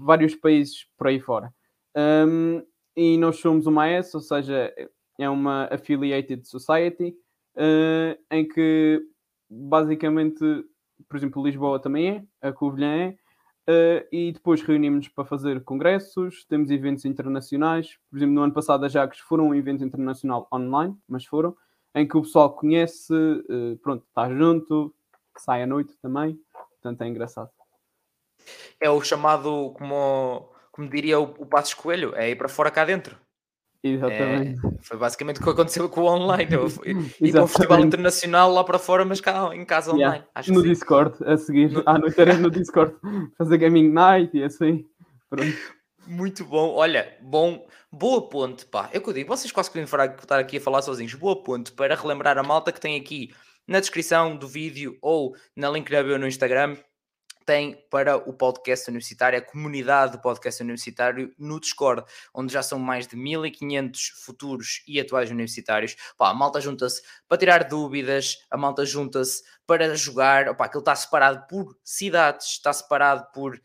vários 0.03 0.35
países 0.35 0.85
por 0.97 1.07
aí 1.07 1.19
fora. 1.19 1.53
Um, 1.95 2.61
e 2.95 3.17
nós 3.17 3.39
somos 3.39 3.65
uma 3.65 3.83
AES, 3.83 4.13
ou 4.13 4.21
seja, 4.21 4.73
é 5.17 5.29
uma 5.29 5.69
Affiliated 5.71 6.45
Society, 6.47 7.15
em 8.29 8.47
que 8.47 9.01
basicamente 9.49 10.65
por 11.07 11.17
exemplo, 11.17 11.43
Lisboa 11.43 11.79
também 11.79 12.27
é, 12.41 12.47
a 12.47 12.51
Covilhã 12.51 13.15
é, 13.67 14.01
uh, 14.01 14.07
e 14.11 14.31
depois 14.31 14.61
reunimos-nos 14.61 15.09
para 15.09 15.25
fazer 15.25 15.63
congressos, 15.63 16.45
temos 16.45 16.71
eventos 16.71 17.05
internacionais, 17.05 17.97
por 18.09 18.17
exemplo, 18.17 18.35
no 18.35 18.41
ano 18.41 18.53
passado 18.53 18.85
a 18.85 18.89
Jacques 18.89 19.19
foram 19.19 19.49
um 19.49 19.55
evento 19.55 19.83
internacional 19.83 20.47
online, 20.51 20.95
mas 21.07 21.25
foram, 21.25 21.55
em 21.97 22.07
que 22.07 22.17
o 22.17 22.21
pessoal 22.21 22.53
conhece, 22.53 23.13
uh, 23.13 23.77
pronto, 23.81 24.05
está 24.07 24.29
junto, 24.33 24.93
sai 25.37 25.63
à 25.63 25.67
noite 25.67 25.93
também, 26.01 26.39
portanto 26.81 27.01
é 27.01 27.07
engraçado. 27.07 27.49
É 28.79 28.89
o 28.89 29.01
chamado, 29.01 29.73
como, 29.77 30.49
como 30.71 30.89
diria 30.89 31.19
o, 31.19 31.23
o 31.23 31.45
Passos 31.45 31.73
Coelho, 31.73 32.15
é 32.15 32.29
ir 32.29 32.35
para 32.35 32.47
fora 32.47 32.71
cá 32.71 32.85
dentro. 32.85 33.17
Exatamente. 33.83 34.59
É, 34.65 34.69
foi 34.81 34.97
basicamente 34.97 35.39
o 35.39 35.43
que 35.43 35.49
aconteceu 35.49 35.87
com 35.89 36.01
o 36.01 36.05
online. 36.05 36.53
Eu 36.53 36.69
fui 36.69 36.93
para 37.31 37.43
um 37.43 37.47
festival 37.47 37.79
internacional 37.79 38.51
lá 38.51 38.63
para 38.63 38.79
fora, 38.79 39.05
mas 39.05 39.21
cá 39.21 39.49
em 39.53 39.65
casa 39.65 39.91
online. 39.91 40.23
Yeah. 40.37 40.53
No 40.53 40.63
Discord, 40.63 41.15
a 41.23 41.37
seguir, 41.37 41.71
no... 41.71 41.83
à 41.85 41.97
noite 41.97 42.19
era 42.19 42.33
no 42.35 42.49
Discord, 42.49 42.95
fazer 43.37 43.57
gaming 43.57 43.89
night 43.89 44.35
e 44.35 44.43
assim. 44.43 44.85
Pronto. 45.29 45.76
Muito 46.07 46.45
bom. 46.45 46.73
Olha, 46.73 47.17
bom, 47.21 47.67
boa 47.91 48.29
ponte, 48.29 48.65
pá. 48.65 48.89
É 48.93 48.97
o 48.97 49.01
que 49.01 49.09
eu 49.09 49.13
digo, 49.13 49.27
vocês 49.27 49.51
quase 49.51 49.69
que 49.69 49.77
estar 49.77 50.39
aqui 50.39 50.57
a 50.57 50.61
falar 50.61 50.81
sozinhos. 50.81 51.13
Boa 51.13 51.43
ponte 51.43 51.73
para 51.73 51.95
relembrar 51.95 52.37
a 52.37 52.43
malta 52.43 52.71
que 52.71 52.79
tem 52.79 52.99
aqui 52.99 53.33
na 53.67 53.81
descrição 53.81 54.37
do 54.37 54.47
vídeo 54.47 54.97
ou 55.01 55.35
na 55.53 55.69
link 55.69 55.91
da 55.91 56.01
bio 56.01 56.17
no 56.17 56.25
Instagram 56.25 56.77
tem 57.47 57.81
para 57.89 58.17
o 58.17 58.33
podcast 58.33 58.89
universitário, 58.89 59.39
a 59.39 59.41
comunidade 59.41 60.11
do 60.11 60.21
podcast 60.21 60.61
universitário 60.61 61.33
no 61.39 61.61
Discord, 61.61 62.03
onde 62.33 62.51
já 62.51 62.61
são 62.61 62.77
mais 62.77 63.07
de 63.07 63.15
1500 63.15 64.07
futuros 64.25 64.83
e 64.85 64.99
atuais 64.99 65.31
universitários. 65.31 65.95
Pá, 66.17 66.29
a 66.29 66.33
malta 66.33 66.59
junta-se 66.59 67.01
para 67.25 67.37
tirar 67.37 67.63
dúvidas, 67.63 68.37
a 68.51 68.57
malta 68.57 68.85
junta-se 68.85 69.43
para 69.65 69.95
jogar. 69.95 70.49
Opa, 70.49 70.65
aquilo 70.65 70.81
está 70.81 70.93
separado 70.93 71.47
por 71.47 71.77
cidades, 71.85 72.47
está 72.47 72.73
separado 72.73 73.25
por 73.33 73.57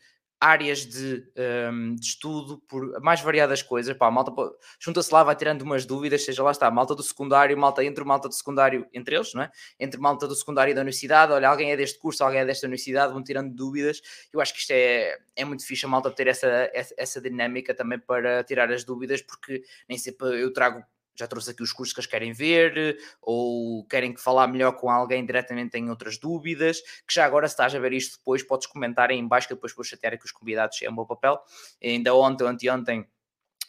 áreas 0.43 0.85
de, 0.85 1.25
um, 1.71 1.95
de, 1.95 2.05
estudo, 2.05 2.57
por 2.67 3.01
mais 3.01 3.21
variadas 3.21 3.61
coisas. 3.61 3.95
Pá, 3.95 4.11
malta 4.11 4.33
junta-se 4.77 5.13
lá, 5.13 5.23
vai 5.23 5.37
tirando 5.37 5.61
umas 5.61 5.85
dúvidas, 5.85 6.25
seja 6.25 6.43
lá 6.43 6.51
está, 6.51 6.69
malta 6.69 6.93
do 6.93 7.01
secundário, 7.01 7.57
malta 7.57 7.81
entre 7.81 8.03
malta 8.03 8.27
do 8.27 8.33
secundário, 8.33 8.85
entre 8.93 9.15
eles, 9.15 9.33
não 9.33 9.43
é? 9.43 9.51
Entre 9.79 9.97
malta 10.01 10.27
do 10.27 10.35
secundário 10.35 10.71
e 10.71 10.73
da 10.73 10.81
universidade, 10.81 11.31
olha, 11.31 11.47
alguém 11.47 11.71
é 11.71 11.77
deste 11.77 11.97
curso, 11.97 12.25
alguém 12.25 12.41
é 12.41 12.45
desta 12.45 12.67
universidade, 12.67 13.13
vão 13.13 13.23
tirando 13.23 13.55
dúvidas. 13.55 14.01
Eu 14.33 14.41
acho 14.41 14.53
que 14.53 14.59
isto 14.59 14.71
é, 14.71 15.17
é 15.33 15.45
muito 15.45 15.65
fixe 15.65 15.85
a 15.85 15.89
malta 15.89 16.11
ter 16.11 16.27
essa, 16.27 16.47
essa, 16.73 16.93
essa 16.97 17.21
dinâmica 17.21 17.73
também 17.73 17.97
para 17.97 18.43
tirar 18.43 18.69
as 18.69 18.83
dúvidas, 18.83 19.21
porque 19.21 19.63
nem 19.87 19.97
sempre 19.97 20.41
eu 20.41 20.51
trago 20.51 20.83
já 21.15 21.27
trouxe 21.27 21.51
aqui 21.51 21.63
os 21.63 21.71
cursos 21.71 21.93
que 21.93 21.99
eles 21.99 22.09
querem 22.09 22.33
ver, 22.33 22.97
ou 23.21 23.85
querem 23.85 24.15
falar 24.15 24.47
melhor 24.47 24.73
com 24.73 24.89
alguém 24.89 25.25
diretamente, 25.25 25.71
têm 25.71 25.89
outras 25.89 26.17
dúvidas, 26.17 26.81
que 27.07 27.13
já 27.13 27.25
agora 27.25 27.47
se 27.47 27.53
estás 27.53 27.73
a 27.75 27.79
ver 27.79 27.93
isto 27.93 28.17
depois, 28.17 28.43
podes 28.43 28.67
comentar 28.67 29.09
aí 29.09 29.17
em 29.17 29.27
baixo, 29.27 29.47
que 29.47 29.53
depois 29.53 29.73
vou 29.73 29.83
chatear 29.83 30.13
aqui 30.13 30.25
os 30.25 30.31
convidados, 30.31 30.81
é 30.81 30.89
o 30.89 30.93
meu 30.93 31.05
papel. 31.05 31.39
Ainda 31.81 32.13
ontem, 32.13 32.45
anteontem, 32.45 33.07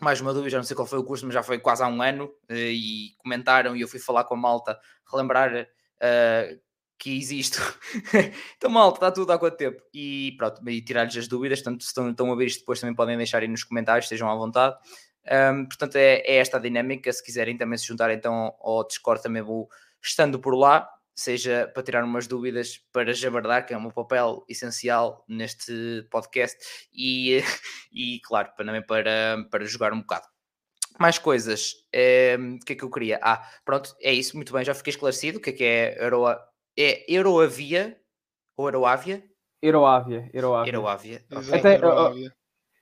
mais 0.01 0.21
uma 0.21 0.33
dúvida, 0.33 0.51
já 0.51 0.59
não 0.59 0.65
sei 0.65 0.75
qual 0.75 0.87
foi 0.87 0.99
o 0.99 1.05
curso, 1.05 1.25
mas 1.25 1.35
já 1.35 1.43
foi 1.43 1.59
quase 1.59 1.83
há 1.83 1.87
um 1.89 2.03
ano, 2.03 2.33
eh, 2.49 2.73
e 2.73 3.15
comentaram, 3.19 3.77
e 3.77 3.81
eu 3.81 3.89
fui 3.89 4.01
falar 4.01 4.25
com 4.25 4.35
a 4.35 4.37
malta, 4.37 4.79
relembrar 5.11 5.53
uh, 5.55 6.61
que 6.99 7.17
existe. 7.17 7.59
então, 8.57 8.71
malta, 8.71 8.97
está 8.97 9.11
tudo 9.11 9.33
há 9.33 9.39
quanto 9.39 9.57
tempo? 9.57 9.83
E 9.93 10.35
pronto, 10.39 10.69
e 10.69 10.81
tirar-lhes 10.83 11.17
as 11.17 11.29
dúvidas, 11.29 11.61
portanto, 11.61 11.83
se 11.83 11.89
estão, 11.89 12.11
estão 12.11 12.33
a 12.33 12.37
ver 12.37 12.47
isto 12.47 12.61
depois, 12.61 12.81
também 12.81 12.95
podem 12.95 13.17
deixar 13.17 13.43
aí 13.43 13.49
nos 13.49 13.65
comentários, 13.65 14.07
estejam 14.07 14.31
à 14.31 14.35
vontade. 14.35 14.77
Um, 15.31 15.67
portanto, 15.67 15.97
é, 15.97 16.17
é, 16.21 16.37
esta 16.37 16.59
a 16.59 16.61
dinâmica. 16.61 17.13
Se 17.13 17.23
quiserem 17.23 17.57
também 17.57 17.79
se 17.79 17.87
juntar 17.87 18.11
então 18.11 18.55
ao 18.61 18.87
Discord, 18.87 19.23
também 19.23 19.43
vou 19.43 19.69
estando 20.03 20.39
por 20.39 20.55
lá, 20.55 20.89
seja 21.15 21.71
para 21.73 21.83
tirar 21.83 22.05
umas 22.05 22.27
dúvidas, 22.27 22.79
para 22.93 23.13
jabardar, 23.13 23.67
que 23.67 23.73
é 23.73 23.77
o 23.77 23.81
meu 23.81 23.93
papel 23.93 24.45
essencial 24.49 25.25
neste 25.29 26.07
podcast, 26.11 26.59
e, 26.93 27.43
e 27.93 28.21
claro, 28.21 28.51
também 28.57 28.85
para, 28.85 29.45
para 29.51 29.65
jogar 29.65 29.93
um 29.93 30.01
bocado. 30.01 30.27
Mais 30.99 31.19
coisas, 31.19 31.73
o 31.73 32.65
que 32.65 32.75
é 32.75 32.77
que 32.77 32.85
eu 32.85 32.91
queria? 32.91 33.19
Ah, 33.21 33.45
pronto, 33.65 33.97
é 34.01 34.13
isso, 34.13 34.37
muito 34.37 34.53
bem, 34.53 34.65
já 34.65 34.75
fiquei 34.75 34.93
esclarecido. 34.93 35.39
O 35.39 35.41
que 35.41 35.51
é 35.51 35.53
que 35.53 35.65
é 35.65 36.05
Euroa? 36.05 36.41
É 36.79 37.05
Euroavia 37.13 37.99
ou 38.57 38.69
Euroávia? 38.69 39.25
Euroávia, 39.61 40.31
Euroávia. 40.33 40.71
Euroávia. 40.71 41.25
Okay. 41.31 41.59
Até, 41.59 41.75
Euroávia. 41.77 42.33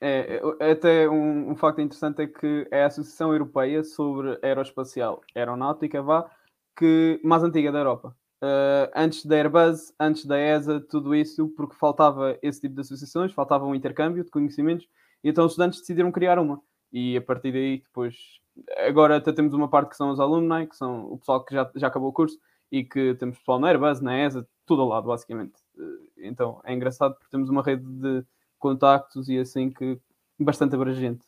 É, 0.05 0.41
até 0.59 1.09
um, 1.09 1.51
um, 1.51 1.55
facto 1.55 1.79
interessante 1.79 2.23
é 2.23 2.27
que 2.27 2.67
é 2.69 2.83
a 2.83 2.87
Associação 2.87 3.31
Europeia 3.31 3.85
sobre 3.85 4.37
Aeroespacial 4.43 5.21
Aeronáutica, 5.33 6.01
vá, 6.01 6.29
que 6.75 7.21
mais 7.23 7.41
antiga 7.41 7.71
da 7.71 7.79
Europa. 7.79 8.13
Uh, 8.43 8.91
antes 8.93 9.25
da 9.25 9.37
Airbus, 9.37 9.93
antes 9.97 10.25
da 10.25 10.37
ESA, 10.37 10.81
tudo 10.81 11.15
isso, 11.15 11.47
porque 11.55 11.77
faltava 11.77 12.37
esse 12.41 12.59
tipo 12.59 12.75
de 12.75 12.81
associações, 12.81 13.31
faltava 13.31 13.65
um 13.65 13.73
intercâmbio 13.73 14.25
de 14.25 14.29
conhecimentos, 14.29 14.85
e 15.23 15.29
então 15.29 15.45
os 15.45 15.53
estudantes 15.53 15.79
decidiram 15.79 16.11
criar 16.11 16.37
uma. 16.37 16.61
E 16.91 17.15
a 17.15 17.21
partir 17.21 17.53
daí, 17.53 17.77
depois, 17.77 18.41
agora 18.85 19.15
até 19.15 19.31
temos 19.31 19.53
uma 19.53 19.69
parte 19.69 19.91
que 19.91 19.95
são 19.95 20.09
os 20.09 20.19
alumni, 20.19 20.67
que 20.67 20.75
são 20.75 21.13
o 21.13 21.17
pessoal 21.17 21.45
que 21.45 21.55
já, 21.55 21.71
já 21.75 21.87
acabou 21.87 22.09
o 22.09 22.13
curso, 22.13 22.37
e 22.69 22.83
que 22.83 23.15
temos 23.15 23.37
pessoal 23.37 23.57
na 23.57 23.69
Airbus, 23.69 24.01
na 24.01 24.17
ESA, 24.17 24.45
tudo 24.65 24.81
ao 24.81 24.89
lado, 24.89 25.07
basicamente. 25.07 25.53
Uh, 25.77 26.09
então 26.17 26.59
é 26.65 26.73
engraçado 26.73 27.13
porque 27.13 27.31
temos 27.31 27.49
uma 27.49 27.63
rede 27.63 27.85
de 27.85 28.25
contactos 28.63 29.27
e 29.27 29.37
assim 29.37 29.69
que 29.69 29.99
bastante 30.39 30.73
abrangente. 30.73 31.25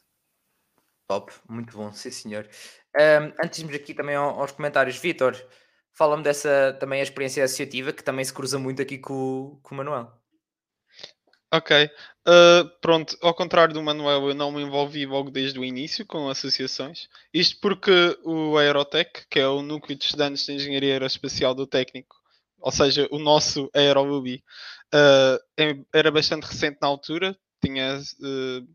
Top, 1.08 1.34
muito 1.48 1.78
bom, 1.78 1.92
sim 1.92 2.10
senhor. 2.10 2.50
Um, 2.96 3.34
antes 3.44 3.57
de 3.57 3.66
irmos 3.66 3.76
aqui 3.76 3.94
também 3.94 4.16
aos 4.16 4.53
comentários, 4.53 4.98
Vitor, 4.98 5.36
fala-me 5.94 6.24
dessa 6.24 6.76
também 6.80 7.02
a 7.02 7.03
experiência 7.03 7.44
associativa 7.44 7.91
que 7.91 8.03
também 8.03 8.24
se 8.24 8.34
cruza 8.34 8.57
muito 8.57 8.82
aqui 8.82 8.98
com, 8.98 9.60
com 9.62 9.76
o 9.76 9.78
Manuel. 9.78 10.12
Ok, 11.53 11.86
uh, 11.86 12.70
pronto, 12.82 13.18
ao 13.22 13.34
contrário 13.34 13.74
do 13.74 13.84
Manuel, 13.84 14.30
eu 14.30 14.34
não 14.34 14.52
me 14.52 14.62
envolvi 14.62 15.06
logo 15.06 15.30
desde 15.30 15.60
o 15.60 15.64
início 15.64 16.06
com 16.06 16.28
associações. 16.28 17.07
Isto 17.34 17.60
porque 17.62 18.18
o 18.24 18.57
Aerotech, 18.57 19.28
que 19.30 19.40
é 19.40 19.48
o 19.48 19.62
núcleo 19.62 19.98
de 19.98 20.06
estudantes 20.06 20.45
de 20.45 20.53
engenharia 20.53 20.94
aeroespacial 20.94 21.53
do 21.53 21.68
técnico, 21.68 22.16
ou 22.60 22.72
seja, 22.72 23.07
o 23.12 23.20
nosso 23.20 23.70
AeroUbi, 23.76 24.44
uh, 24.95 25.85
era 25.93 26.11
bastante 26.11 26.43
recente 26.43 26.77
na 26.81 26.88
altura, 26.88 27.38
tinha. 27.63 27.99
Uh, 28.19 28.67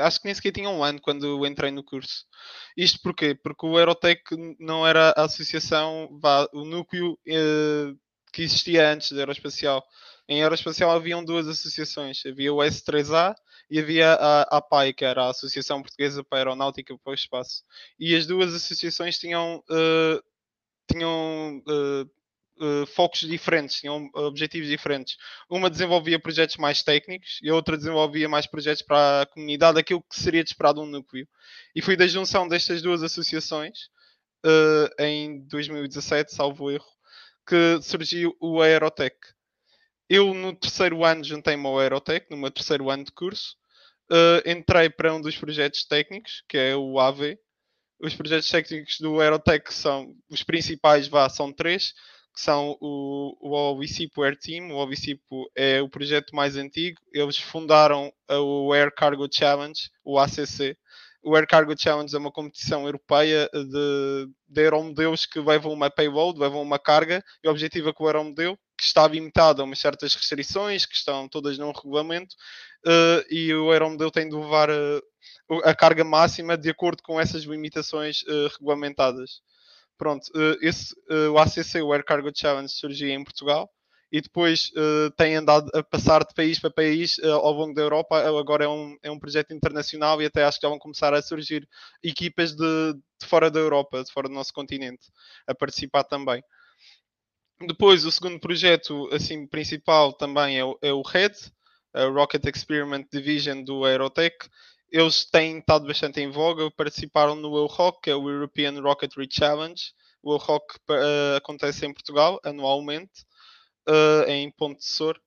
acho 0.00 0.20
que 0.20 0.26
nem 0.26 0.34
sequer 0.34 0.52
tinha 0.52 0.68
um 0.68 0.82
ano 0.82 1.00
quando 1.00 1.46
entrei 1.46 1.70
no 1.70 1.84
curso. 1.84 2.24
Isto 2.76 3.00
porquê? 3.00 3.34
Porque 3.34 3.64
o 3.64 3.76
Aerotech 3.76 4.22
não 4.58 4.86
era 4.86 5.10
a 5.16 5.24
associação, 5.24 6.08
o 6.52 6.64
núcleo 6.64 7.12
uh, 7.12 7.98
que 8.32 8.42
existia 8.42 8.90
antes 8.90 9.12
da 9.12 9.20
Aeroespacial. 9.20 9.84
Em 10.28 10.42
Aeroespacial 10.42 10.90
haviam 10.90 11.24
duas 11.24 11.46
associações. 11.48 12.22
Havia 12.26 12.52
o 12.52 12.58
S3A 12.58 13.34
e 13.70 13.78
havia 13.78 14.12
a 14.14 14.58
APAI, 14.58 14.92
que 14.92 15.04
era 15.04 15.24
a 15.24 15.30
Associação 15.30 15.80
Portuguesa 15.80 16.22
para 16.24 16.38
a 16.38 16.40
Aeronáutica 16.40 16.96
para 16.98 17.10
o 17.10 17.14
Espaço. 17.14 17.62
E 17.98 18.14
as 18.14 18.26
duas 18.26 18.54
associações 18.54 19.18
tinham, 19.18 19.62
uh, 19.70 20.22
tinham 20.90 21.62
uh, 21.66 22.10
uh, 22.60 22.86
focos 22.86 23.20
diferentes, 23.20 23.80
tinham 23.80 24.10
objetivos 24.14 24.68
diferentes. 24.68 25.16
Uma 25.48 25.70
desenvolvia 25.70 26.18
projetos 26.18 26.56
mais 26.56 26.82
técnicos 26.82 27.38
e 27.42 27.48
a 27.48 27.54
outra 27.54 27.76
desenvolvia 27.76 28.28
mais 28.28 28.46
projetos 28.46 28.82
para 28.82 29.22
a 29.22 29.26
comunidade, 29.26 29.78
aquilo 29.78 30.02
que 30.02 30.20
seria 30.20 30.42
de 30.42 30.50
esperado 30.50 30.80
um 30.80 30.86
núcleo. 30.86 31.26
E 31.74 31.82
foi 31.82 31.96
da 31.96 32.06
junção 32.06 32.48
destas 32.48 32.82
duas 32.82 33.02
associações, 33.02 33.78
uh, 34.44 35.02
em 35.02 35.40
2017, 35.46 36.34
salvo 36.34 36.70
erro, 36.70 36.86
que 37.46 37.80
surgiu 37.82 38.36
o 38.40 38.60
Aerotech. 38.60 39.16
Eu, 40.08 40.32
no 40.32 40.54
terceiro 40.54 41.04
ano, 41.04 41.22
juntei-me 41.22 41.66
ao 41.66 41.78
Aerotech, 41.78 42.26
no 42.30 42.36
meu 42.36 42.50
terceiro 42.50 42.90
ano 42.90 43.04
de 43.04 43.12
curso. 43.12 43.56
Uh, 44.10 44.40
entrei 44.48 44.88
para 44.88 45.14
um 45.14 45.20
dos 45.20 45.36
projetos 45.36 45.84
técnicos, 45.84 46.42
que 46.48 46.56
é 46.56 46.74
o 46.74 46.98
AV. 46.98 47.38
Os 48.00 48.14
projetos 48.14 48.48
técnicos 48.48 48.98
do 49.00 49.20
Aerotech 49.20 49.72
são 49.74 50.14
os 50.30 50.42
principais, 50.42 51.08
vá, 51.08 51.28
são 51.28 51.52
três 51.52 51.92
que 52.38 52.44
são 52.44 52.78
o, 52.80 53.36
o 53.40 53.52
Obicipo 53.72 54.22
Air 54.22 54.38
Team. 54.38 54.70
O 54.70 54.76
Obicipo 54.76 55.50
é 55.56 55.82
o 55.82 55.88
projeto 55.88 56.36
mais 56.36 56.56
antigo. 56.56 56.96
Eles 57.12 57.36
fundaram 57.36 58.12
o 58.30 58.72
Air 58.72 58.94
Cargo 58.94 59.26
Challenge, 59.28 59.90
o 60.04 60.20
ACC. 60.20 60.76
O 61.20 61.34
Air 61.34 61.48
Cargo 61.48 61.74
Challenge 61.76 62.14
é 62.14 62.18
uma 62.18 62.30
competição 62.30 62.86
europeia 62.86 63.50
de, 63.52 64.30
de 64.48 64.60
aeromodelos 64.60 65.26
que 65.26 65.40
levam 65.40 65.72
uma 65.72 65.90
payload, 65.90 66.38
levam 66.38 66.62
uma 66.62 66.78
carga, 66.78 67.24
e 67.42 67.48
o 67.48 67.50
objetivo 67.50 67.88
é 67.88 67.92
que 67.92 68.00
o 68.00 68.06
aeromodelo, 68.06 68.56
que 68.78 68.84
está 68.84 69.08
limitado 69.08 69.60
a 69.60 69.64
umas 69.64 69.80
certas 69.80 70.14
restrições, 70.14 70.86
que 70.86 70.94
estão 70.94 71.28
todas 71.28 71.58
num 71.58 71.72
regulamento, 71.72 72.36
uh, 72.86 73.34
e 73.34 73.52
o 73.52 73.72
aeromodelo 73.72 74.12
tem 74.12 74.28
de 74.28 74.36
levar 74.36 74.70
uh, 74.70 75.02
a 75.64 75.74
carga 75.74 76.04
máxima 76.04 76.56
de 76.56 76.70
acordo 76.70 77.02
com 77.02 77.20
essas 77.20 77.42
limitações 77.42 78.22
uh, 78.22 78.48
regulamentadas. 78.52 79.40
Pronto, 79.98 80.30
eh, 80.34 80.56
esse, 80.62 80.94
eh, 81.10 81.28
o 81.28 81.38
ACC, 81.38 81.82
o 81.82 81.92
Air 81.92 82.04
Cargo 82.04 82.30
Challenge, 82.34 82.72
surgiu 82.72 83.08
em 83.08 83.24
Portugal 83.24 83.68
e 84.10 84.22
depois 84.22 84.70
uh, 84.70 85.10
tem 85.18 85.36
andado 85.36 85.70
a 85.74 85.82
passar 85.82 86.24
de 86.24 86.32
país 86.34 86.58
para 86.58 86.70
país 86.70 87.18
ao 87.22 87.52
longo 87.52 87.74
da 87.74 87.82
Europa. 87.82 88.16
Agora 88.18 88.64
é 88.64 88.68
um, 88.68 88.96
é 89.02 89.10
um 89.10 89.18
projeto 89.18 89.52
internacional 89.52 90.22
e 90.22 90.24
até 90.24 90.44
acho 90.44 90.58
que 90.58 90.66
já 90.66 90.70
vão 90.70 90.78
começar 90.78 91.12
a 91.12 91.20
surgir 91.20 91.68
equipas 92.02 92.54
de, 92.56 92.94
de 92.94 93.26
fora 93.26 93.50
da 93.50 93.60
Europa, 93.60 94.02
de 94.02 94.10
fora 94.10 94.26
do 94.26 94.34
nosso 94.34 94.52
continente, 94.54 95.08
a 95.46 95.54
participar 95.54 96.04
também. 96.04 96.42
Depois, 97.66 98.06
o 98.06 98.12
segundo 98.12 98.38
projeto 98.40 99.08
assim, 99.12 99.46
principal 99.46 100.12
também 100.12 100.58
é 100.58 100.64
o, 100.64 100.78
é 100.80 100.92
o 100.92 101.02
RED, 101.02 101.34
a 101.92 102.04
Rocket 102.04 102.46
Experiment 102.46 103.06
Division 103.12 103.62
do 103.62 103.84
Aerotech, 103.84 104.48
eles 104.90 105.24
têm 105.24 105.58
estado 105.58 105.86
bastante 105.86 106.20
em 106.20 106.30
voga, 106.30 106.70
participaram 106.70 107.34
no 107.34 107.56
EUROC, 107.56 108.02
que 108.02 108.10
é 108.10 108.14
o 108.14 108.28
European 108.28 108.80
Rocketry 108.80 109.28
Challenge. 109.30 109.82
O 110.22 110.32
EUROC 110.32 110.76
uh, 110.90 111.36
acontece 111.36 111.86
em 111.86 111.92
Portugal 111.92 112.40
anualmente, 112.44 113.24
uh, 113.88 114.28
em 114.28 114.50
Ponte 114.50 114.78
de 114.78 114.86
Sor. 114.86 115.20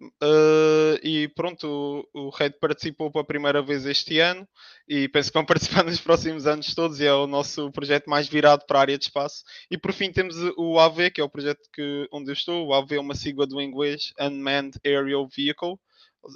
Uh, 0.00 0.98
e 1.04 1.28
pronto, 1.36 2.08
o, 2.12 2.26
o 2.26 2.30
Red 2.30 2.50
participou 2.60 3.12
pela 3.12 3.24
primeira 3.24 3.62
vez 3.62 3.86
este 3.86 4.18
ano 4.18 4.46
e 4.88 5.08
penso 5.08 5.30
que 5.30 5.34
vão 5.34 5.46
participar 5.46 5.84
nos 5.84 6.00
próximos 6.00 6.48
anos 6.48 6.74
todos 6.74 6.98
e 6.98 7.06
é 7.06 7.14
o 7.14 7.28
nosso 7.28 7.70
projeto 7.70 8.10
mais 8.10 8.26
virado 8.28 8.64
para 8.66 8.78
a 8.78 8.82
área 8.82 8.98
de 8.98 9.04
espaço. 9.04 9.44
E 9.70 9.78
por 9.78 9.92
fim 9.92 10.10
temos 10.10 10.36
o 10.56 10.78
AV, 10.80 11.10
que 11.10 11.20
é 11.20 11.24
o 11.24 11.28
projeto 11.28 11.60
que, 11.72 12.08
onde 12.12 12.30
eu 12.30 12.32
estou. 12.32 12.66
O 12.66 12.74
AV 12.74 12.92
é 12.92 13.00
uma 13.00 13.14
sigla 13.14 13.46
do 13.46 13.60
inglês 13.60 14.12
Unmanned 14.20 14.78
Aerial 14.84 15.28
Vehicle, 15.28 15.78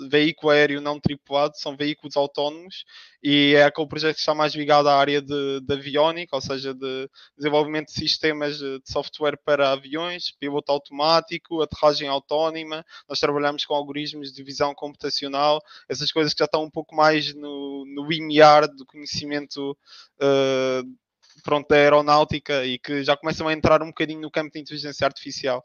veículo 0.09 0.51
aéreo 0.51 0.81
não 0.81 1.01
tripulado, 1.01 1.57
são 1.57 1.77
veículos 1.77 2.17
autónomos 2.17 2.85
e 3.23 3.55
é 3.55 3.65
aquele 3.65 3.89
projeto 3.89 4.15
que 4.15 4.21
está 4.21 4.35
mais 4.35 4.55
ligado 4.55 4.89
à 4.89 4.97
área 4.97 5.21
de, 5.21 5.61
de 5.61 5.75
aviónica, 5.75 6.37
ou 6.37 6.43
seja, 6.43 6.75
de 6.75 7.11
desenvolvimento 7.37 7.89
de 7.89 7.95
sistemas 7.95 8.59
de 8.59 8.81
software 8.85 9.39
para 9.45 9.73
aviões, 9.73 10.31
piloto 10.31 10.71
automático, 10.71 11.63
aterragem 11.63 12.09
autónoma. 12.09 12.85
Nós 13.09 13.19
trabalhamos 13.19 13.65
com 13.65 13.75
algoritmos 13.75 14.33
de 14.33 14.43
visão 14.43 14.75
computacional, 14.75 15.61
essas 15.89 16.13
coisas 16.13 16.33
que 16.33 16.39
já 16.39 16.45
estão 16.45 16.65
um 16.65 16.71
pouco 16.71 16.95
mais 16.95 17.35
no, 17.35 17.85
no 17.87 18.07
limiar 18.07 18.69
do 18.69 18.87
conhecimento. 18.87 19.77
Uh, 20.21 20.97
pronto, 21.43 21.69
da 21.69 21.77
aeronáutica 21.77 22.65
e 22.65 22.79
que 22.79 23.03
já 23.05 23.17
começam 23.17 23.47
a 23.47 23.53
entrar 23.53 23.83
um 23.83 23.87
bocadinho 23.87 24.21
no 24.21 24.31
campo 24.31 24.53
de 24.53 24.59
inteligência 24.59 25.07
artificial. 25.07 25.65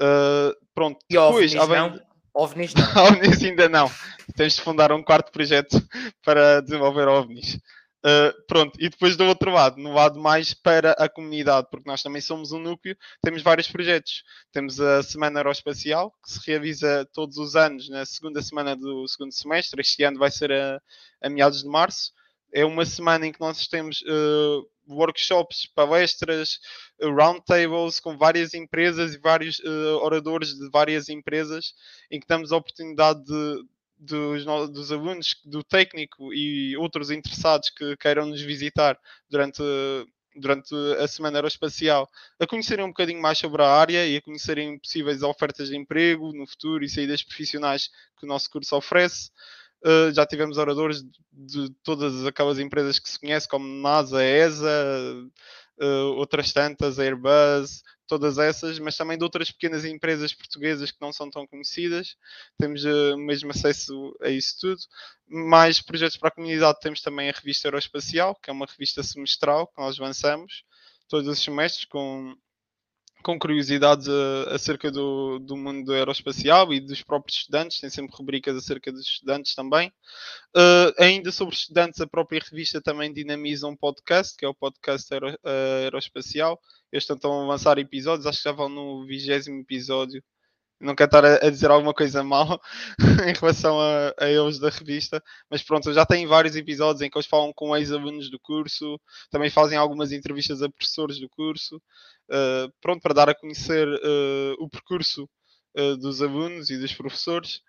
Uh, 0.00 0.54
pronto, 0.74 0.98
e 1.08 1.14
depois, 1.14 1.52
não? 1.54 2.00
OVNIs 2.34 2.74
não. 2.74 2.84
OVNIs 3.06 3.42
ainda 3.42 3.68
não. 3.68 3.90
Temos 4.36 4.56
de 4.56 4.60
fundar 4.60 4.92
um 4.92 5.02
quarto 5.02 5.30
projeto 5.30 5.80
para 6.24 6.60
desenvolver 6.60 7.06
OVNIs. 7.08 7.58
Uh, 8.04 8.34
pronto, 8.46 8.78
e 8.78 8.90
depois 8.90 9.16
do 9.16 9.24
outro 9.24 9.50
lado, 9.50 9.80
no 9.80 9.94
lado 9.94 10.20
mais 10.20 10.52
para 10.52 10.92
a 10.92 11.08
comunidade, 11.08 11.68
porque 11.70 11.88
nós 11.88 12.02
também 12.02 12.20
somos 12.20 12.52
um 12.52 12.58
núcleo, 12.58 12.94
temos 13.22 13.40
vários 13.40 13.66
projetos. 13.66 14.22
Temos 14.52 14.78
a 14.78 15.02
Semana 15.02 15.40
Aeroespacial, 15.40 16.12
que 16.22 16.32
se 16.32 16.40
realiza 16.46 17.08
todos 17.14 17.38
os 17.38 17.56
anos, 17.56 17.88
na 17.88 18.04
segunda 18.04 18.42
semana 18.42 18.76
do 18.76 19.08
segundo 19.08 19.32
semestre. 19.32 19.80
Este 19.80 20.02
ano 20.02 20.18
vai 20.18 20.30
ser 20.30 20.52
a, 20.52 20.78
a 21.22 21.30
meados 21.30 21.62
de 21.62 21.68
março. 21.68 22.12
É 22.52 22.62
uma 22.64 22.84
semana 22.84 23.26
em 23.26 23.32
que 23.32 23.40
nós 23.40 23.66
temos 23.68 24.02
uh, 24.02 24.68
workshops, 24.88 25.66
palestras, 25.74 26.58
uh, 27.00 27.10
roundtables 27.10 28.00
com 28.00 28.16
várias 28.16 28.54
empresas 28.54 29.14
e 29.14 29.18
vários 29.18 29.58
uh, 29.60 29.98
oradores 30.02 30.54
de 30.54 30.68
várias 30.70 31.08
empresas, 31.08 31.74
em 32.10 32.20
que 32.20 32.26
damos 32.26 32.52
a 32.52 32.56
oportunidade 32.56 33.24
de, 33.24 33.64
dos, 33.98 34.44
dos, 34.70 34.92
alunos, 34.92 35.36
do 35.44 35.62
técnico 35.62 36.32
e 36.32 36.76
outros 36.76 37.10
interessados 37.10 37.70
que 37.70 37.96
queiram 37.96 38.26
nos 38.26 38.40
visitar 38.40 38.98
durante, 39.30 39.62
durante 40.36 40.74
a 40.98 41.06
Semana 41.06 41.38
Aeroespacial 41.38 42.08
a 42.38 42.46
conhecerem 42.46 42.84
um 42.84 42.88
bocadinho 42.88 43.20
mais 43.20 43.38
sobre 43.38 43.62
a 43.62 43.68
área 43.68 44.06
e 44.06 44.16
a 44.16 44.22
conhecerem 44.22 44.78
possíveis 44.78 45.22
ofertas 45.22 45.68
de 45.68 45.76
emprego 45.76 46.32
no 46.32 46.46
futuro 46.46 46.84
e 46.84 46.88
saídas 46.88 47.22
profissionais 47.22 47.88
que 48.18 48.24
o 48.24 48.28
nosso 48.28 48.50
curso 48.50 48.76
oferece. 48.76 49.30
Uh, 49.84 50.12
já 50.14 50.24
tivemos 50.24 50.56
oradores 50.56 51.02
de, 51.32 51.70
todas 51.82 52.24
aquelas 52.24 52.58
empresas 52.58 52.98
que 52.98 53.08
se 53.08 53.18
conhece, 53.18 53.46
como 53.46 53.66
NASA, 53.66 54.24
ESA, 54.24 54.68
uh, 55.80 56.14
outras 56.16 56.52
tantas, 56.52 56.98
Airbus, 56.98 57.82
todas 58.06 58.38
essas, 58.38 58.78
mas 58.78 58.96
também 58.96 59.18
de 59.18 59.24
outras 59.24 59.50
pequenas 59.50 59.84
empresas 59.84 60.32
portuguesas 60.32 60.90
que 60.90 61.00
não 61.00 61.12
são 61.12 61.30
tão 61.30 61.46
conhecidas. 61.46 62.16
Temos 62.58 62.84
uh, 62.84 63.16
mesmo 63.18 63.50
acesso 63.50 64.16
a 64.22 64.30
isso 64.30 64.56
tudo. 64.60 64.80
Mais 65.28 65.80
projetos 65.80 66.16
para 66.16 66.28
a 66.28 66.32
comunidade, 66.32 66.80
temos 66.80 67.00
também 67.02 67.28
a 67.28 67.32
revista 67.32 67.68
Aeroespacial, 67.68 68.34
que 68.36 68.50
é 68.50 68.52
uma 68.52 68.66
revista 68.66 69.02
semestral 69.02 69.66
que 69.66 69.80
nós 69.80 69.98
lançamos 69.98 70.64
todos 71.08 71.28
os 71.28 71.42
semestres 71.42 71.84
com 71.84 72.34
com 73.24 73.38
curiosidades 73.38 74.06
a, 74.06 74.54
acerca 74.54 74.90
do, 74.92 75.38
do 75.38 75.56
mundo 75.56 75.92
aeroespacial 75.92 76.72
e 76.72 76.78
dos 76.78 77.02
próprios 77.02 77.38
estudantes, 77.38 77.80
tem 77.80 77.88
sempre 77.88 78.14
rubricas 78.14 78.54
acerca 78.54 78.92
dos 78.92 79.00
estudantes 79.00 79.54
também. 79.54 79.88
Uh, 80.54 80.92
ainda 81.02 81.32
sobre 81.32 81.54
estudantes, 81.54 82.00
a 82.00 82.06
própria 82.06 82.40
revista 82.40 82.80
também 82.82 83.12
dinamiza 83.12 83.66
um 83.66 83.74
podcast, 83.74 84.36
que 84.36 84.44
é 84.44 84.48
o 84.48 84.54
podcast 84.54 85.12
aero, 85.12 85.30
uh, 85.30 85.38
aeroespacial. 85.82 86.60
Eles 86.92 87.06
tentam 87.06 87.42
avançar 87.42 87.78
episódios, 87.78 88.26
acho 88.26 88.38
que 88.38 88.44
já 88.44 88.52
vão 88.52 88.68
no 88.68 89.06
vigésimo 89.06 89.58
episódio 89.60 90.22
não 90.80 90.94
quero 90.94 91.08
estar 91.08 91.24
a, 91.24 91.50
dizer 91.50 91.70
alguma 91.70 91.94
coisa 91.94 92.22
mal 92.22 92.60
em 93.28 93.32
relação 93.32 93.80
a, 93.80 94.14
a, 94.18 94.28
eles 94.28 94.58
da 94.58 94.70
revista, 94.70 95.22
mas 95.50 95.62
pronto, 95.62 95.92
já 95.92 96.04
têm 96.04 96.26
vários 96.26 96.56
episódios 96.56 97.02
em 97.02 97.10
que 97.10 97.16
eles 97.16 97.26
falam 97.26 97.52
com 97.54 97.76
ex-alunos 97.76 98.30
do 98.30 98.38
curso, 98.40 99.00
também 99.30 99.50
fazem 99.50 99.78
algumas 99.78 100.12
entrevistas 100.12 100.62
a 100.62 100.68
professores 100.68 101.18
do 101.18 101.28
curso, 101.28 101.76
uh, 101.76 102.72
pronto, 102.80 103.00
para 103.02 103.14
dar 103.14 103.28
a 103.28 103.34
conhecer 103.34 103.88
uh, 103.88 104.54
o 104.58 104.68
percurso 104.68 105.28
uh, 105.78 105.96
dos 105.96 106.20
alunos 106.20 106.70
e 106.70 106.78
dos 106.78 106.92
professores. 106.92 107.60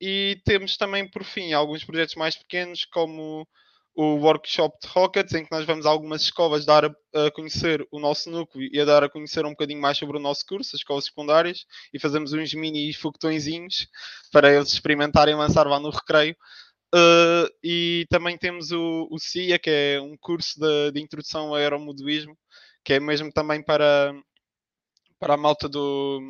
e 0.00 0.40
temos 0.44 0.76
também, 0.76 1.08
por 1.10 1.24
fim, 1.24 1.52
alguns 1.52 1.84
projetos 1.84 2.14
mais 2.14 2.36
pequenos, 2.36 2.84
como 2.84 3.46
o 3.94 4.16
workshop 4.16 4.76
de 4.82 4.88
Rockets, 4.88 5.34
em 5.34 5.44
que 5.44 5.52
nós 5.52 5.64
vamos 5.64 5.86
a 5.86 5.90
algumas 5.90 6.22
escolas 6.22 6.64
dar 6.64 6.84
a, 6.84 7.30
conhecer 7.32 7.86
o 7.92 8.00
nosso 8.00 8.28
núcleo 8.30 8.68
e 8.72 8.80
a 8.80 8.84
dar 8.84 9.04
a 9.04 9.08
conhecer 9.08 9.46
um 9.46 9.50
bocadinho 9.50 9.80
mais 9.80 9.96
sobre 9.96 10.16
o 10.16 10.20
nosso 10.20 10.44
curso, 10.46 10.74
as 10.74 10.80
escolas 10.80 11.04
secundárias, 11.04 11.64
e 11.92 12.00
fazemos 12.00 12.32
uns 12.32 12.52
mini 12.54 12.92
foguetõezinhos 12.92 13.86
para 14.32 14.52
eles 14.52 14.72
experimentarem 14.72 15.36
lançar 15.36 15.66
lá 15.66 15.78
no 15.78 15.90
recreio. 15.90 16.36
Uh, 16.94 17.50
e 17.62 18.06
também 18.08 18.36
temos 18.38 18.70
o, 18.70 19.08
o 19.10 19.18
CIA, 19.18 19.58
que 19.58 19.70
é 19.70 20.00
um 20.00 20.16
curso 20.16 20.58
de, 20.58 20.92
de 20.92 21.00
introdução 21.00 21.48
ao 21.48 21.54
aeromodelismo, 21.54 22.36
que 22.84 22.94
é 22.94 23.00
mesmo 23.00 23.32
também 23.32 23.62
para, 23.62 24.12
para 25.18 25.34
a 25.34 25.36
malta 25.36 25.68
do, 25.68 26.20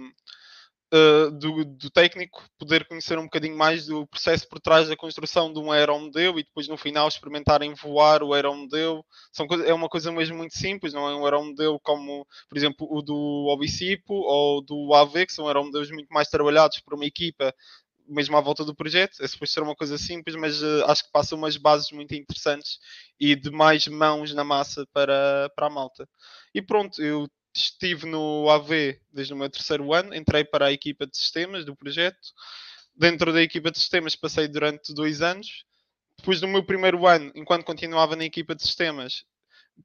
uh, 0.95 1.31
do, 1.33 1.65
do, 1.65 1.91
técnico 1.91 2.49
poder 2.57 2.87
conhecer 2.87 3.19
um 3.19 3.25
bocadinho 3.25 3.57
mais 3.57 3.87
do 3.87 4.07
processo 4.07 4.49
por 4.49 4.61
trás 4.61 4.89
da 4.89 4.97
construção 4.97 5.53
de 5.53 5.59
um 5.59 5.73
aeromodelo 5.73 6.39
e 6.39 6.45
depois 6.45 6.69
no 6.69 6.77
final 6.77 7.09
experimentarem 7.09 7.75
voar 7.75 8.23
o 8.23 8.33
aeromodelo. 8.33 9.05
São, 9.33 9.47
é 9.67 9.75
uma 9.75 9.89
coisa 9.89 10.13
mesmo 10.13 10.37
muito 10.37 10.57
simples, 10.57 10.93
não 10.93 11.09
é 11.09 11.17
um 11.17 11.25
aeromodelo 11.25 11.81
como, 11.81 12.27
por 12.49 12.57
exemplo, 12.57 12.87
o 12.91 13.03
do 13.03 13.49
Obicipo 13.49 14.15
ou 14.15 14.63
do 14.63 14.95
AV, 14.95 15.27
que 15.27 15.33
são 15.33 15.49
aeromodelos 15.49 15.91
muito 15.91 16.09
mais 16.09 16.29
trabalhados 16.29 16.79
por 16.81 16.95
uma 16.95 17.05
equipa 17.05 17.53
mesmo 18.07 18.37
à 18.37 18.41
volta 18.41 18.65
do 18.65 18.75
projeto. 18.75 19.23
É 19.23 19.27
suposto 19.27 19.55
ser 19.55 19.63
uma 19.63 19.75
coisa 19.75 19.97
simples, 19.99 20.37
mas 20.37 20.63
uh, 20.63 20.85
acho 20.87 21.05
que 21.05 21.13
passa 21.13 21.35
umas 21.35 21.57
bases 21.57 21.91
muito 21.91 22.15
interessantes 22.15 22.79
e 23.19 23.35
de 23.35 23.51
mais 23.51 23.87
mãos 23.89 24.35
na 24.35 24.45
massa 24.45 24.87
para, 24.93 25.51
para 25.57 25.67
a 25.67 25.71
malta. 25.71 26.09
E 26.55 26.61
pronto, 26.63 27.03
eu 27.03 27.27
estive 27.55 28.07
no 28.07 28.51
AV 28.51 28.99
desde 29.13 29.33
o 29.33 29.37
meu 29.37 29.49
terceiro 29.49 29.93
ano, 29.93 30.15
entrei 30.15 30.45
para 30.45 30.67
a 30.67 30.73
equipa 30.73 31.07
de 31.07 31.17
sistemas 31.17 31.65
do 31.65 31.77
projeto. 31.77 32.33
Dentro 32.97 33.33
da 33.33 33.43
equipa 33.43 33.71
de 33.71 33.79
sistemas 33.79 34.17
passei 34.17 34.49
durante 34.49 34.95
dois 34.95 35.23
anos. 35.23 35.65
Depois 36.19 36.41
do 36.41 36.49
meu 36.49 36.65
primeiro 36.65 37.07
ano, 37.07 37.33
enquanto 37.35 37.65
continuava 37.65 38.17
na 38.17 38.25
equipa 38.25 38.55
de 38.55 38.63
sistemas, 38.63 39.25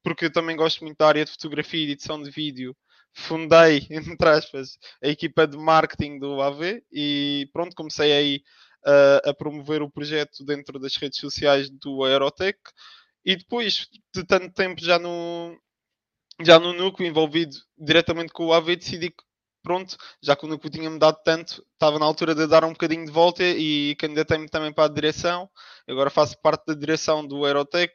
porque 0.03 0.25
eu 0.25 0.31
também 0.31 0.55
gosto 0.55 0.83
muito 0.83 0.97
da 0.97 1.07
área 1.07 1.25
de 1.25 1.31
fotografia 1.31 1.87
e 1.87 1.91
edição 1.91 2.21
de 2.21 2.29
vídeo, 2.29 2.75
fundei, 3.13 3.87
entre 3.89 4.29
aspas, 4.29 4.77
a 5.03 5.07
equipa 5.07 5.47
de 5.47 5.57
marketing 5.57 6.19
do 6.19 6.41
AV 6.41 6.83
e 6.91 7.49
pronto, 7.51 7.75
comecei 7.75 8.11
aí 8.13 8.43
a, 8.85 9.29
a 9.29 9.33
promover 9.33 9.81
o 9.81 9.89
projeto 9.89 10.45
dentro 10.45 10.79
das 10.79 10.95
redes 10.95 11.19
sociais 11.19 11.69
do 11.69 12.03
Aerotech 12.03 12.59
e 13.25 13.35
depois 13.35 13.87
de 14.13 14.23
tanto 14.23 14.53
tempo 14.53 14.81
já 14.83 14.97
no, 14.97 15.59
já 16.41 16.59
no 16.59 16.73
núcleo 16.73 17.07
envolvido 17.07 17.55
diretamente 17.77 18.31
com 18.31 18.47
o 18.47 18.53
AV, 18.53 18.75
decidi 18.75 19.09
que 19.09 19.23
pronto, 19.61 19.97
já 20.21 20.35
que 20.35 20.45
o 20.45 20.47
núcleo 20.47 20.71
tinha 20.71 20.89
mudado 20.89 21.19
tanto, 21.23 21.63
estava 21.73 21.99
na 21.99 22.05
altura 22.05 22.33
de 22.33 22.47
dar 22.47 22.63
um 22.63 22.71
bocadinho 22.71 23.05
de 23.05 23.11
volta 23.11 23.43
e 23.43 23.95
candidatei-me 23.95 24.47
também 24.49 24.73
para 24.73 24.85
a 24.85 24.93
direção. 24.93 25.49
Agora 25.87 26.09
faço 26.09 26.37
parte 26.41 26.65
da 26.65 26.73
direção 26.73 27.25
do 27.25 27.45
Aerotech 27.45 27.93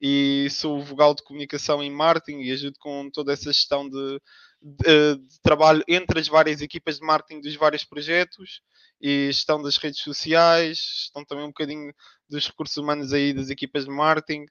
e 0.00 0.48
sou 0.50 0.82
vogal 0.82 1.14
de 1.14 1.24
comunicação 1.24 1.82
em 1.82 1.90
marketing 1.90 2.40
e 2.42 2.52
ajudo 2.52 2.78
com 2.78 3.10
toda 3.10 3.32
essa 3.32 3.52
gestão 3.52 3.88
de, 3.88 4.20
de, 4.62 5.16
de, 5.16 5.40
trabalho 5.42 5.82
entre 5.88 6.20
as 6.20 6.28
várias 6.28 6.60
equipas 6.60 6.98
de 6.98 7.06
marketing 7.06 7.40
dos 7.40 7.56
vários 7.56 7.84
projetos 7.84 8.60
e 9.00 9.26
gestão 9.26 9.60
das 9.60 9.76
redes 9.76 10.00
sociais, 10.00 10.78
gestão 10.78 11.24
também 11.24 11.44
um 11.44 11.48
bocadinho 11.48 11.92
dos 12.28 12.46
recursos 12.46 12.76
humanos 12.76 13.12
aí 13.12 13.32
das 13.32 13.50
equipas 13.50 13.84
de 13.84 13.90
marketing. 13.90 14.46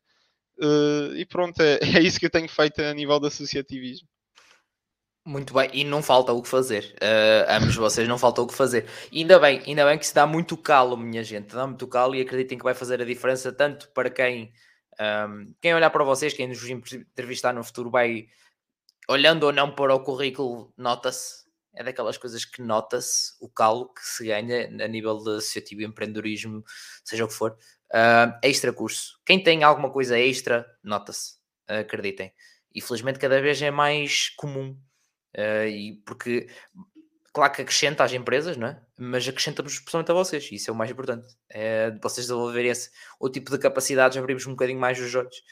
Uh, 0.59 1.15
e 1.15 1.25
pronto, 1.25 1.61
é, 1.61 1.79
é, 1.97 2.01
isso 2.01 2.19
que 2.19 2.25
eu 2.25 2.29
tenho 2.29 2.49
feito 2.49 2.81
a 2.81 2.93
nível 2.93 3.19
de 3.19 3.27
associativismo. 3.27 4.07
Muito 5.25 5.53
bem, 5.53 5.69
e 5.73 5.83
não 5.83 6.01
falta 6.01 6.31
o 6.31 6.41
que 6.41 6.47
fazer. 6.47 6.95
Uh, 7.01 7.51
ambos 7.51 7.75
vocês 7.75 8.07
não 8.07 8.17
falta 8.17 8.41
o 8.41 8.47
que 8.47 8.53
fazer. 8.53 8.85
Ainda 9.13 9.37
bem, 9.37 9.61
ainda 9.67 9.85
bem 9.85 9.97
que 9.97 10.07
se 10.07 10.15
dá 10.15 10.25
muito 10.25 10.55
calo, 10.55 10.95
minha 10.95 11.23
gente. 11.23 11.53
Dá 11.53 11.67
muito 11.67 11.85
calo 11.87 12.15
e 12.15 12.21
acreditem 12.21 12.57
que 12.57 12.63
vai 12.63 12.73
fazer 12.73 13.01
a 13.01 13.05
diferença 13.05 13.51
tanto 13.51 13.89
para 13.89 14.09
quem 14.09 14.53
um, 14.99 15.53
quem 15.61 15.75
olhar 15.75 15.89
para 15.89 16.03
vocês, 16.03 16.33
quem 16.33 16.47
nos 16.47 16.63
entrevistar 16.67 17.53
no 17.53 17.63
futuro, 17.63 17.89
vai 17.89 18.27
olhando 19.07 19.43
ou 19.43 19.53
não 19.53 19.73
para 19.73 19.93
o 19.93 20.03
currículo, 20.03 20.73
nota-se. 20.77 21.45
É 21.73 21.83
daquelas 21.83 22.17
coisas 22.17 22.43
que 22.43 22.59
nota-se 22.59 23.33
o 23.39 23.47
calo 23.47 23.93
que 23.93 24.01
se 24.01 24.25
ganha 24.25 24.65
a 24.83 24.87
nível 24.87 25.17
de 25.19 25.37
associativo 25.37 25.83
empreendedorismo, 25.83 26.63
seja 27.03 27.23
o 27.23 27.27
que 27.27 27.35
for. 27.35 27.55
Uh, 27.91 28.37
extra 28.43 28.73
curso. 28.73 29.19
Quem 29.25 29.41
tem 29.41 29.63
alguma 29.63 29.89
coisa 29.89 30.19
extra, 30.19 30.65
nota-se. 30.83 31.37
Acreditem. 31.67 32.31
E 32.73 32.81
felizmente 32.81 33.19
cada 33.19 33.41
vez 33.41 33.61
é 33.61 33.71
mais 33.71 34.29
comum. 34.29 34.77
Uh, 35.35 35.67
e 35.67 36.01
porque 36.05 36.47
claro 37.33 37.53
que 37.53 37.61
acrescenta 37.61 38.03
às 38.03 38.11
empresas, 38.13 38.57
não 38.57 38.67
é? 38.67 38.81
mas 38.97 39.27
acrescenta-vos 39.27 39.73
especialmente 39.73 40.09
a 40.09 40.13
vocês, 40.15 40.49
isso 40.51 40.71
é 40.71 40.73
o 40.73 40.75
mais 40.75 40.89
importante. 40.89 41.35
É 41.49 41.91
vocês 42.01 42.25
desenvolverem 42.25 42.71
esse, 42.71 42.89
o 43.19 43.29
tipo 43.29 43.51
de 43.51 43.59
capacidades, 43.59 44.17
abrirmos 44.17 44.47
um 44.47 44.51
bocadinho 44.51 44.79
mais 44.79 44.99
os 44.99 45.13
olhos. 45.13 45.43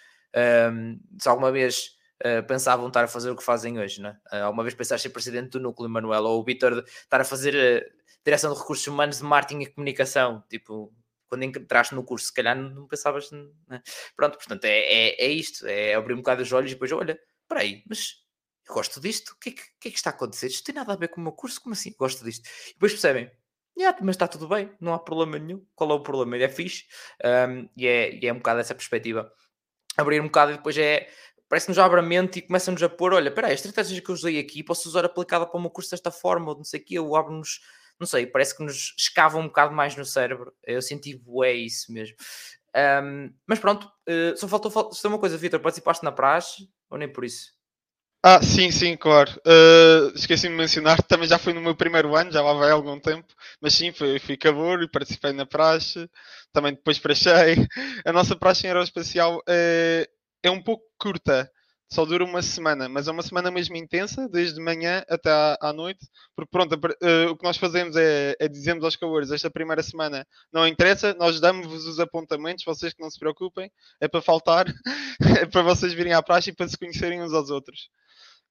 Se 1.19 1.29
alguma 1.29 1.51
vez 1.51 1.95
uh, 2.25 2.45
pensavam 2.47 2.87
estar 2.87 3.03
a 3.03 3.07
fazer 3.07 3.29
o 3.29 3.35
que 3.35 3.43
fazem 3.43 3.79
hoje, 3.79 4.01
não 4.01 4.09
é? 4.09 4.13
Uh, 4.31 4.45
alguma 4.45 4.63
vez 4.63 4.73
pensaste 4.73 5.07
ser 5.07 5.13
presidente 5.13 5.51
do 5.51 5.59
núcleo, 5.59 5.89
Manuel, 5.89 6.23
ou 6.23 6.41
o 6.41 6.43
Vitor 6.43 6.83
estar 6.87 7.21
a 7.21 7.25
fazer 7.25 7.85
direção 8.25 8.51
de 8.51 8.59
recursos 8.59 8.87
humanos 8.87 9.19
de 9.19 9.23
marketing 9.23 9.61
e 9.61 9.65
comunicação, 9.67 10.43
tipo, 10.49 10.91
quando 11.27 11.43
entraste 11.43 11.95
no 11.95 12.03
curso, 12.03 12.27
se 12.27 12.33
calhar 12.33 12.55
não 12.55 12.87
pensavas. 12.87 13.31
Não 13.31 13.51
é? 13.71 13.81
Pronto, 14.15 14.37
portanto, 14.37 14.65
é, 14.65 14.79
é, 14.79 15.25
é 15.25 15.27
isto, 15.27 15.65
é 15.67 15.93
abrir 15.93 16.13
um 16.13 16.17
bocado 16.17 16.41
os 16.41 16.51
olhos 16.51 16.71
e 16.71 16.75
depois, 16.75 16.91
olha, 16.91 17.19
espera 17.43 17.61
aí, 17.61 17.83
mas 17.87 18.25
eu 18.67 18.73
gosto 18.73 18.99
disto, 18.99 19.29
o 19.29 19.39
que, 19.39 19.49
é 19.49 19.51
que, 19.51 19.61
que, 19.79 19.87
é 19.89 19.91
que 19.91 19.97
está 19.97 20.09
a 20.09 20.13
acontecer? 20.13 20.47
Isto 20.47 20.65
tem 20.65 20.75
nada 20.75 20.93
a 20.93 20.95
ver 20.95 21.09
com 21.09 21.21
o 21.21 21.23
meu 21.23 21.33
curso, 21.33 21.61
como 21.61 21.73
assim? 21.73 21.93
Gosto 21.97 22.23
disto. 22.25 22.47
E 22.69 22.73
depois 22.73 22.91
percebem, 22.91 23.31
yeah, 23.77 23.97
mas 24.01 24.15
está 24.15 24.27
tudo 24.27 24.47
bem, 24.47 24.71
não 24.79 24.93
há 24.93 24.99
problema 24.99 25.37
nenhum. 25.37 25.63
Qual 25.75 25.91
é 25.91 25.93
o 25.93 26.01
problema? 26.01 26.35
Ele 26.35 26.45
é 26.45 26.49
fixe 26.49 26.85
um, 27.23 27.69
e, 27.77 27.87
é, 27.87 28.15
e 28.15 28.27
é 28.27 28.33
um 28.33 28.37
bocado 28.37 28.59
essa 28.59 28.73
perspectiva. 28.73 29.31
Abrir 29.97 30.19
um 30.19 30.25
bocado 30.25 30.51
e 30.53 30.57
depois 30.57 30.77
é. 30.77 31.07
Parece 31.47 31.67
que 31.67 31.71
nos 31.71 31.77
abre 31.77 31.99
a 31.99 32.03
mente 32.03 32.39
e 32.39 32.41
começa-nos 32.41 32.81
a 32.81 32.89
pôr: 32.89 33.13
olha, 33.13 33.29
espera 33.29 33.47
aí, 33.47 33.51
a 33.51 33.55
estratégia 33.55 34.01
que 34.01 34.09
eu 34.09 34.15
usei 34.15 34.39
aqui 34.39 34.63
posso 34.63 34.89
usar 34.89 35.05
aplicada 35.05 35.45
para 35.45 35.57
o 35.57 35.61
meu 35.61 35.69
curso 35.69 35.91
desta 35.91 36.11
forma, 36.11 36.51
ou 36.51 36.57
não 36.57 36.63
sei 36.63 36.79
o 36.79 36.83
quê, 36.83 36.99
ou 36.99 37.15
abre-nos. 37.15 37.59
Não 37.99 38.05
sei, 38.05 38.27
parece 38.27 38.55
que 38.55 38.63
nos 38.63 38.93
escava 38.97 39.37
um 39.37 39.47
bocado 39.47 39.73
mais 39.73 39.95
no 39.95 40.05
cérebro. 40.05 40.53
Eu 40.63 40.81
senti 40.81 41.15
bué 41.15 41.53
isso 41.53 41.91
mesmo. 41.91 42.15
Um, 42.75 43.33
mas 43.47 43.59
pronto, 43.59 43.87
uh, 44.09 44.35
só 44.35 44.47
faltou, 44.47 44.69
faltou 44.69 45.11
uma 45.11 45.19
coisa, 45.19 45.37
Vitor, 45.37 45.61
participaste 45.61 46.03
na 46.03 46.11
praxe 46.11 46.69
ou 46.89 46.97
nem 46.97 47.11
por 47.11 47.23
isso? 47.23 47.55
Ah, 48.27 48.41
sim, 48.41 48.71
sim, 48.71 48.97
claro. 48.97 49.31
Uh, 49.45 50.11
Esqueci-me 50.15 50.55
de 50.55 50.61
mencionar, 50.61 51.01
também 51.03 51.27
já 51.27 51.37
foi 51.37 51.53
no 51.53 51.61
meu 51.61 51.75
primeiro 51.75 52.15
ano, 52.15 52.31
já 52.31 52.41
lá 52.41 52.53
vai 52.53 52.71
algum 52.71 52.99
tempo, 52.99 53.31
mas 53.61 53.75
sim, 53.75 53.91
fui, 53.91 54.17
fui 54.17 54.35
cabor 54.35 54.81
e 54.81 54.89
participei 54.89 55.31
na 55.31 55.45
praxe, 55.45 56.09
também 56.51 56.73
depois 56.73 56.97
prachei. 56.97 57.55
A 58.03 58.11
nossa 58.11 58.35
praxe 58.35 58.65
em 58.65 58.69
aeroespacial 58.69 59.41
é, 59.47 60.09
é 60.41 60.49
um 60.49 60.59
pouco 60.61 60.83
curta, 60.97 61.49
só 61.89 62.03
dura 62.05 62.23
uma 62.25 62.41
semana, 62.41 62.89
mas 62.89 63.07
é 63.07 63.11
uma 63.11 63.21
semana 63.21 63.51
mesmo 63.51 63.75
intensa, 63.75 64.27
desde 64.27 64.59
manhã 64.59 65.03
até 65.07 65.29
à, 65.29 65.57
à 65.61 65.73
noite, 65.73 66.07
porque 66.35 66.49
pronto, 66.51 66.73
uh, 66.73 67.29
o 67.31 67.37
que 67.37 67.43
nós 67.43 67.57
fazemos 67.57 67.95
é, 67.95 68.35
é 68.39 68.47
dizemos 68.47 68.83
aos 68.83 68.95
cabores, 68.95 69.31
esta 69.31 69.49
primeira 69.49 69.83
semana 69.83 70.27
não 70.51 70.67
interessa, 70.67 71.13
nós 71.13 71.39
damos-vos 71.39 71.85
os 71.85 71.99
apontamentos, 71.99 72.65
vocês 72.65 72.93
que 72.93 73.01
não 73.01 73.09
se 73.09 73.19
preocupem, 73.19 73.71
é 74.01 74.07
para 74.07 74.21
faltar, 74.21 74.65
é 75.41 75.45
para 75.45 75.61
vocês 75.61 75.93
virem 75.93 76.13
à 76.13 76.21
praxe 76.23 76.49
e 76.49 76.53
para 76.53 76.67
se 76.67 76.77
conhecerem 76.77 77.21
uns 77.21 77.33
aos 77.33 77.49
outros. 77.49 77.89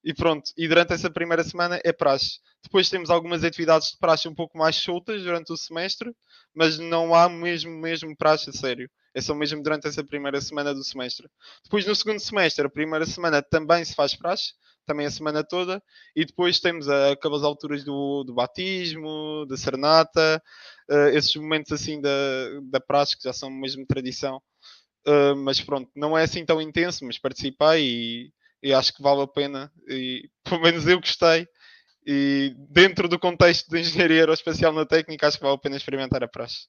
E 0.03 0.13
pronto, 0.13 0.51
e 0.55 0.67
durante 0.67 0.93
essa 0.93 1.09
primeira 1.09 1.43
semana 1.43 1.81
é 1.83 1.91
praxe. 1.91 2.39
Depois 2.63 2.89
temos 2.89 3.09
algumas 3.09 3.43
atividades 3.43 3.89
de 3.89 3.97
praxe 3.97 4.27
um 4.27 4.35
pouco 4.35 4.55
mais 4.55 4.75
soltas 4.75 5.23
durante 5.23 5.51
o 5.51 5.57
semestre, 5.57 6.13
mas 6.53 6.77
não 6.77 7.15
há 7.15 7.27
mesmo, 7.27 7.71
mesmo 7.71 8.15
praxe 8.15 8.51
a 8.51 8.53
sério. 8.53 8.87
É 9.15 9.21
só 9.21 9.33
mesmo 9.33 9.63
durante 9.63 9.87
essa 9.87 10.03
primeira 10.03 10.41
semana 10.41 10.73
do 10.73 10.83
semestre. 10.83 11.27
Depois 11.63 11.85
no 11.85 11.95
segundo 11.95 12.19
semestre, 12.19 12.65
a 12.65 12.69
primeira 12.69 13.05
semana 13.05 13.41
também 13.41 13.83
se 13.85 13.95
faz 13.95 14.15
praxe, 14.15 14.53
também 14.85 15.05
a 15.05 15.11
semana 15.11 15.43
toda, 15.43 15.81
e 16.15 16.25
depois 16.25 16.59
temos 16.59 16.87
aquelas 16.89 17.41
alturas 17.41 17.83
do, 17.83 18.23
do 18.23 18.33
batismo, 18.33 19.45
da 19.47 19.57
serenata, 19.57 20.43
uh, 20.91 21.07
esses 21.15 21.35
momentos 21.35 21.71
assim 21.71 21.99
da, 22.01 22.09
da 22.69 22.79
praxe 22.79 23.17
que 23.17 23.23
já 23.23 23.33
são 23.33 23.49
mesmo 23.49 23.85
tradição. 23.87 24.41
Uh, 25.07 25.35
mas 25.35 25.61
pronto, 25.61 25.89
não 25.95 26.17
é 26.17 26.23
assim 26.23 26.45
tão 26.45 26.61
intenso, 26.61 27.05
mas 27.05 27.17
participei 27.17 27.83
e 27.83 28.33
e 28.65 28.73
acho 28.73 28.95
que 28.95 29.03
vale 29.03 29.21
a 29.21 29.27
pena. 29.27 29.71
E 29.87 30.27
pelo 30.43 30.61
menos 30.61 30.87
eu 30.87 30.99
gostei. 30.99 31.47
E 32.03 32.55
dentro 32.69 33.07
do 33.07 33.19
contexto 33.19 33.69
de 33.69 33.79
engenharia 33.79 34.21
aeroespacial 34.21 34.73
na 34.73 34.85
técnica, 34.85 35.27
acho 35.27 35.37
que 35.37 35.43
vale 35.43 35.55
a 35.55 35.59
pena 35.59 35.77
experimentar 35.77 36.23
a 36.23 36.27
praxe. 36.27 36.67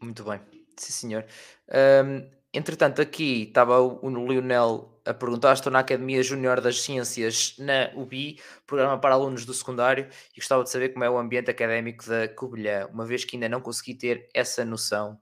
Muito 0.00 0.22
bem, 0.22 0.40
sim 0.82 0.92
senhor. 0.92 1.24
Um, 1.68 2.28
entretanto, 2.52 3.00
aqui 3.00 3.44
estava 3.44 3.80
o, 3.80 4.08
Lionel 4.08 5.00
a 5.04 5.14
perguntar: 5.14 5.52
estou 5.52 5.72
na 5.72 5.80
Academia 5.80 6.22
Júnior 6.22 6.60
das 6.60 6.82
Ciências 6.82 7.56
na 7.58 7.90
UBI, 7.94 8.40
programa 8.66 8.98
para 8.98 9.14
alunos 9.14 9.44
do 9.44 9.54
secundário, 9.54 10.08
e 10.32 10.40
gostava 10.40 10.62
de 10.62 10.70
saber 10.70 10.90
como 10.90 11.04
é 11.04 11.10
o 11.10 11.18
ambiente 11.18 11.50
académico 11.50 12.08
da 12.08 12.28
Covilhã, 12.28 12.88
uma 12.92 13.04
vez 13.06 13.24
que 13.24 13.36
ainda 13.36 13.48
não 13.48 13.60
consegui 13.60 13.94
ter 13.94 14.28
essa 14.34 14.64
noção. 14.64 15.18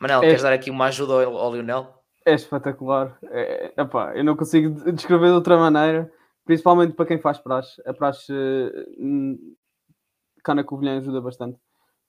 Manel, 0.00 0.22
é. 0.22 0.26
queres 0.26 0.42
dar 0.42 0.52
aqui 0.52 0.70
uma 0.70 0.86
ajuda 0.86 1.24
ao, 1.24 1.36
ao 1.36 1.54
Lionel? 1.54 1.96
É 2.24 2.34
espetacular. 2.34 3.16
É, 3.30 3.72
epá, 3.78 4.14
eu 4.16 4.24
não 4.24 4.36
consigo 4.36 4.92
descrever 4.92 5.26
de 5.28 5.32
outra 5.32 5.56
maneira, 5.56 6.12
principalmente 6.44 6.92
para 6.92 7.06
quem 7.06 7.18
faz 7.18 7.38
praxe. 7.38 7.80
A 7.86 7.94
praxe 7.94 8.32
hum, 8.98 9.54
cá 10.42 10.54
na 10.54 10.64
Covilhã 10.64 10.98
ajuda 10.98 11.20
bastante, 11.20 11.58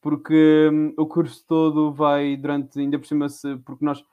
porque 0.02 0.70
hum, 0.72 0.94
o 0.98 1.06
curso 1.06 1.46
todo 1.48 1.92
vai 1.92 2.36
durante, 2.38 2.80
ainda 2.80 3.00
por 3.00 3.08
cima, 3.08 3.30
se, 3.30 3.58
porque 3.58 3.84
nós, 3.86 4.04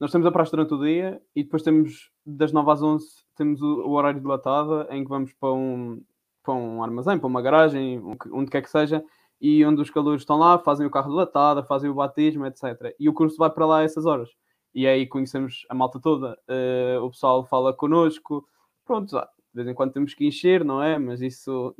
nós 0.00 0.10
temos 0.10 0.26
a 0.26 0.32
praxe 0.32 0.50
durante 0.50 0.74
o 0.74 0.82
dia 0.82 1.20
e 1.34 1.42
depois 1.42 1.62
temos 1.62 2.10
das 2.24 2.52
9 2.52 2.70
às 2.70 2.82
11 2.82 3.06
temos 3.36 3.60
o, 3.60 3.82
o 3.82 3.90
horário 3.92 4.20
de 4.20 4.26
latada 4.26 4.86
em 4.90 5.02
que 5.02 5.10
vamos 5.10 5.32
para 5.32 5.52
um, 5.52 6.02
para 6.42 6.54
um 6.54 6.82
armazém, 6.82 7.18
para 7.18 7.26
uma 7.26 7.42
garagem, 7.42 8.00
onde 8.32 8.50
quer 8.50 8.62
que 8.62 8.70
seja, 8.70 9.04
e 9.40 9.64
onde 9.64 9.82
os 9.82 9.90
calores 9.90 10.22
estão 10.22 10.38
lá, 10.38 10.58
fazem 10.58 10.86
o 10.86 10.90
carro 10.90 11.10
de 11.10 11.16
latada, 11.16 11.64
fazem 11.64 11.90
o 11.90 11.94
batismo, 11.94 12.46
etc. 12.46 12.94
E 12.98 13.08
o 13.08 13.12
curso 13.12 13.36
vai 13.36 13.50
para 13.50 13.66
lá 13.66 13.78
a 13.78 13.82
essas 13.82 14.06
horas 14.06 14.30
e 14.74 14.86
aí 14.86 15.06
conhecemos 15.06 15.64
a 15.68 15.74
malta 15.74 16.00
toda. 16.00 16.36
Uh, 16.48 17.02
o 17.04 17.10
pessoal 17.10 17.44
fala 17.44 17.72
connosco, 17.72 18.46
pronto, 18.84 19.16
de 19.16 19.26
vez 19.54 19.68
em 19.68 19.74
quando 19.74 19.92
temos 19.92 20.14
que 20.14 20.26
encher, 20.26 20.64
não 20.64 20.82
é? 20.82 20.98
Mas 20.98 21.20
isso 21.22 21.74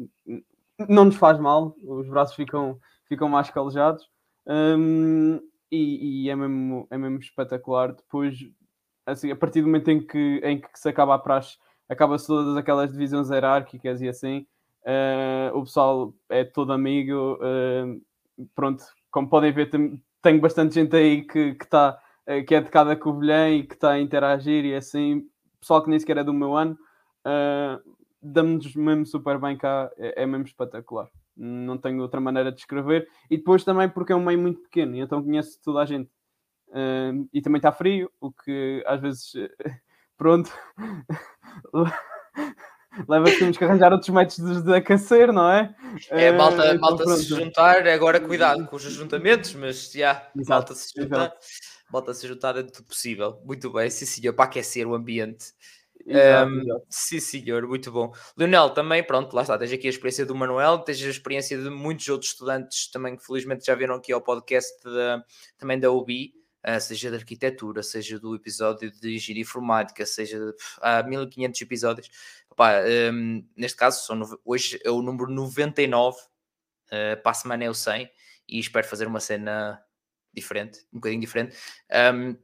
não 0.89 1.07
nos 1.07 1.17
faz 1.17 1.39
mal, 1.39 1.77
os 1.83 2.09
braços 2.09 2.37
ficam, 2.37 2.79
ficam 3.09 3.29
mais 3.29 3.51
calejados. 3.51 4.09
Um, 4.47 5.41
e, 5.71 6.25
e, 6.27 6.31
é, 6.31 6.37
mesmo, 6.37 6.87
é 6.91 6.99
mesmo 6.99 7.19
espetacular. 7.19 7.93
Depois, 7.93 8.39
assim, 9.07 9.31
a 9.31 9.37
partir 9.37 9.61
do 9.61 9.67
momento 9.67 9.91
em 9.91 10.05
que, 10.05 10.41
em 10.45 10.61
que 10.61 10.69
se 10.75 10.89
acaba 10.89 11.15
a 11.15 11.19
praxe, 11.19 11.57
acaba-se 11.89 12.27
todas 12.27 12.57
aquelas 12.57 12.93
divisões 12.93 13.31
hierárquicas 13.31 14.01
e 14.01 14.09
assim. 14.09 14.47
Uh, 14.83 15.57
o 15.57 15.63
pessoal 15.63 16.15
é 16.29 16.45
todo 16.45 16.73
amigo, 16.73 17.39
uh, 17.41 18.47
pronto, 18.55 18.85
como 19.11 19.29
podem 19.29 19.51
ver, 19.51 19.71
tenho 19.71 20.41
bastante 20.41 20.75
gente 20.75 20.95
aí 20.95 21.23
que, 21.23 21.55
que, 21.55 21.67
tá, 21.67 21.99
que 22.47 22.55
é 22.55 22.61
de 22.61 22.69
cada 22.71 22.95
Covilhã 22.95 23.49
e 23.49 23.63
que 23.63 23.75
está 23.75 23.93
a 23.93 24.01
interagir 24.01 24.65
e 24.67 24.75
assim, 24.75 25.27
pessoal 25.59 25.83
que 25.83 25.89
nem 25.89 25.99
sequer 25.99 26.19
é 26.19 26.25
do 26.25 26.35
meu 26.35 26.55
ano, 26.55 26.77
uh, 27.27 27.97
damos-nos 28.21 28.77
mesmo 28.77 29.07
super 29.07 29.39
bem 29.39 29.57
cá, 29.57 29.91
é, 29.97 30.23
é 30.23 30.27
mesmo 30.27 30.45
espetacular. 30.45 31.09
Não 31.37 31.77
tenho 31.77 32.01
outra 32.01 32.21
maneira 32.21 32.53
de 32.53 32.61
escrever. 32.61 33.09
E 33.31 33.37
depois 33.37 33.65
também 33.65 33.89
porque 33.89 34.13
é 34.13 34.17
um 34.17 34.25
meio 34.25 34.39
muito 34.39 34.63
pequeno, 34.63 34.95
e 34.95 35.01
então 35.01 35.23
conheço 35.23 35.61
toda 35.63 35.81
a 35.81 35.87
gente. 35.87 36.11
Uh, 36.69 37.29
e 37.33 37.41
também 37.41 37.59
está 37.59 37.71
frio, 37.71 38.11
o 38.21 38.33
que 38.33 38.83
às 38.87 39.01
vezes, 39.01 39.33
pronto, 40.17 40.51
leva 43.09 43.27
que 43.27 43.39
temos 43.39 43.57
que 43.57 43.65
arranjar 43.65 43.93
outros 43.93 44.11
métodos 44.11 44.63
de 44.63 44.75
aquecer, 44.75 45.33
não 45.33 45.51
é? 45.51 45.75
É, 46.11 46.33
malta, 46.33 46.75
uh, 46.75 46.81
malta 46.81 47.17
se 47.17 47.25
juntar, 47.25 47.87
agora 47.87 48.21
cuidado 48.21 48.67
com 48.67 48.77
os 48.77 48.87
ajuntamentos, 48.87 49.55
mas 49.55 49.93
já, 49.93 49.99
yeah, 49.99 50.31
malta 50.49 50.75
se 50.75 50.93
juntar, 50.97 51.33
malta 51.93 52.15
se 52.15 52.27
juntar 52.27 52.53
dentro 52.53 52.83
do 52.83 52.87
possível. 52.87 53.41
Muito 53.45 53.73
bem, 53.73 53.91
sim 53.91 54.07
senhor, 54.07 54.33
para 54.33 54.47
aquecer 54.47 54.87
o 54.87 54.95
ambiente. 54.95 55.53
Exato, 56.07 56.51
um, 56.51 56.61
exato. 56.61 56.87
Sim, 56.91 57.21
senhor, 57.21 57.67
muito 57.67 57.91
bom. 57.91 58.13
Leonel, 58.37 58.71
também, 58.71 59.03
pronto, 59.03 59.35
lá 59.35 59.43
está, 59.43 59.59
tens 59.59 59.73
aqui 59.73 59.87
a 59.87 59.91
experiência 59.91 60.27
do 60.27 60.35
Manuel, 60.35 60.79
tens 60.79 61.03
a 61.03 61.09
experiência 61.09 61.57
de 61.57 61.71
muitos 61.71 62.09
outros 62.09 62.33
estudantes 62.33 62.91
também 62.91 63.17
que 63.17 63.25
felizmente 63.25 63.65
já 63.65 63.75
viram 63.75 63.95
aqui 63.95 64.13
ao 64.13 64.21
podcast 64.21 64.73
de, 64.83 65.25
também 65.57 65.79
da 65.79 65.91
UBI, 65.91 66.35
uh, 66.67 66.81
seja 66.81 67.11
de 67.11 67.17
arquitetura, 67.17 67.83
seja 67.83 68.19
do 68.19 68.35
episódio 68.35 68.91
de 68.91 69.15
engenharia 69.15 69.43
informática, 69.43 70.05
seja 70.05 70.39
de, 70.39 70.55
há 70.81 71.03
1500 71.03 71.61
episódios. 71.63 72.11
Opa, 72.51 72.73
um, 73.13 73.47
neste 73.57 73.77
caso, 73.77 74.05
são, 74.05 74.21
hoje 74.45 74.79
é 74.85 74.91
o 74.91 75.01
número 75.01 75.31
99, 75.31 76.19
uh, 76.19 77.23
para 77.23 77.31
a 77.31 77.35
semana 77.35 77.65
é 77.65 77.71
o 77.71 77.75
100 77.75 78.11
e 78.47 78.59
espero 78.59 78.87
fazer 78.87 79.07
uma 79.07 79.21
cena 79.21 79.83
diferente, 80.33 80.81
um 80.93 80.99
bocadinho 80.99 81.21
diferente. 81.21 81.57
Um, 82.15 82.37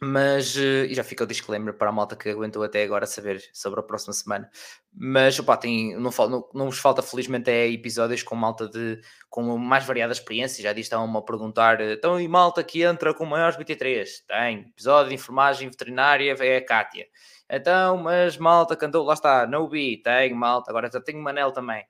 mas, 0.00 0.56
eh, 0.56 0.86
e 0.86 0.94
já 0.94 1.04
fica 1.04 1.24
o 1.24 1.26
disclaimer 1.26 1.74
para 1.74 1.90
a 1.90 1.92
malta 1.92 2.16
que 2.16 2.28
aguentou 2.28 2.62
até 2.62 2.82
agora 2.82 3.06
saber 3.06 3.42
sobre 3.52 3.80
a 3.80 3.82
próxima 3.82 4.12
semana. 4.12 4.50
Mas, 4.92 5.38
opá, 5.38 5.56
tem, 5.56 5.94
não, 5.96 6.10
não, 6.10 6.48
não 6.54 6.66
vos 6.66 6.78
falta, 6.78 7.02
felizmente, 7.02 7.50
é 7.50 7.68
episódios 7.70 8.22
com 8.22 8.34
malta 8.34 8.68
de, 8.68 9.00
com 9.28 9.56
mais 9.58 9.84
variadas 9.84 10.18
experiências. 10.18 10.62
Já 10.62 10.72
estavam-me 10.72 11.16
a 11.18 11.22
perguntar, 11.22 11.80
então, 11.80 12.20
e 12.20 12.28
malta 12.28 12.62
que 12.64 12.82
entra 12.82 13.14
com 13.14 13.24
maiores 13.24 13.56
23? 13.56 14.24
Tem. 14.26 14.60
Episódio 14.70 15.08
de 15.10 15.14
enfermagem 15.14 15.68
veterinária 15.68 16.34
é 16.38 16.56
a 16.56 16.64
Kátia. 16.64 17.06
Então, 17.50 17.98
mas 17.98 18.38
malta 18.38 18.74
cantou, 18.76 19.04
lá 19.04 19.14
está, 19.14 19.46
no 19.46 19.68
bi, 19.68 20.00
tem 20.02 20.32
malta, 20.32 20.70
agora 20.70 20.90
já 20.90 21.00
tenho 21.00 21.22
Manel 21.22 21.52
também. 21.52 21.84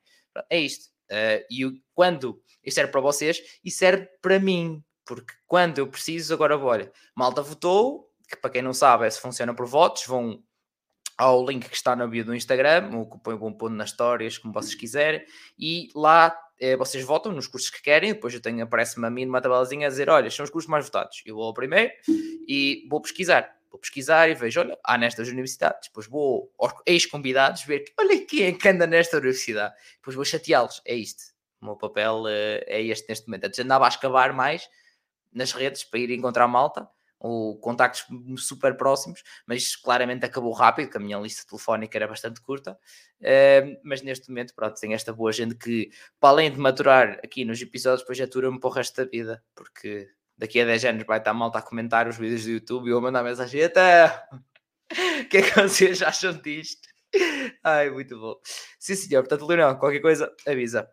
É 0.51 0.59
isto. 0.59 0.91
Uh, 1.11 1.45
e 1.51 1.83
quando 1.95 2.43
isto 2.65 2.77
serve 2.77 2.91
para 2.91 3.01
vocês 3.01 3.41
e 3.65 3.71
serve 3.71 4.09
para 4.21 4.39
mim, 4.41 4.83
porque 5.05 5.35
quando 5.47 5.79
eu 5.79 5.87
preciso, 5.87 6.35
agora 6.35 6.57
olha, 6.59 6.93
malta 7.15 7.43
votou, 7.43 8.11
que 8.29 8.37
para 8.37 8.51
quem 8.51 8.63
não 8.63 8.73
sabe, 8.73 9.07
é 9.07 9.11
se 9.11 9.21
funciona 9.21 9.55
por 9.55 9.67
votos, 9.67 10.07
vão 10.07 10.43
ao 11.19 11.47
link 11.47 11.69
que 11.69 11.77
está 11.77 11.95
na 11.95 12.07
bio 12.07 12.25
do 12.25 12.35
Instagram, 12.35 12.91
ou 12.97 13.07
que 13.07 13.35
vão 13.35 13.53
pondo 13.53 13.77
nas 13.77 13.91
histórias, 13.91 14.39
como 14.39 14.53
vocês 14.53 14.75
quiserem, 14.75 15.25
e 15.59 15.89
lá 15.95 16.37
é, 16.63 16.77
vocês 16.77 17.05
votam 17.05 17.33
nos 17.33 17.47
cursos 17.47 17.71
que 17.71 17.83
querem, 17.83 18.13
depois 18.13 18.33
eu 18.33 18.41
tenho, 18.41 18.63
aparece-me 18.63 19.05
a 19.07 19.11
mim 19.11 19.25
numa 19.25 19.41
tabelazinha 19.41 19.89
a 19.89 19.91
dizer, 19.91 20.09
olha, 20.09 20.31
são 20.31 20.45
os 20.45 20.51
cursos 20.51 20.71
mais 20.71 20.85
votados. 20.85 21.21
Eu 21.27 21.35
vou 21.35 21.45
ao 21.45 21.53
primeiro 21.53 21.93
e 22.47 22.87
vou 22.89 23.01
pesquisar. 23.01 23.53
Vou 23.69 23.81
pesquisar 23.81 24.29
e 24.29 24.35
vejo, 24.35 24.61
olha, 24.61 24.79
há 24.85 24.97
nestas 24.97 25.29
universidades. 25.29 25.89
Depois 25.89 26.07
vou 26.07 26.53
aos 26.59 26.73
ex-convidados 26.87 27.65
ver, 27.65 27.85
olha 27.99 28.25
quem 28.25 28.45
é 28.45 28.53
que 28.53 28.69
anda 28.69 28.87
nesta 28.87 29.17
universidade. 29.17 29.75
Depois 29.97 30.15
vou 30.15 30.25
chateá-los. 30.25 30.81
É 30.85 30.95
isto. 30.95 31.33
O 31.61 31.65
meu 31.65 31.77
papel 31.77 32.23
uh, 32.23 32.63
é 32.67 32.83
este 32.83 33.09
neste 33.09 33.27
momento. 33.27 33.47
Antes 33.47 33.59
andava 33.59 33.87
a 33.87 33.89
escavar 33.89 34.33
mais, 34.33 34.69
nas 35.33 35.53
redes 35.53 35.85
para 35.85 36.01
ir 36.01 36.11
encontrar 36.11 36.47
malta, 36.49 36.89
ou 37.23 37.57
contactos 37.59 38.05
super 38.37 38.77
próximos, 38.77 39.23
mas 39.47 39.77
claramente 39.77 40.25
acabou 40.27 40.53
rápido, 40.53 40.91
que 40.91 40.97
a 40.97 41.01
minha 41.01 41.17
lista 41.19 41.49
telefónica 41.49 41.97
era 41.97 42.09
bastante 42.09 42.41
curta. 42.41 42.73
Uh, 43.21 43.79
mas 43.85 44.03
neste 44.03 44.29
momento, 44.29 44.53
pronto, 44.55 44.79
tenho 44.81 44.93
esta 44.93 45.13
boa 45.13 45.31
gente 45.31 45.55
que, 45.55 45.91
para 46.19 46.31
além 46.31 46.51
de 46.51 46.59
maturar 46.59 47.21
aqui 47.23 47.45
nos 47.45 47.63
episódios, 47.63 48.01
depois 48.01 48.21
atura-me 48.21 48.59
para 48.59 48.69
o 48.69 48.73
resto 48.73 48.97
da 48.97 49.09
vida, 49.09 49.41
porque 49.55 50.09
daqui 50.37 50.61
a 50.61 50.65
10 50.65 50.85
anos 50.87 51.05
vai 51.07 51.19
estar 51.19 51.33
malta 51.33 51.61
a 51.61 51.63
comentar 51.63 52.09
os 52.09 52.17
vídeos 52.19 52.43
do 52.43 52.51
YouTube 52.51 52.89
e 52.89 52.91
eu 52.91 53.01
mandar 53.01 53.23
mensagem 53.23 53.63
até. 53.63 54.07
O 54.93 55.29
que 55.31 55.39
é 55.39 55.43
que 55.43 55.59
vocês 55.59 56.03
acham 56.03 56.33
disto? 56.35 56.87
Ai, 57.63 57.89
muito 57.89 58.19
bom. 58.19 58.35
Sim, 58.79 58.95
senhor. 58.95 59.23
Portanto, 59.23 59.47
Leonel, 59.47 59.79
qualquer 59.79 60.01
coisa, 60.01 60.31
avisa. 60.47 60.87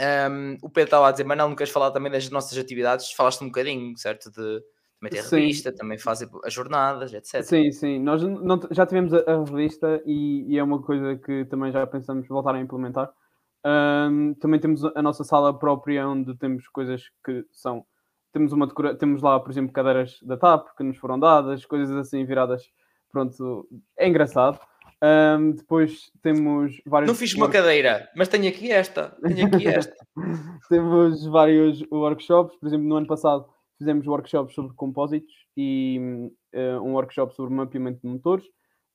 Um, 0.00 0.56
o 0.62 0.70
Pedro 0.70 0.88
estava 0.88 1.08
a 1.08 1.12
dizer, 1.12 1.24
Manel, 1.24 1.48
não 1.48 1.56
queres 1.56 1.72
falar 1.72 1.90
também 1.90 2.10
das 2.10 2.30
nossas 2.30 2.56
atividades? 2.56 3.12
Falaste 3.12 3.42
um 3.42 3.48
bocadinho, 3.48 3.96
certo? 3.98 4.30
De 4.30 4.62
também 5.02 5.10
ter 5.10 5.22
sim. 5.22 5.36
revista, 5.36 5.72
também 5.72 5.98
fazer 5.98 6.28
as 6.44 6.52
jornadas, 6.52 7.12
etc. 7.12 7.42
Sim, 7.42 7.72
sim. 7.72 7.98
Nós 7.98 8.22
não, 8.22 8.60
já 8.70 8.86
tivemos 8.86 9.12
a, 9.12 9.18
a 9.18 9.44
revista 9.44 10.00
e, 10.06 10.46
e, 10.48 10.58
é 10.58 10.62
uma 10.62 10.80
coisa 10.80 11.16
que 11.16 11.44
também 11.46 11.72
já 11.72 11.84
pensamos 11.86 12.26
voltar 12.28 12.54
a 12.54 12.60
implementar. 12.60 13.12
Um, 13.64 14.34
também 14.34 14.60
temos 14.60 14.84
a 14.84 15.02
nossa 15.02 15.24
sala 15.24 15.56
própria 15.56 16.06
onde 16.06 16.36
temos 16.36 16.68
coisas 16.68 17.02
que 17.24 17.44
são. 17.50 17.84
Temos, 18.32 18.52
uma 18.52 18.66
decora... 18.66 18.94
temos 18.94 19.20
lá, 19.22 19.38
por 19.40 19.50
exemplo, 19.50 19.72
cadeiras 19.72 20.18
da 20.22 20.36
TAP 20.36 20.68
que 20.76 20.84
nos 20.84 20.96
foram 20.96 21.18
dadas, 21.18 21.66
coisas 21.66 21.94
assim 21.96 22.24
viradas. 22.24 22.62
Pronto, 23.10 23.68
é 23.98 24.08
engraçado. 24.08 24.58
Um, 25.02 25.52
depois 25.52 26.12
temos 26.22 26.80
vários. 26.86 27.08
Não 27.08 27.14
fiz 27.14 27.34
uma 27.34 27.50
cadeira, 27.50 28.08
mas 28.16 28.28
tenho 28.28 28.48
aqui 28.48 28.70
esta. 28.70 29.16
Tenho 29.20 29.46
aqui 29.46 29.66
esta. 29.66 29.94
temos 30.68 31.26
vários 31.26 31.82
workshops, 31.90 32.56
por 32.56 32.68
exemplo, 32.68 32.86
no 32.86 32.96
ano 32.96 33.06
passado 33.06 33.46
fizemos 33.82 34.06
workshops 34.06 34.54
sobre 34.54 34.74
compósitos 34.74 35.34
e 35.56 35.98
uh, 36.54 36.80
um 36.82 36.92
workshop 36.92 37.34
sobre 37.34 37.52
mapeamento 37.52 38.00
de 38.00 38.06
motores. 38.06 38.44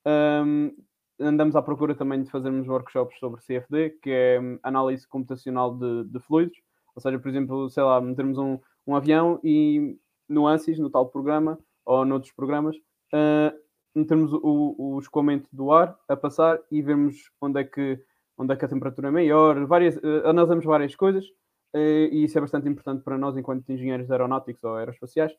Um, 0.06 0.72
andamos 1.20 1.56
à 1.56 1.62
procura 1.62 1.94
também 1.94 2.24
de 2.24 2.32
fazermos 2.32 2.68
workshops 2.68 3.20
sobre 3.20 3.42
CFD, 3.42 3.98
que 4.02 4.10
é 4.10 4.40
análise 4.64 5.06
computacional 5.08 5.78
de, 5.78 6.06
de 6.06 6.20
fluidos. 6.22 6.58
Ou 6.96 7.02
seja, 7.02 7.20
por 7.20 7.28
exemplo, 7.28 7.70
sei 7.70 7.84
lá, 7.84 8.00
metermos 8.00 8.38
um, 8.38 8.58
um 8.88 8.96
avião 8.96 9.40
e 9.44 9.98
no 10.28 10.48
ANSYS, 10.48 10.80
no 10.80 10.90
tal 10.90 11.10
programa, 11.10 11.60
ou 11.86 12.06
noutros 12.06 12.32
programas, 12.34 12.76
uh, 13.14 13.54
metermos 13.98 14.32
o, 14.34 14.76
o 14.78 15.00
escoamento 15.00 15.50
do 15.52 15.72
ar 15.72 15.98
a 16.08 16.16
passar 16.16 16.60
e 16.72 16.82
vemos 16.82 17.32
onde 17.42 17.62
é 17.62 17.64
que, 17.64 18.00
onde 18.38 18.54
é 18.54 18.56
que 18.56 18.66
a 18.66 18.68
temperatura 18.68 19.08
é 19.08 19.12
maior, 19.12 19.66
várias, 19.66 19.98
uh, 19.98 20.26
analisamos 20.26 20.66
várias 20.66 20.96
coisas 20.96 21.26
uh, 21.74 22.08
e 22.12 22.24
isso 22.24 22.38
é 22.38 22.42
bastante 22.42 22.70
importante 22.70 23.04
para 23.04 23.18
nós 23.18 23.36
enquanto 23.38 23.70
engenheiros 23.72 24.10
aeronáuticos 24.12 24.64
ou 24.64 24.76
aeroespaciais. 24.76 25.34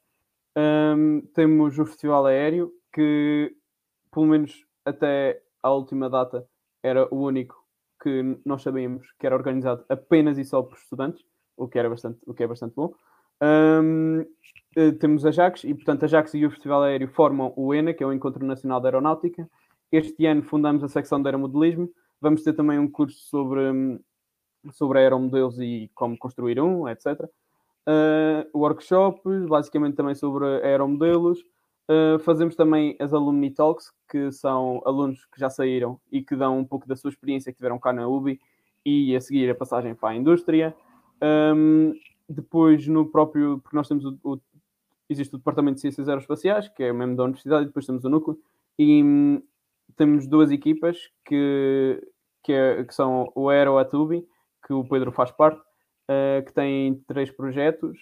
Um, 0.56 1.20
temos 1.34 1.78
o 1.78 1.86
Festival 1.86 2.26
Aéreo, 2.26 2.72
que 2.92 3.54
pelo 4.12 4.26
menos 4.26 4.66
até 4.84 5.40
à 5.62 5.70
última 5.70 6.10
data 6.10 6.44
era 6.82 7.06
o 7.14 7.18
único 7.18 7.54
que 8.02 8.38
nós 8.44 8.62
sabíamos 8.62 9.06
que 9.18 9.26
era 9.26 9.36
organizado 9.36 9.84
apenas 9.88 10.38
e 10.38 10.44
só 10.44 10.62
por 10.62 10.78
estudantes, 10.78 11.24
o 11.56 11.68
que, 11.68 11.78
era 11.78 11.90
bastante, 11.90 12.18
o 12.26 12.34
que 12.34 12.42
é 12.42 12.46
bastante 12.46 12.74
bom. 12.74 12.92
Um, 13.42 14.24
eh, 14.76 14.92
temos 14.92 15.24
a 15.24 15.30
JAX 15.30 15.64
e, 15.64 15.74
portanto, 15.74 16.04
a 16.04 16.06
JAX 16.08 16.34
e 16.34 16.44
o 16.44 16.50
Festival 16.50 16.82
Aéreo 16.82 17.08
formam 17.08 17.52
o 17.56 17.74
ENA, 17.74 17.94
que 17.94 18.02
é 18.02 18.06
o 18.06 18.12
Encontro 18.12 18.44
Nacional 18.44 18.80
de 18.80 18.86
Aeronáutica. 18.86 19.48
Este 19.90 20.26
ano 20.26 20.42
fundamos 20.42 20.84
a 20.84 20.88
secção 20.88 21.20
de 21.20 21.28
aeromodelismo. 21.28 21.90
Vamos 22.20 22.42
ter 22.42 22.52
também 22.52 22.78
um 22.78 22.90
curso 22.90 23.18
sobre, 23.28 23.60
hum, 23.70 24.00
sobre 24.72 24.98
aeromodelos 24.98 25.58
e 25.58 25.90
como 25.94 26.18
construir 26.18 26.60
um, 26.60 26.88
etc. 26.88 27.22
Uh, 27.88 28.46
workshops, 28.54 29.46
basicamente 29.48 29.96
também 29.96 30.14
sobre 30.14 30.44
aeromodelos. 30.62 31.40
Uh, 31.90 32.18
fazemos 32.18 32.54
também 32.54 32.96
as 33.00 33.14
Alumni 33.14 33.50
Talks, 33.50 33.90
que 34.10 34.30
são 34.30 34.82
alunos 34.84 35.24
que 35.24 35.40
já 35.40 35.48
saíram 35.48 35.98
e 36.12 36.22
que 36.22 36.36
dão 36.36 36.58
um 36.58 36.64
pouco 36.64 36.86
da 36.86 36.94
sua 36.94 37.10
experiência 37.10 37.50
que 37.50 37.56
tiveram 37.56 37.78
cá 37.78 37.92
na 37.92 38.06
UBI 38.06 38.38
e 38.84 39.16
a 39.16 39.20
seguir 39.20 39.50
a 39.50 39.54
passagem 39.54 39.94
para 39.94 40.10
a 40.10 40.14
indústria. 40.14 40.76
Um, 41.22 41.94
depois, 42.28 42.86
no 42.86 43.06
próprio, 43.10 43.58
porque 43.60 43.76
nós 43.76 43.88
temos 43.88 44.04
o, 44.04 44.18
o, 44.22 44.40
existe 45.08 45.34
o 45.34 45.38
Departamento 45.38 45.76
de 45.76 45.80
Ciências 45.80 46.08
Aeroespaciais, 46.08 46.68
que 46.68 46.82
é 46.82 46.92
mesmo 46.92 47.16
da 47.16 47.24
Universidade, 47.24 47.64
e 47.64 47.66
depois 47.66 47.86
temos 47.86 48.04
o 48.04 48.08
núcleo, 48.08 48.38
e 48.78 49.02
hum, 49.02 49.42
temos 49.96 50.26
duas 50.26 50.50
equipas 50.50 50.98
que, 51.24 52.00
que, 52.44 52.52
é, 52.52 52.84
que 52.84 52.94
são 52.94 53.32
o 53.34 53.48
Aero 53.48 53.78
Atubi, 53.78 54.26
que 54.66 54.72
o 54.72 54.84
Pedro 54.84 55.10
faz 55.10 55.30
parte, 55.30 55.60
uh, 55.60 56.44
que 56.44 56.52
tem 56.52 57.02
três 57.06 57.30
projetos, 57.30 57.98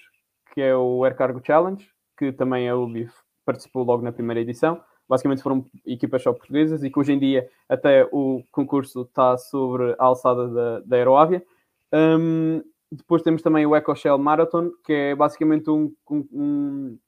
que 0.53 0.61
é 0.61 0.75
o 0.75 1.05
Air 1.05 1.17
Cargo 1.17 1.41
Challenge, 1.45 1.89
que 2.19 2.33
também 2.33 2.69
a 2.69 2.77
UBI 2.77 3.09
participou 3.45 3.85
logo 3.85 4.03
na 4.03 4.13
primeira 4.13 4.41
edição. 4.41 4.83
Basicamente 5.09 5.43
foram 5.43 5.65
equipas 5.85 6.23
só 6.23 6.33
portuguesas 6.33 6.83
e 6.83 6.91
que 6.91 6.99
hoje 6.99 7.13
em 7.13 7.19
dia 7.19 7.49
até 7.69 8.09
o 8.11 8.43
concurso 8.51 9.03
está 9.03 9.37
sobre 9.37 9.95
a 9.99 10.05
alçada 10.05 10.49
da, 10.49 10.81
da 10.81 10.97
Aeroávia. 10.97 11.45
Um, 11.93 12.61
depois 12.91 13.23
temos 13.23 13.43
também 13.43 13.67
o 13.67 13.75
EcoShell 13.75 14.19
Marathon, 14.19 14.71
que 14.85 14.93
é 14.93 15.15
basicamente 15.15 15.69
um, 15.71 15.93
um, 16.11 16.29
um 16.33 16.99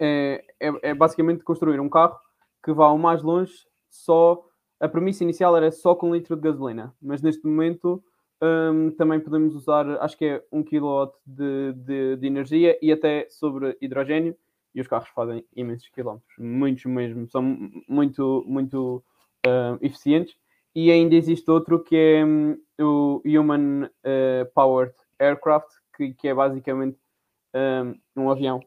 é, 0.00 0.44
é, 0.60 0.90
é, 0.90 0.94
basicamente 0.94 1.44
construir 1.44 1.80
um 1.80 1.88
carro 1.88 2.18
que 2.64 2.72
vá 2.72 2.88
o 2.90 2.98
mais 2.98 3.22
longe 3.22 3.52
só. 3.88 4.44
A 4.80 4.88
premissa 4.88 5.22
inicial 5.22 5.56
era 5.56 5.70
só 5.70 5.94
com 5.94 6.10
um 6.10 6.14
litro 6.14 6.36
de 6.36 6.42
gasolina, 6.42 6.94
mas 7.00 7.22
neste 7.22 7.46
momento 7.46 8.02
um, 8.42 8.90
também 8.90 9.20
podemos 9.20 9.54
usar, 9.54 9.88
acho 10.02 10.18
que 10.18 10.24
é 10.24 10.44
1 10.52 10.62
kW 10.64 11.12
de, 11.24 11.72
de, 11.72 12.16
de, 12.16 12.26
energia 12.26 12.78
e 12.82 12.92
até 12.92 13.26
sobre 13.30 13.76
hidrogênio. 13.80 14.36
E 14.74 14.80
os 14.80 14.86
carros 14.86 15.08
fazem 15.08 15.42
imensos 15.56 15.88
quilómetros, 15.88 16.36
muitos 16.38 16.84
mesmo, 16.84 17.26
são 17.30 17.42
muito, 17.88 18.44
muito 18.46 19.02
uh, 19.46 19.78
eficientes. 19.80 20.36
E 20.76 20.92
ainda 20.92 21.14
existe 21.14 21.50
outro 21.50 21.82
que 21.82 21.96
é 21.96 22.22
um, 22.22 22.60
o 22.78 23.22
Human 23.24 23.84
uh, 23.84 24.52
Powered 24.54 24.94
Aircraft, 25.18 25.70
que, 25.96 26.12
que 26.12 26.28
é 26.28 26.34
basicamente 26.34 26.98
um, 27.54 28.24
um, 28.24 28.30
avião, 28.30 28.60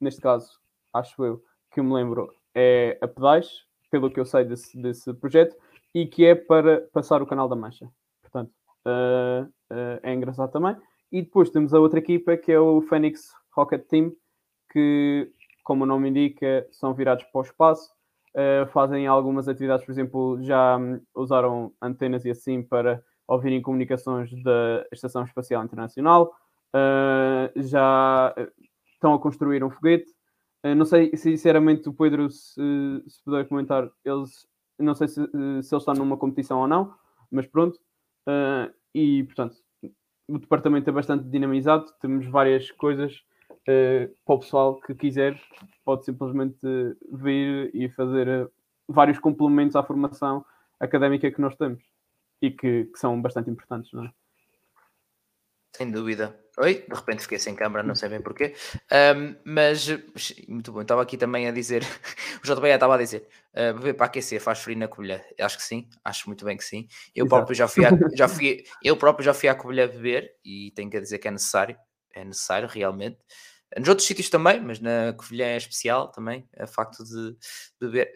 neste 0.00 0.18
caso, 0.18 0.50
acho 0.94 1.22
eu, 1.22 1.44
que 1.70 1.82
me 1.82 1.92
lembro, 1.92 2.34
é 2.54 2.98
a 3.02 3.06
pedais, 3.06 3.66
pelo 3.90 4.10
que 4.10 4.18
eu 4.18 4.24
sei 4.24 4.46
desse, 4.46 4.80
desse 4.80 5.12
projeto, 5.12 5.54
e 5.94 6.06
que 6.06 6.24
é 6.24 6.34
para 6.34 6.88
passar 6.90 7.20
o 7.20 7.26
Canal 7.26 7.50
da 7.50 7.54
Mancha. 7.54 7.86
Portanto, 8.22 8.50
uh, 8.86 9.44
uh, 9.44 10.00
é 10.02 10.14
engraçado 10.14 10.50
também. 10.50 10.74
E 11.12 11.20
depois 11.20 11.50
temos 11.50 11.74
a 11.74 11.80
outra 11.80 11.98
equipa 11.98 12.34
que 12.34 12.50
é 12.50 12.58
o 12.58 12.80
Phoenix 12.80 13.30
Rocket 13.54 13.86
Team, 13.88 14.10
que, 14.70 15.30
como 15.62 15.84
o 15.84 15.86
nome 15.86 16.08
indica, 16.08 16.66
são 16.70 16.94
virados 16.94 17.24
para 17.24 17.38
o 17.40 17.44
espaço, 17.44 17.92
uh, 18.36 18.66
fazem 18.72 19.06
algumas 19.06 19.48
atividades, 19.48 19.84
por 19.84 19.92
exemplo, 19.92 20.38
já 20.42 20.76
um, 20.76 21.00
usaram 21.14 21.72
antenas 21.80 22.24
e 22.24 22.30
assim 22.30 22.62
para 22.62 23.02
ouvirem 23.26 23.62
comunicações 23.62 24.30
da 24.42 24.84
Estação 24.92 25.24
Espacial 25.24 25.64
Internacional, 25.64 26.34
já 27.56 28.34
estão 28.92 29.14
a 29.14 29.18
construir 29.18 29.62
um 29.62 29.70
foguete. 29.70 30.10
não 30.76 30.84
sei, 30.84 31.16
sinceramente, 31.16 31.88
o 31.88 31.94
Pedro, 31.94 32.28
se, 32.30 32.60
se 33.06 33.22
puder 33.24 33.46
comentar, 33.46 33.88
eles 34.04 34.46
não 34.78 34.94
sei 34.94 35.08
se, 35.08 35.14
se 35.14 35.28
eles 35.30 35.72
estão 35.72 35.94
numa 35.94 36.16
competição 36.16 36.60
ou 36.60 36.68
não, 36.68 36.94
mas 37.30 37.46
pronto. 37.46 37.78
Uh, 38.28 38.72
e, 38.94 39.24
portanto, 39.24 39.56
o 40.28 40.38
departamento 40.38 40.88
é 40.88 40.92
bastante 40.92 41.24
dinamizado, 41.28 41.86
temos 42.00 42.26
várias 42.26 42.70
coisas 42.70 43.22
uh, 43.68 44.14
para 44.24 44.34
o 44.34 44.38
pessoal 44.38 44.80
que 44.80 44.94
quiser, 44.94 45.40
pode 45.84 46.04
simplesmente 46.04 46.58
vir 47.12 47.70
e 47.74 47.88
fazer 47.90 48.46
uh, 48.46 48.52
vários 48.88 49.18
complementos 49.18 49.76
à 49.76 49.82
formação 49.82 50.44
académica 50.78 51.30
que 51.30 51.40
nós 51.40 51.54
temos 51.56 51.82
e 52.40 52.50
que, 52.50 52.84
que 52.86 52.98
são 52.98 53.20
bastante 53.20 53.50
importantes, 53.50 53.92
não 53.92 54.04
é? 54.04 54.12
Sem 55.74 55.90
dúvida. 55.90 56.38
Oi, 56.58 56.84
de 56.86 56.94
repente 56.94 57.22
fiquei 57.22 57.38
sem 57.38 57.54
câmera, 57.54 57.82
não 57.82 57.94
sei 57.94 58.10
bem 58.10 58.20
porquê. 58.20 58.54
Um, 59.16 59.34
mas, 59.42 59.88
muito 60.46 60.70
bom, 60.70 60.82
estava 60.82 61.00
aqui 61.00 61.16
também 61.16 61.48
a 61.48 61.50
dizer, 61.50 61.82
o 62.44 62.46
JBA 62.46 62.74
estava 62.74 62.94
a 62.94 62.98
dizer, 62.98 63.26
uh, 63.54 63.72
beber 63.78 63.94
para 63.94 64.04
aquecer 64.04 64.38
faz 64.38 64.58
frio 64.58 64.76
na 64.76 64.86
Covilhã. 64.86 65.18
Acho 65.40 65.56
que 65.56 65.62
sim, 65.62 65.88
acho 66.04 66.28
muito 66.28 66.44
bem 66.44 66.58
que 66.58 66.64
sim. 66.64 66.86
Eu 67.14 67.26
próprio 67.26 67.54
já 67.54 67.66
fui, 67.66 67.86
a, 67.86 67.90
já 68.14 68.28
fui, 68.28 68.64
eu 68.84 68.98
próprio 68.98 69.24
já 69.24 69.32
fui 69.32 69.48
à 69.48 69.54
Covilhã 69.54 69.88
beber 69.88 70.30
e 70.44 70.72
tenho 70.72 70.90
que 70.90 71.00
dizer 71.00 71.18
que 71.18 71.28
é 71.28 71.30
necessário, 71.30 71.76
é 72.14 72.22
necessário 72.22 72.68
realmente. 72.68 73.16
Nos 73.78 73.88
outros 73.88 74.06
sítios 74.06 74.28
também, 74.28 74.60
mas 74.60 74.80
na 74.80 75.12
Covilhã 75.16 75.46
é 75.46 75.56
especial 75.56 76.08
também, 76.08 76.46
é 76.52 76.66
facto 76.66 77.04
de 77.04 77.36
beber. 77.80 78.12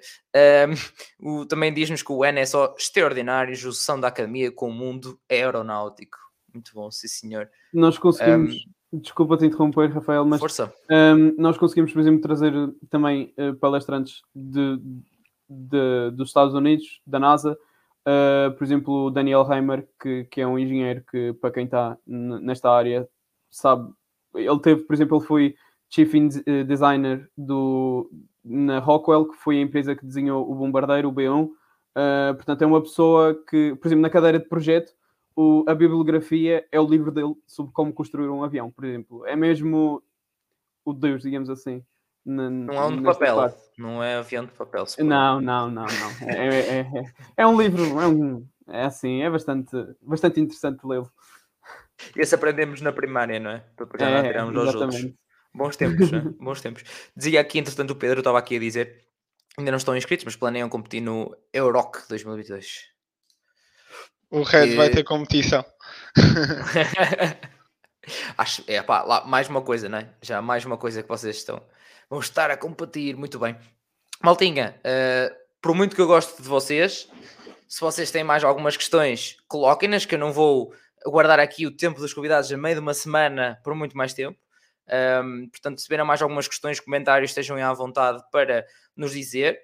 Um, 1.21 1.41
o, 1.41 1.47
também 1.47 1.73
diz-nos 1.73 2.03
que 2.03 2.13
o 2.13 2.25
N 2.25 2.41
é 2.41 2.47
só 2.47 2.75
extraordinário, 2.79 3.55
junção 3.55 3.99
da 3.99 4.09
academia 4.09 4.53
com 4.53 4.69
o 4.69 4.73
mundo 4.73 5.19
aeronáutico 5.31 6.27
muito 6.57 6.73
bom, 6.75 6.91
sim 6.91 7.07
senhor. 7.07 7.49
Nós 7.73 7.99
conseguimos, 7.99 8.67
um, 8.93 8.99
desculpa 8.99 9.37
te 9.37 9.45
interromper, 9.45 9.91
Rafael, 9.91 10.25
mas 10.25 10.41
força. 10.41 10.73
Um, 10.91 11.35
nós 11.39 11.59
conseguimos, 11.59 11.93
por 11.93 12.01
exemplo, 12.01 12.21
trazer 12.21 12.53
também 12.91 13.35
uh, 13.39 13.55
palestrantes 13.57 14.23
de, 14.35 14.81
de, 15.49 16.11
dos 16.13 16.29
Estados 16.29 16.55
Unidos, 16.55 17.01
da 17.07 17.21
NASA, 17.21 17.53
uh, 17.53 18.53
por 18.57 18.65
exemplo, 18.65 19.07
o 19.07 19.11
Daniel 19.11 19.47
Heimer, 19.51 19.87
que, 20.01 20.25
que 20.25 20.41
é 20.41 20.47
um 20.47 20.59
engenheiro 20.59 21.05
que, 21.11 21.35
para 21.35 21.51
quem 21.51 21.65
está 21.67 21.97
nesta 22.07 22.71
área, 22.71 23.07
sabe, 23.51 23.93
ele 24.37 24.61
teve, 24.61 24.83
por 24.83 24.95
exemplo, 24.95 25.19
ele 25.19 25.27
foi 25.27 25.55
Chief 25.89 26.13
eh, 26.15 26.65
Designer 26.65 27.29
do, 27.37 28.11
na 28.45 28.79
Rockwell, 28.79 29.29
que 29.29 29.37
foi 29.37 29.59
a 29.59 29.63
empresa 29.63 29.95
que 29.95 30.05
desenhou 30.05 30.51
o 30.51 30.55
bombardeiro, 30.55 31.09
o 31.09 31.13
B1. 31.13 31.45
Uh, 31.45 32.35
portanto, 32.35 32.63
é 32.63 32.67
uma 32.67 32.83
pessoa 32.83 33.35
que, 33.49 33.75
por 33.77 33.89
exemplo, 33.89 34.03
na 34.03 34.11
cadeira 34.11 34.39
de 34.39 34.47
projeto, 34.47 34.93
o, 35.35 35.65
a 35.67 35.75
bibliografia 35.75 36.67
é 36.71 36.81
o 36.81 36.87
livro 36.87 37.11
dele 37.11 37.35
sobre 37.47 37.73
como 37.73 37.93
construir 37.93 38.29
um 38.29 38.43
avião, 38.43 38.71
por 38.71 38.85
exemplo. 38.85 39.27
É 39.27 39.37
mesmo 39.37 40.03
o 40.85 40.93
Deus, 40.93 41.23
digamos 41.23 41.51
assim. 41.51 41.83
Na, 42.25 42.51
não 42.51 42.75
é 42.75 42.87
um 42.87 42.97
de 42.97 43.03
papel, 43.03 43.37
parte. 43.37 43.59
não 43.79 44.03
é 44.03 44.17
avião 44.17 44.45
de 44.45 44.51
papel. 44.51 44.85
Não, 44.99 45.41
não, 45.41 45.71
não, 45.71 45.85
não. 45.85 46.29
É, 46.29 46.49
é, 46.49 46.81
é, 46.81 47.13
é, 47.37 47.47
um 47.47 47.61
livro, 47.61 48.01
é, 48.01 48.07
um, 48.09 48.45
é 48.69 48.85
assim, 48.85 49.23
é 49.23 49.31
bastante, 49.31 49.77
bastante 50.03 50.41
interessante 50.41 50.85
lê-lo. 50.85 51.11
Esse 52.15 52.35
aprendemos 52.35 52.81
na 52.81 52.93
primária, 52.93 53.41
não 53.41 53.51
é? 53.51 53.65
Para 53.77 53.89
já 53.99 54.19
é, 54.19 54.23
tirarmos 54.23 54.57
aos 54.57 54.75
outros. 54.75 55.13
Bons 55.55 55.77
tempos, 55.77 56.11
né? 56.11 56.23
bons 56.39 56.61
tempos. 56.61 56.85
Dizia 57.17 57.41
aqui, 57.41 57.59
entretanto, 57.59 57.93
o 57.93 57.97
Pedro 57.97 58.19
estava 58.19 58.39
aqui 58.39 58.57
a 58.57 58.61
dizer, 58.61 59.07
ainda 59.57 59.71
não 59.71 59.79
estão 59.79 59.97
inscritos, 59.97 60.25
mas 60.25 60.37
planeiam 60.37 60.69
competir 60.69 61.01
no 61.01 61.35
Euroc 61.53 62.07
2022. 62.09 62.95
O 64.31 64.43
Red 64.43 64.73
e... 64.73 64.77
vai 64.77 64.91
ter 64.91 65.05
competição. 65.05 65.65
Acho, 68.37 68.63
é 68.67 68.83
pá, 68.83 69.03
lá, 69.03 69.25
mais 69.25 69.49
uma 69.49 69.63
coisa, 69.63 69.89
não 69.89 69.99
é? 69.99 70.11
Já 70.23 70.43
mais 70.43 70.65
uma 70.65 70.77
coisa 70.77 71.03
que 71.03 71.09
vocês 71.09 71.37
estão. 71.37 71.63
Vão 72.09 72.21
estar 72.21 72.51
a 72.51 72.57
competir, 72.57 73.17
muito 73.17 73.39
bem. 73.39 73.57
Maltinha, 74.23 74.81
uh, 74.81 75.35
por 75.61 75.75
muito 75.75 75.97
que 75.97 76.03
eu 76.03 76.07
gosto 76.07 76.41
de 76.41 76.49
vocês, 76.49 77.09
se 77.69 77.81
vocês 77.81 78.11
têm 78.11 78.23
mais 78.23 78.45
algumas 78.45 78.77
questões, 78.77 79.37
coloquem-nas, 79.49 80.05
que 80.05 80.15
eu 80.15 80.19
não 80.19 80.33
vou 80.33 80.73
guardar 81.05 81.39
aqui 81.39 81.67
o 81.67 81.77
tempo 81.77 82.01
dos 82.01 82.15
convidados 82.15 82.51
a 82.53 82.57
meio 82.57 82.77
de 82.77 82.81
uma 82.81 82.95
semana 82.95 83.61
por 83.63 83.75
muito 83.75 83.97
mais 83.97 84.15
tempo. 84.15 84.39
Um, 84.89 85.49
portanto, 85.49 85.81
se 85.81 85.89
verem 85.89 86.05
mais 86.05 86.23
algumas 86.23 86.47
questões, 86.47 86.79
comentários, 86.79 87.31
estejam 87.31 87.57
à 87.57 87.73
vontade 87.73 88.23
para 88.31 88.67
nos 88.95 89.13
dizer, 89.13 89.61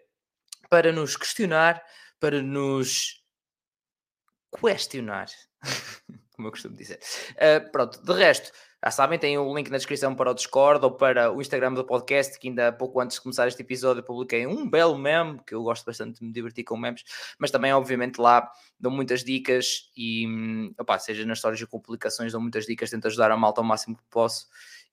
para 0.69 0.93
nos 0.93 1.17
questionar, 1.17 1.83
para 2.19 2.43
nos 2.43 3.23
questionar, 4.61 5.27
como 6.35 6.49
eu 6.49 6.53
costumo 6.53 6.77
dizer. 6.77 6.99
Uh, 7.33 7.71
pronto, 7.71 8.03
de 8.03 8.13
resto, 8.13 8.51
já 8.85 8.91
sabem, 8.91 9.17
tem 9.17 9.39
o 9.39 9.49
um 9.49 9.57
link 9.57 9.71
na 9.71 9.77
descrição 9.77 10.13
para 10.13 10.31
o 10.31 10.35
Discord 10.35 10.85
ou 10.85 10.91
para 10.91 11.33
o 11.33 11.41
Instagram 11.41 11.73
do 11.73 11.85
podcast, 11.85 12.37
que 12.37 12.49
ainda 12.49 12.73
pouco 12.73 13.01
antes 13.01 13.17
de 13.17 13.23
começar 13.23 13.47
este 13.47 13.63
episódio 13.63 14.03
publiquei 14.03 14.45
um 14.45 14.69
belo 14.69 14.99
meme, 14.99 15.39
que 15.47 15.55
eu 15.55 15.63
gosto 15.63 15.85
bastante 15.85 16.19
de 16.19 16.27
me 16.27 16.33
divertir 16.33 16.65
com 16.65 16.77
memes, 16.77 17.05
mas 17.39 17.53
também, 17.53 17.73
obviamente, 17.73 18.21
lá 18.21 18.51
dou 18.81 18.91
muitas 18.91 19.23
dicas 19.23 19.91
e, 19.97 20.27
seja 20.99 21.25
nas 21.25 21.39
histórias 21.39 21.61
e 21.61 21.67
complicações, 21.67 22.33
dou 22.33 22.41
muitas 22.41 22.67
dicas, 22.67 22.91
tento 22.91 23.07
ajudar 23.07 23.31
a 23.31 23.37
malta 23.37 23.61
ao 23.61 23.65
máximo 23.65 23.97
que 23.97 24.03
posso. 24.11 24.49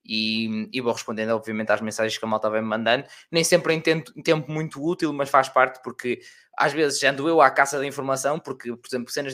E, 0.06 0.70
e, 0.72 0.80
vou 0.82 0.94
respondendo, 0.94 1.32
obviamente, 1.32 1.72
às 1.72 1.82
mensagens 1.82 2.18
que 2.18 2.24
a 2.24 2.28
malta 2.28 2.49
vai 2.49 2.61
me 2.61 2.68
mandando. 2.68 3.06
Nem 3.32 3.44
sempre 3.44 3.74
em 3.74 3.82
tempo, 3.82 4.11
em 4.16 4.22
tempo 4.22 4.52
muito 4.52 4.84
útil, 4.84 5.11
mas 5.11 5.30
faz 5.30 5.49
parte, 5.49 5.82
porque 5.84 6.22
às 6.56 6.74
vezes 6.74 7.03
ando 7.03 7.28
eu 7.28 7.41
à 7.41 7.49
caça 7.49 7.78
da 7.78 7.86
informação, 7.86 8.40
porque, 8.40 8.76
por 8.76 8.88
exemplo, 8.88 9.11
cenas 9.11 9.34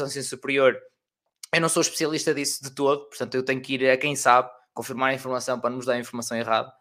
ao 0.00 0.06
ensino 0.06 0.24
superior, 0.24 0.76
eu 1.52 1.60
não 1.60 1.68
sou 1.68 1.82
especialista 1.82 2.34
disso 2.34 2.62
de 2.62 2.70
todo, 2.70 3.06
portanto 3.06 3.34
eu 3.34 3.44
tenho 3.44 3.60
que 3.60 3.74
ir 3.74 3.90
a 3.90 3.96
quem 3.96 4.16
sabe 4.16 4.50
confirmar 4.72 5.10
a 5.10 5.14
informação 5.14 5.60
para 5.60 5.70
não 5.70 5.76
nos 5.76 5.86
dar 5.86 5.94
a 5.94 5.98
informação 5.98 6.36
errada. 6.36 6.72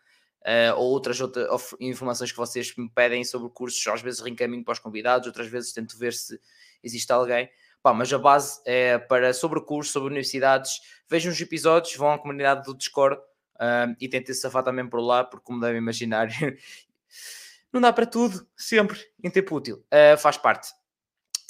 Uh, 0.42 0.74
ou 0.76 0.92
outras, 0.92 1.22
outras 1.22 1.48
informações 1.80 2.32
que 2.32 2.38
vocês 2.38 2.76
me 2.76 2.90
pedem 2.90 3.24
sobre 3.24 3.50
cursos, 3.50 3.86
às 3.88 4.02
vezes 4.02 4.22
reencaminho 4.22 4.64
para 4.64 4.72
os 4.72 4.80
convidados, 4.80 5.28
outras 5.28 5.48
vezes 5.48 5.72
tento 5.72 5.98
ver 5.98 6.14
se 6.14 6.40
existe 6.84 7.12
alguém. 7.12 7.50
Pá, 7.84 7.94
mas 7.94 8.12
a 8.14 8.18
base 8.18 8.62
é 8.66 8.98
para 8.98 9.34
sobre 9.34 9.62
cursos, 9.62 9.92
sobre 9.92 10.08
universidades. 10.08 10.82
Vejam 11.08 11.32
os 11.32 11.40
episódios, 11.40 11.96
vão 11.96 12.12
à 12.12 12.18
comunidade 12.18 12.64
do 12.64 12.76
Discord 12.76 13.18
uh, 13.18 13.96
e 14.00 14.08
tentem 14.08 14.34
safar 14.34 14.64
também 14.64 14.88
por 14.88 15.00
lá, 15.00 15.24
porque 15.24 15.46
como 15.46 15.60
devem 15.60 15.78
imaginar, 15.78 16.28
não 17.72 17.82
dá 17.82 17.92
para 17.92 18.06
tudo, 18.06 18.48
sempre, 18.56 19.00
em 19.24 19.30
tempo 19.30 19.56
útil. 19.56 19.84
Uh, 19.94 20.18
faz 20.18 20.38
parte. 20.38 20.70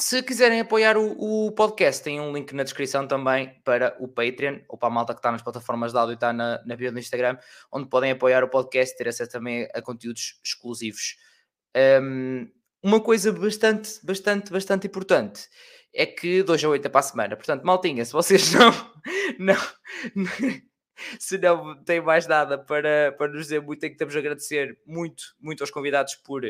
Se 0.01 0.23
quiserem 0.23 0.59
apoiar 0.59 0.97
o, 0.97 1.45
o, 1.45 1.51
podcast, 1.51 2.03
tem 2.03 2.19
um 2.19 2.33
link 2.33 2.55
na 2.55 2.63
descrição 2.63 3.07
também 3.07 3.61
para 3.63 3.95
o 3.99 4.07
Patreon, 4.07 4.57
ou 4.67 4.75
para 4.75 4.87
a 4.87 4.91
malta 4.91 5.13
que 5.13 5.19
está 5.19 5.31
nas 5.31 5.43
plataformas 5.43 5.91
de 5.91 5.99
áudio 5.99 6.13
e 6.13 6.15
está 6.15 6.33
na, 6.33 6.59
na 6.65 6.75
bio 6.75 6.91
do 6.91 6.97
Instagram, 6.97 7.37
onde 7.71 7.87
podem 7.87 8.09
apoiar 8.09 8.43
o 8.43 8.49
podcast 8.49 8.95
e 8.95 8.97
ter 8.97 9.07
acesso 9.07 9.31
também 9.31 9.69
a 9.71 9.79
conteúdos 9.79 10.41
exclusivos. 10.43 11.17
Um, 12.01 12.49
uma 12.81 12.99
coisa 12.99 13.31
bastante, 13.31 14.03
bastante, 14.03 14.51
bastante 14.51 14.87
importante 14.87 15.47
é 15.93 16.07
que 16.07 16.41
2 16.41 16.63
a 16.63 16.69
8 16.69 16.83
é 16.83 16.89
para 16.89 16.99
a 16.99 17.03
semana. 17.03 17.35
Portanto, 17.35 17.61
maltinha, 17.63 18.03
se 18.03 18.11
vocês 18.11 18.53
não, 18.57 18.71
não, 19.37 19.55
se 21.19 21.37
não 21.37 21.83
tem 21.83 22.01
mais 22.01 22.25
nada 22.25 22.57
para, 22.57 23.11
para 23.11 23.31
nos 23.31 23.43
dizer 23.43 23.61
muito, 23.61 23.83
é 23.83 23.89
que 23.89 23.97
temos 23.97 24.15
a 24.15 24.19
agradecer 24.19 24.79
muito, 24.83 25.35
muito 25.39 25.61
aos 25.61 25.69
convidados 25.69 26.15
por 26.15 26.41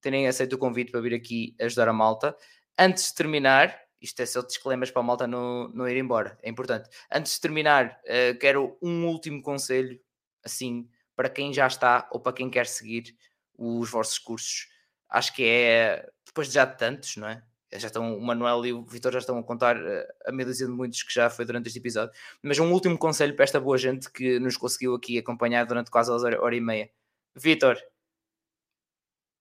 terem 0.00 0.28
aceito 0.28 0.52
o 0.52 0.58
convite 0.58 0.92
para 0.92 1.00
vir 1.00 1.14
aqui 1.14 1.56
ajudar 1.60 1.88
a 1.88 1.92
malta. 1.92 2.36
Antes 2.78 3.08
de 3.08 3.14
terminar, 3.14 3.78
isto 4.00 4.20
é 4.20 4.26
só 4.26 4.42
disclaimers 4.42 4.90
para 4.90 5.00
a 5.00 5.04
malta 5.04 5.26
não, 5.26 5.68
não 5.68 5.88
ir 5.88 5.96
embora, 5.96 6.38
é 6.42 6.50
importante. 6.50 6.88
Antes 7.10 7.34
de 7.34 7.40
terminar, 7.40 8.00
uh, 8.04 8.38
quero 8.38 8.76
um 8.82 9.06
último 9.06 9.42
conselho, 9.42 9.98
assim, 10.44 10.88
para 11.14 11.30
quem 11.30 11.52
já 11.52 11.66
está 11.66 12.08
ou 12.12 12.20
para 12.20 12.32
quem 12.32 12.50
quer 12.50 12.66
seguir 12.66 13.16
os 13.56 13.90
vossos 13.90 14.18
cursos. 14.18 14.68
Acho 15.08 15.34
que 15.34 15.44
é, 15.44 16.08
depois 16.24 16.48
de 16.48 16.54
já 16.54 16.66
tantos, 16.66 17.16
não 17.16 17.28
é? 17.28 17.42
já 17.72 17.88
estão, 17.88 18.16
o 18.16 18.20
Manuel 18.20 18.64
e 18.64 18.72
o 18.72 18.84
Vitor 18.84 19.12
já 19.12 19.18
estão 19.18 19.38
a 19.38 19.42
contar 19.42 19.76
uh, 19.76 20.06
a 20.26 20.32
meia 20.32 20.46
dúzia 20.46 20.66
de 20.66 20.72
muitos 20.72 21.02
que 21.02 21.12
já 21.12 21.28
foi 21.30 21.44
durante 21.44 21.66
este 21.66 21.78
episódio. 21.78 22.14
Mas 22.42 22.58
um 22.58 22.72
último 22.72 22.98
conselho 22.98 23.34
para 23.34 23.44
esta 23.44 23.60
boa 23.60 23.78
gente 23.78 24.10
que 24.10 24.38
nos 24.38 24.56
conseguiu 24.56 24.94
aqui 24.94 25.18
acompanhar 25.18 25.64
durante 25.66 25.90
quase 25.90 26.10
a 26.10 26.14
hora, 26.14 26.42
hora 26.42 26.56
e 26.56 26.60
meia. 26.60 26.90
Vitor, 27.34 27.76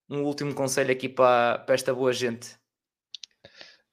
um 0.09 0.23
último 0.23 0.53
conselho 0.53 0.91
aqui 0.91 1.09
para, 1.09 1.59
para 1.59 1.75
esta 1.75 1.93
boa 1.93 2.13
gente. 2.13 2.57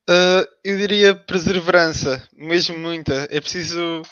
Uh, 0.09 0.45
eu 0.65 0.77
diria 0.79 1.15
perseverança, 1.15 2.27
mesmo 2.33 2.77
muita. 2.79 3.29
É 3.31 3.41
preciso, 3.41 4.03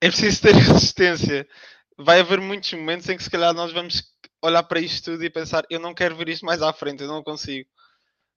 é 0.00 0.08
preciso 0.08 0.42
ter 0.42 0.54
resistência. 0.56 1.46
Vai 1.98 2.20
haver 2.20 2.40
muitos 2.40 2.72
momentos 2.72 3.08
em 3.08 3.16
que 3.16 3.22
se 3.22 3.30
calhar 3.30 3.52
nós 3.52 3.72
vamos 3.72 4.02
olhar 4.42 4.62
para 4.62 4.80
isto 4.80 5.12
tudo 5.12 5.24
e 5.24 5.30
pensar, 5.30 5.64
eu 5.68 5.78
não 5.78 5.94
quero 5.94 6.16
ver 6.16 6.30
isto 6.30 6.46
mais 6.46 6.62
à 6.62 6.72
frente, 6.72 7.02
eu 7.02 7.08
não 7.08 7.22
consigo. 7.22 7.68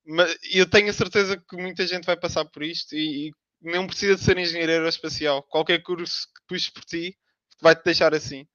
Mas 0.05 0.37
eu 0.51 0.69
tenho 0.69 0.89
a 0.89 0.93
certeza 0.93 1.37
que 1.37 1.55
muita 1.55 1.87
gente 1.87 2.05
vai 2.05 2.17
passar 2.17 2.45
por 2.45 2.63
isto 2.63 2.93
e, 2.95 3.29
e 3.29 3.33
não 3.61 3.87
precisa 3.87 4.15
de 4.15 4.23
ser 4.23 4.37
engenheiro 4.37 4.71
aeroespacial. 4.73 5.43
Qualquer 5.43 5.81
curso 5.81 6.27
que 6.27 6.41
puxe 6.47 6.71
por 6.71 6.83
ti 6.83 7.17
vai-te 7.61 7.83
deixar 7.85 8.13
assim. 8.13 8.45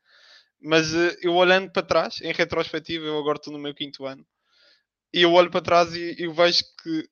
Mas 0.60 0.92
uh, 0.92 1.16
eu 1.22 1.34
olhando 1.34 1.72
para 1.72 1.86
trás, 1.86 2.20
em 2.20 2.32
retrospectiva, 2.32 3.06
eu 3.06 3.18
agora 3.18 3.38
estou 3.38 3.52
no 3.52 3.58
meu 3.58 3.74
quinto 3.74 4.04
ano, 4.04 4.26
e 5.12 5.22
eu 5.22 5.32
olho 5.32 5.50
para 5.50 5.62
trás 5.62 5.94
e 5.94 6.16
eu 6.18 6.32
vejo 6.32 6.64
que 6.82 7.08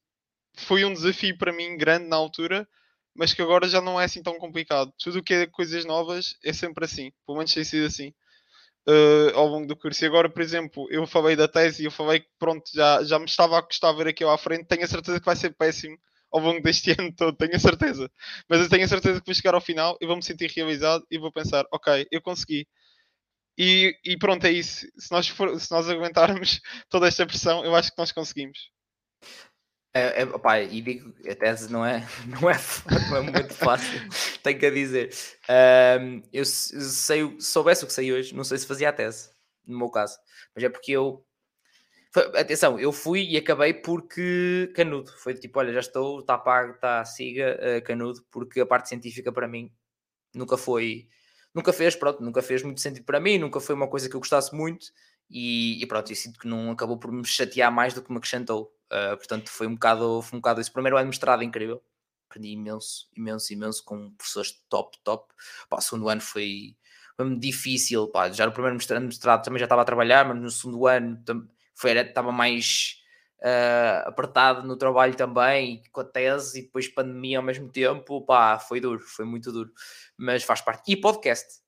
foi 0.56 0.84
um 0.84 0.92
desafio 0.92 1.36
para 1.38 1.52
mim 1.52 1.76
grande 1.76 2.08
na 2.08 2.16
altura, 2.16 2.68
mas 3.14 3.32
que 3.32 3.42
agora 3.42 3.68
já 3.68 3.80
não 3.80 4.00
é 4.00 4.04
assim 4.04 4.22
tão 4.22 4.38
complicado. 4.38 4.92
Tudo 4.98 5.18
o 5.20 5.22
que 5.22 5.34
é 5.34 5.46
coisas 5.46 5.84
novas 5.84 6.36
é 6.44 6.52
sempre 6.52 6.84
assim, 6.84 7.12
pelo 7.26 7.38
menos 7.38 7.52
tem 7.52 7.64
sido 7.64 7.86
assim 7.86 8.12
uh, 8.88 9.36
ao 9.36 9.46
longo 9.46 9.66
do 9.66 9.76
curso. 9.76 10.04
E 10.04 10.06
agora, 10.06 10.28
por 10.30 10.42
exemplo, 10.42 10.86
eu 10.90 11.06
falei 11.06 11.36
da 11.36 11.48
tese 11.48 11.82
e 11.82 11.86
eu 11.86 11.90
falei 11.90 12.20
que 12.20 12.28
pronto, 12.38 12.64
já, 12.72 13.02
já 13.04 13.18
me 13.18 13.26
estava 13.26 13.58
a 13.58 13.62
custar 13.62 13.94
ver 13.96 14.08
aquilo 14.08 14.30
à 14.30 14.38
frente, 14.38 14.66
tenho 14.66 14.84
a 14.84 14.88
certeza 14.88 15.18
que 15.20 15.26
vai 15.26 15.36
ser 15.36 15.54
péssimo 15.54 15.98
ao 16.32 16.40
longo 16.40 16.62
deste 16.62 16.90
ano 16.98 17.12
todo, 17.14 17.36
tenho 17.36 17.56
a 17.56 17.58
certeza. 17.58 18.10
Mas 18.48 18.60
eu 18.60 18.68
tenho 18.68 18.84
a 18.84 18.88
certeza 18.88 19.20
que 19.20 19.26
vou 19.26 19.34
chegar 19.34 19.54
ao 19.54 19.60
final 19.60 19.96
e 20.00 20.06
vou 20.06 20.16
me 20.16 20.22
sentir 20.22 20.50
realizado 20.50 21.04
e 21.10 21.18
vou 21.18 21.32
pensar, 21.32 21.64
ok, 21.72 22.06
eu 22.10 22.22
consegui. 22.22 22.66
E, 23.58 23.96
e 24.04 24.18
pronto, 24.18 24.44
é 24.46 24.52
isso. 24.52 24.86
Se 24.98 25.10
nós, 25.10 25.28
for, 25.28 25.58
se 25.58 25.70
nós 25.70 25.88
aguentarmos 25.88 26.60
toda 26.90 27.08
esta 27.08 27.26
pressão, 27.26 27.64
eu 27.64 27.74
acho 27.74 27.90
que 27.90 27.98
nós 27.98 28.12
conseguimos. 28.12 28.70
É, 29.97 30.23
é, 30.23 30.64
e 30.64 30.82
digo, 30.82 31.14
a 31.27 31.35
tese 31.35 31.73
não 31.73 31.85
é, 31.85 32.06
não 32.28 32.51
é, 32.51 32.56
não 33.09 33.16
é 33.16 33.20
muito 33.23 33.55
fácil, 33.55 33.98
tenho 34.44 34.59
que 34.59 34.70
dizer. 34.70 35.10
Um, 35.48 36.23
eu, 36.31 36.44
sei, 36.44 37.40
soubesse 37.40 37.85
o 37.85 37.86
que 37.86 37.93
sei 37.94 38.12
hoje, 38.12 38.35
não 38.35 38.44
sei 38.44 38.59
se 38.59 38.66
fazia 38.66 38.90
a 38.90 38.93
tese, 38.93 39.31
no 39.66 39.78
meu 39.78 39.89
caso, 39.89 40.18
mas 40.55 40.62
é 40.62 40.68
porque 40.68 40.93
eu. 40.93 41.24
Atenção, 42.35 42.78
eu 42.78 42.93
fui 42.93 43.23
e 43.23 43.36
acabei 43.36 43.74
porque 43.74 44.70
canudo. 44.74 45.10
Foi 45.18 45.35
tipo, 45.35 45.59
olha, 45.59 45.73
já 45.73 45.81
estou, 45.81 46.20
está 46.20 46.39
pago, 46.39 46.73
está 46.73 47.05
siga, 47.05 47.59
uh, 47.60 47.82
canudo, 47.85 48.23
porque 48.31 48.60
a 48.60 48.66
parte 48.66 48.89
científica 48.89 49.31
para 49.32 49.48
mim 49.48 49.70
nunca 50.35 50.56
foi, 50.59 51.09
nunca 51.55 51.73
fez, 51.73 51.94
pronto, 51.97 52.23
nunca 52.23 52.43
fez 52.43 52.62
muito 52.62 52.81
sentido 52.81 53.05
para 53.05 53.20
mim, 53.20 53.39
nunca 53.39 53.60
foi 53.60 53.74
uma 53.74 53.89
coisa 53.89 54.09
que 54.09 54.16
eu 54.16 54.20
gostasse 54.20 54.55
muito 54.55 54.86
e, 55.28 55.82
e 55.82 55.86
pronto, 55.86 56.10
eu 56.10 56.16
sinto 56.16 56.38
que 56.38 56.46
não 56.46 56.70
acabou 56.70 56.98
por 56.98 57.10
me 57.10 57.24
chatear 57.24 57.72
mais 57.72 57.94
do 57.94 58.02
que 58.02 58.10
me 58.10 58.18
acrescentou. 58.18 58.72
Uh, 58.86 59.16
portanto, 59.16 59.50
foi 59.50 59.66
um 59.66 59.74
bocado, 59.74 60.22
foi 60.22 60.36
um 60.36 60.40
bocado 60.40 60.60
esse 60.60 60.70
primeiro 60.70 60.96
ano 60.96 61.08
mestrado 61.08 61.42
incrível. 61.42 61.82
Aprendi 62.28 62.50
imenso, 62.50 63.08
imenso, 63.16 63.52
imenso 63.52 63.84
com 63.84 64.12
professores 64.12 64.62
top, 64.68 64.96
top. 65.02 65.32
Pá, 65.68 65.78
o 65.78 65.80
segundo 65.80 66.08
ano 66.08 66.20
foi, 66.20 66.76
foi 67.16 67.38
difícil. 67.38 68.08
Pá, 68.08 68.30
já 68.30 68.46
no 68.46 68.52
primeiro 68.52 68.76
mestrado, 68.76 69.02
mestrado 69.02 69.44
também 69.44 69.58
já 69.58 69.66
estava 69.66 69.82
a 69.82 69.84
trabalhar, 69.84 70.26
mas 70.26 70.40
no 70.40 70.50
segundo 70.50 70.86
ano 70.86 71.22
foi, 71.74 71.90
era, 71.90 72.02
estava 72.02 72.32
mais 72.32 73.02
uh, 73.40 74.08
apertado 74.08 74.66
no 74.66 74.76
trabalho 74.76 75.14
também, 75.16 75.82
com 75.92 76.00
a 76.00 76.04
tese 76.04 76.60
e 76.60 76.62
depois 76.62 76.88
pandemia 76.88 77.38
ao 77.38 77.44
mesmo 77.44 77.68
tempo. 77.70 78.24
Pá, 78.24 78.58
foi 78.58 78.80
duro, 78.80 79.00
foi 79.00 79.24
muito 79.24 79.52
duro. 79.52 79.72
Mas 80.16 80.44
faz 80.44 80.60
parte. 80.60 80.92
E 80.92 80.96
podcast. 80.96 81.60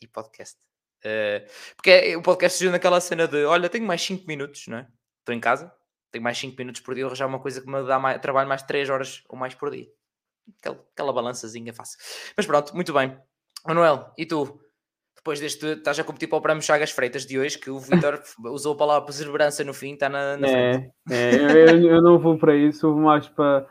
E 0.00 0.06
podcast. 0.06 0.71
Uh, 1.04 1.44
porque 1.76 1.90
é, 1.90 2.16
o 2.16 2.22
podcast 2.22 2.58
surgiu 2.58 2.70
naquela 2.70 3.00
cena 3.00 3.26
de 3.26 3.44
olha, 3.44 3.68
tenho 3.68 3.84
mais 3.84 4.00
5 4.02 4.26
minutos, 4.26 4.68
não 4.68 4.78
é? 4.78 4.86
Estou 5.18 5.34
em 5.34 5.40
casa, 5.40 5.72
tenho 6.12 6.22
mais 6.22 6.38
5 6.38 6.56
minutos 6.56 6.80
por 6.80 6.94
dia, 6.94 7.06
arranjar 7.06 7.26
uma 7.26 7.40
coisa 7.40 7.60
que 7.60 7.68
me 7.68 7.82
dá 7.84 7.98
mais, 7.98 8.20
trabalho 8.20 8.48
mais 8.48 8.62
3 8.62 8.88
horas 8.88 9.24
ou 9.28 9.36
mais 9.36 9.54
por 9.54 9.70
dia. 9.70 9.88
Aquela, 10.60 10.84
aquela 10.92 11.12
balançazinha 11.12 11.72
fácil. 11.72 11.98
Mas 12.36 12.46
pronto, 12.46 12.74
muito 12.74 12.92
bem. 12.92 13.16
Manuel, 13.66 14.12
e 14.16 14.26
tu? 14.26 14.60
Depois 15.16 15.38
deste, 15.38 15.66
estás 15.66 15.98
a 15.98 16.04
competir 16.04 16.28
para 16.28 16.38
o 16.38 16.40
Prémio 16.40 16.62
Chagas 16.62 16.90
Freitas 16.90 17.24
de 17.24 17.38
hoje, 17.38 17.58
que 17.58 17.70
o 17.70 17.78
Vitor 17.78 18.20
usou 18.50 18.74
a 18.74 18.76
palavra 18.76 19.06
perseverança 19.06 19.62
no 19.62 19.72
fim, 19.72 19.94
está 19.94 20.08
na, 20.08 20.36
na 20.36 20.48
é, 20.48 20.90
é 21.10 21.36
eu, 21.36 21.88
eu, 21.88 22.02
não 22.02 22.18
vou 22.18 22.36
para 22.36 22.56
isso, 22.56 22.92
vou 22.92 23.02
mais 23.02 23.28
para. 23.28 23.66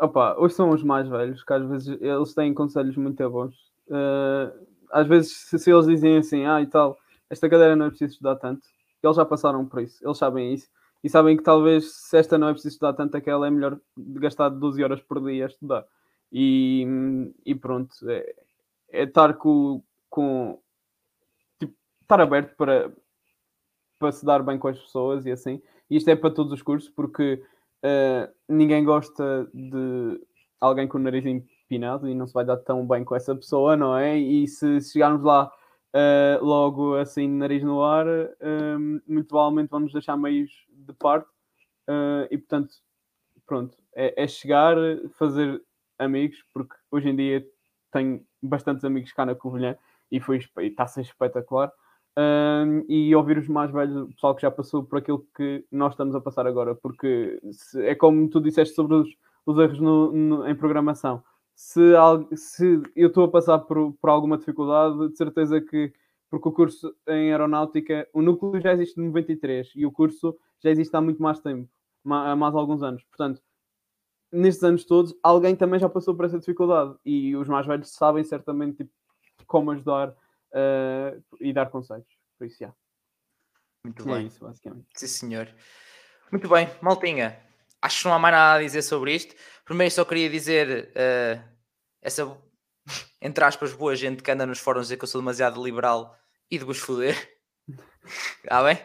Opa, 0.00 0.34
hoje 0.38 0.54
são 0.54 0.70
os 0.70 0.82
mais 0.82 1.08
velhos, 1.08 1.44
que 1.44 1.52
às 1.52 1.64
vezes 1.68 1.96
eles 2.00 2.34
têm 2.34 2.52
conselhos 2.52 2.96
muito 2.96 3.30
bons. 3.30 3.54
Uh, 3.86 4.50
às 4.90 5.06
vezes, 5.06 5.32
se, 5.32 5.58
se, 5.58 5.70
eles 5.70 5.86
dizem 5.86 6.18
assim, 6.18 6.46
ah, 6.46 6.60
e 6.60 6.66
tal, 6.66 6.98
esta 7.28 7.48
cadeira 7.48 7.76
não 7.76 7.86
é 7.86 7.88
preciso 7.88 8.12
estudar 8.12 8.36
tanto, 8.36 8.62
eles 9.02 9.16
já 9.16 9.24
passaram 9.24 9.66
por 9.66 9.82
isso, 9.82 10.04
eles 10.04 10.18
sabem 10.18 10.52
isso, 10.52 10.68
e 11.02 11.08
sabem 11.08 11.36
que 11.36 11.42
talvez 11.42 11.92
se 11.92 12.16
esta 12.18 12.36
não 12.36 12.48
é 12.48 12.52
preciso 12.52 12.74
estudar 12.74 12.92
tanto, 12.92 13.16
aquela 13.16 13.46
é 13.46 13.50
melhor 13.50 13.80
gastar 13.96 14.50
12 14.50 14.82
horas 14.84 15.00
por 15.00 15.24
dia 15.24 15.44
a 15.44 15.48
estudar. 15.48 15.84
E, 16.30 16.86
e 17.44 17.54
pronto, 17.54 17.92
é, 18.08 18.34
é 18.90 19.02
estar 19.04 19.34
com, 19.34 19.82
com 20.10 20.60
tipo, 21.58 21.74
estar 22.02 22.20
aberto 22.20 22.54
para, 22.54 22.92
para 23.98 24.12
se 24.12 24.24
dar 24.24 24.42
bem 24.42 24.58
com 24.58 24.68
as 24.68 24.78
pessoas 24.78 25.24
e 25.24 25.30
assim. 25.30 25.62
E 25.88 25.96
isto 25.96 26.08
é 26.08 26.16
para 26.16 26.30
todos 26.30 26.52
os 26.52 26.62
cursos, 26.62 26.90
porque 26.90 27.42
uh, 27.82 28.32
ninguém 28.48 28.84
gosta 28.84 29.48
de 29.54 30.20
alguém 30.60 30.86
com 30.86 30.98
o 30.98 31.00
nariz 31.00 31.24
e 31.76 32.14
não 32.14 32.26
se 32.26 32.34
vai 32.34 32.44
dar 32.44 32.56
tão 32.56 32.86
bem 32.86 33.04
com 33.04 33.14
essa 33.14 33.34
pessoa, 33.34 33.76
não 33.76 33.96
é? 33.96 34.18
E 34.18 34.46
se 34.48 34.80
chegarmos 34.80 35.22
lá 35.22 35.50
uh, 35.94 36.44
logo 36.44 36.96
assim, 36.96 37.28
nariz 37.28 37.62
no 37.62 37.82
ar, 37.82 38.06
uh, 38.06 39.02
muito 39.06 39.28
provavelmente 39.28 39.70
vamos 39.70 39.92
deixar 39.92 40.16
meios 40.16 40.50
de 40.68 40.92
parte. 40.92 41.28
Uh, 41.88 42.26
e 42.30 42.38
portanto, 42.38 42.74
pronto, 43.46 43.76
é, 43.94 44.22
é, 44.22 44.26
chegar, 44.26 44.76
fazer 45.18 45.62
amigos, 45.98 46.44
porque 46.52 46.74
hoje 46.90 47.08
em 47.08 47.16
dia 47.16 47.46
tenho 47.92 48.24
bastantes 48.42 48.84
amigos 48.84 49.12
cá 49.12 49.26
na 49.26 49.34
Covilhã 49.34 49.76
e 50.10 50.20
foi, 50.20 50.38
está 50.58 50.84
a 50.84 50.86
ser 50.86 51.02
espetacular. 51.02 51.72
Um, 52.18 52.84
e 52.88 53.14
ouvir 53.14 53.38
os 53.38 53.48
mais 53.48 53.70
velhos, 53.70 53.96
o 53.96 54.08
pessoal 54.08 54.34
que 54.34 54.42
já 54.42 54.50
passou 54.50 54.82
por 54.82 54.98
aquilo 54.98 55.26
que 55.34 55.64
nós 55.70 55.92
estamos 55.92 56.14
a 56.14 56.20
passar 56.20 56.46
agora, 56.46 56.74
porque 56.74 57.40
se, 57.52 57.80
é 57.86 57.94
como 57.94 58.28
tu 58.28 58.40
disseste 58.40 58.74
sobre 58.74 58.96
os, 58.96 59.08
os 59.46 59.58
erros 59.58 59.80
no, 59.80 60.12
no, 60.12 60.48
em 60.48 60.54
programação 60.54 61.22
se, 61.60 61.92
se 62.36 62.82
eu 62.96 63.08
estou 63.08 63.24
a 63.24 63.30
passar 63.30 63.58
por, 63.58 63.92
por 63.92 64.08
alguma 64.08 64.38
dificuldade, 64.38 65.10
de 65.10 65.16
certeza 65.16 65.60
que, 65.60 65.92
porque 66.30 66.48
o 66.48 66.52
curso 66.52 66.96
em 67.06 67.30
aeronáutica, 67.30 68.08
o 68.14 68.22
núcleo 68.22 68.62
já 68.62 68.72
existe 68.72 68.98
em 68.98 69.04
93 69.04 69.70
e 69.76 69.84
o 69.84 69.92
curso 69.92 70.34
já 70.58 70.70
existe 70.70 70.96
há 70.96 71.02
muito 71.02 71.22
mais 71.22 71.38
tempo, 71.38 71.70
há 72.06 72.34
mais 72.34 72.54
alguns 72.54 72.82
anos. 72.82 73.04
Portanto, 73.04 73.42
nestes 74.32 74.64
anos 74.64 74.86
todos, 74.86 75.14
alguém 75.22 75.54
também 75.54 75.78
já 75.78 75.88
passou 75.88 76.16
por 76.16 76.24
essa 76.24 76.38
dificuldade 76.38 76.96
e 77.04 77.36
os 77.36 77.46
mais 77.46 77.66
velhos 77.66 77.90
sabem 77.90 78.24
certamente 78.24 78.78
tipo, 78.78 78.92
como 79.46 79.70
ajudar 79.70 80.08
uh, 80.08 81.22
e 81.38 81.52
dar 81.52 81.70
conselhos. 81.70 82.08
Por 82.38 82.46
isso, 82.46 82.56
já. 82.58 82.74
Muito 83.84 84.08
é 84.08 84.14
bem. 84.14 84.26
isso, 84.28 84.42
basicamente. 84.42 84.86
Sim, 84.96 85.06
senhor. 85.06 85.54
Muito 86.32 86.48
bem, 86.48 86.70
Maltinha. 86.80 87.49
Acho 87.82 88.02
que 88.02 88.08
não 88.08 88.14
há 88.14 88.18
mais 88.18 88.34
nada 88.34 88.58
a 88.58 88.62
dizer 88.62 88.82
sobre 88.82 89.14
isto. 89.14 89.34
Primeiro 89.64 89.94
só 89.94 90.04
queria 90.04 90.28
dizer 90.28 90.90
uh, 90.90 91.42
essa, 92.02 92.36
entre 93.22 93.44
aspas, 93.44 93.72
boa 93.72 93.96
gente 93.96 94.22
que 94.22 94.30
anda 94.30 94.44
nos 94.44 94.58
fóruns 94.58 94.86
dizer 94.86 94.96
que 94.96 95.04
eu 95.04 95.08
sou 95.08 95.20
demasiado 95.20 95.62
liberal 95.62 96.14
e 96.50 96.58
de 96.58 96.64
vos 96.64 96.78
foder. 96.78 97.16
Está 98.42 98.62
bem? 98.64 98.78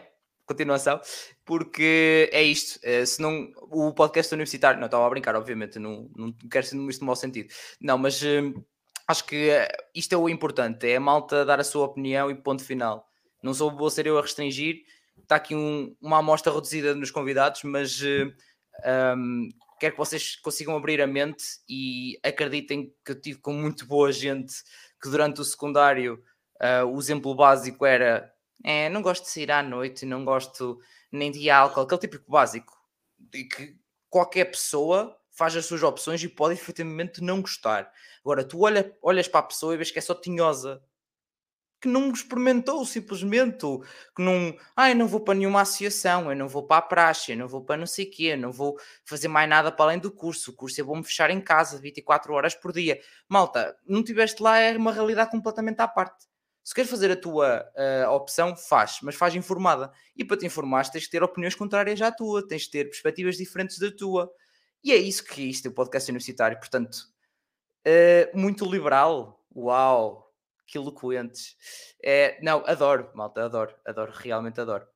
Continuação. 0.46 1.00
Porque 1.44 2.30
é 2.32 2.42
isto. 2.42 2.78
Uh, 2.86 3.06
se 3.06 3.20
não, 3.20 3.52
o 3.70 3.92
podcast 3.92 4.32
universitário, 4.32 4.78
não 4.78 4.86
estava 4.86 5.06
a 5.06 5.10
brincar, 5.10 5.34
obviamente, 5.34 5.78
não, 5.78 6.08
não 6.16 6.32
quero 6.50 6.66
ser 6.66 6.76
isto 6.76 7.00
no 7.00 7.06
mau 7.06 7.16
sentido. 7.16 7.52
Não, 7.80 7.98
mas 7.98 8.22
uh, 8.22 8.64
acho 9.08 9.26
que 9.26 9.50
isto 9.94 10.14
é 10.14 10.16
o 10.16 10.28
importante: 10.28 10.88
é 10.88 10.96
a 10.96 11.00
malta 11.00 11.44
dar 11.44 11.60
a 11.60 11.64
sua 11.64 11.84
opinião 11.84 12.30
e 12.30 12.34
ponto 12.34 12.64
final. 12.64 13.06
Não 13.42 13.52
sou 13.52 13.70
vou 13.76 13.90
ser 13.90 14.06
eu 14.06 14.18
a 14.18 14.22
restringir. 14.22 14.84
Está 15.18 15.36
aqui 15.36 15.54
um, 15.54 15.94
uma 16.00 16.18
amostra 16.18 16.52
reduzida 16.52 16.94
nos 16.94 17.10
convidados, 17.10 17.62
mas 17.64 18.00
um, 19.16 19.48
quero 19.78 19.92
que 19.92 19.98
vocês 19.98 20.36
consigam 20.36 20.76
abrir 20.76 21.00
a 21.00 21.06
mente 21.06 21.44
e 21.68 22.18
acreditem 22.22 22.94
que 23.04 23.12
eu 23.12 23.20
tive 23.20 23.38
com 23.38 23.52
muito 23.52 23.86
boa 23.86 24.10
gente 24.12 24.54
que 25.02 25.08
durante 25.10 25.40
o 25.40 25.44
secundário 25.44 26.22
uh, 26.60 26.86
o 26.86 26.98
exemplo 26.98 27.34
básico 27.34 27.84
era 27.84 28.32
é, 28.64 28.88
não 28.88 29.02
gosto 29.02 29.24
de 29.24 29.30
sair 29.30 29.50
à 29.50 29.62
noite, 29.62 30.06
não 30.06 30.24
gosto 30.24 30.80
nem 31.12 31.30
de 31.30 31.50
álcool, 31.50 31.82
aquele 31.82 32.00
típico 32.00 32.30
básico 32.30 32.76
de 33.18 33.44
que 33.44 33.76
qualquer 34.08 34.46
pessoa 34.46 35.16
faz 35.30 35.54
as 35.54 35.66
suas 35.66 35.82
opções 35.82 36.22
e 36.22 36.28
pode 36.28 36.54
efetivamente 36.54 37.22
não 37.22 37.42
gostar. 37.42 37.92
Agora, 38.20 38.42
tu 38.42 38.62
olha, 38.62 38.96
olhas 39.02 39.28
para 39.28 39.40
a 39.40 39.44
pessoa 39.44 39.74
e 39.74 39.76
vês 39.76 39.90
que 39.90 39.98
é 39.98 40.02
só 40.02 40.14
tinhosa, 40.14 40.82
que 41.86 41.92
não 41.92 42.10
experimentou 42.10 42.84
simplesmente, 42.84 43.64
que 44.14 44.22
não, 44.22 44.56
ah, 44.74 44.90
eu 44.90 44.96
não 44.96 45.06
vou 45.06 45.20
para 45.20 45.34
nenhuma 45.34 45.60
associação, 45.60 46.28
eu 46.28 46.36
não 46.36 46.48
vou 46.48 46.66
para 46.66 46.78
a 46.78 46.82
praxe, 46.82 47.30
eu 47.30 47.38
não 47.38 47.46
vou 47.46 47.64
para 47.64 47.76
não 47.76 47.86
sei 47.86 48.06
o 48.06 48.10
quê, 48.10 48.24
eu 48.24 48.38
não 48.38 48.50
vou 48.50 48.76
fazer 49.04 49.28
mais 49.28 49.48
nada 49.48 49.70
para 49.70 49.84
além 49.84 50.00
do 50.00 50.10
curso, 50.10 50.50
o 50.50 50.54
curso 50.54 50.80
é 50.80 50.84
bom 50.84 50.96
me 50.96 51.04
fechar 51.04 51.30
em 51.30 51.40
casa 51.40 51.78
24 51.78 52.34
horas 52.34 52.54
por 52.56 52.72
dia. 52.72 53.00
Malta, 53.28 53.76
não 53.86 54.02
tiveste 54.02 54.42
lá, 54.42 54.58
é 54.58 54.76
uma 54.76 54.92
realidade 54.92 55.30
completamente 55.30 55.78
à 55.78 55.86
parte. 55.86 56.26
Se 56.64 56.74
queres 56.74 56.90
fazer 56.90 57.12
a 57.12 57.16
tua 57.16 57.64
uh, 57.76 58.10
opção, 58.10 58.56
faz, 58.56 58.98
mas 59.00 59.14
faz 59.14 59.36
informada. 59.36 59.92
E 60.16 60.24
para 60.24 60.36
te 60.36 60.46
informar, 60.46 60.90
tens 60.90 61.04
que 61.04 61.12
ter 61.12 61.22
opiniões 61.22 61.54
contrárias 61.54 62.02
à 62.02 62.10
tua, 62.10 62.44
tens 62.44 62.64
que 62.64 62.72
ter 62.72 62.84
perspectivas 62.86 63.36
diferentes 63.36 63.78
da 63.78 63.92
tua. 63.92 64.28
E 64.82 64.90
é 64.90 64.96
isso 64.96 65.24
que 65.24 65.42
isto 65.42 65.66
é 65.66 65.70
o 65.70 65.74
podcast 65.74 66.10
universitário. 66.10 66.58
Portanto, 66.58 66.96
uh, 67.86 68.36
muito 68.36 68.68
liberal. 68.68 69.40
Uau, 69.54 70.25
que 70.66 70.78
eloquentes. 70.78 71.56
É, 72.02 72.38
não, 72.42 72.64
adoro, 72.66 73.10
malta, 73.14 73.44
adoro, 73.44 73.74
adoro, 73.86 74.12
realmente 74.14 74.60
adoro. 74.60 74.86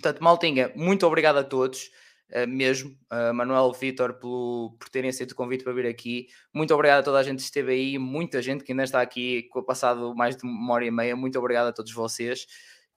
Portanto, 0.00 0.22
maltinha, 0.22 0.72
muito 0.76 1.06
obrigado 1.06 1.38
a 1.38 1.44
todos. 1.44 1.90
Uh, 2.30 2.46
mesmo, 2.46 2.90
uh, 3.10 3.32
Manuel 3.32 3.72
Vitor, 3.72 4.12
por 4.14 4.76
terem 4.92 5.08
aceito 5.08 5.32
o 5.32 5.34
convite 5.34 5.64
para 5.64 5.72
vir 5.72 5.86
aqui. 5.86 6.26
Muito 6.52 6.74
obrigado 6.74 7.00
a 7.00 7.02
toda 7.02 7.18
a 7.18 7.22
gente 7.22 7.38
que 7.38 7.44
esteve 7.44 7.72
aí, 7.72 7.98
muita 7.98 8.42
gente 8.42 8.62
que 8.62 8.72
ainda 8.72 8.84
está 8.84 9.00
aqui, 9.00 9.44
com 9.44 9.62
passado 9.62 10.14
mais 10.14 10.36
de 10.36 10.44
uma 10.44 10.74
hora 10.74 10.84
e 10.84 10.90
meia. 10.90 11.16
Muito 11.16 11.38
obrigado 11.38 11.68
a 11.68 11.72
todos 11.72 11.90
vocês. 11.90 12.46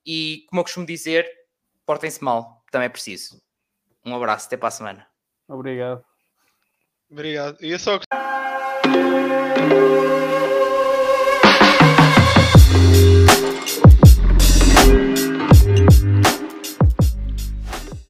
E, 0.06 0.46
como 0.50 0.60
eu 0.60 0.64
costumo 0.66 0.86
dizer, 0.86 1.26
portem-se 1.86 2.22
mal, 2.22 2.64
também 2.70 2.88
é 2.88 2.90
preciso. 2.90 3.42
Um 4.06 4.14
abraço, 4.14 4.48
até 4.48 4.58
para 4.58 4.68
a 4.68 4.72
semana. 4.72 5.08
Obrigado. 5.48 6.04
Obrigado. 7.10 7.58
E 7.62 7.72
eu 7.72 7.80
só 7.80 8.00